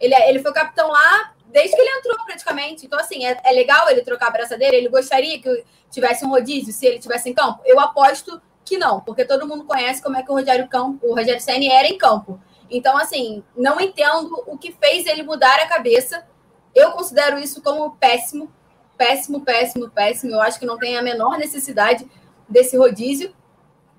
Ele, 0.00 0.12
é, 0.12 0.28
ele 0.28 0.40
foi 0.40 0.52
capitão 0.52 0.88
lá 0.88 1.34
desde 1.46 1.76
que 1.76 1.80
ele 1.80 1.98
entrou, 1.98 2.16
praticamente. 2.24 2.84
Então, 2.84 2.98
assim, 2.98 3.24
é, 3.24 3.40
é 3.44 3.52
legal 3.52 3.88
ele 3.88 4.02
trocar 4.02 4.26
a 4.26 4.28
abraçadeira? 4.30 4.74
Ele 4.74 4.88
gostaria 4.88 5.40
que 5.40 5.64
tivesse 5.88 6.24
um 6.24 6.30
rodízio 6.30 6.72
se 6.72 6.84
ele 6.84 6.98
tivesse 6.98 7.30
em 7.30 7.32
campo? 7.32 7.60
Eu 7.64 7.78
aposto 7.78 8.42
que 8.64 8.76
não, 8.76 9.00
porque 9.00 9.24
todo 9.24 9.46
mundo 9.46 9.62
conhece 9.66 10.02
como 10.02 10.16
é 10.16 10.22
que 10.24 10.32
o 10.32 10.34
Rogério, 10.34 10.66
Campo, 10.66 11.06
o 11.06 11.14
Rogério 11.14 11.40
Ceni 11.40 11.68
era 11.68 11.86
em 11.86 11.96
campo. 11.96 12.40
Então, 12.68 12.98
assim, 12.98 13.44
não 13.56 13.80
entendo 13.80 14.42
o 14.48 14.58
que 14.58 14.72
fez 14.72 15.06
ele 15.06 15.22
mudar 15.22 15.60
a 15.60 15.68
cabeça. 15.68 16.26
Eu 16.74 16.90
considero 16.90 17.38
isso 17.38 17.62
como 17.62 17.92
péssimo 17.92 18.52
péssimo, 19.00 19.40
péssimo, 19.40 19.88
péssimo. 19.88 20.32
Eu 20.34 20.42
acho 20.42 20.60
que 20.60 20.66
não 20.66 20.76
tem 20.76 20.98
a 20.98 21.02
menor 21.02 21.38
necessidade 21.38 22.06
desse 22.46 22.76
rodízio. 22.76 23.34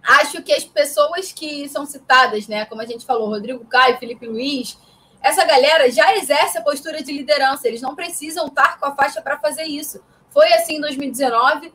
Acho 0.03 0.43
que 0.43 0.53
as 0.53 0.63
pessoas 0.63 1.31
que 1.31 1.67
são 1.69 1.87
citadas, 1.87 2.47
né, 2.47 2.65
como 2.65 2.83
a 2.83 2.85
gente 2.85 3.03
falou, 3.03 3.27
Rodrigo 3.27 3.65
Caio, 3.65 3.97
Felipe 3.97 4.27
Luiz, 4.27 4.77
essa 5.19 5.43
galera 5.43 5.89
já 5.89 6.15
exerce 6.15 6.59
a 6.59 6.61
postura 6.61 7.01
de 7.01 7.11
liderança. 7.11 7.67
Eles 7.67 7.81
não 7.81 7.95
precisam 7.95 8.45
estar 8.45 8.79
com 8.79 8.85
a 8.85 8.95
faixa 8.95 9.23
para 9.23 9.39
fazer 9.39 9.63
isso. 9.63 10.03
Foi 10.29 10.53
assim 10.53 10.75
em 10.75 10.81
2019, 10.81 11.73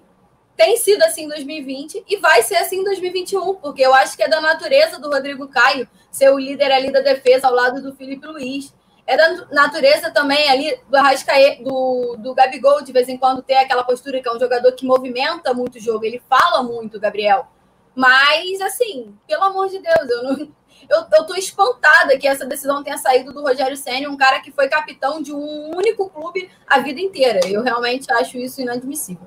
tem 0.57 0.77
sido 0.77 1.03
assim 1.03 1.25
em 1.25 1.29
2020 1.29 2.05
e 2.09 2.19
vai 2.19 2.45
ser 2.45 2.57
assim 2.57 2.79
em 2.81 2.85
2021, 2.85 3.57
porque 3.57 3.83
eu 3.83 3.93
acho 3.93 4.17
que 4.17 4.23
é 4.23 4.29
da 4.29 4.41
natureza 4.41 5.01
do 5.01 5.11
Rodrigo 5.11 5.49
Caio 5.49 5.89
ser 6.13 6.31
o 6.31 6.39
líder 6.39 6.71
ali 6.71 6.93
da 6.93 7.01
defesa 7.01 7.49
ao 7.49 7.55
lado 7.55 7.83
do 7.83 7.93
Felipe 7.97 8.25
Luiz. 8.25 8.73
É 9.07 9.17
da 9.17 9.47
natureza 9.53 10.11
também 10.11 10.49
ali 10.49 10.79
do 10.89 10.97
Arrascaê, 10.97 11.63
do, 11.63 12.17
do 12.19 12.35
Gabigol, 12.35 12.83
de 12.83 12.93
vez 12.93 13.09
em 13.09 13.17
quando 13.17 13.43
ter 13.43 13.55
aquela 13.55 13.85
postura 13.85 14.21
que 14.21 14.29
é 14.29 14.33
um 14.33 14.41
jogador 14.41 14.73
que 14.73 14.85
movimenta 14.85 15.55
muito 15.55 15.77
o 15.77 15.81
jogo, 15.81 16.05
ele 16.05 16.21
fala 16.29 16.63
muito, 16.63 16.99
Gabriel. 16.99 17.47
Mas, 17.95 18.61
assim, 18.61 19.15
pelo 19.27 19.45
amor 19.45 19.69
de 19.69 19.79
Deus, 19.79 20.11
eu 20.11 20.23
não. 20.23 20.49
Eu, 20.89 20.99
eu 21.19 21.25
tô 21.25 21.35
espantada 21.35 22.17
que 22.19 22.29
essa 22.29 22.45
decisão 22.45 22.85
tenha 22.85 22.99
saído 22.99 23.33
do 23.33 23.43
Rogério 23.43 23.77
Senna, 23.77 24.09
um 24.09 24.17
cara 24.17 24.41
que 24.41 24.53
foi 24.53 24.69
capitão 24.69 25.21
de 25.21 25.33
um 25.33 25.75
único 25.75 26.09
clube 26.11 26.49
a 26.67 26.79
vida 26.81 27.01
inteira. 27.01 27.41
Eu 27.47 27.63
realmente 27.63 28.07
acho 28.13 28.37
isso 28.37 28.61
inadmissível. 28.61 29.27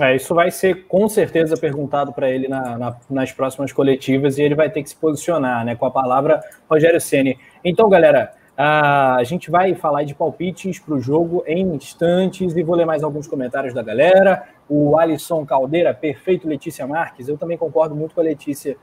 É, 0.00 0.16
isso 0.16 0.34
vai 0.34 0.50
ser 0.50 0.86
com 0.86 1.08
certeza 1.08 1.56
perguntado 1.56 2.12
para 2.12 2.30
ele 2.30 2.48
na, 2.48 2.78
na, 2.78 2.96
nas 3.10 3.32
próximas 3.32 3.72
coletivas 3.72 4.38
e 4.38 4.42
ele 4.42 4.54
vai 4.54 4.70
ter 4.70 4.82
que 4.82 4.88
se 4.88 4.96
posicionar 4.96 5.64
né, 5.64 5.76
com 5.76 5.86
a 5.86 5.90
palavra 5.90 6.40
Rogério 6.68 7.00
Ceni. 7.00 7.38
Então, 7.64 7.88
galera, 7.88 8.32
ah, 8.60 9.14
a 9.14 9.22
gente 9.22 9.52
vai 9.52 9.72
falar 9.76 10.02
de 10.02 10.16
palpites 10.16 10.80
para 10.80 10.92
o 10.92 11.00
jogo 11.00 11.44
em 11.46 11.76
instantes 11.76 12.56
e 12.56 12.62
vou 12.64 12.74
ler 12.74 12.84
mais 12.84 13.04
alguns 13.04 13.28
comentários 13.28 13.72
da 13.72 13.84
galera. 13.84 14.48
O 14.68 14.98
Alisson 14.98 15.46
Caldeira, 15.46 15.94
perfeito, 15.94 16.48
Letícia 16.48 16.84
Marques. 16.84 17.28
Eu 17.28 17.38
também 17.38 17.56
concordo 17.56 17.94
muito 17.94 18.16
com 18.16 18.20
a 18.20 18.24
Letícia. 18.24 18.76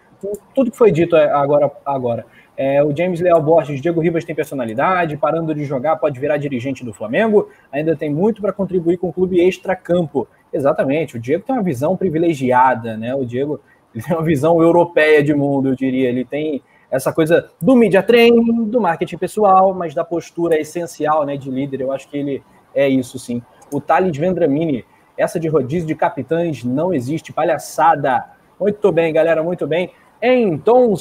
Tudo 0.54 0.72
que 0.72 0.78
foi 0.78 0.94
dito 0.94 1.14
agora. 1.18 1.70
agora. 1.86 2.26
É, 2.56 2.82
o 2.82 2.96
James 2.96 3.20
Leal 3.20 3.42
Borges, 3.42 3.82
Diego 3.82 4.00
Ribas 4.00 4.24
tem 4.24 4.34
personalidade, 4.34 5.18
parando 5.18 5.54
de 5.54 5.66
jogar 5.66 5.98
pode 5.98 6.18
virar 6.22 6.38
dirigente 6.38 6.86
do 6.86 6.94
Flamengo, 6.94 7.50
ainda 7.70 7.98
tem 7.98 8.10
muito 8.10 8.42
para 8.42 8.54
contribuir 8.54 8.96
com 8.96 9.10
o 9.10 9.14
clube 9.14 9.42
extra-campo. 9.42 10.26
Exatamente, 10.54 11.18
o 11.18 11.20
Diego 11.20 11.44
tem 11.44 11.54
uma 11.54 11.62
visão 11.62 11.98
privilegiada, 11.98 12.96
né? 12.96 13.14
O 13.14 13.26
Diego 13.26 13.60
tem 13.94 14.16
uma 14.16 14.24
visão 14.24 14.62
europeia 14.62 15.22
de 15.22 15.34
mundo, 15.34 15.68
eu 15.68 15.76
diria. 15.76 16.08
Ele 16.08 16.24
tem 16.24 16.64
essa 16.96 17.12
coisa 17.12 17.50
do 17.62 17.76
media 17.76 18.02
training, 18.02 18.66
do 18.66 18.80
marketing 18.80 19.18
pessoal, 19.18 19.74
mas 19.74 19.94
da 19.94 20.04
postura 20.04 20.60
essencial 20.60 21.26
né, 21.26 21.36
de 21.36 21.52
líder. 21.52 21.82
Eu 21.82 21.92
acho 21.92 22.08
que 22.08 22.18
ele 22.18 22.44
é 22.74 22.88
isso, 22.88 23.20
sim. 23.20 23.42
O 23.72 23.82
Thales 23.82 24.16
Vendramini, 24.18 24.86
essa 25.18 25.40
de 25.40 25.48
rodízio 25.48 25.88
de 25.88 25.96
capitães 25.96 26.64
não 26.64 26.94
existe, 26.94 27.34
palhaçada. 27.34 28.26
Muito 28.60 28.92
bem, 28.92 29.12
galera, 29.14 29.44
muito 29.44 29.68
bem. 29.68 29.92
Então, 30.22 30.94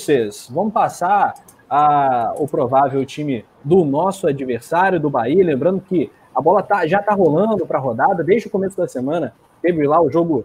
vamos 0.50 0.72
passar 0.72 1.34
a, 1.70 2.34
o 2.36 2.48
provável 2.48 3.04
time 3.04 3.44
do 3.62 3.84
nosso 3.84 4.26
adversário, 4.26 4.98
do 4.98 5.08
Bahia. 5.08 5.44
Lembrando 5.44 5.80
que 5.80 6.10
a 6.34 6.40
bola 6.40 6.62
tá, 6.62 6.86
já 6.86 6.98
está 6.98 7.14
rolando 7.14 7.66
para 7.66 7.78
a 7.78 7.80
rodada 7.80 8.24
desde 8.24 8.48
o 8.48 8.50
começo 8.50 8.76
da 8.76 8.88
semana. 8.88 9.32
Teve 9.62 9.86
lá 9.86 10.00
o 10.00 10.10
jogo 10.10 10.44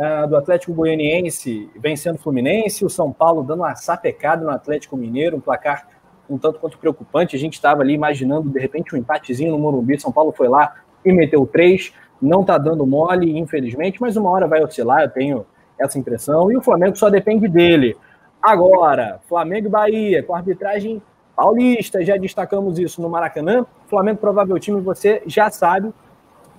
uh, 0.00 0.26
do 0.26 0.36
Atlético 0.36 0.72
Goianiense 0.72 1.68
vencendo 1.76 2.16
o 2.16 2.18
Fluminense, 2.18 2.84
o 2.84 2.90
São 2.90 3.12
Paulo 3.12 3.42
dando 3.42 3.60
uma 3.60 3.74
sapecada 3.74 4.42
no 4.42 4.50
Atlético 4.50 4.96
Mineiro, 4.96 5.36
um 5.36 5.40
placar 5.40 5.86
um 6.28 6.38
tanto 6.38 6.60
quanto 6.60 6.78
preocupante. 6.78 7.34
A 7.34 7.38
gente 7.38 7.54
estava 7.54 7.82
ali 7.82 7.92
imaginando, 7.92 8.48
de 8.48 8.58
repente, 8.60 8.94
um 8.94 8.98
empatezinho 8.98 9.50
no 9.50 9.58
Morumbi. 9.58 10.00
São 10.00 10.12
Paulo 10.12 10.32
foi 10.32 10.48
lá 10.48 10.76
e 11.04 11.12
meteu 11.12 11.44
três. 11.44 11.92
Não 12.22 12.42
está 12.42 12.56
dando 12.56 12.86
mole, 12.86 13.36
infelizmente, 13.36 14.00
mas 14.00 14.16
uma 14.16 14.30
hora 14.30 14.46
vai 14.46 14.62
oscilar, 14.62 15.02
eu 15.02 15.10
tenho 15.10 15.46
essa 15.78 15.98
impressão. 15.98 16.52
E 16.52 16.56
o 16.56 16.62
Flamengo 16.62 16.96
só 16.96 17.10
depende 17.10 17.48
dele. 17.48 17.96
Agora, 18.40 19.20
Flamengo 19.28 19.66
e 19.66 19.70
Bahia, 19.70 20.22
com 20.22 20.34
arbitragem 20.34 21.02
paulista, 21.34 22.04
já 22.04 22.16
destacamos 22.16 22.78
isso 22.78 23.02
no 23.02 23.08
Maracanã. 23.08 23.66
Flamengo, 23.88 24.18
provável 24.18 24.58
time, 24.58 24.80
você 24.80 25.22
já 25.26 25.50
sabe, 25.50 25.92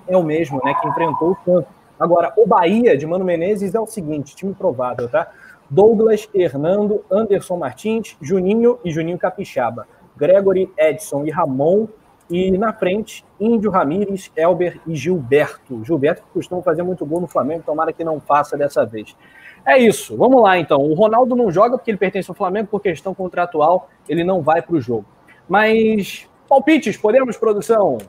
é 0.07 0.17
o 0.17 0.23
mesmo, 0.23 0.59
né, 0.65 0.73
que 0.73 0.87
enfrentou 0.87 1.31
o 1.31 1.37
Santos. 1.45 1.80
Agora, 2.01 2.33
o 2.35 2.47
Bahia 2.47 2.97
de 2.97 3.05
Mano 3.05 3.23
Menezes 3.23 3.75
é 3.75 3.79
o 3.79 3.85
seguinte, 3.85 4.35
time 4.35 4.55
provável, 4.55 5.07
tá? 5.07 5.31
Douglas, 5.69 6.27
Hernando, 6.33 7.05
Anderson 7.11 7.57
Martins, 7.57 8.17
Juninho 8.19 8.79
e 8.83 8.89
Juninho 8.89 9.19
Capixaba. 9.19 9.87
Gregory, 10.17 10.67
Edson 10.75 11.23
e 11.25 11.29
Ramon. 11.29 11.87
E 12.27 12.57
na 12.57 12.73
frente, 12.73 13.23
Índio 13.39 13.69
Ramires, 13.69 14.31
Elber 14.35 14.81
e 14.87 14.95
Gilberto. 14.95 15.85
Gilberto 15.85 16.23
que 16.23 16.29
costuma 16.33 16.63
fazer 16.63 16.81
muito 16.81 17.05
gol 17.05 17.21
no 17.21 17.27
Flamengo, 17.27 17.61
tomara 17.63 17.93
que 17.93 18.03
não 18.03 18.19
faça 18.19 18.57
dessa 18.57 18.83
vez. 18.83 19.15
É 19.63 19.77
isso, 19.77 20.17
vamos 20.17 20.41
lá 20.41 20.57
então. 20.57 20.81
O 20.81 20.95
Ronaldo 20.95 21.35
não 21.35 21.51
joga 21.51 21.77
porque 21.77 21.91
ele 21.91 21.99
pertence 21.99 22.31
ao 22.31 22.35
Flamengo 22.35 22.67
por 22.67 22.81
questão 22.81 23.13
contratual, 23.13 23.89
ele 24.09 24.23
não 24.23 24.41
vai 24.41 24.59
para 24.59 24.75
o 24.75 24.81
jogo. 24.81 25.05
Mas 25.47 26.27
palpites, 26.49 26.97
podemos, 26.97 27.37
produção? 27.37 27.99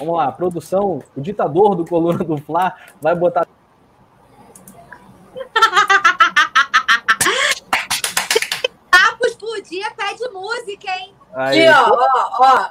Vamos 0.00 0.16
lá, 0.16 0.32
produção, 0.32 1.00
o 1.14 1.20
ditador 1.20 1.74
do 1.74 1.84
coluna 1.84 2.24
do 2.24 2.38
Fla 2.38 2.74
vai 3.02 3.14
botar. 3.14 3.46
Tapos 8.90 9.34
por 9.34 9.60
dia 9.60 9.90
pede 9.94 10.26
música, 10.32 10.90
hein? 10.96 11.12
Aí, 11.34 11.68
Aqui, 11.68 11.78
ó, 11.78 11.90
ó, 11.92 12.38
ó. 12.40 12.70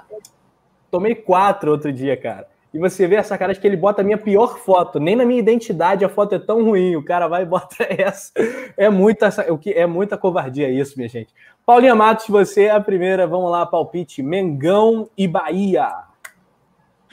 Tomei 0.90 1.14
quatro 1.14 1.70
outro 1.70 1.94
dia, 1.94 2.18
cara. 2.18 2.48
E 2.74 2.80
você 2.80 3.06
vê 3.06 3.16
essa 3.16 3.38
cara 3.38 3.54
de 3.54 3.60
que 3.60 3.68
ele 3.68 3.78
bota 3.78 4.02
a 4.02 4.04
minha 4.04 4.18
pior 4.18 4.58
foto. 4.58 5.00
Nem 5.00 5.16
na 5.16 5.24
minha 5.24 5.40
identidade 5.40 6.04
a 6.04 6.10
foto 6.10 6.34
é 6.34 6.40
tão 6.40 6.64
ruim. 6.64 6.96
O 6.96 7.06
cara 7.06 7.28
vai 7.28 7.44
e 7.44 7.46
bota 7.46 7.76
essa. 7.90 8.32
É 8.76 8.90
muita, 8.90 9.30
o 9.52 9.58
que 9.58 9.72
é 9.72 9.86
muita 9.86 10.18
covardia 10.18 10.68
isso, 10.68 10.98
minha 10.98 11.10
gente. 11.10 11.32
Paulinha 11.64 11.94
Matos, 11.94 12.26
você 12.28 12.64
é 12.64 12.72
a 12.72 12.82
primeira. 12.82 13.28
Vamos 13.28 13.52
lá, 13.52 13.68
palpite. 13.68 14.24
Mengão 14.24 15.08
e 15.16 15.28
Bahia. 15.28 16.09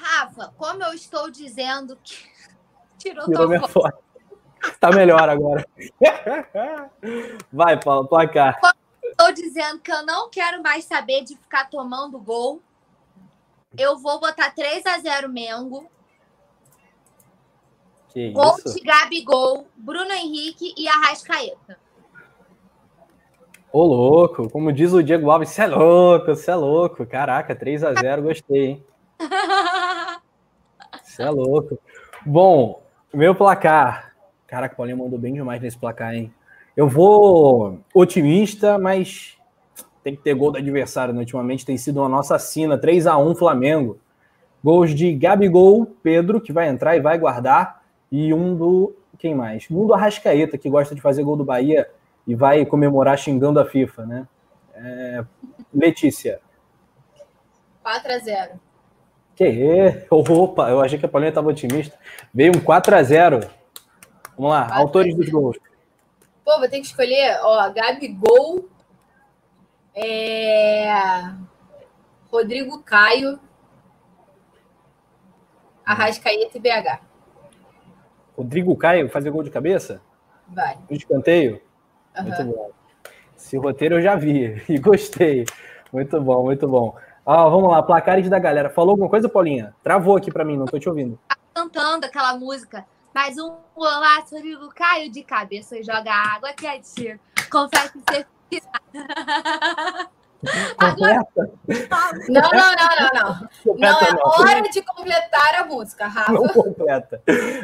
Rafa, 0.07 0.53
como 0.57 0.83
eu 0.85 0.93
estou 0.95 1.31
dizendo 1.31 1.99
que. 2.03 2.17
Tirou, 2.99 3.27
Tirou 3.27 3.49
minha 3.49 3.61
foto. 3.61 3.73
foto. 3.73 3.99
Tá 4.81 4.91
melhor 4.91 5.29
agora. 5.29 5.65
Vai, 7.53 7.79
Paulo, 7.79 8.09
placar. 8.09 8.59
Estou 9.05 9.33
dizendo 9.33 9.79
que 9.79 9.93
eu 9.93 10.05
não 10.05 10.29
quero 10.29 10.61
mais 10.63 10.85
saber 10.85 11.23
de 11.23 11.37
ficar 11.37 11.71
tomando 11.71 12.19
gol. 12.19 12.61
Eu 13.79 13.97
vou 13.99 14.19
botar 14.19 14.51
3 14.51 14.85
a 14.87 14.99
0 14.99 15.29
Mengo. 15.29 15.89
Que 18.09 18.31
Gol 18.31 18.57
isso? 18.59 18.75
de 18.75 18.81
Gabigol, 18.81 19.69
Bruno 19.77 20.11
Henrique 20.13 20.75
e 20.77 20.89
Arrascaeta. 20.89 21.79
Ô, 23.71 23.85
louco. 23.85 24.49
Como 24.51 24.73
diz 24.73 24.93
o 24.93 25.03
Diego 25.03 25.31
Alves, 25.31 25.51
você 25.51 25.63
é 25.63 25.67
louco, 25.67 26.27
você 26.35 26.51
é 26.51 26.55
louco. 26.55 27.07
Caraca, 27.07 27.55
3 27.55 27.85
a 27.85 27.93
0 27.95 28.23
gostei, 28.23 28.65
hein? 28.65 28.85
Você 31.17 31.23
é 31.23 31.31
louco. 31.31 31.79
Bom, 32.27 32.83
meu 33.15 33.35
placar. 33.35 34.13
Caraca, 34.47 34.75
o 34.75 34.77
Paulinho 34.77 34.99
mandou 34.99 35.19
bem 35.19 35.33
demais 35.33 35.63
nesse 35.63 35.79
placar, 35.79 36.15
hein? 36.15 36.31
Eu 36.77 36.91
vou 36.91 37.81
otimista, 37.95 38.79
mas 38.79 39.39
tem 40.05 40.15
que 40.15 40.21
ter 40.21 40.35
gol 40.35 40.53
do 40.53 40.59
adversário. 40.59 41.15
Né? 41.15 41.21
Ultimamente 41.21 41.65
tem 41.65 41.79
sido 41.79 42.01
uma 42.01 42.09
nossa 42.09 42.39
sina. 42.39 42.77
3 42.77 43.07
a 43.07 43.17
1 43.17 43.35
Flamengo. 43.35 43.99
Gols 44.63 44.95
de 44.95 45.11
Gabigol, 45.15 45.87
Pedro, 46.03 46.39
que 46.39 46.53
vai 46.53 46.69
entrar 46.69 46.95
e 46.99 47.01
vai 47.01 47.19
guardar. 47.19 47.83
E 48.13 48.35
um 48.35 48.55
do. 48.55 48.95
Quem 49.19 49.35
mais? 49.35 49.67
Um 49.71 49.87
do 49.87 49.95
Arrascaeta, 49.95 50.59
que 50.59 50.69
gosta 50.69 50.95
de 50.95 51.01
fazer 51.01 51.23
gol 51.23 51.37
do 51.37 51.45
Bahia 51.47 51.89
e 52.27 52.35
vai 52.35 52.67
comemorar 52.67 53.17
xingando 53.17 53.59
a 53.59 53.65
FIFA, 53.65 54.05
né? 54.05 54.29
É, 54.75 55.25
Letícia. 55.73 56.41
4 57.83 58.13
a 58.13 58.19
0 58.19 58.66
Que 59.37 59.45
é? 59.45 60.07
Opa, 60.11 60.71
eu 60.71 60.81
achei 60.81 60.99
que 60.99 61.05
a 61.05 61.09
Paulinha 61.09 61.29
estava 61.29 61.51
otimista. 61.51 61.97
Veio 62.33 62.57
um 62.57 62.61
4 62.61 62.97
a 62.97 63.03
0 63.03 63.41
Vamos 64.37 64.51
lá, 64.51 64.63
4 64.63 64.75
a 64.75 64.79
autores 64.79 65.15
dos 65.15 65.29
gols. 65.29 65.59
Pô, 66.45 66.59
vou 66.59 66.69
ter 66.69 66.81
que 66.81 66.87
escolher, 66.87 67.39
ó, 67.43 67.71
Gabigol, 67.71 68.69
é... 69.95 70.87
Rodrigo 72.31 72.83
Caio, 72.83 73.39
Arrascaeta 75.85 76.57
e 76.57 76.61
BH. 76.61 77.01
Rodrigo 78.37 78.77
Caio 78.77 79.09
fazer 79.09 79.31
gol 79.31 79.43
de 79.43 79.51
cabeça? 79.51 80.03
Vai. 80.49 80.77
De 80.89 80.97
escanteio? 80.97 81.61
Muito 82.21 82.35
Aham. 82.35 82.53
bom. 82.53 82.71
Esse 83.37 83.57
roteiro 83.57 83.97
eu 83.97 84.03
já 84.03 84.17
vi 84.17 84.63
e 84.69 84.79
gostei. 84.79 85.45
Muito 85.93 86.21
bom, 86.21 86.45
muito 86.45 86.67
bom. 86.69 86.97
Ah, 87.27 87.49
vamos 87.49 87.69
lá, 87.73 87.83
placares 87.83 88.29
da 88.29 88.39
galera. 88.39 88.71
Falou 88.71 88.93
alguma 88.93 89.11
coisa, 89.11 89.29
Paulinha? 89.29 89.75
Travou 89.83 90.17
aqui 90.17 90.31
para 90.31 90.45
mim, 90.45 90.57
não 90.57 90.65
tô 90.65 90.79
te 90.79 90.89
ouvindo. 90.89 91.19
Cantando 91.53 92.07
aquela 92.07 92.39
música. 92.39 92.87
Mais 93.13 93.37
um 93.37 93.53
golaço, 93.75 94.37
Rodrigo 94.37 94.69
Caio 94.73 95.11
de 95.11 95.25
cabeça 95.25 95.77
e 95.77 95.83
joga 95.83 96.13
água 96.13 96.53
que 96.53 96.65
é 96.65 96.79
tiro. 96.79 97.19
Confere 97.51 97.91
que 97.91 97.99
você. 97.99 98.27
Completa? 100.79 101.51
Não, 102.29 102.43
não, 102.43 102.73
não, 102.77 102.91
não, 103.01 103.11
não. 103.15 103.77
Não 103.77 103.89
é 103.89 104.05
hora 104.23 104.63
de 104.63 104.83
completar 104.83 105.55
a 105.63 105.65
música, 105.65 106.07
Rafa. 106.07 106.31
Não 106.31 106.47
completa. 106.47 107.21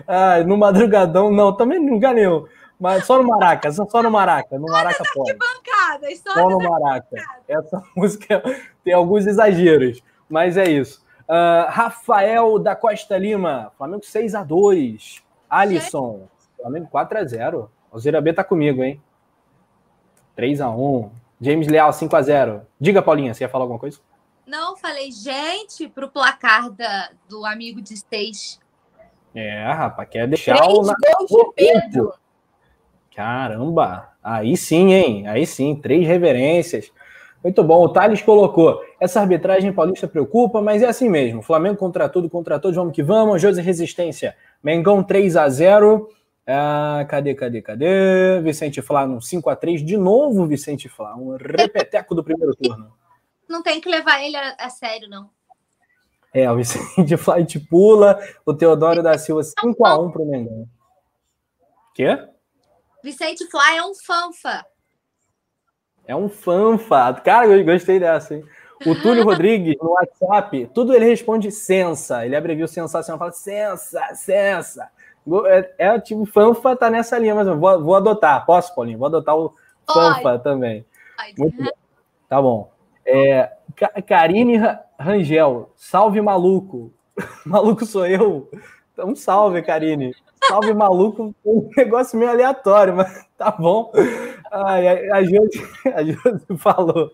Ah, 0.09 0.43
no 0.43 0.57
madrugadão, 0.57 1.31
não, 1.31 1.57
também 1.57 1.79
não 1.79 2.01
nenhum. 2.13 2.45
Mas 2.83 3.07
só 3.07 3.17
no 3.23 3.29
Maraca, 3.29 3.71
só 3.71 4.03
no 4.03 4.11
Maraca. 4.11 4.59
No 4.59 4.67
Maraca 4.67 5.05
pode. 5.15 5.35
Bancada, 5.35 6.09
só 6.17 6.35
Só 6.35 6.51
no 6.51 6.59
Maraca. 6.59 7.17
Essa 7.47 7.81
música 7.95 8.43
tem 8.83 8.93
alguns 8.93 9.25
exageros, 9.25 10.03
mas 10.29 10.57
é 10.57 10.65
isso. 10.69 11.01
Ah, 11.29 11.69
Rafael 11.71 12.59
da 12.59 12.75
Costa 12.75 13.17
Lima, 13.17 13.71
Flamengo 13.79 14.05
6 14.05 14.35
a 14.35 14.43
2 14.43 15.23
Alisson, 15.49 16.27
Flamengo 16.61 16.89
4 16.89 17.19
a 17.19 17.25
0 17.25 17.71
O 17.93 18.01
Zera 18.01 18.21
B 18.21 18.33
tá 18.33 18.43
comigo, 18.43 18.83
hein? 18.83 19.01
3 20.35 20.61
a 20.61 20.69
1 20.69 21.09
James 21.41 21.69
Leal 21.69 21.93
5 21.93 22.17
a 22.17 22.23
0 22.23 22.67
Diga, 22.81 23.01
Paulinha, 23.01 23.33
você 23.33 23.45
ia 23.45 23.49
falar 23.49 23.63
alguma 23.63 23.79
coisa? 23.79 24.01
Não, 24.45 24.77
falei, 24.77 25.13
gente, 25.13 25.87
pro 25.89 26.11
placar 26.11 26.69
da, 26.73 27.11
do 27.29 27.47
amigo 27.47 27.81
de 27.81 27.97
seis. 27.97 28.61
É, 29.33 29.73
rapaz, 29.73 30.09
quer 30.09 30.27
deixar 30.27 30.57
Três 30.57 30.69
o. 30.69 30.83
gols 30.83 31.29
de 31.29 31.53
Pedro. 31.55 32.22
Caramba! 33.15 34.09
Aí 34.23 34.57
sim, 34.57 34.93
hein? 34.93 35.27
Aí 35.29 35.47
sim, 35.47 35.75
três 35.75 36.07
reverências. 36.07 36.91
Muito 37.43 37.63
bom. 37.65 37.83
O 37.83 37.89
Thales 37.89 38.23
colocou. 38.23 38.81
Essa 39.01 39.21
arbitragem 39.21 39.73
paulista 39.73 40.07
preocupa, 40.07 40.61
mas 40.61 40.83
é 40.83 40.87
assim 40.87 41.09
mesmo. 41.09 41.43
Flamengo 41.43 41.77
contra 41.77 42.09
tudo, 42.09 42.31
contra 42.31 42.59
todos, 42.59 42.77
vamos 42.77 42.95
que 42.95 43.03
vamos. 43.03 43.43
José 43.43 43.61
Resistência. 43.61 44.37
Mengão 44.63 45.03
3 45.03 45.37
a 45.37 45.49
0 45.49 46.09
ah, 46.47 47.07
cadê, 47.09 47.35
cadê, 47.35 47.63
cadê? 47.63 48.41
Vicente 48.43 48.83
Flá 48.83 49.07
no 49.07 49.23
5 49.23 49.49
a 49.49 49.55
3 49.55 49.85
De 49.85 49.97
novo, 49.97 50.47
Vicente 50.47 50.89
Flá. 50.89 51.15
Um 51.15 51.37
repeteco 51.37 52.15
do 52.15 52.25
primeiro 52.25 52.55
turno. 52.57 52.93
Não 53.49 53.63
tem 53.63 53.81
que 53.81 53.89
levar 53.89 54.21
ele 54.23 54.37
a, 54.37 54.57
a 54.59 54.69
sério, 54.71 55.09
não. 55.09 55.31
É, 56.35 56.51
o 56.51 56.57
Vicente 56.57 57.17
Flá 57.17 57.45
te 57.45 57.61
pula. 57.61 58.19
O 58.45 58.53
Teodoro 58.53 59.03
da 59.03 59.17
Silva 59.19 59.43
5 59.43 59.87
a 59.87 59.99
1 59.99 60.11
pro 60.11 60.27
Mengão. 60.27 60.69
Quê? 61.95 62.19
Vicente 63.03 63.47
Fly 63.51 63.77
é 63.77 63.85
um 63.85 63.95
fanfa. 63.95 64.65
É 66.07 66.17
um 66.17 66.29
fanfa. 66.29 67.15
Cara, 67.15 67.47
eu 67.47 67.65
gostei 67.65 67.99
dessa, 67.99 68.35
hein? 68.35 68.45
O 68.87 68.95
Túlio 68.95 69.25
Rodrigues, 69.25 69.77
no 69.81 69.91
WhatsApp, 69.91 70.71
tudo 70.75 70.95
ele 70.95 71.05
responde 71.07 71.51
sensa. 71.51 72.25
Ele 72.25 72.37
abrevia 72.37 72.65
o 72.65 72.69
sensacional, 72.69 73.19
fala 73.19 73.33
sensa, 73.33 74.01
sensa. 74.15 74.91
É, 75.47 75.75
é 75.79 76.01
tipo, 76.01 76.27
fanfa 76.27 76.75
tá 76.75 76.91
nessa 76.91 77.19
linha, 77.19 77.35
mas 77.35 77.47
vou, 77.47 77.83
vou 77.83 77.95
adotar. 77.95 78.45
Posso, 78.45 78.75
Paulinho? 78.75 78.99
Vou 78.99 79.07
adotar 79.07 79.37
o 79.37 79.55
fanfa 79.87 80.39
também. 80.39 80.85
Muito 81.39 81.63
bom. 81.63 81.71
Tá 82.29 82.43
bom. 82.43 82.73
É, 83.05 83.53
Karine 84.07 84.57
Ra- 84.57 84.85
Rangel, 84.99 85.73
salve 85.77 86.21
maluco. 86.21 86.93
maluco 87.47 87.85
sou 87.85 88.07
eu. 88.07 88.51
Então, 88.93 89.15
salve, 89.15 89.63
Karine. 89.63 90.15
Salve 90.49 90.75
maluco, 90.75 91.35
um 91.45 91.71
negócio 91.77 92.19
meio 92.19 92.31
aleatório, 92.31 92.97
mas 92.97 93.27
tá 93.39 93.51
bom. 93.51 93.93
Ai, 94.51 95.11
a, 95.11 95.17
a, 95.17 95.23
Josi, 95.23 95.63
a 95.95 96.03
Josi 96.03 96.59
falou, 96.59 97.11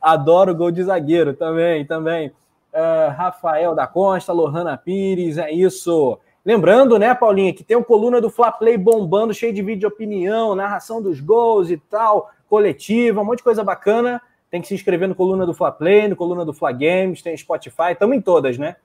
adoro 0.00 0.54
gol 0.54 0.70
de 0.70 0.82
zagueiro 0.82 1.34
também, 1.34 1.86
também. 1.86 2.32
Ah, 2.72 3.14
Rafael 3.16 3.74
da 3.74 3.86
Costa, 3.86 4.32
Lohana 4.32 4.76
Pires, 4.76 5.38
é 5.38 5.50
isso. 5.50 6.18
Lembrando, 6.44 6.98
né, 6.98 7.14
Paulinha, 7.14 7.52
que 7.52 7.62
tem 7.62 7.76
o 7.76 7.84
coluna 7.84 8.20
do 8.20 8.30
Fla 8.30 8.50
Play 8.50 8.78
bombando, 8.78 9.34
cheio 9.34 9.52
de 9.52 9.62
vídeo 9.62 9.80
de 9.80 9.86
opinião, 9.86 10.54
narração 10.54 11.02
dos 11.02 11.20
gols 11.20 11.70
e 11.70 11.76
tal, 11.76 12.30
coletiva, 12.48 13.20
um 13.20 13.24
monte 13.24 13.38
de 13.38 13.44
coisa 13.44 13.62
bacana. 13.62 14.22
Tem 14.50 14.60
que 14.60 14.66
se 14.66 14.74
inscrever 14.74 15.08
no 15.08 15.14
coluna 15.14 15.46
do 15.46 15.54
Fla 15.54 15.70
Play, 15.70 16.08
no 16.08 16.16
coluna 16.16 16.44
do 16.44 16.52
Fla 16.52 16.72
Games, 16.72 17.22
tem 17.22 17.36
Spotify, 17.36 17.92
estamos 17.92 18.16
em 18.16 18.20
todas, 18.20 18.56
né? 18.58 18.76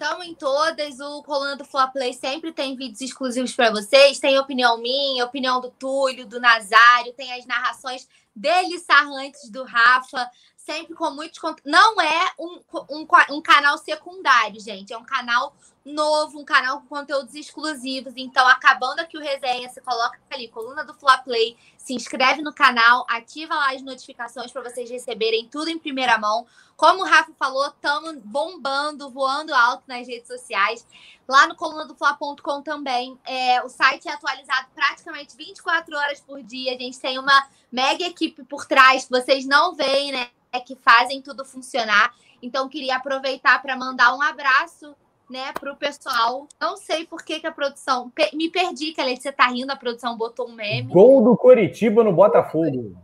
Estão 0.00 0.22
em 0.22 0.34
todas. 0.34 0.98
O 0.98 1.22
Coluna 1.22 1.56
do 1.56 1.64
Fla 1.66 1.86
Play 1.86 2.14
sempre 2.14 2.52
tem 2.52 2.74
vídeos 2.74 3.02
exclusivos 3.02 3.52
para 3.52 3.70
vocês. 3.70 4.18
Tem 4.18 4.38
opinião 4.38 4.78
minha, 4.78 5.26
opinião 5.26 5.60
do 5.60 5.70
Túlio, 5.70 6.24
do 6.26 6.40
Nazário, 6.40 7.12
tem 7.12 7.30
as 7.34 7.44
narrações 7.44 8.08
delissarrantes 8.34 9.50
do 9.50 9.62
Rafa, 9.62 10.30
sempre 10.70 10.94
com 10.94 11.10
muitos. 11.10 11.40
Não 11.64 12.00
é 12.00 12.32
um, 12.38 12.60
um, 12.90 13.06
um 13.30 13.42
canal 13.42 13.76
secundário, 13.76 14.60
gente. 14.60 14.92
É 14.92 14.96
um 14.96 15.04
canal 15.04 15.52
novo, 15.84 16.38
um 16.38 16.44
canal 16.44 16.80
com 16.80 16.86
conteúdos 16.86 17.34
exclusivos. 17.34 18.12
Então, 18.16 18.46
acabando 18.46 19.00
aqui 19.00 19.16
o 19.18 19.20
resenha, 19.20 19.68
você 19.68 19.80
coloca 19.80 20.18
ali, 20.30 20.46
coluna 20.46 20.84
do 20.84 20.94
Fla 20.94 21.18
Play, 21.18 21.56
se 21.76 21.92
inscreve 21.92 22.40
no 22.40 22.52
canal, 22.52 23.04
ativa 23.08 23.54
lá 23.54 23.72
as 23.72 23.82
notificações 23.82 24.52
para 24.52 24.62
vocês 24.62 24.88
receberem 24.88 25.48
tudo 25.48 25.68
em 25.68 25.78
primeira 25.78 26.16
mão. 26.18 26.46
Como 26.76 27.02
o 27.02 27.06
Rafa 27.06 27.32
falou, 27.38 27.66
estamos 27.66 28.16
bombando, 28.24 29.10
voando 29.10 29.52
alto 29.52 29.82
nas 29.88 30.06
redes 30.06 30.28
sociais. 30.28 30.86
Lá 31.26 31.48
no 31.48 31.56
colunadofla.com 31.56 32.62
também. 32.62 33.18
É, 33.24 33.62
o 33.62 33.68
site 33.68 34.08
é 34.08 34.12
atualizado 34.12 34.68
praticamente 34.74 35.36
24 35.36 35.96
horas 35.96 36.20
por 36.20 36.42
dia. 36.42 36.74
A 36.74 36.78
gente 36.78 36.98
tem 36.98 37.18
uma 37.18 37.48
mega 37.72 38.04
equipe 38.04 38.44
por 38.44 38.66
trás 38.66 39.04
que 39.04 39.10
vocês 39.10 39.44
não 39.44 39.74
veem, 39.74 40.12
né? 40.12 40.30
Que 40.58 40.74
fazem 40.74 41.22
tudo 41.22 41.44
funcionar. 41.44 42.14
Então, 42.42 42.68
queria 42.68 42.96
aproveitar 42.96 43.60
para 43.62 43.76
mandar 43.76 44.14
um 44.14 44.22
abraço 44.22 44.96
né, 45.30 45.52
pro 45.52 45.76
pessoal. 45.76 46.48
Não 46.60 46.76
sei 46.76 47.06
por 47.06 47.22
que, 47.22 47.38
que 47.38 47.46
a 47.46 47.52
produção. 47.52 48.12
Me 48.34 48.50
perdi, 48.50 48.92
que 48.92 49.00
a 49.00 49.04
Letícia 49.04 49.32
tá 49.32 49.46
rindo, 49.46 49.70
a 49.70 49.76
produção 49.76 50.16
botou 50.16 50.48
um 50.48 50.52
meme. 50.52 50.92
Gol 50.92 51.22
do 51.22 51.36
Coritiba 51.36 52.02
no 52.02 52.12
Botafogo. 52.12 52.96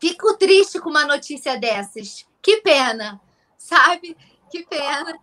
Fico 0.00 0.36
triste 0.38 0.80
com 0.80 0.88
uma 0.88 1.04
notícia 1.04 1.58
dessas. 1.58 2.26
Que 2.40 2.58
pena, 2.58 3.20
sabe? 3.58 4.16
Que 4.50 4.64
pena. 4.64 5.18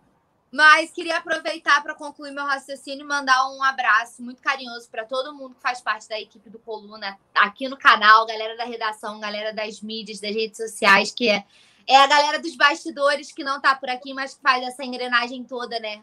Mas 0.52 0.90
queria 0.90 1.16
aproveitar 1.16 1.82
para 1.82 1.94
concluir 1.94 2.30
meu 2.30 2.44
raciocínio 2.44 3.04
e 3.04 3.08
mandar 3.08 3.48
um 3.50 3.62
abraço 3.62 4.22
muito 4.22 4.42
carinhoso 4.42 4.86
para 4.90 5.06
todo 5.06 5.34
mundo 5.34 5.54
que 5.54 5.62
faz 5.62 5.80
parte 5.80 6.06
da 6.06 6.20
equipe 6.20 6.50
do 6.50 6.58
Coluna 6.58 7.18
aqui 7.34 7.70
no 7.70 7.76
canal, 7.78 8.26
galera 8.26 8.54
da 8.54 8.64
redação, 8.64 9.18
galera 9.18 9.52
das 9.54 9.80
mídias, 9.80 10.20
das 10.20 10.34
redes 10.34 10.58
sociais, 10.58 11.10
que 11.10 11.30
é, 11.30 11.42
é 11.88 11.96
a 11.96 12.06
galera 12.06 12.38
dos 12.38 12.54
bastidores 12.54 13.32
que 13.32 13.42
não 13.42 13.62
tá 13.62 13.74
por 13.74 13.88
aqui, 13.88 14.12
mas 14.12 14.34
que 14.34 14.42
faz 14.42 14.62
essa 14.62 14.84
engrenagem 14.84 15.42
toda, 15.42 15.80
né? 15.80 16.02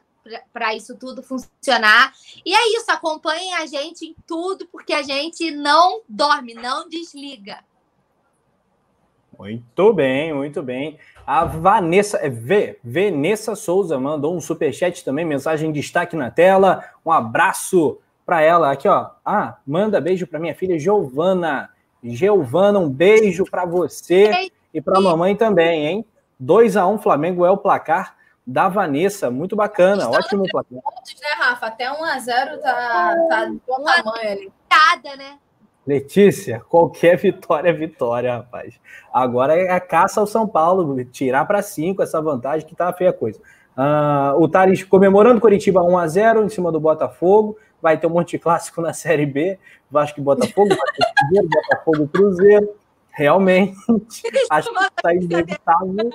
para 0.52 0.76
isso 0.76 0.96
tudo 0.98 1.24
funcionar. 1.24 2.14
E 2.46 2.54
é 2.54 2.78
isso, 2.78 2.92
acompanhem 2.92 3.54
a 3.54 3.66
gente 3.66 4.06
em 4.06 4.16
tudo, 4.28 4.68
porque 4.68 4.94
a 4.94 5.02
gente 5.02 5.50
não 5.52 6.02
dorme, 6.08 6.54
não 6.54 6.88
desliga. 6.88 7.64
Muito 9.40 9.94
bem, 9.94 10.34
muito 10.34 10.62
bem. 10.62 11.00
A 11.26 11.46
Vanessa, 11.46 12.18
é 12.18 12.28
V, 12.30 12.78
Vanessa 12.84 13.56
Souza 13.56 13.98
mandou 13.98 14.36
um 14.36 14.42
superchat 14.42 15.06
também, 15.06 15.24
mensagem 15.24 15.72
de 15.72 15.80
destaque 15.80 16.14
na 16.14 16.30
tela. 16.30 16.84
Um 17.06 17.12
abraço 17.12 18.00
para 18.26 18.42
ela 18.42 18.70
aqui, 18.70 18.86
ó. 18.86 19.12
Ah, 19.24 19.56
manda 19.66 20.02
beijo 20.02 20.28
para 20.28 20.40
minha 20.40 20.54
filha 20.54 20.78
Giovana. 20.78 21.70
Giovana, 22.04 22.80
um 22.80 22.90
beijo 22.90 23.46
para 23.50 23.64
você 23.64 24.52
e 24.74 24.82
para 24.82 24.98
a 24.98 25.02
mamãe 25.02 25.38
também, 25.38 25.86
hein? 25.88 26.06
2 26.38 26.76
a 26.76 26.86
1 26.86 27.00
Flamengo 27.00 27.46
é 27.46 27.52
o 27.52 27.58
placar 27.58 28.18
da 28.46 28.68
Vanessa, 28.68 29.32
muito 29.32 29.56
bacana, 29.56 30.10
ótimo 30.10 30.44
placar. 30.50 30.82
Pontos, 30.82 31.16
né, 31.22 31.30
Rafa? 31.38 31.68
Até 31.68 31.90
1 31.90 32.04
a 32.04 32.20
0 32.20 32.62
tá, 32.62 33.16
tá 33.30 33.52
bom 33.68 33.84
tamanho 33.84 34.32
ali. 34.32 34.52
né? 35.18 35.38
Letícia, 35.90 36.62
qualquer 36.70 37.18
vitória 37.18 37.70
é 37.70 37.74
vitória, 37.74 38.36
rapaz. 38.36 38.80
Agora 39.12 39.56
é 39.56 39.72
a 39.72 39.80
caça 39.80 40.20
ao 40.20 40.28
São 40.28 40.48
Paulo, 40.48 41.04
tirar 41.06 41.46
para 41.46 41.64
cinco 41.64 42.04
essa 42.04 42.22
vantagem 42.22 42.68
que 42.68 42.76
tá 42.76 42.94
feia 42.94 43.10
a 43.10 43.14
coisa. 43.14 43.40
Uh, 43.76 44.40
o 44.40 44.48
Thales 44.48 44.84
comemorando 44.84 45.42
Curitiba 45.42 45.82
1 45.82 45.98
a 45.98 46.08
0 46.08 46.44
em 46.44 46.50
cima 46.50 46.72
do 46.72 46.80
Botafogo. 46.80 47.58
Vai 47.82 47.98
ter 47.98 48.06
um 48.06 48.12
monte 48.12 48.32
de 48.32 48.40
clássico 48.40 48.84
na 48.84 48.94
Série 48.94 49.26
B. 49.26 49.58
Vasco 49.90 50.20
e 50.20 50.24
Botafogo, 50.24 50.70
Cruzeiro, 50.70 51.50
Botafogo 51.50 52.08
Cruzeiro. 52.08 52.70
Realmente, 53.10 53.76
acho 54.52 54.72
que 54.72 54.84
está 54.84 55.12
inevitável. 55.16 56.12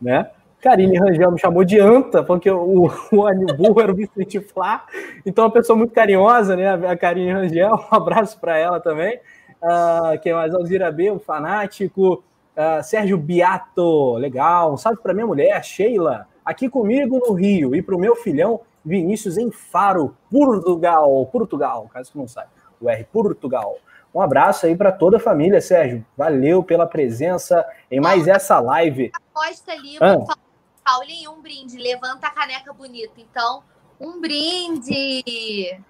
Né? 0.00 0.30
Karine 0.60 0.98
Rangel 0.98 1.30
me 1.32 1.38
chamou 1.38 1.64
de 1.64 1.78
anta, 1.78 2.22
porque 2.22 2.50
o, 2.50 2.86
o, 2.86 2.88
o 3.12 3.56
burro 3.56 3.80
era 3.80 3.92
o 3.92 3.94
Vicente 3.94 4.40
Flá. 4.40 4.84
Então, 5.24 5.44
uma 5.44 5.50
pessoa 5.50 5.76
muito 5.76 5.92
carinhosa, 5.92 6.56
né? 6.56 6.68
A 6.88 6.96
Karine 6.96 7.32
Rangel, 7.32 7.74
um 7.92 7.94
abraço 7.94 8.38
para 8.40 8.56
ela 8.58 8.80
também. 8.80 9.20
Uh, 9.62 10.18
quem 10.22 10.32
mais? 10.32 10.54
Alzira 10.54 10.90
B, 10.90 11.10
o 11.10 11.18
fanático. 11.18 12.22
Uh, 12.56 12.82
Sérgio 12.82 13.18
Biato, 13.18 14.14
legal. 14.14 14.72
Um 14.72 14.76
salve 14.76 15.00
para 15.02 15.12
minha 15.12 15.26
mulher, 15.26 15.62
Sheila, 15.62 16.26
aqui 16.44 16.68
comigo 16.68 17.18
no 17.18 17.34
Rio. 17.34 17.74
E 17.74 17.82
para 17.82 17.94
o 17.94 17.98
meu 17.98 18.16
filhão, 18.16 18.60
Vinícius, 18.84 19.36
em 19.36 19.50
Faro, 19.50 20.16
Portugal. 20.30 21.26
Portugal, 21.26 21.88
caso 21.92 22.12
que 22.12 22.18
não 22.18 22.26
saiba. 22.26 22.50
O 22.80 22.88
R, 22.88 23.04
Portugal. 23.04 23.76
Um 24.14 24.20
abraço 24.20 24.64
aí 24.64 24.74
para 24.74 24.90
toda 24.90 25.18
a 25.18 25.20
família, 25.20 25.60
Sérgio. 25.60 26.04
Valeu 26.16 26.62
pela 26.62 26.86
presença 26.86 27.66
em 27.90 28.00
mais 28.00 28.26
essa 28.26 28.58
live. 28.58 29.12
Aposta 29.14 29.72
ali, 29.72 29.98
ah. 30.00 30.24
Paulinho, 30.86 31.32
um 31.32 31.42
brinde. 31.42 31.76
Levanta 31.76 32.28
a 32.28 32.30
caneca 32.30 32.72
bonita. 32.72 33.14
Então, 33.18 33.64
um 34.00 34.20
brinde. 34.20 35.82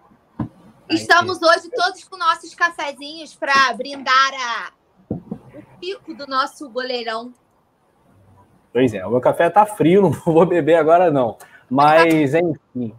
Estamos 0.89 1.43
hoje 1.43 1.69
todos 1.69 2.03
com 2.05 2.17
nossos 2.17 2.55
cafezinhos 2.55 3.35
para 3.35 3.75
brindar 3.75 4.33
a... 4.33 4.73
o 5.11 5.79
pico 5.79 6.15
do 6.15 6.27
nosso 6.27 6.71
goleirão. 6.71 7.31
Pois 8.73 8.95
é, 8.95 9.05
o 9.05 9.11
meu 9.11 9.21
café 9.21 9.51
tá 9.51 9.67
frio, 9.67 10.01
não 10.25 10.33
vou 10.33 10.47
beber 10.47 10.77
agora 10.77 11.11
não. 11.11 11.37
Mas, 11.69 12.33
enfim. 12.35 12.95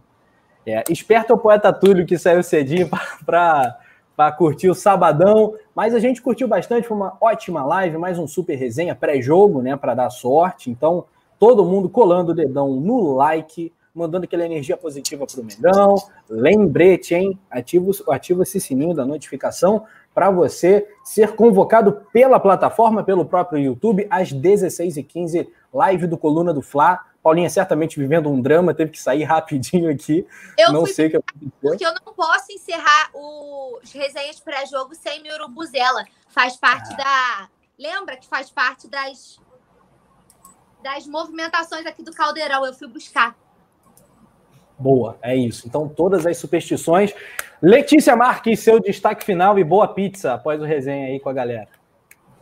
É, 0.64 0.84
esperto 0.90 1.32
é 1.32 1.34
o 1.34 1.38
poeta 1.38 1.72
Túlio 1.72 2.06
que 2.06 2.16
saiu 2.16 2.44
cedinho 2.44 2.88
para 3.26 4.32
curtir 4.36 4.70
o 4.70 4.74
sabadão. 4.74 5.56
Mas 5.74 5.96
a 5.96 5.98
gente 5.98 6.22
curtiu 6.22 6.46
bastante, 6.46 6.86
foi 6.86 6.96
uma 6.96 7.18
ótima 7.20 7.64
live, 7.64 7.98
mais 7.98 8.20
um 8.20 8.28
super 8.28 8.54
resenha 8.54 8.94
pré-jogo, 8.94 9.60
né, 9.60 9.76
para 9.76 9.96
dar 9.96 10.10
sorte. 10.10 10.70
Então, 10.70 11.04
todo 11.38 11.64
mundo 11.64 11.88
colando 11.88 12.32
o 12.32 12.34
dedão 12.34 12.74
no 12.74 13.14
like, 13.14 13.72
mandando 13.94 14.24
aquela 14.24 14.44
energia 14.44 14.76
positiva 14.76 15.26
para 15.26 15.40
o 15.40 15.44
Mengão. 15.44 15.94
Lembrete, 16.28 17.14
hein? 17.14 17.38
Ativa, 17.50 17.90
ativa 18.10 18.42
esse 18.42 18.60
sininho 18.60 18.94
da 18.94 19.04
notificação 19.04 19.84
para 20.14 20.30
você 20.30 20.88
ser 21.04 21.36
convocado 21.36 22.02
pela 22.12 22.40
plataforma, 22.40 23.04
pelo 23.04 23.24
próprio 23.24 23.62
YouTube, 23.62 24.06
às 24.10 24.32
16h15, 24.32 25.48
live 25.72 26.06
do 26.06 26.18
Coluna 26.18 26.52
do 26.52 26.62
Fla. 26.62 27.04
Paulinha 27.22 27.50
certamente 27.50 27.98
vivendo 27.98 28.30
um 28.30 28.40
drama, 28.40 28.72
teve 28.72 28.92
que 28.92 29.00
sair 29.00 29.24
rapidinho 29.24 29.90
aqui. 29.90 30.26
Eu 30.56 30.72
não 30.72 30.86
sei 30.86 31.06
o 31.06 31.10
que 31.10 31.16
aconteceu. 31.16 31.52
Porque 31.60 31.86
eu 31.86 31.94
não 31.94 32.14
posso 32.14 32.50
encerrar 32.52 33.10
os 33.14 33.92
resenhas 33.92 34.40
pré-jogo 34.40 34.94
sem 34.94 35.22
meu 35.22 35.34
urubuzela. 35.34 36.04
Faz 36.28 36.56
parte 36.56 36.92
ah. 36.94 36.96
da. 36.96 37.48
Lembra 37.78 38.16
que 38.16 38.26
faz 38.26 38.50
parte 38.50 38.88
das 38.88 39.38
das 40.82 41.06
movimentações 41.06 41.86
aqui 41.86 42.02
do 42.02 42.12
Caldeirão. 42.12 42.64
Eu 42.64 42.74
fui 42.74 42.88
buscar. 42.88 43.36
Boa, 44.78 45.18
é 45.20 45.34
isso. 45.34 45.66
Então, 45.66 45.88
todas 45.88 46.24
as 46.24 46.36
superstições. 46.36 47.12
Letícia 47.60 48.14
Marques, 48.14 48.60
seu 48.60 48.78
destaque 48.78 49.24
final 49.24 49.58
e 49.58 49.64
boa 49.64 49.88
pizza 49.88 50.34
após 50.34 50.60
o 50.60 50.64
resenha 50.64 51.08
aí 51.08 51.18
com 51.18 51.28
a 51.28 51.32
galera. 51.32 51.68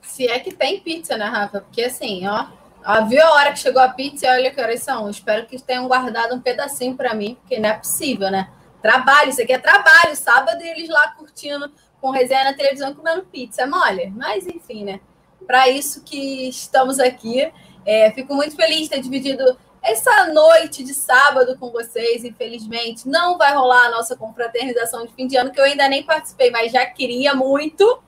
Se 0.03 0.29
é 0.29 0.39
que 0.39 0.55
tem 0.55 0.81
pizza, 0.81 1.17
né, 1.17 1.25
Rafa? 1.25 1.63
Porque 1.63 1.83
assim, 1.83 2.27
ó, 2.29 2.47
ó 2.85 3.05
viu 3.07 3.23
a 3.23 3.33
hora 3.33 3.53
que 3.53 3.59
chegou 3.59 3.81
a 3.81 3.89
pizza 3.89 4.27
e 4.27 4.31
olha 4.31 4.51
que 4.51 4.61
horas 4.61 4.83
são. 4.83 5.09
Espero 5.09 5.47
que 5.47 5.61
tenham 5.61 5.89
guardado 5.89 6.35
um 6.35 6.41
pedacinho 6.41 6.95
para 6.95 7.15
mim, 7.15 7.37
porque 7.41 7.59
não 7.59 7.71
é 7.71 7.73
possível, 7.73 8.31
né? 8.31 8.51
Trabalho, 8.83 9.31
isso 9.31 9.43
aqui 9.43 9.55
é 9.55 9.59
trabalho. 9.59 10.15
Sábado 10.15 10.61
eles 10.61 10.89
lá 10.91 11.09
curtindo 11.13 11.73
com 12.01 12.11
resenha 12.11 12.45
na 12.45 12.53
televisão 12.53 12.95
comendo 12.95 13.25
pizza. 13.25 13.63
É 13.63 13.67
mole, 13.67 14.13
mas 14.15 14.47
enfim, 14.47 14.85
né? 14.85 15.01
Para 15.47 15.69
isso 15.71 16.05
que 16.05 16.49
estamos 16.49 17.01
aqui. 17.01 17.51
É, 17.87 18.11
fico 18.11 18.35
muito 18.35 18.57
feliz 18.57 18.83
de 18.83 18.91
ter 18.91 19.01
dividido 19.01 19.57
essa 19.81 20.27
noite 20.33 20.83
de 20.83 20.93
sábado 20.93 21.57
com 21.57 21.71
vocês. 21.71 22.25
Infelizmente, 22.25 23.09
não 23.09 23.39
vai 23.39 23.55
rolar 23.55 23.87
a 23.87 23.91
nossa 23.91 24.17
confraternização 24.17 25.07
de 25.07 25.13
fim 25.13 25.29
de 25.29 25.37
ano, 25.37 25.53
que 25.53 25.61
eu 25.61 25.65
ainda 25.65 25.89
nem 25.89 26.03
participei, 26.03 26.51
mas 26.51 26.73
já 26.73 26.85
queria 26.85 27.33
muito. 27.35 27.89
Opa. 27.89 28.03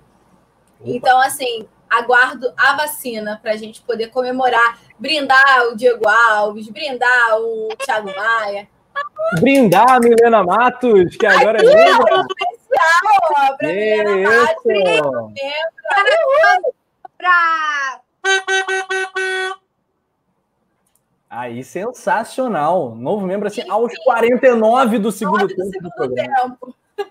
Então, 0.84 1.20
assim, 1.20 1.68
aguardo 1.88 2.52
a 2.56 2.76
vacina 2.76 3.38
para 3.40 3.52
a 3.52 3.56
gente 3.56 3.80
poder 3.82 4.08
comemorar, 4.08 4.78
brindar 4.98 5.68
o 5.70 5.76
Diego 5.76 6.08
Alves, 6.08 6.68
brindar 6.68 7.38
o 7.40 7.68
Thiago 7.84 8.12
Maia. 8.14 8.68
Brindar 9.40 9.88
a 9.92 10.00
Milena 10.00 10.42
Matos, 10.42 11.16
que 11.16 11.26
agora 11.26 11.58
Aqui, 11.58 11.68
é 11.68 11.74
membro. 11.74 12.26
especial, 12.40 13.56
para 13.56 13.68
Milena 13.68 14.30
Matos, 14.30 14.64
Para 17.16 18.00
Aí, 21.30 21.62
sensacional. 21.62 22.94
Novo 22.94 23.26
membro 23.26 23.48
assim, 23.48 23.68
aos 23.68 23.92
49 23.98 24.98
do 24.98 25.12
segundo 25.12 25.46
tempo. 25.46 25.62
Do 25.62 25.70
segundo 25.70 26.08
do 26.08 26.14
tempo. 26.14 26.76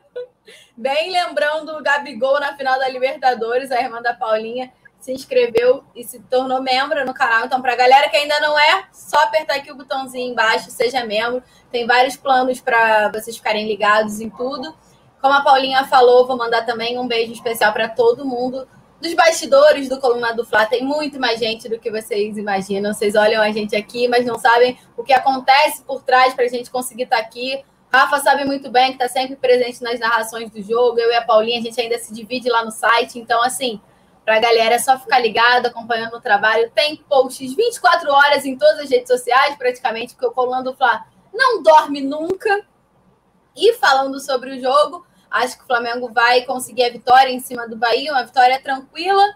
Bem 0.76 1.12
lembrando 1.12 1.78
o 1.78 1.84
Gabigol 1.84 2.40
na 2.40 2.56
final 2.56 2.80
da 2.80 2.88
Libertadores, 2.88 3.72
a 3.72 3.82
irmã 3.82 4.02
da 4.02 4.14
Paulinha 4.14 4.72
se 5.00 5.12
inscreveu 5.12 5.84
e 5.96 6.04
se 6.04 6.20
tornou 6.20 6.62
membro 6.62 7.06
no 7.06 7.14
canal. 7.14 7.46
Então, 7.46 7.62
para 7.62 7.74
a 7.74 7.76
galera 7.76 8.10
que 8.10 8.18
ainda 8.18 8.40
não 8.40 8.58
é, 8.58 8.86
só 8.92 9.18
apertar 9.24 9.56
aqui 9.56 9.72
o 9.72 9.76
botãozinho 9.76 10.32
embaixo, 10.32 10.72
seja 10.72 11.06
membro. 11.06 11.44
Tem 11.72 11.86
vários 11.86 12.18
planos 12.18 12.60
para 12.60 13.10
vocês 13.10 13.38
ficarem 13.38 13.68
ligados 13.68 14.20
em 14.20 14.30
tudo. 14.30 14.76
Como 15.22 15.34
a 15.34 15.42
Paulinha 15.42 15.86
falou, 15.86 16.28
vou 16.28 16.38
mandar 16.38 16.66
também 16.66 16.98
um 16.98 17.08
beijo 17.08 17.32
especial 17.32 17.72
para 17.74 17.88
todo 17.88 18.26
mundo 18.26 18.68
dos 19.02 19.14
bastidores 19.14 19.88
do 19.90 20.00
Coluna 20.00 20.34
do 20.34 20.46
Fla 20.46 20.66
tem 20.66 20.84
muito 20.84 21.20
mais 21.20 21.40
gente 21.40 21.70
do 21.70 21.80
que 21.80 21.92
vocês 21.92 22.38
imaginam. 22.38 22.94
Vocês 22.94 23.16
olham 23.16 23.42
a 23.42 23.52
gente 23.52 23.76
aqui, 23.76 24.08
mas 24.08 24.26
não 24.26 24.40
sabem 24.40 24.78
o 24.96 25.04
que 25.04 25.14
acontece 25.14 25.84
por 25.84 26.02
trás 26.02 26.34
para 26.34 26.46
a 26.46 26.48
gente 26.48 26.70
conseguir 26.70 27.04
estar 27.04 27.18
tá 27.18 27.22
aqui. 27.22 27.64
Rafa 27.94 28.20
sabe 28.20 28.44
muito 28.44 28.70
bem 28.70 28.88
que 28.88 29.04
está 29.04 29.08
sempre 29.08 29.36
presente 29.36 29.82
nas 29.82 30.00
narrações 30.00 30.50
do 30.50 30.62
jogo. 30.62 31.00
Eu 31.00 31.12
e 31.12 31.16
a 31.16 31.22
Paulinha, 31.22 31.60
a 31.60 31.62
gente 31.62 31.80
ainda 31.80 31.98
se 32.00 32.14
divide 32.14 32.50
lá 32.50 32.66
no 32.66 32.72
site. 32.72 33.18
Então, 33.20 33.42
assim, 33.42 33.80
para 34.26 34.36
a 34.36 34.40
galera 34.40 34.76
é 34.76 34.80
só 34.80 35.00
ficar 35.00 35.20
ligado, 35.20 35.68
acompanhando 35.68 36.16
o 36.16 36.22
trabalho. 36.22 36.70
Tem 36.76 36.98
posts 36.98 37.56
24 37.56 38.12
horas 38.12 38.46
em 38.46 38.58
todas 38.58 38.80
as 38.80 38.90
redes 38.90 39.08
sociais, 39.08 39.56
praticamente, 39.56 40.14
porque 40.14 40.26
o 40.26 40.32
Coluna 40.32 40.62
do 40.62 40.76
Fla 40.76 41.06
não 41.34 41.64
dorme 41.64 42.02
nunca. 42.02 42.66
E 43.56 43.74
falando 43.76 44.20
sobre 44.20 44.52
o 44.52 44.62
jogo, 44.62 45.07
Acho 45.30 45.58
que 45.58 45.64
o 45.64 45.68
Flamengo 45.68 46.10
vai 46.14 46.44
conseguir 46.44 46.84
a 46.84 46.90
vitória 46.90 47.32
em 47.32 47.40
cima 47.40 47.68
do 47.68 47.76
Bahia, 47.76 48.12
uma 48.12 48.24
vitória 48.24 48.60
tranquila, 48.62 49.36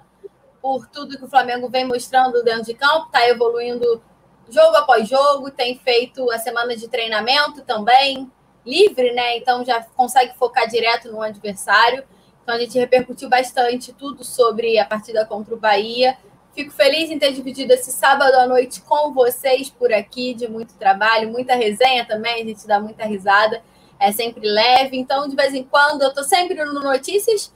por 0.62 0.88
tudo 0.88 1.18
que 1.18 1.26
o 1.26 1.30
Flamengo 1.30 1.68
vem 1.70 1.86
mostrando 1.86 2.44
dentro 2.44 2.66
de 2.66 2.74
campo, 2.74 3.08
está 3.08 3.28
evoluindo 3.28 4.02
jogo 4.50 4.76
após 4.78 5.08
jogo, 5.08 5.50
tem 5.50 5.78
feito 5.78 6.30
a 6.32 6.38
semana 6.38 6.76
de 6.76 6.88
treinamento 6.88 7.62
também, 7.62 8.32
livre, 8.66 9.12
né? 9.14 9.38
Então 9.38 9.66
já 9.66 9.82
consegue 9.96 10.36
focar 10.38 10.68
direto 10.68 11.12
no 11.12 11.22
adversário. 11.22 12.04
Então 12.44 12.56
a 12.56 12.60
gente 12.60 12.78
repercutiu 12.78 13.30
bastante 13.30 13.94
tudo 13.94 14.24
sobre 14.24 14.78
a 14.78 14.86
partida 14.86 15.26
contra 15.26 15.54
o 15.54 15.58
Bahia. 15.58 16.18
Fico 16.54 16.72
feliz 16.72 17.10
em 17.10 17.18
ter 17.18 17.32
dividido 17.32 17.74
esse 17.74 17.92
sábado 17.92 18.36
à 18.36 18.46
noite 18.46 18.82
com 18.82 19.14
vocês 19.14 19.70
por 19.70 19.92
aqui, 19.92 20.34
de 20.34 20.48
muito 20.48 20.74
trabalho, 20.76 21.30
muita 21.30 21.56
resenha 21.56 22.06
também, 22.06 22.44
a 22.44 22.46
gente 22.46 22.68
dá 22.68 22.80
muita 22.80 23.06
risada 23.06 23.62
é 24.02 24.12
sempre 24.12 24.42
leve. 24.46 24.98
Então, 24.98 25.30
de 25.30 25.36
vez 25.36 25.54
em 25.54 25.64
quando, 25.64 26.02
eu 26.02 26.10
estou 26.10 26.24
sempre 26.24 26.56
no 26.66 26.82
Notícias, 26.82 27.54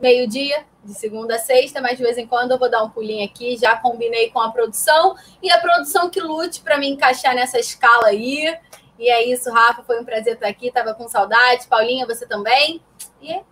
meio-dia, 0.00 0.64
de 0.82 0.94
segunda 0.94 1.36
a 1.36 1.38
sexta, 1.38 1.80
mas 1.80 1.98
de 1.98 2.02
vez 2.02 2.16
em 2.16 2.26
quando 2.26 2.52
eu 2.52 2.58
vou 2.58 2.70
dar 2.70 2.82
um 2.82 2.88
pulinho 2.88 3.24
aqui. 3.24 3.56
Já 3.56 3.76
combinei 3.76 4.30
com 4.30 4.40
a 4.40 4.50
produção 4.50 5.14
e 5.42 5.50
a 5.50 5.60
produção 5.60 6.08
que 6.08 6.20
lute 6.20 6.62
para 6.62 6.78
me 6.78 6.88
encaixar 6.88 7.34
nessa 7.34 7.60
escala 7.60 8.08
aí. 8.08 8.58
E 8.98 9.08
é 9.08 9.22
isso, 9.24 9.52
Rafa. 9.52 9.82
Foi 9.82 10.00
um 10.00 10.04
prazer 10.04 10.34
estar 10.34 10.48
aqui. 10.48 10.72
Tava 10.72 10.94
com 10.94 11.06
saudade. 11.08 11.66
Paulinha, 11.66 12.06
você 12.06 12.26
também. 12.26 12.82
E 13.20 13.30
é 13.30 13.42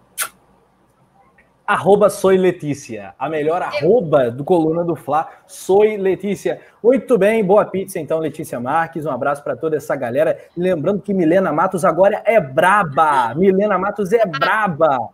arroba 1.70 2.10
Soy 2.10 2.36
Letícia, 2.36 3.14
a 3.16 3.28
melhor 3.28 3.62
arroba 3.62 4.28
do 4.28 4.42
Coluna 4.42 4.82
do 4.82 4.96
Fla, 4.96 5.28
Soy 5.46 5.96
Letícia. 5.96 6.60
Muito 6.82 7.16
bem, 7.16 7.44
boa 7.44 7.64
pizza 7.64 8.00
então, 8.00 8.18
Letícia 8.18 8.58
Marques, 8.58 9.06
um 9.06 9.10
abraço 9.10 9.44
para 9.44 9.54
toda 9.54 9.76
essa 9.76 9.94
galera. 9.94 10.36
Lembrando 10.56 11.00
que 11.00 11.14
Milena 11.14 11.52
Matos 11.52 11.84
agora 11.84 12.24
é 12.26 12.40
braba, 12.40 13.32
Milena 13.36 13.78
Matos 13.78 14.12
é 14.12 14.26
braba. 14.26 15.10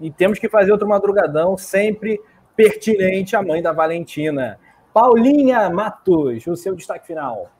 E 0.00 0.08
temos 0.08 0.38
que 0.38 0.48
fazer 0.48 0.70
outro 0.70 0.86
madrugadão, 0.86 1.58
sempre 1.58 2.20
pertinente 2.54 3.34
à 3.34 3.42
mãe 3.42 3.60
da 3.60 3.72
Valentina. 3.72 4.56
Paulinha 4.94 5.68
Matos, 5.68 6.46
o 6.46 6.54
seu 6.54 6.76
destaque 6.76 7.08
final. 7.08 7.50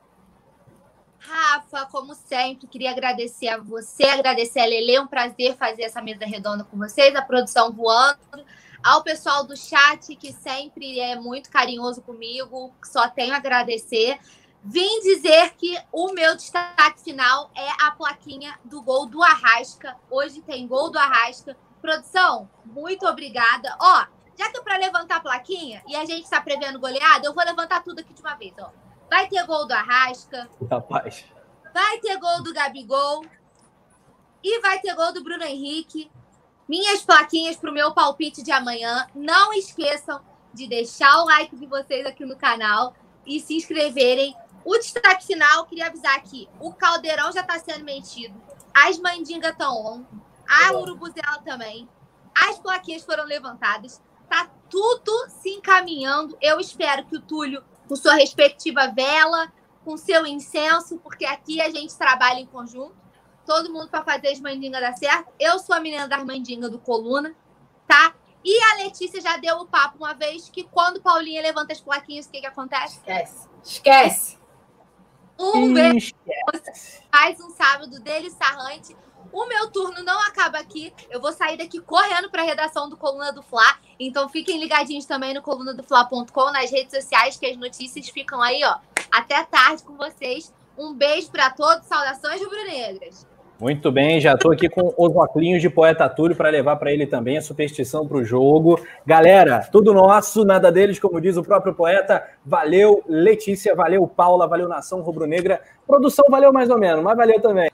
Rafa, 1.18 1.86
como 1.86 2.14
sempre, 2.14 2.66
queria 2.66 2.90
agradecer 2.90 3.48
a 3.48 3.58
você, 3.58 4.04
agradecer 4.04 4.60
a 4.60 4.66
Lele, 4.66 4.94
é 4.94 5.00
um 5.00 5.06
prazer 5.06 5.56
fazer 5.56 5.82
essa 5.82 6.00
mesa 6.00 6.24
redonda 6.24 6.64
com 6.64 6.78
vocês, 6.78 7.14
a 7.14 7.22
produção 7.22 7.72
voando, 7.72 8.18
ao 8.82 9.02
pessoal 9.02 9.44
do 9.44 9.56
chat 9.56 10.14
que 10.16 10.32
sempre 10.32 11.00
é 11.00 11.16
muito 11.16 11.50
carinhoso 11.50 12.00
comigo, 12.02 12.72
só 12.84 13.08
tenho 13.08 13.34
a 13.34 13.36
agradecer. 13.36 14.18
Vim 14.62 15.00
dizer 15.00 15.54
que 15.54 15.76
o 15.92 16.12
meu 16.12 16.36
destaque 16.36 17.02
final 17.02 17.50
é 17.54 17.68
a 17.84 17.90
plaquinha 17.92 18.58
do 18.64 18.82
gol 18.82 19.06
do 19.06 19.22
Arrasca. 19.22 19.96
Hoje 20.10 20.40
tem 20.42 20.66
gol 20.66 20.90
do 20.90 20.98
Arrasca. 20.98 21.56
Produção, 21.80 22.48
muito 22.64 23.06
obrigada. 23.06 23.76
Ó, 23.80 24.06
já 24.36 24.50
que 24.50 24.58
é 24.58 24.62
para 24.62 24.76
levantar 24.76 25.16
a 25.16 25.20
plaquinha 25.20 25.82
e 25.86 25.96
a 25.96 26.04
gente 26.04 26.24
está 26.24 26.40
prevendo 26.40 26.78
goleada, 26.78 27.26
eu 27.26 27.34
vou 27.34 27.44
levantar 27.44 27.82
tudo 27.82 28.00
aqui 28.00 28.12
de 28.12 28.20
uma 28.20 28.34
vez, 28.34 28.52
ó. 28.58 28.70
Vai 29.10 29.28
ter 29.28 29.44
gol 29.46 29.66
do 29.66 29.72
Arrasca. 29.72 30.48
Rapaz. 30.70 31.24
Vai 31.72 31.98
ter 31.98 32.18
gol 32.18 32.42
do 32.42 32.52
Gabigol. 32.52 33.24
E 34.42 34.60
vai 34.60 34.78
ter 34.80 34.94
gol 34.94 35.12
do 35.12 35.22
Bruno 35.22 35.44
Henrique. 35.44 36.10
Minhas 36.68 37.02
plaquinhas 37.02 37.56
para 37.56 37.70
o 37.70 37.74
meu 37.74 37.92
palpite 37.92 38.42
de 38.42 38.52
amanhã. 38.52 39.06
Não 39.14 39.52
esqueçam 39.52 40.20
de 40.52 40.66
deixar 40.66 41.22
o 41.22 41.24
like 41.24 41.56
de 41.56 41.66
vocês 41.66 42.06
aqui 42.06 42.24
no 42.24 42.36
canal 42.36 42.94
e 43.26 43.40
se 43.40 43.54
inscreverem. 43.54 44.34
O 44.64 44.76
destaque 44.76 45.26
final, 45.26 45.64
queria 45.64 45.86
avisar 45.86 46.14
aqui: 46.16 46.48
o 46.60 46.72
caldeirão 46.72 47.32
já 47.32 47.40
está 47.40 47.58
sendo 47.58 47.84
mentido. 47.84 48.40
As 48.74 48.98
mandingas 48.98 49.52
estão 49.52 49.74
on. 49.74 50.04
A 50.46 50.72
urubuzela 50.72 51.42
também. 51.44 51.88
As 52.34 52.58
plaquinhas 52.58 53.02
foram 53.02 53.24
levantadas. 53.24 54.00
Tá 54.28 54.48
tudo 54.68 55.12
se 55.28 55.50
encaminhando. 55.50 56.36
Eu 56.40 56.60
espero 56.60 57.04
que 57.06 57.16
o 57.16 57.20
Túlio 57.20 57.64
com 57.88 57.96
sua 57.96 58.14
respectiva 58.14 58.88
vela, 58.88 59.52
com 59.84 59.96
seu 59.96 60.26
incenso, 60.26 60.98
porque 60.98 61.24
aqui 61.24 61.60
a 61.60 61.70
gente 61.70 61.96
trabalha 61.96 62.38
em 62.38 62.46
conjunto. 62.46 62.94
Todo 63.46 63.72
mundo 63.72 63.88
para 63.88 64.04
fazer 64.04 64.28
as 64.28 64.40
mandingas 64.40 64.80
dar 64.80 64.92
certo. 64.94 65.32
Eu 65.40 65.58
sou 65.58 65.74
a 65.74 65.80
menina 65.80 66.06
das 66.06 66.22
mandingas 66.22 66.70
do 66.70 66.78
Coluna, 66.78 67.34
tá? 67.86 68.14
E 68.44 68.62
a 68.64 68.74
Letícia 68.84 69.20
já 69.20 69.36
deu 69.38 69.56
o 69.56 69.66
papo 69.66 69.96
uma 69.98 70.12
vez 70.12 70.48
que 70.50 70.64
quando 70.64 71.00
Paulinha 71.00 71.42
levanta 71.42 71.72
as 71.72 71.80
plaquinhas, 71.80 72.26
o 72.26 72.30
que, 72.30 72.40
que 72.40 72.46
acontece? 72.46 72.98
Esquece. 72.98 73.48
Esquece. 73.64 74.38
Um 75.38 75.72
beijo. 75.72 76.12
Faz 77.10 77.40
um 77.40 77.50
sábado 77.50 77.98
dele 78.00 78.30
sarrante. 78.30 78.96
O 79.32 79.46
meu 79.46 79.70
turno 79.70 80.02
não 80.02 80.20
acaba 80.26 80.58
aqui. 80.58 80.92
Eu 81.10 81.20
vou 81.20 81.32
sair 81.32 81.56
daqui 81.56 81.80
correndo 81.80 82.30
para 82.30 82.42
a 82.42 82.44
redação 82.46 82.88
do 82.88 82.96
Coluna 82.96 83.32
do 83.32 83.42
Fla. 83.42 83.78
Então 83.98 84.28
fiquem 84.28 84.58
ligadinhos 84.58 85.06
também 85.06 85.34
no 85.34 85.42
colunadofla.com, 85.42 86.52
nas 86.52 86.70
redes 86.70 86.94
sociais, 86.94 87.36
que 87.36 87.46
as 87.46 87.56
notícias 87.56 88.08
ficam 88.08 88.40
aí, 88.42 88.62
ó. 88.64 88.76
Até 89.10 89.42
tarde 89.44 89.82
com 89.82 89.96
vocês. 89.96 90.52
Um 90.76 90.94
beijo 90.94 91.30
para 91.30 91.50
todos. 91.50 91.86
Saudações 91.86 92.40
rubro-negras. 92.40 93.26
Muito 93.60 93.90
bem, 93.90 94.20
já 94.20 94.34
estou 94.34 94.52
aqui 94.52 94.68
com 94.68 94.94
os 94.96 95.16
óculos 95.16 95.60
de 95.60 95.68
poeta 95.68 96.08
Túlio 96.08 96.36
para 96.36 96.48
levar 96.48 96.76
para 96.76 96.92
ele 96.92 97.08
também 97.08 97.36
a 97.36 97.42
superstição 97.42 98.06
para 98.06 98.18
o 98.18 98.24
jogo. 98.24 98.80
Galera, 99.04 99.68
tudo 99.72 99.92
nosso, 99.92 100.44
nada 100.44 100.70
deles, 100.70 101.00
como 101.00 101.20
diz 101.20 101.36
o 101.36 101.42
próprio 101.42 101.74
poeta. 101.74 102.22
Valeu, 102.46 103.02
Letícia, 103.08 103.74
valeu, 103.74 104.06
Paula, 104.06 104.46
valeu, 104.46 104.68
Nação 104.68 105.00
Rubro-Negra. 105.00 105.60
Produção 105.84 106.26
valeu 106.30 106.52
mais 106.52 106.70
ou 106.70 106.78
menos, 106.78 107.02
mas 107.02 107.16
valeu 107.16 107.40
também. 107.40 107.68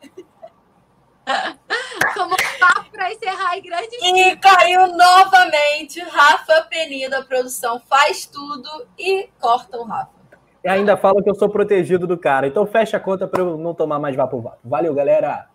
Como 2.15 2.37
papo 2.61 2.91
para 2.93 3.13
encerrar 3.13 3.57
em 3.57 3.63
grande 3.63 3.97
E 4.03 4.37
caiu 4.37 4.87
novamente 4.89 6.01
Rafa 6.01 6.63
Penido. 6.71 7.15
A 7.15 7.23
produção 7.23 7.81
faz 7.81 8.27
tudo 8.27 8.87
e 8.99 9.29
corta 9.41 9.79
o 9.79 9.85
Rafa. 9.85 10.11
E 10.63 10.69
ainda 10.69 10.97
fala 10.97 11.23
que 11.23 11.29
eu 11.29 11.35
sou 11.35 11.49
protegido 11.49 12.07
do 12.07 12.17
cara. 12.17 12.47
Então 12.47 12.67
fecha 12.67 12.97
a 12.97 13.01
conta 13.01 13.27
para 13.27 13.43
eu 13.43 13.59
não 13.59 13.75
tomar 13.75 13.99
mais 13.99 14.17
vapo 14.17 14.41
vapo. 14.41 14.59
Valeu, 14.65 14.95
galera! 14.95 15.49